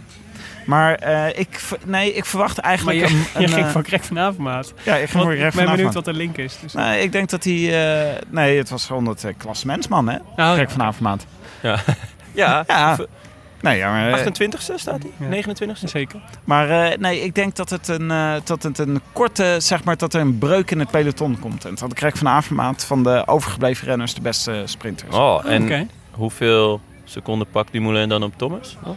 Maar 0.65 0.95
eh, 0.95 1.39
ik, 1.39 1.61
nee, 1.86 2.13
ik 2.13 2.26
verwacht 2.26 2.57
Maar 2.57 2.65
eigenlijk 2.65 2.99
je, 2.99 3.05
een... 3.05 3.19
je 3.41 3.47
een, 3.47 3.53
ging 3.53 3.67
van 3.67 3.82
Krek 3.82 4.03
vanavond, 4.03 4.38
maat. 4.38 4.74
Ja, 4.84 4.95
ik 4.95 5.09
ging 5.09 5.11
Want 5.11 5.24
voor 5.24 5.34
ik 5.34 5.39
recht 5.39 5.55
ben 5.55 5.65
benieuwd 5.65 5.93
wat 5.93 6.05
de 6.05 6.13
link 6.13 6.38
is. 6.38 6.59
Dus. 6.61 6.74
Nee, 6.74 7.01
ik 7.01 7.11
denk 7.11 7.30
dat 7.30 7.43
hij... 7.43 7.53
eh, 7.53 8.21
nee, 8.30 8.57
het 8.57 8.69
was 8.69 8.86
gewoon 8.86 9.05
het 9.07 9.24
uh, 9.24 9.32
klassementsman, 9.38 10.09
hè? 10.09 10.17
Oh, 10.38 10.53
Krek 10.53 10.69
van 10.69 10.82
Avermaat. 10.82 11.26
Ja, 12.36 12.63
ja, 12.67 12.97
Nee, 13.64 13.78
ja, 13.78 13.91
maar, 13.91 14.11
eh, 14.11 14.26
28ste 14.26 14.74
staat 14.76 15.01
hij? 15.01 15.30
Ja. 15.30 15.43
29ste? 15.43 15.88
Zeker. 15.88 16.20
maar 16.43 16.70
eh, 16.70 16.97
nee, 16.97 17.22
ik 17.22 17.36
denk 17.36 17.55
dat 17.55 17.70
het, 17.70 17.88
een, 17.88 18.11
eh, 18.11 18.34
dat 18.43 18.64
het 18.64 18.78
een 18.78 19.01
korte, 19.11 19.55
zeg 19.59 19.84
maar, 19.84 19.97
dat 19.97 20.14
er 20.14 20.22
een 20.22 20.38
breuk 20.38 20.72
in 20.72 20.80
het 20.80 20.91
peloton 20.91 21.39
komt. 21.39 21.66
En 21.66 21.76
dat 21.76 21.93
Krek 21.93 22.18
van 22.18 22.28
Avermaat 22.28 22.86
van 22.86 23.03
de 23.03 23.24
overgebleven 23.28 23.88
renners 23.88 24.14
de 24.14 24.22
beste 24.22 24.61
sprinter 24.66 25.07
is. 25.07 25.16
Oh, 25.16 25.45
en 25.45 25.64
Oké. 25.64 25.88
hoeveel 26.11 26.82
seconden 27.03 27.47
pakt 27.51 27.72
Dumoulin 27.72 28.09
dan 28.09 28.24
op 28.24 28.38
Thomas? 28.38 28.78
nog? 28.86 28.95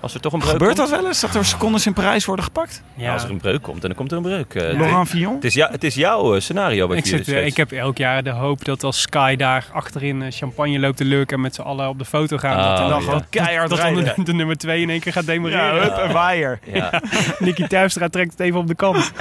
Als 0.00 0.14
er 0.14 0.20
toch 0.20 0.32
een 0.32 0.38
breuk 0.38 0.52
Gebeurt 0.52 0.76
komt? 0.76 0.90
dat 0.90 0.98
wel 1.00 1.08
eens, 1.08 1.20
dat 1.20 1.34
er 1.34 1.44
secondes 1.44 1.86
in 1.86 1.92
Parijs 1.92 2.24
worden 2.24 2.44
gepakt? 2.44 2.82
Ja, 2.94 3.12
als 3.12 3.24
er 3.24 3.30
een 3.30 3.36
breuk 3.40 3.62
komt, 3.62 3.82
dan 3.82 3.94
komt 3.94 4.10
er 4.10 4.16
een 4.16 4.22
breuk. 4.22 4.54
Eh, 4.54 4.62
het- 4.62 4.76
Laurent 4.76 5.08
Fillon? 5.08 5.34
het, 5.34 5.44
is 5.44 5.54
jou, 5.54 5.72
het 5.72 5.84
is 5.84 5.94
jouw 5.94 6.34
eh, 6.34 6.40
scenario 6.40 6.86
wat 6.88 6.96
Ik, 6.96 7.04
je 7.04 7.10
zit, 7.16 7.28
eh, 7.28 7.46
ik 7.46 7.56
heb 7.56 7.72
elk 7.72 7.96
jaar 7.98 8.22
de 8.22 8.30
hoop 8.30 8.64
dat 8.64 8.84
als 8.84 9.00
Sky 9.00 9.36
daar 9.36 9.66
achterin 9.72 10.32
champagne 10.32 10.78
loopt 10.78 10.96
te 10.96 11.04
lurken 11.04 11.36
en 11.36 11.42
met 11.42 11.54
z'n 11.54 11.60
allen 11.60 11.88
op 11.88 11.98
de 11.98 12.04
foto 12.04 12.36
gaan. 12.36 12.58
Oh, 12.58 12.66
dat 12.68 12.88
dan 12.88 12.98
ja. 12.98 13.04
gewoon 13.04 13.24
keihard 13.30 13.70
dat 13.70 13.78
dan 13.78 14.24
de, 14.24 14.32
nummer 14.32 14.56
2 14.56 14.82
in 14.82 14.90
één 14.90 15.00
keer 15.00 15.12
gaat 15.12 15.24
Ja, 15.26 15.32
demoreren. 15.32 15.82
hup, 15.82 15.96
een 15.96 16.12
waaier. 16.12 16.58
Ja, 16.72 17.02
Nicky 17.38 17.66
Tuistra 17.66 18.08
trekt 18.08 18.30
het 18.30 18.40
even 18.40 18.58
op 18.58 18.66
de 18.66 18.74
kant. 18.74 19.12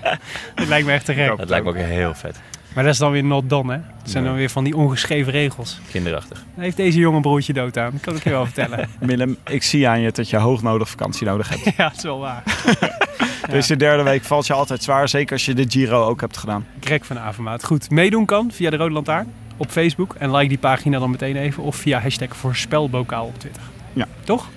dat 0.54 0.66
lijkt 0.68 0.86
me 0.86 0.92
echt 0.92 1.04
te 1.04 1.14
gek. 1.14 1.36
dat 1.36 1.48
lijkt 1.48 1.64
me 1.64 1.70
ook 1.70 1.76
heel 1.76 2.14
vet. 2.14 2.40
Maar 2.76 2.84
dat 2.84 2.94
is 2.94 3.00
dan 3.00 3.12
weer 3.12 3.24
not 3.24 3.50
done, 3.50 3.72
hè? 3.72 3.78
Dat 3.78 4.10
zijn 4.10 4.22
Nee. 4.22 4.32
dan 4.32 4.40
weer 4.40 4.50
van 4.50 4.64
die 4.64 4.76
ongeschreven 4.76 5.32
regels. 5.32 5.80
Kinderachtig. 5.90 6.44
Daar 6.54 6.64
heeft 6.64 6.76
deze 6.76 6.98
jongen 6.98 7.20
broertje 7.22 7.52
dood 7.52 7.78
aan. 7.78 7.90
Dat 7.92 8.00
kan 8.00 8.16
ik 8.16 8.24
je 8.24 8.30
wel 8.30 8.44
vertellen. 8.44 8.88
Willem, 9.00 9.36
ik 9.46 9.62
zie 9.62 9.88
aan 9.88 10.00
je 10.00 10.12
dat 10.12 10.30
je 10.30 10.36
hoognodig 10.36 10.88
vakantie 10.88 11.26
nodig 11.26 11.48
hebt. 11.48 11.64
ja, 11.76 11.88
dat 11.88 11.96
is 11.96 12.02
wel 12.02 12.18
waar. 12.18 12.42
Deze 13.50 13.76
derde 13.76 14.02
week 14.02 14.22
valt 14.24 14.46
je 14.46 14.52
altijd 14.52 14.82
zwaar, 14.82 15.08
zeker 15.08 15.32
als 15.32 15.44
je 15.44 15.54
de 15.54 15.64
Giro 15.68 16.04
ook 16.04 16.20
hebt 16.20 16.36
gedaan. 16.36 16.66
Greg 16.80 17.06
van 17.06 17.18
Avermaat. 17.18 17.64
Goed, 17.64 17.90
meedoen 17.90 18.24
kan 18.24 18.50
via 18.52 18.70
de 18.70 18.76
Rode 18.76 18.92
Lantaarn 18.94 19.32
op 19.56 19.70
Facebook. 19.70 20.14
En 20.18 20.30
like 20.34 20.48
die 20.48 20.58
pagina 20.58 20.98
dan 20.98 21.10
meteen 21.10 21.36
even. 21.36 21.62
Of 21.62 21.76
via 21.76 22.00
hashtag 22.00 22.36
voorspelbokaal 22.36 23.26
op 23.26 23.38
Twitter. 23.38 23.62
Ja. 23.92 24.06
Toch? 24.24 24.48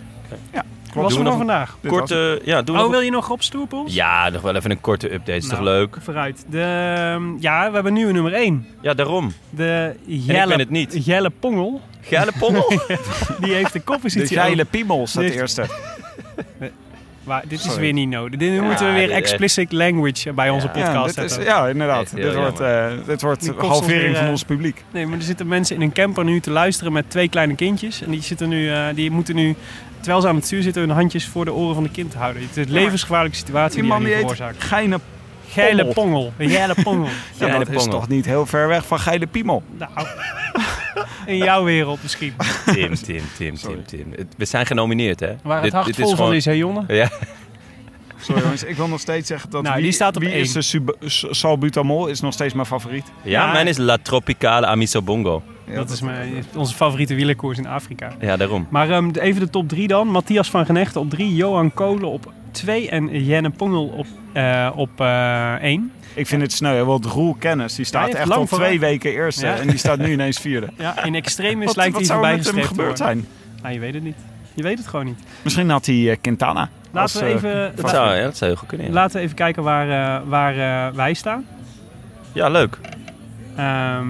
Ja, 0.53 0.63
was 0.93 1.11
er 1.11 1.17
we 1.17 1.23
nog 1.23 1.37
vandaag? 1.37 1.77
Korte, 1.87 2.41
ja, 2.43 2.61
doen 2.61 2.75
we 2.75 2.81
Oh, 2.81 2.87
nog... 2.87 2.95
wil 2.95 3.05
je 3.05 3.11
nog 3.11 3.29
op 3.29 3.41
Stoerpools? 3.41 3.93
Ja, 3.93 4.29
nog 4.29 4.41
wel 4.41 4.55
even 4.55 4.71
een 4.71 4.81
korte 4.81 5.13
update. 5.13 5.37
Is 5.37 5.43
toch 5.47 5.51
Nou. 5.51 5.63
leuk? 5.63 5.97
Vooruit. 6.01 6.45
De, 6.49 6.61
ehm, 6.97 7.23
ja, 7.39 7.67
we 7.67 7.73
hebben 7.73 7.93
nu 7.93 8.07
een 8.07 8.13
nummer 8.13 8.33
1. 8.33 8.67
Ja, 8.81 8.89
De 8.89 8.95
daarom. 8.95 9.33
ben 9.49 9.97
Jelle, 10.05 10.55
het 10.55 10.69
niet. 10.69 11.05
Jelle 11.05 11.29
Pongel. 11.39 11.81
Geile 12.01 12.31
pommel. 12.39 12.67
Die 13.41 13.53
heeft 13.53 13.73
de 13.73 13.79
De 13.79 13.85
koppositie. 13.85 14.37
geile 14.37 14.65
piemel 14.65 15.07
staat 15.07 15.23
de 15.23 15.33
eerste. 15.33 15.65
Maar 17.23 17.41
dit 17.47 17.59
is 17.59 17.65
Sorry. 17.65 17.79
weer 17.79 17.93
niet 17.93 18.09
nodig. 18.09 18.39
Dit 18.39 18.61
moeten 18.61 18.87
we 18.87 18.93
weer 18.93 19.11
explicit 19.11 19.71
language 19.71 20.33
bij 20.33 20.49
onze 20.49 20.67
Ja. 20.67 20.71
podcast 20.91 21.15
dit 21.15 21.25
is, 21.39 21.45
ja 21.45 21.67
inderdaad. 21.67 22.15
Dit 22.15 22.35
wordt, 22.35 22.59
eh, 22.59 22.87
dit 23.05 23.21
wordt 23.21 23.51
halvering 23.57 24.01
weer, 24.03 24.15
van 24.15 24.23
eh, 24.25 24.29
ons 24.31 24.43
publiek. 24.43 24.83
Nee, 24.91 25.05
maar 25.07 25.17
er 25.17 25.23
zitten 25.23 25.47
mensen 25.47 25.75
in 25.75 25.81
een 25.81 25.91
camper 25.91 26.23
nu 26.23 26.39
te 26.39 26.51
luisteren 26.51 26.93
met 26.93 27.09
twee 27.09 27.29
kleine 27.29 27.55
kindjes. 27.55 28.01
En 28.01 28.11
die, 28.11 28.21
zitten 28.21 28.49
nu, 28.49 28.69
eh, 28.71 28.85
die 28.95 29.11
moeten 29.11 29.35
nu, 29.35 29.55
terwijl 29.99 30.21
ze 30.21 30.27
aan 30.27 30.35
het 30.35 30.45
stuur 30.45 30.61
zitten, 30.61 30.81
hun 30.81 30.91
handjes 30.91 31.25
voor 31.27 31.45
de 31.45 31.53
oren 31.53 31.73
van 31.75 31.83
de 31.83 31.89
kind 31.89 32.13
houden. 32.13 32.41
Het 32.41 32.57
is 32.57 32.65
een 32.65 32.71
levensgevaarlijke 32.71 33.37
situatie 33.37 33.81
Die 33.81 33.91
die, 33.91 33.99
man 33.99 34.05
veroorzaakt. 34.11 34.63
Geine 34.63 34.99
Geile 35.51 35.85
Pongel. 35.85 36.33
geile 36.37 36.75
pongel. 36.83 37.05
Ja, 37.39 37.45
Geile 37.47 37.65
dat 37.65 37.73
is 37.75 37.83
toch 37.83 38.07
niet 38.07 38.25
heel 38.25 38.45
ver 38.45 38.67
weg 38.67 38.85
van 38.85 38.99
geile 38.99 39.27
piemel. 39.27 39.63
nou, 39.77 39.91
in 41.25 41.37
jouw 41.37 41.63
wereld 41.63 42.01
misschien. 42.01 42.33
Tim, 42.65 42.93
Tim, 42.95 43.23
Tim, 43.37 43.55
Tim, 43.55 43.85
Tim. 43.85 44.13
We 44.37 44.45
zijn 44.45 44.65
genomineerd, 44.65 45.19
hè? 45.19 45.35
Waar 45.43 45.55
het 45.55 45.63
Dit- 45.63 45.73
hart 45.73 45.95
vol 45.95 46.15
gewoon- 46.15 46.33
is, 46.33 46.45
hè 46.45 46.51
jongen? 46.51 46.85
Ja, 46.87 47.09
Sorry 48.21 48.41
jongens, 48.41 48.63
ik 48.63 48.75
wil 48.75 48.87
nog 48.87 48.99
steeds 48.99 49.27
zeggen 49.27 49.49
dat 49.49 49.61
Nou, 49.61 49.75
wie, 49.75 49.83
die 49.83 49.91
staat 49.93 50.15
op 50.15 50.21
wie 50.21 50.31
één. 50.31 50.39
is 50.41 50.51
de 50.51 50.89
salbutamol 51.31 52.07
is 52.07 52.19
nog 52.21 52.33
steeds 52.33 52.53
mijn 52.53 52.65
favoriet. 52.67 53.05
ja, 53.23 53.45
Ja. 53.45 53.51
mijn 53.51 53.67
is 53.67 53.77
La 53.77 53.97
Tropicale 54.01 54.65
Amisobongo. 54.65 55.43
Ja, 55.69 55.75
Dat 55.75 55.89
is 55.89 56.01
mijn, 56.01 56.45
onze 56.55 56.75
favoriete 56.75 57.15
wielerkoers 57.15 57.57
in 57.57 57.67
Afrika. 57.67 58.11
Ja, 58.19 58.37
daarom. 58.37 58.67
Maar 58.69 58.89
ehm, 58.89 59.09
even 59.13 59.41
de 59.41 59.49
top 59.49 59.69
3 59.69 59.87
dan. 59.87 60.07
Matthias 60.07 60.49
van 60.49 60.65
Genechten 60.65 61.01
op 61.01 61.09
3, 61.09 61.35
Johan 61.35 61.73
Kolen 61.73 62.09
op 62.09 62.31
2 62.51 62.89
en 62.89 63.23
Jenne 63.25 63.49
Pongel 63.49 63.85
op 63.87 64.05
1. 64.33 64.73
op, 64.73 64.89
eh, 65.01 65.53
één. 65.53 65.91
Ik 66.13 66.27
vind 66.27 66.41
het 66.41 66.51
sneu, 66.51 66.83
want 66.83 67.05
Roel 67.05 67.35
Kennis 67.39 67.75
die 67.75 67.85
staat 67.85 68.09
echt 68.09 68.31
al 68.31 68.45
twee 68.45 68.79
weken 68.79 69.11
eerste 69.11 69.45
Ja. 69.45 69.55
en 69.55 69.67
die 69.67 69.77
staat 69.77 69.97
nu 69.97 70.11
ineens 70.11 70.37
vierde. 70.39 70.67
ja, 70.77 71.03
in 71.03 71.15
extremis 71.15 71.65
Wat, 71.65 71.75
lijkt 71.75 71.91
wat 71.91 72.01
hij 72.01 72.09
zou 72.09 72.25
er 72.25 72.29
voorbij 72.29 72.51
met 72.53 72.55
hem 72.55 72.67
gebeurd 72.67 72.99
worden. 72.99 73.05
zijn? 73.23 73.27
Nou, 73.61 73.73
je 73.73 73.79
weet 73.79 73.93
het 73.93 74.03
niet. 74.03 74.15
Je 74.53 74.63
weet 74.63 74.77
het 74.77 74.87
gewoon 74.87 75.05
niet. 75.05 75.19
Misschien 75.41 75.69
had 75.69 75.85
hij 75.85 76.09
eh, 76.11 76.17
Quintana. 76.21 76.69
Laten 76.91 77.01
als, 77.01 77.13
we 77.13 77.19
eh, 77.25 77.33
even, 77.33 77.71
Dat 77.75 77.89
zou, 77.89 78.15
ja, 78.15 78.23
dat 78.23 78.37
zou 78.37 78.49
heel 78.51 78.59
goed 78.59 78.67
kunnen. 78.69 78.87
ja. 78.87 78.93
laten 78.93 79.15
we 79.17 79.21
even 79.23 79.35
kijken 79.35 79.63
waar, 79.63 79.89
eh, 79.89 80.21
waar 80.27 80.87
eh, 80.87 80.95
wij 80.95 81.13
staan. 81.13 81.45
Ja, 82.33 82.49
leuk. 82.49 82.77
Ehm, 83.55 84.07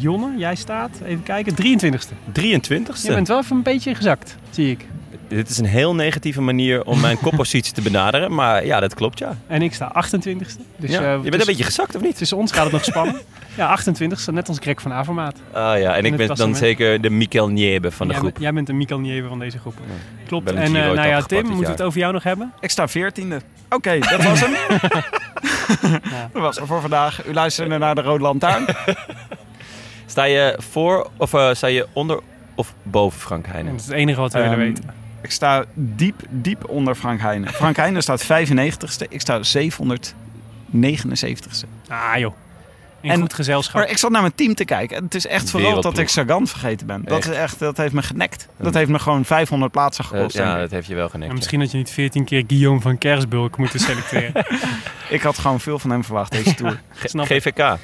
Jonne, 0.00 0.38
jij 0.38 0.54
staat, 0.54 0.90
even 1.04 1.22
kijken, 1.22 1.54
23ste. 1.54 2.14
23ste. 2.40 3.02
Je 3.02 3.14
bent 3.14 3.28
wel 3.28 3.38
even 3.38 3.56
een 3.56 3.62
beetje 3.62 3.94
gezakt, 3.94 4.36
zie 4.50 4.70
ik. 4.70 4.86
dit 5.28 5.48
is 5.48 5.58
een 5.58 5.64
heel 5.64 5.94
negatieve 5.94 6.40
manier 6.40 6.84
om 6.84 7.00
mijn 7.00 7.18
koppositie 7.26 7.72
te 7.72 7.80
benaderen. 7.82 8.34
Maar 8.34 8.66
ja, 8.66 8.80
dat 8.80 8.94
klopt, 8.94 9.18
ja. 9.18 9.36
En 9.46 9.62
ik 9.62 9.74
sta 9.74 10.04
28ste. 10.06 10.60
Dus, 10.76 10.90
ja. 10.90 11.00
eh, 11.00 11.10
je 11.10 11.20
bent 11.20 11.22
dus 11.32 11.40
een 11.40 11.46
beetje 11.46 11.64
gezakt, 11.64 11.94
of 11.96 12.02
niet? 12.02 12.16
Tussen 12.16 12.36
ons 12.36 12.52
gaat 12.52 12.62
het 12.64 12.72
nog 12.72 12.84
spannen. 12.84 13.16
ja, 13.56 13.78
28ste, 13.80 14.32
net 14.32 14.48
als 14.48 14.58
Greg 14.60 14.80
van 14.82 14.92
Avermaat. 14.92 15.36
Ah 15.52 15.78
ja, 15.78 15.96
en 15.96 16.04
ik 16.04 16.16
ben 16.16 16.34
dan 16.34 16.54
zeker 16.54 17.00
de 17.00 17.10
Mikel 17.10 17.48
Niebe 17.48 17.90
van 17.90 18.06
de 18.06 18.12
jij, 18.12 18.20
groep. 18.22 18.32
bent- 18.32 18.44
jij 18.44 18.52
bent 18.52 18.66
de 18.66 18.72
Mikael 18.72 19.00
Nieve 19.00 19.28
van 19.28 19.38
deze 19.38 19.58
groep. 19.58 19.74
Klopt. 20.26 20.44
ben 20.44 20.56
En 20.56 20.60
eh, 20.62 20.66
Giro-etappe 20.68 20.96
nou 20.96 21.08
ja, 21.08 21.22
Tim, 21.22 21.44
moeten 21.46 21.64
we 21.64 21.70
het 21.70 21.82
over 21.82 21.98
jou 21.98 22.12
nog 22.12 22.22
hebben? 22.22 22.52
Ik 22.60 22.70
sta 22.70 22.88
veertiende. 22.88 23.40
Oké, 23.70 23.98
dat 23.98 24.22
was 24.24 24.40
hem. 24.40 24.52
Dat 26.32 26.42
was 26.42 26.56
het 26.56 26.66
voor 26.66 26.80
vandaag. 26.80 27.26
U 27.26 27.32
luisterde 27.32 27.78
naar 27.78 27.94
de 27.94 28.00
Rode 28.00 28.22
Lantaarn. 28.22 28.64
Sta 30.12 30.24
je 30.24 30.54
voor 30.58 31.10
of 31.16 31.34
eh, 31.34 31.54
sta 31.54 31.66
je 31.66 31.86
onder 31.92 32.20
of 32.54 32.74
boven 32.82 33.20
Frank 33.20 33.44
Dat 33.44 33.52
Heijnen? 33.52 33.74
is 33.74 33.84
het 33.84 33.94
enige 33.94 34.20
wat 34.20 34.32
we 34.32 34.38
willen 34.38 34.54
Ehm, 34.54 34.62
weten. 34.66 34.84
Ik 35.22 35.30
sta 35.30 35.64
diep, 35.74 36.20
diep 36.28 36.68
onder 36.68 36.94
Frank 36.94 37.20
Heijnen. 37.20 37.52
Frank 37.52 37.76
Heijnen 37.76 38.02
staat 38.02 38.22
95ste. 38.24 39.06
Ik 39.08 39.20
sta 39.20 39.40
779ste. 39.42 41.66
Ah 41.88 42.18
joh. 42.18 42.34
In 43.00 43.10
en- 43.10 43.20
goed 43.20 43.34
gezelschap. 43.34 43.80
Maar 43.80 43.90
ik 43.90 43.98
zat 43.98 44.10
naar 44.10 44.20
mijn 44.20 44.34
team 44.34 44.54
te 44.54 44.64
kijken. 44.64 44.96
En 44.96 45.04
het 45.04 45.14
is 45.14 45.26
echt 45.26 45.50
vooral 45.50 45.80
dat 45.80 45.98
ik 45.98 46.08
Sagan 46.08 46.46
vergeten 46.46 46.86
ben. 46.86 47.02
Dat, 47.04 47.24
is 47.24 47.30
echt, 47.30 47.58
dat 47.58 47.76
heeft 47.76 47.92
me 47.94 48.02
genekt. 48.02 48.48
Dat 48.56 48.74
heeft 48.74 48.90
me 48.90 48.98
gewoon 48.98 49.24
500 49.24 49.72
plaatsen 49.72 50.04
Eh, 50.04 50.10
gekost. 50.10 50.36
ja, 50.36 50.58
dat 50.58 50.70
heeft 50.70 50.86
je 50.86 50.94
wel 50.94 51.08
genekt. 51.08 51.24
En 51.24 51.30
ja. 51.30 51.36
misschien 51.36 51.60
had 51.60 51.70
je 51.70 51.76
niet 51.76 51.90
14 51.90 52.24
keer 52.24 52.44
Guillaume 52.46 52.80
van 52.80 52.98
Kersbulk 52.98 53.56
moeten 53.56 53.80
selecteren. 53.80 54.44
Ik 55.08 55.22
had 55.22 55.38
gewoon 55.38 55.60
veel 55.60 55.78
van 55.78 55.90
hem 55.90 56.04
verwacht 56.04 56.32
deze 56.32 56.54
Tour. 56.60 56.80
Snap. 57.04 57.26
GVK. 57.26 57.76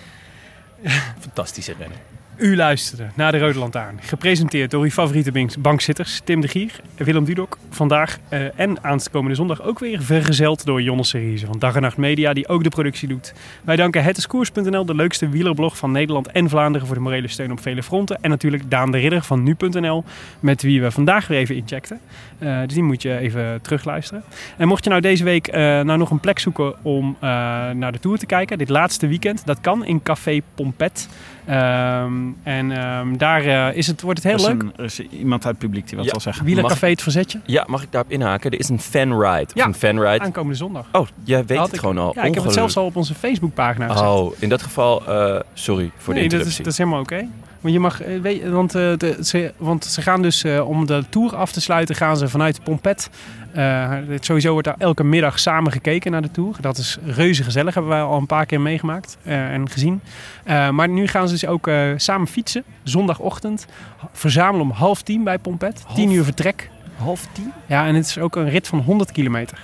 Fantastische 1.21 1.75
rennen. 1.79 1.99
U 2.39 2.57
luisterde 2.57 3.07
naar 3.15 3.33
de 3.33 3.39
Rode 3.39 3.59
Lantaarn. 3.59 3.99
Gepresenteerd 4.01 4.71
door 4.71 4.83
uw 4.83 4.91
favoriete 4.91 5.59
bankzitters 5.59 6.21
Tim 6.25 6.41
de 6.41 6.49
Gier 6.49 6.81
en 6.97 7.05
Willem 7.05 7.25
Dudok. 7.25 7.59
Vandaag 7.71 8.19
eh, 8.29 8.61
en 8.61 8.85
aankomende 8.85 9.35
zondag 9.35 9.63
ook 9.63 9.79
weer 9.79 10.03
vergezeld 10.03 10.65
door 10.65 10.83
Jonne 10.83 11.05
Seriese 11.05 11.47
van 11.47 11.59
Dag 11.59 11.75
en 11.75 11.83
Nacht 11.83 11.97
Media, 11.97 12.33
die 12.33 12.49
ook 12.49 12.63
de 12.63 12.69
productie 12.69 13.09
doet. 13.09 13.35
Wij 13.65 13.77
danken 13.77 14.03
hetiskoers.nl, 14.03 14.85
de 14.85 14.95
leukste 14.95 15.29
wielerblog 15.29 15.77
van 15.77 15.91
Nederland 15.91 16.27
en 16.27 16.49
Vlaanderen, 16.49 16.87
voor 16.87 16.97
de 16.97 17.03
morele 17.03 17.29
steun 17.29 17.53
op 17.53 17.61
vele 17.61 17.83
fronten. 17.83 18.19
En 18.21 18.31
natuurlijk 18.31 18.71
Daan 18.71 18.91
de 18.91 18.99
Ridder 18.99 19.23
van 19.23 19.43
nu.nl, 19.43 20.05
met 20.41 20.63
wie 20.63 20.83
we 20.83 20.91
vandaag 20.91 21.27
weer 21.27 21.39
even 21.39 21.57
incheckten. 21.57 22.01
Eh, 22.39 22.61
dus 22.65 22.75
die 22.75 22.83
moet 22.83 23.03
je 23.03 23.19
even 23.19 23.61
terugluisteren. 23.63 24.23
En 24.57 24.69
mocht 24.69 24.85
je 24.85 24.91
nou 24.91 25.03
deze 25.03 25.25
week 25.25 25.47
eh, 25.47 25.61
nou 25.61 25.99
nog 25.99 26.11
een 26.11 26.21
plek 26.21 26.39
zoeken 26.39 26.85
om 26.85 27.17
naar 27.21 27.93
de 27.93 27.99
Tour 28.01 28.19
te 28.19 28.27
kijken, 28.27 28.59
dit 28.59 28.69
laatste 28.69 29.07
weekend, 29.07 29.47
dat 29.47 29.61
kan 29.61 29.85
in 29.85 30.03
Café 30.03 30.41
Pompet. 30.55 31.09
Ehm, 31.49 32.13
en 32.43 32.71
ehm, 32.73 33.17
daar 33.17 33.45
eh, 33.45 33.77
is 33.77 33.87
het, 33.87 34.01
wordt 34.03 34.23
het 34.23 34.33
heel 34.37 34.49
leuk. 34.49 34.63
een- 34.63 34.73
er 34.77 34.85
is 34.85 35.01
iemand 35.01 35.45
uit 35.47 35.55
het 35.55 35.65
publiek 35.65 35.87
die 35.89 35.97
wat 35.97 36.05
Ja. 36.07 36.11
wil 36.11 36.21
zeggen. 36.21 36.45
Wielercafé 36.45 36.87
Het 36.89 37.03
Verzetje, 37.03 37.41
Ja, 37.47 37.65
mag 37.67 37.83
ik 37.83 37.93
daarop 37.93 38.11
inhaken? 38.11 38.51
Er 38.51 38.59
is 38.59 38.69
een 38.69 38.81
fanride. 38.81 39.47
Ja. 39.55 39.65
een 39.67 39.75
fanride. 39.75 40.21
aankomende 40.25 40.57
zondag. 40.57 40.87
Oh, 40.93 41.07
jij 41.25 41.45
weet 41.45 41.59
het 41.61 41.73
ik- 41.73 41.79
gewoon 41.81 41.99
al. 41.99 42.13
Ja, 42.15 42.23
ik 42.23 42.35
heb 42.35 42.45
het 42.45 42.53
zelfs 42.53 42.77
al 42.77 42.85
op 42.85 42.97
onze 42.97 43.15
Facebookpagina 43.15 43.87
gezet. 43.89 44.07
Oh, 44.07 44.33
in 44.39 44.49
dat 44.49 44.63
geval, 44.63 45.07
eh, 45.07 45.41
sorry 45.55 45.91
voor 45.97 46.15
de 46.15 46.21
nee, 46.21 46.29
dat 46.29 46.41
is, 46.41 46.47
interruptie. 46.47 46.63
dat 46.65 46.73
is 46.73 46.79
helemaal 46.79 47.01
oké. 47.01 47.29
Want 47.61 47.75
je 47.75 47.81
mag, 47.81 48.03
eh, 48.03 48.21
weet, 48.21 48.49
want, 48.49 48.75
eh, 48.75 48.97
de, 48.97 49.17
ze, 49.23 49.53
want 49.57 49.85
ze 49.85 50.03
gaan 50.03 50.23
dus 50.23 50.45
eh, 50.45 50.69
om 50.69 50.87
de 50.87 51.05
tour 51.09 51.37
af 51.37 51.53
te 51.53 51.61
sluiten, 51.61 51.95
gaan 51.95 52.17
ze 52.17 52.29
vanuit 52.29 52.63
Pompet. 52.65 53.11
het- 53.53 54.25
sowieso 54.25 54.53
wordt 54.53 54.67
daar 54.67 54.77
elke 54.79 55.05
middag 55.05 55.39
samen 55.39 55.73
gekeken 55.73 56.11
naar 56.11 56.23
de 56.23 56.31
tour. 56.31 56.57
Dat 56.61 56.79
is 56.79 56.99
reuze 57.05 57.45
gezellig, 57.45 57.75
hebben 57.75 57.93
wij 57.93 58.03
al 58.03 58.17
een 58.19 58.27
paar 58.27 58.47
keer 58.47 58.61
meegemaakt 58.61 59.19
en 59.23 59.71
gezien. 59.71 60.01
Maar 60.47 60.89
nu 60.89 61.07
gaan 61.07 61.29
ze 61.29 61.33
dus 61.35 61.47
ook 61.47 61.71
samen 61.97 62.27
fietsen, 62.27 62.65
zondagochtend. 62.83 63.67
Verzamelen 64.13 64.61
om 64.61 64.71
half 64.71 65.03
tien 65.03 65.25
bij 65.25 65.39
Pompet. 65.39 65.85
Tien 65.95 66.11
uur 66.11 66.25
vertrek. 66.25 66.71
half 66.97 67.27
tien? 67.33 67.53
Ja, 67.67 67.87
en 67.87 67.95
het 67.95 68.07
is 68.07 68.19
ook 68.19 68.37
een 68.37 68.49
rit 68.49 68.69
van 68.69 68.79
100 68.79 69.13
kilometer. 69.13 69.59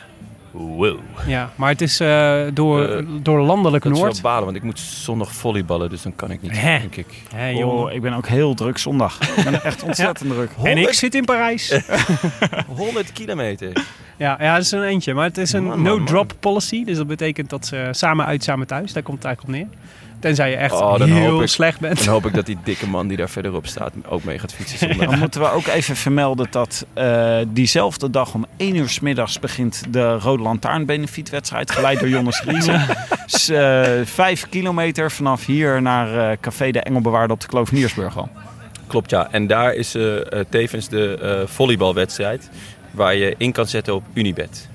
Wow. 0.57 0.99
Ja, 1.27 1.51
maar 1.55 1.69
het 1.71 1.81
is 1.81 2.01
eh, 2.01 2.43
door, 2.53 2.89
Eh, 2.89 3.05
door 3.23 3.41
landelijk 3.41 3.85
Dat 3.85 3.93
is 3.93 3.99
Noord. 3.99 4.13
wel 4.13 4.23
balen, 4.31 4.45
want 4.45 4.57
ik 4.57 4.63
moet 4.63 4.79
zondag 4.81 5.33
volleyballen, 5.33 5.91
dus 5.91 6.03
dan 6.03 6.15
kan 6.17 6.31
ik 6.31 6.43
niet, 6.43 6.61
Hè? 6.61 6.79
denk 6.79 6.97
ik. 6.97 7.07
Hé, 7.35 7.47
jongen. 7.49 7.67
Oh, 7.85 7.93
ik 7.93 8.03
ben 8.03 8.13
ook 8.13 8.27
heel 8.27 8.55
druk 8.55 8.79
zondag. 8.79 9.37
Ik 9.37 9.45
ben 9.45 9.63
echt 9.63 9.83
ontzettend 9.89 10.31
druk. 10.31 10.51
En 10.63 10.79
ik 10.79 10.93
zit 10.93 11.15
in 11.15 11.25
Parijs. 11.25 11.81
100 12.77 13.13
kilometer. 13.13 13.73
Ja, 14.17 14.37
ja, 14.41 14.55
dat 14.55 14.65
is 14.65 14.71
een 14.71 14.83
eentje. 14.83 15.15
Maar 15.15 15.25
het 15.25 15.39
is 15.39 15.53
een 15.53 15.83
no-drop 15.83 16.33
policy. 16.41 16.85
Dus 16.85 16.97
dat 16.97 17.07
betekent 17.07 17.51
dat 17.51 17.67
ze 17.67 17.89
samen 17.91 18.27
uit, 18.27 18.45
samen 18.45 18.67
thuis. 18.67 18.93
Daar 18.93 19.03
komt 19.03 19.17
het 19.17 19.27
eigenlijk 19.27 19.57
op 19.59 19.69
neer. 19.69 19.79
Tenzij 20.25 20.51
je 20.51 20.57
echt 20.57 20.73
Oh, 20.73 21.01
heel 21.01 21.47
slecht 21.47 21.81
bent. 21.81 22.05
Dan 22.05 22.09
hoop 22.09 22.27
ik 22.27 22.35
dat 22.35 22.47
die 22.47 22.59
dikke 22.65 22.89
man 22.89 23.09
die 23.09 23.17
daar 23.17 23.29
verderop 23.29 23.67
staat 23.67 23.93
ook 24.09 24.25
mee 24.25 24.39
gaat 24.39 24.53
fietsen. 24.53 24.99
Dan 24.99 25.19
moeten 25.19 25.41
we 25.41 25.51
ook 25.51 25.67
even 25.67 25.97
vermelden 25.97 26.47
dat 26.51 26.87
eh, 26.93 27.37
diezelfde 27.49 28.11
dag 28.11 28.35
om 28.35 28.47
1 28.57 28.75
uur 28.75 28.89
's 28.89 29.01
middags 29.01 29.39
begint 29.39 29.83
de 29.89 30.19
Rode 30.19 30.43
Lantaarn 30.43 30.87
benefietwedstrijd. 30.87 31.71
Geleid 31.71 32.01
door 32.01 32.09
Jonas 32.09 32.43
Riese. 32.43 32.81
Dus, 33.27 33.49
eh, 33.49 33.85
vijf 34.05 34.49
kilometer 34.49 35.11
vanaf 35.11 35.47
hier 35.47 35.83
naar 35.83 36.31
eh, 36.31 36.37
Café 36.41 36.71
de 36.71 36.81
Engelbewaarde 36.81 37.33
op 37.33 37.41
de 37.41 37.47
Kloveniersburg 37.47 38.19
al. 38.19 38.29
Klopt, 38.87 39.11
ja. 39.11 39.29
En 39.31 39.47
daar 39.47 39.75
is 39.75 39.97
tevens 40.49 40.89
de 40.89 41.19
eh, 41.23 41.49
volleybalwedstrijd 41.49 42.51
waar 42.91 43.15
je 43.15 43.35
in 43.39 43.53
kan 43.53 43.67
zetten 43.67 43.95
op 43.95 44.05
Unibet. 44.13 44.69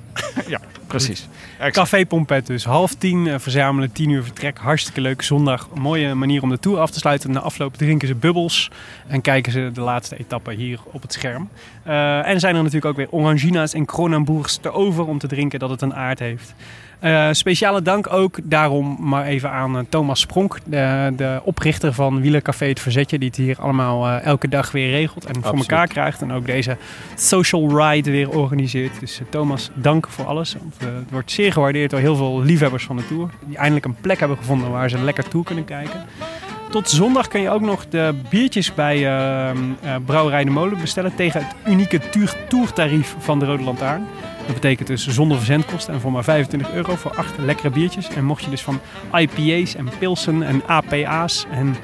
Precies. 0.87 1.27
Café 1.67 2.05
Pompet 2.05 2.47
dus. 2.47 2.65
Half 2.65 2.93
tien 2.93 3.27
eh, 3.27 3.39
verzamelen, 3.39 3.91
tien 3.91 4.09
uur 4.09 4.23
vertrek. 4.23 4.57
Hartstikke 4.57 5.01
leuk. 5.01 5.21
Zondag 5.21 5.67
mooie 5.73 6.13
manier 6.13 6.41
om 6.41 6.49
de 6.49 6.59
tour 6.59 6.79
af 6.79 6.91
te 6.91 6.99
sluiten. 6.99 7.31
Na 7.31 7.39
afloop 7.39 7.75
drinken 7.75 8.07
ze 8.07 8.15
bubbels. 8.15 8.71
En 9.07 9.21
kijken 9.21 9.51
ze 9.51 9.69
de 9.73 9.81
laatste 9.81 10.17
etappe 10.17 10.53
hier 10.53 10.79
op 10.91 11.01
het 11.01 11.13
scherm. 11.13 11.49
Eh, 11.83 12.27
en 12.27 12.39
zijn 12.39 12.55
er 12.55 12.63
natuurlijk 12.63 12.85
ook 12.85 12.95
weer 12.95 13.11
orangina's 13.11 13.73
en 13.73 13.85
Kronenbourgs 13.85 14.57
te 14.57 14.71
over 14.71 15.07
om 15.07 15.17
te 15.17 15.27
drinken 15.27 15.59
dat 15.59 15.69
het 15.69 15.81
een 15.81 15.95
aard 15.95 16.19
heeft. 16.19 16.53
Eh, 16.99 17.27
speciale 17.31 17.81
dank 17.81 18.13
ook 18.13 18.37
daarom 18.43 18.97
maar 18.99 19.25
even 19.25 19.51
aan 19.51 19.77
eh, 19.77 19.83
Thomas 19.89 20.19
Spronk, 20.19 20.59
de, 20.65 21.13
de 21.15 21.41
oprichter 21.43 21.93
van 21.93 22.21
Wielercafé 22.21 22.65
Het 22.65 22.79
Verzetje, 22.79 23.19
die 23.19 23.27
het 23.27 23.37
hier 23.37 23.59
allemaal 23.59 24.07
eh, 24.07 24.25
elke 24.25 24.47
dag 24.47 24.71
weer 24.71 24.89
regelt 24.89 25.25
en 25.25 25.43
voor 25.43 25.57
elkaar 25.57 25.87
krijgt. 25.87 26.21
En 26.21 26.31
ook 26.31 26.45
deze 26.45 26.77
social 27.15 27.77
ride 27.77 28.11
weer 28.11 28.29
organiseert. 28.29 28.99
Dus 28.99 29.21
Thomas, 29.29 29.69
dank 29.73 30.07
voor 30.07 30.25
alles. 30.25 30.55
Want, 30.59 30.75
het 30.79 31.11
wordt 31.11 31.31
zeer 31.31 31.53
gewaardeerd 31.53 31.91
door 31.91 31.99
heel 31.99 32.15
veel 32.15 32.41
liefhebbers 32.41 32.83
van 32.83 32.97
de 32.97 33.07
Tour. 33.07 33.29
Die 33.45 33.57
eindelijk 33.57 33.85
een 33.85 33.95
plek 34.01 34.19
hebben 34.19 34.37
gevonden 34.37 34.71
waar 34.71 34.89
ze 34.89 35.03
lekker 35.03 35.27
toe 35.27 35.43
kunnen 35.43 35.65
kijken. 35.65 36.05
Tot 36.69 36.89
zondag 36.89 37.27
kun 37.27 37.41
je 37.41 37.49
ook 37.49 37.61
nog 37.61 37.87
de 37.87 38.15
biertjes 38.29 38.73
bij 38.73 38.95
eh, 38.95 39.49
eh, 39.49 39.55
Brouwerij 40.05 40.43
de 40.43 40.49
Molen 40.49 40.79
bestellen 40.79 41.15
tegen 41.15 41.43
het 41.43 41.55
unieke 41.73 41.99
tourtarief 42.47 43.15
van 43.19 43.39
de 43.39 43.45
Rode 43.45 43.63
Lantaarn. 43.63 44.07
Dat 44.49 44.61
betekent 44.61 44.87
dus 44.87 45.07
zonder 45.07 45.37
verzendkosten 45.37 45.93
en 45.93 45.99
voor 45.99 46.11
maar 46.11 46.23
25 46.23 46.73
euro 46.73 46.95
voor 46.95 47.15
acht 47.15 47.37
lekkere 47.37 47.69
biertjes. 47.69 48.09
En 48.09 48.25
mocht 48.25 48.43
je 48.43 48.49
dus 48.49 48.61
van 48.61 48.79
IPA's 49.13 49.75
en 49.75 49.89
Pilsen 49.99 50.43
en 50.43 50.61
APA's 50.65 51.45
en 51.51 51.75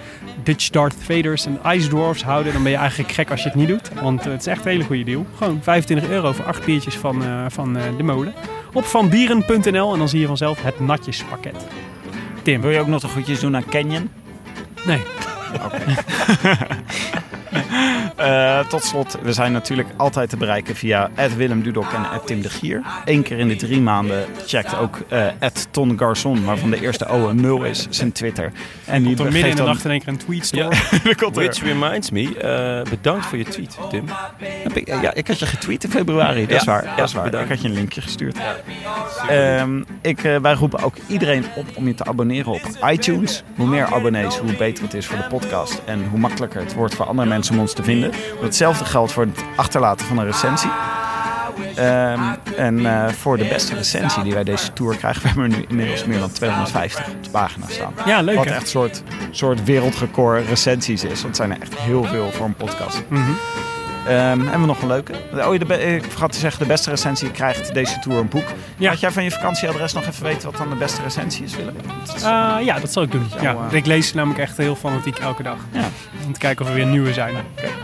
Dutch 0.43 0.69
Darth 0.69 0.95
Vaders 0.99 1.45
en 1.45 1.59
Ice 1.65 1.87
Dwarfs 1.87 2.23
houden, 2.23 2.53
dan 2.53 2.63
ben 2.63 2.71
je 2.71 2.77
eigenlijk 2.77 3.11
gek 3.11 3.31
als 3.31 3.43
je 3.43 3.49
het 3.49 3.57
niet 3.57 3.67
doet. 3.67 3.91
Want 4.01 4.23
het 4.23 4.39
is 4.39 4.47
echt 4.47 4.65
een 4.65 4.71
hele 4.71 4.83
goede 4.83 5.03
deal. 5.03 5.25
Gewoon 5.35 5.59
25 5.61 6.09
euro 6.09 6.31
voor 6.31 6.45
acht 6.45 6.65
biertjes 6.65 6.95
van, 6.95 7.23
eh, 7.23 7.45
van 7.47 7.77
eh, 7.77 7.83
de 7.97 8.03
molen. 8.03 8.33
Op 8.73 8.85
vanbieren.nl 8.85 9.93
en 9.93 9.99
dan 9.99 10.09
zie 10.09 10.19
je 10.19 10.27
vanzelf 10.27 10.63
het 10.63 10.79
natjespakket. 10.79 11.65
Tim. 12.41 12.61
Wil 12.61 12.71
je 12.71 12.79
ook 12.79 12.87
nog 12.87 13.01
de 13.01 13.07
groetjes 13.07 13.39
doen 13.39 13.55
aan 13.55 13.65
Canyon? 13.69 14.09
Nee. 14.85 15.01
Eh, 18.15 18.59
tot 18.67 18.83
slot, 18.83 19.17
we 19.21 19.33
zijn 19.33 19.51
natuurlijk 19.51 19.89
altijd 19.97 20.29
te 20.29 20.37
bereiken 20.37 20.75
via 20.75 21.09
Willem 21.37 21.63
Dudok 21.63 21.91
en 21.93 22.21
Tim 22.25 22.41
de 22.41 22.49
Gier. 22.49 22.81
Eén 23.05 23.23
keer 23.23 23.39
in 23.39 23.47
de 23.47 23.55
drie 23.55 23.81
maanden 23.81 24.25
checkt 24.45 24.77
ook 24.77 24.99
eh 25.09 25.27
Ton 25.71 25.99
Garçon, 25.99 26.45
waarvan 26.45 26.69
de 26.69 26.81
eerste 26.81 27.05
O 27.07 27.29
een 27.29 27.41
0 27.41 27.63
is, 27.63 27.87
zijn 27.89 28.11
Twitter. 28.11 28.51
En 28.85 29.03
die 29.03 29.15
Komt 29.15 29.19
er 29.27 29.31
midden 29.33 29.49
in 29.49 29.55
de 29.55 29.61
dan- 29.61 29.71
nacht 29.71 29.85
in 29.85 29.91
één 29.91 29.99
keer 29.99 30.07
een 30.07 30.17
tweet 30.17 30.49
Ja. 30.51 30.67
Which 31.33 31.63
reminds 31.63 32.09
me, 32.11 32.37
eh, 32.37 32.89
bedankt 32.89 33.25
voor 33.25 33.37
je 33.37 33.43
tweet, 33.43 33.77
Tim. 33.89 34.05
Heb 34.63 34.77
ik, 34.77 34.87
ja, 34.87 35.13
ik 35.13 35.27
had 35.27 35.39
je 35.39 35.45
getweet 35.45 35.83
in 35.83 35.89
februari, 35.89 36.41
dat 36.47 36.57
is 36.59 36.63
Ja, 36.63 36.71
waar. 36.71 36.83
ja, 36.83 36.95
dat 36.95 37.07
is 37.07 37.13
waar. 37.13 37.23
bedankt. 37.23 37.45
Ik 37.49 37.55
had 37.55 37.63
je 37.63 37.69
een 37.69 37.73
linkje 37.75 38.01
gestuurd. 38.01 38.37
Ehm, 39.29 39.81
ik, 40.01 40.23
eh, 40.23 40.35
wij 40.37 40.53
roepen 40.53 40.83
ook 40.83 40.95
iedereen 41.07 41.45
op 41.55 41.65
om 41.75 41.87
je 41.87 41.93
te 41.95 42.05
abonneren 42.05 42.51
op 42.51 42.61
iTunes. 42.89 43.43
Hoe 43.55 43.67
meer 43.67 43.85
abonnees, 43.93 44.37
hoe 44.37 44.53
beter 44.55 44.83
het 44.83 44.93
is 44.93 45.05
voor 45.05 45.17
de 45.17 45.27
podcast. 45.27 45.81
En 45.85 46.07
hoe 46.09 46.19
makkelijker 46.19 46.61
het 46.61 46.73
wordt 46.73 46.95
voor 46.95 47.05
andere 47.05 47.27
mensen 47.27 47.53
om 47.55 47.59
ons 47.59 47.73
te 47.73 47.83
vinden. 47.83 48.11
Hetzelfde 48.41 48.85
geldt 48.85 49.11
voor 49.11 49.23
het 49.25 49.43
achterlaten 49.55 50.05
van 50.05 50.17
een 50.17 50.25
recensie. 50.25 50.69
Ehm, 51.75 52.19
en 52.57 52.85
eh, 52.85 53.07
voor 53.07 53.37
de 53.37 53.45
beste 53.45 53.75
recensie 53.75 54.23
die 54.23 54.33
wij 54.33 54.43
deze 54.43 54.73
tour 54.73 54.95
krijgen, 54.97 55.21
we 55.21 55.27
hebben 55.27 55.51
er 55.51 55.57
nu 55.57 55.65
inmiddels 55.67 56.05
meer 56.05 56.19
dan 56.19 56.31
250 56.31 57.07
op 57.07 57.23
de 57.23 57.29
pagina 57.29 57.65
staan. 57.69 57.93
Ja, 58.05 58.21
leuk 58.21 58.35
Wat 58.35 58.45
hè? 58.45 58.51
echt 58.51 58.61
een 58.61 58.67
soort, 58.67 59.03
soort 59.31 59.63
wereldrecord 59.63 60.47
recensies 60.47 61.03
is. 61.03 61.09
Want 61.21 61.23
het 61.23 61.35
zijn 61.35 61.51
er 61.51 61.61
echt 61.61 61.75
heel 61.79 62.03
veel 62.03 62.31
voor 62.31 62.45
een 62.45 62.55
podcast. 62.55 63.03
Ehm, 64.07 64.15
hebben 64.41 64.59
we 64.61 64.65
nog 64.65 64.81
een 64.81 64.87
leuke? 64.87 65.13
Oh, 65.33 65.59
de 65.59 65.95
ik 65.95 66.03
vergat 66.03 66.31
te 66.31 66.39
zeggen, 66.39 66.59
de 66.61 66.67
beste 66.67 66.89
recensie 66.89 67.31
krijgt 67.31 67.73
deze 67.73 67.99
tour 67.99 68.19
een 68.19 68.27
boek. 68.27 68.43
Ja. 68.77 68.93
Jij 68.93 69.11
van 69.11 69.23
je 69.23 69.31
vakantieadres 69.31 69.93
nog 69.93 70.05
even 70.07 70.23
weten 70.23 70.49
wat 70.51 70.57
dan 70.57 70.69
de 70.69 70.75
beste 70.75 71.01
recensie 71.01 71.43
is, 71.43 71.55
Willem? 71.55 71.75
Is- 72.15 72.23
Eh, 72.23 72.55
ja, 72.61 72.79
dat 72.79 72.91
zal 72.93 73.03
ik 73.03 73.11
doen. 73.11 73.27
Ja, 73.41 73.55
eh, 73.69 73.77
ik 73.77 73.85
lees 73.85 74.13
namelijk 74.13 74.39
echt 74.39 74.57
heel 74.57 74.75
fanatiek 74.75 75.17
elke 75.17 75.43
dag. 75.43 75.57
Ja. 75.71 75.83
Om 76.25 76.33
te 76.33 76.39
kijken 76.39 76.63
of 76.65 76.69
er 76.71 76.77
weer 76.77 76.85
nieuwe 76.85 77.13
zijn. 77.13 77.33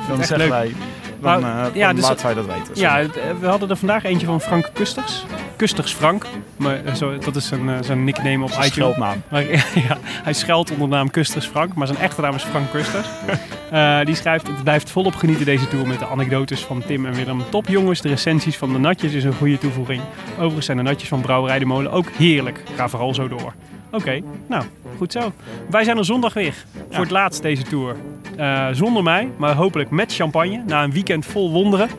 dan 0.07 0.19
echt 0.19 0.27
zeggen 0.27 0.37
leuk. 0.37 0.49
wij 0.49 0.75
dan, 1.21 1.41
Maar, 1.41 1.67
eh, 1.67 1.75
ja, 1.75 1.93
dus- 1.93 2.03
laten 2.07 2.25
wij 2.25 2.33
dat 2.33 2.45
weten. 2.45 2.71
Ja, 2.73 2.99
eh, 2.99 3.07
we 3.39 3.47
hadden 3.47 3.69
er 3.69 3.75
vandaag 3.77 4.03
eentje 4.03 4.25
van 4.25 4.41
Frank 4.41 4.69
Kusters. 4.73 5.25
Kusters 5.55 5.93
Frank. 5.93 6.25
Maar, 6.57 6.85
eh, 6.85 6.93
zo, 6.93 7.17
dat 7.17 7.35
is 7.35 7.51
eh, 7.51 7.59
zijn 7.81 8.03
nickname 8.03 8.43
op 8.43 8.49
iTunes. 8.49 8.67
scheldnaam. 8.67 9.21
Maar, 9.29 9.43
ja, 9.87 9.97
hij 10.03 10.33
schuilt 10.33 10.71
onder 10.71 10.89
de 10.89 10.95
naam 10.95 11.09
Kusters 11.11 11.45
Frank, 11.45 11.73
maar 11.73 11.87
zijn 11.87 11.99
echte 11.99 12.21
naam 12.21 12.35
is 12.35 12.43
Frank 12.43 12.71
Kusters. 12.71 13.07
Die 14.05 14.15
schrijft, 14.15 14.47
het 14.47 14.63
blijft 14.63 14.89
volop 14.89 15.15
genieten 15.15 15.45
deze 15.45 15.67
tour 15.67 15.87
met 15.87 15.99
de 15.99 16.07
anekdotes 16.07 16.59
van 16.65 16.83
Tim 16.85 17.05
en 17.05 17.13
Willem. 17.13 17.43
Top 17.49 17.67
jongens, 17.67 18.01
de 18.01 18.09
recensies 18.09 18.57
van 18.57 18.73
de 18.73 18.79
natjes 18.79 19.13
is 19.13 19.23
een 19.23 19.33
goede 19.33 19.57
toevoeging. 19.57 20.01
Overigens 20.37 20.65
zijn 20.65 20.77
de 20.77 20.83
natjes 20.83 21.09
van 21.09 21.21
Brouwerij 21.21 21.59
de 21.59 21.65
Molen 21.65 21.91
ook 21.91 22.09
heerlijk. 22.17 22.63
Ga 22.75 22.89
vooral 22.89 23.13
zo 23.13 23.27
door. 23.27 23.53
Oké, 23.91 24.21
nou, 24.47 24.63
goed 24.97 25.11
zo. 25.11 25.31
Wij 25.69 25.83
zijn 25.83 25.97
er 25.97 26.05
zondag 26.05 26.33
weer 26.33 26.65
voor 26.89 27.01
het 27.01 27.11
laatst 27.11 27.41
deze 27.41 27.63
tour. 27.63 27.95
Eh, 28.37 28.67
zonder 28.71 29.03
mij, 29.03 29.29
maar 29.37 29.55
hopelijk 29.55 29.89
met 29.89 30.13
champagne. 30.13 30.63
Na 30.67 30.83
een 30.83 30.91
weekend 30.91 31.25
vol 31.25 31.51
wonderen. 31.51 31.89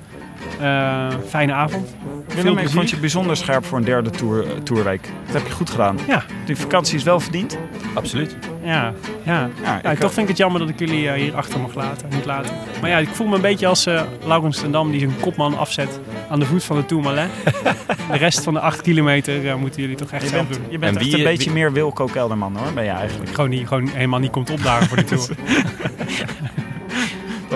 Eh, 0.60 1.06
fijne 1.28 1.52
avond. 1.52 1.94
Willem, 2.34 2.58
ik 2.58 2.68
vond 2.70 2.90
je 2.90 2.96
bijzonder 2.96 3.36
scherp 3.36 3.64
voor 3.64 3.78
een 3.78 3.84
derde 3.84 4.10
tour, 4.10 4.46
eh, 4.46 4.50
tourweek. 4.62 5.02
Dat 5.26 5.34
heb 5.34 5.46
je 5.46 5.52
goed 5.52 5.70
gedaan. 5.70 5.98
Ja, 6.06 6.22
Die 6.44 6.56
vakantie 6.56 6.96
is 6.96 7.02
wel 7.02 7.20
verdiend. 7.20 7.58
Absoluut. 7.94 8.36
ja, 8.64 8.92
ja. 9.22 9.50
Ja, 9.62 9.80
Ja, 9.82 9.90
ik, 9.90 9.98
toch 9.98 10.12
vind 10.12 10.22
ik 10.22 10.28
het 10.28 10.36
jammer 10.36 10.60
dat 10.60 10.68
ik 10.68 10.78
jullie 10.78 11.08
eh, 11.08 11.20
hier 11.20 11.36
achter 11.36 11.60
mag 11.60 11.74
laten, 11.74 12.08
moet 12.14 12.24
laten. 12.24 12.54
Maar 12.80 12.90
ja, 12.90 12.98
ik 12.98 13.08
voel 13.08 13.26
me 13.26 13.34
een 13.34 13.40
beetje 13.40 13.66
als 13.66 13.86
eh 13.86 14.02
Laurens 14.26 14.60
ten 14.60 14.70
Dam 14.72 14.90
die 14.90 15.00
zijn 15.00 15.12
kopman 15.20 15.58
afzet 15.58 16.00
aan 16.28 16.38
de 16.38 16.46
voet 16.46 16.64
van 16.64 16.76
de 16.76 16.86
Tourmalet. 16.86 17.28
de 18.12 18.16
rest 18.18 18.42
van 18.42 18.54
de 18.54 18.60
acht 18.60 18.80
kilometer 18.82 19.48
eh, 19.48 19.54
moeten 19.54 19.80
jullie 19.82 19.96
toch 19.96 20.10
echt 20.12 20.22
je 20.22 20.28
zelf 20.28 20.46
bent, 20.48 20.60
doen. 20.60 20.70
je 20.70 20.78
bent 20.78 20.94
En 20.96 21.00
echt 21.00 21.10
wie- 21.10 21.18
een 21.18 21.24
beetje 21.24 21.44
wie- 21.50 21.58
meer 21.58 21.72
Wilco 21.72 22.04
Kelderman 22.06 22.56
hoor, 22.56 22.72
ben 22.72 22.84
je 22.84 22.90
eigenlijk. 22.90 23.34
Gewoon, 23.34 23.50
niet, 23.50 23.66
gewoon 23.68 23.88
helemaal 23.88 24.20
niet 24.20 24.30
komt 24.30 24.50
opdagen 24.50 24.86
voor 24.86 24.96
de 24.96 25.04
Tour. 25.10 25.28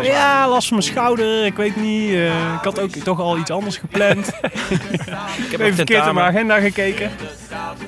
ja, 0.03 0.49
last 0.49 0.69
van 0.69 0.77
mijn 0.77 0.89
schouder, 0.91 1.45
ik 1.45 1.57
weet 1.57 1.77
niet. 1.77 2.11
eh, 2.13 2.27
ik 2.27 2.63
had 2.63 2.81
ook 2.81 2.91
toch 2.91 3.21
al 3.21 3.39
iets 3.39 3.51
anders 3.51 3.77
gepland. 3.77 4.29
ik 5.45 5.51
heb 5.51 5.61
even 5.61 5.75
verkeerd 5.75 6.07
in 6.07 6.15
mijn 6.15 6.27
agenda 6.27 6.59
gekeken. 6.61 7.11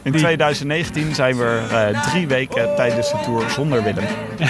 In 0.03 0.13
2019 0.13 1.15
zijn 1.15 1.37
we 1.37 1.61
eh, 1.71 2.03
drie 2.03 2.27
weken 2.27 2.75
tijdens 2.77 3.11
de 3.11 3.19
tour 3.25 3.51
zonder 3.51 3.83
Willem. 3.83 4.05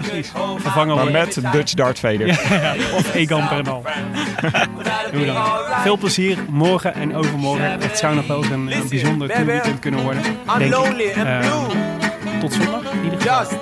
Precies. 0.00 0.32
Vervangen 0.56 0.94
Maar 0.96 1.10
met 1.10 1.38
Dutch 1.52 1.74
Dart 1.74 1.98
Vader. 1.98 2.28
of 2.98 3.14
Egan 3.14 3.48
Bernal. 3.48 3.84
Hoe 5.14 5.26
dan 5.26 5.36
ook. 5.36 5.68
Veel 5.82 5.96
plezier 5.96 6.38
morgen 6.48 6.94
en 6.94 7.16
overmorgen. 7.16 7.70
Het 7.80 7.98
zou 7.98 8.14
nog 8.14 8.26
wel 8.26 8.36
eens 8.36 8.48
een, 8.48 8.72
een 8.72 8.88
bijzonder 8.88 9.28
tourweekend 9.28 9.78
kunnen 9.78 10.02
worden. 10.02 10.22
I'm 10.24 10.58
Denk 10.58 10.62
ik. 10.62 10.76
lonely 10.76 11.12
and 11.16 11.40
blue. 11.40 11.80
tot 12.40 12.52
zondag 12.52 12.92
in 12.92 13.04
ieder 13.04 13.20
geval. 13.20 13.38
Just 13.40 13.52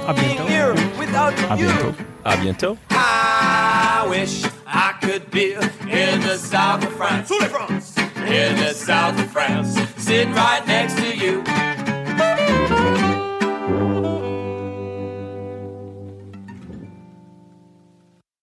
A 1.16 1.30
being 1.32 1.36
bientôt. 1.36 1.36
here 1.36 1.36
without 1.36 1.52
A 1.52 1.56
you. 1.56 1.66
bientôt. 1.68 1.94
A 2.24 2.36
bientôt. 2.36 2.78
I 2.90 4.06
wish 4.10 4.44
I 4.66 4.94
could 5.00 5.30
be 5.30 5.52
in 5.54 6.20
the 6.20 6.36
south 6.36 6.84
of 6.84 6.92
France. 6.94 7.30
In 7.30 8.56
the 8.56 8.72
south 8.74 9.18
of 9.20 9.30
France, 9.30 9.78
sitting 9.96 10.34
right 10.34 10.66
next 10.66 10.96
to 10.96 11.16
you. 11.16 11.42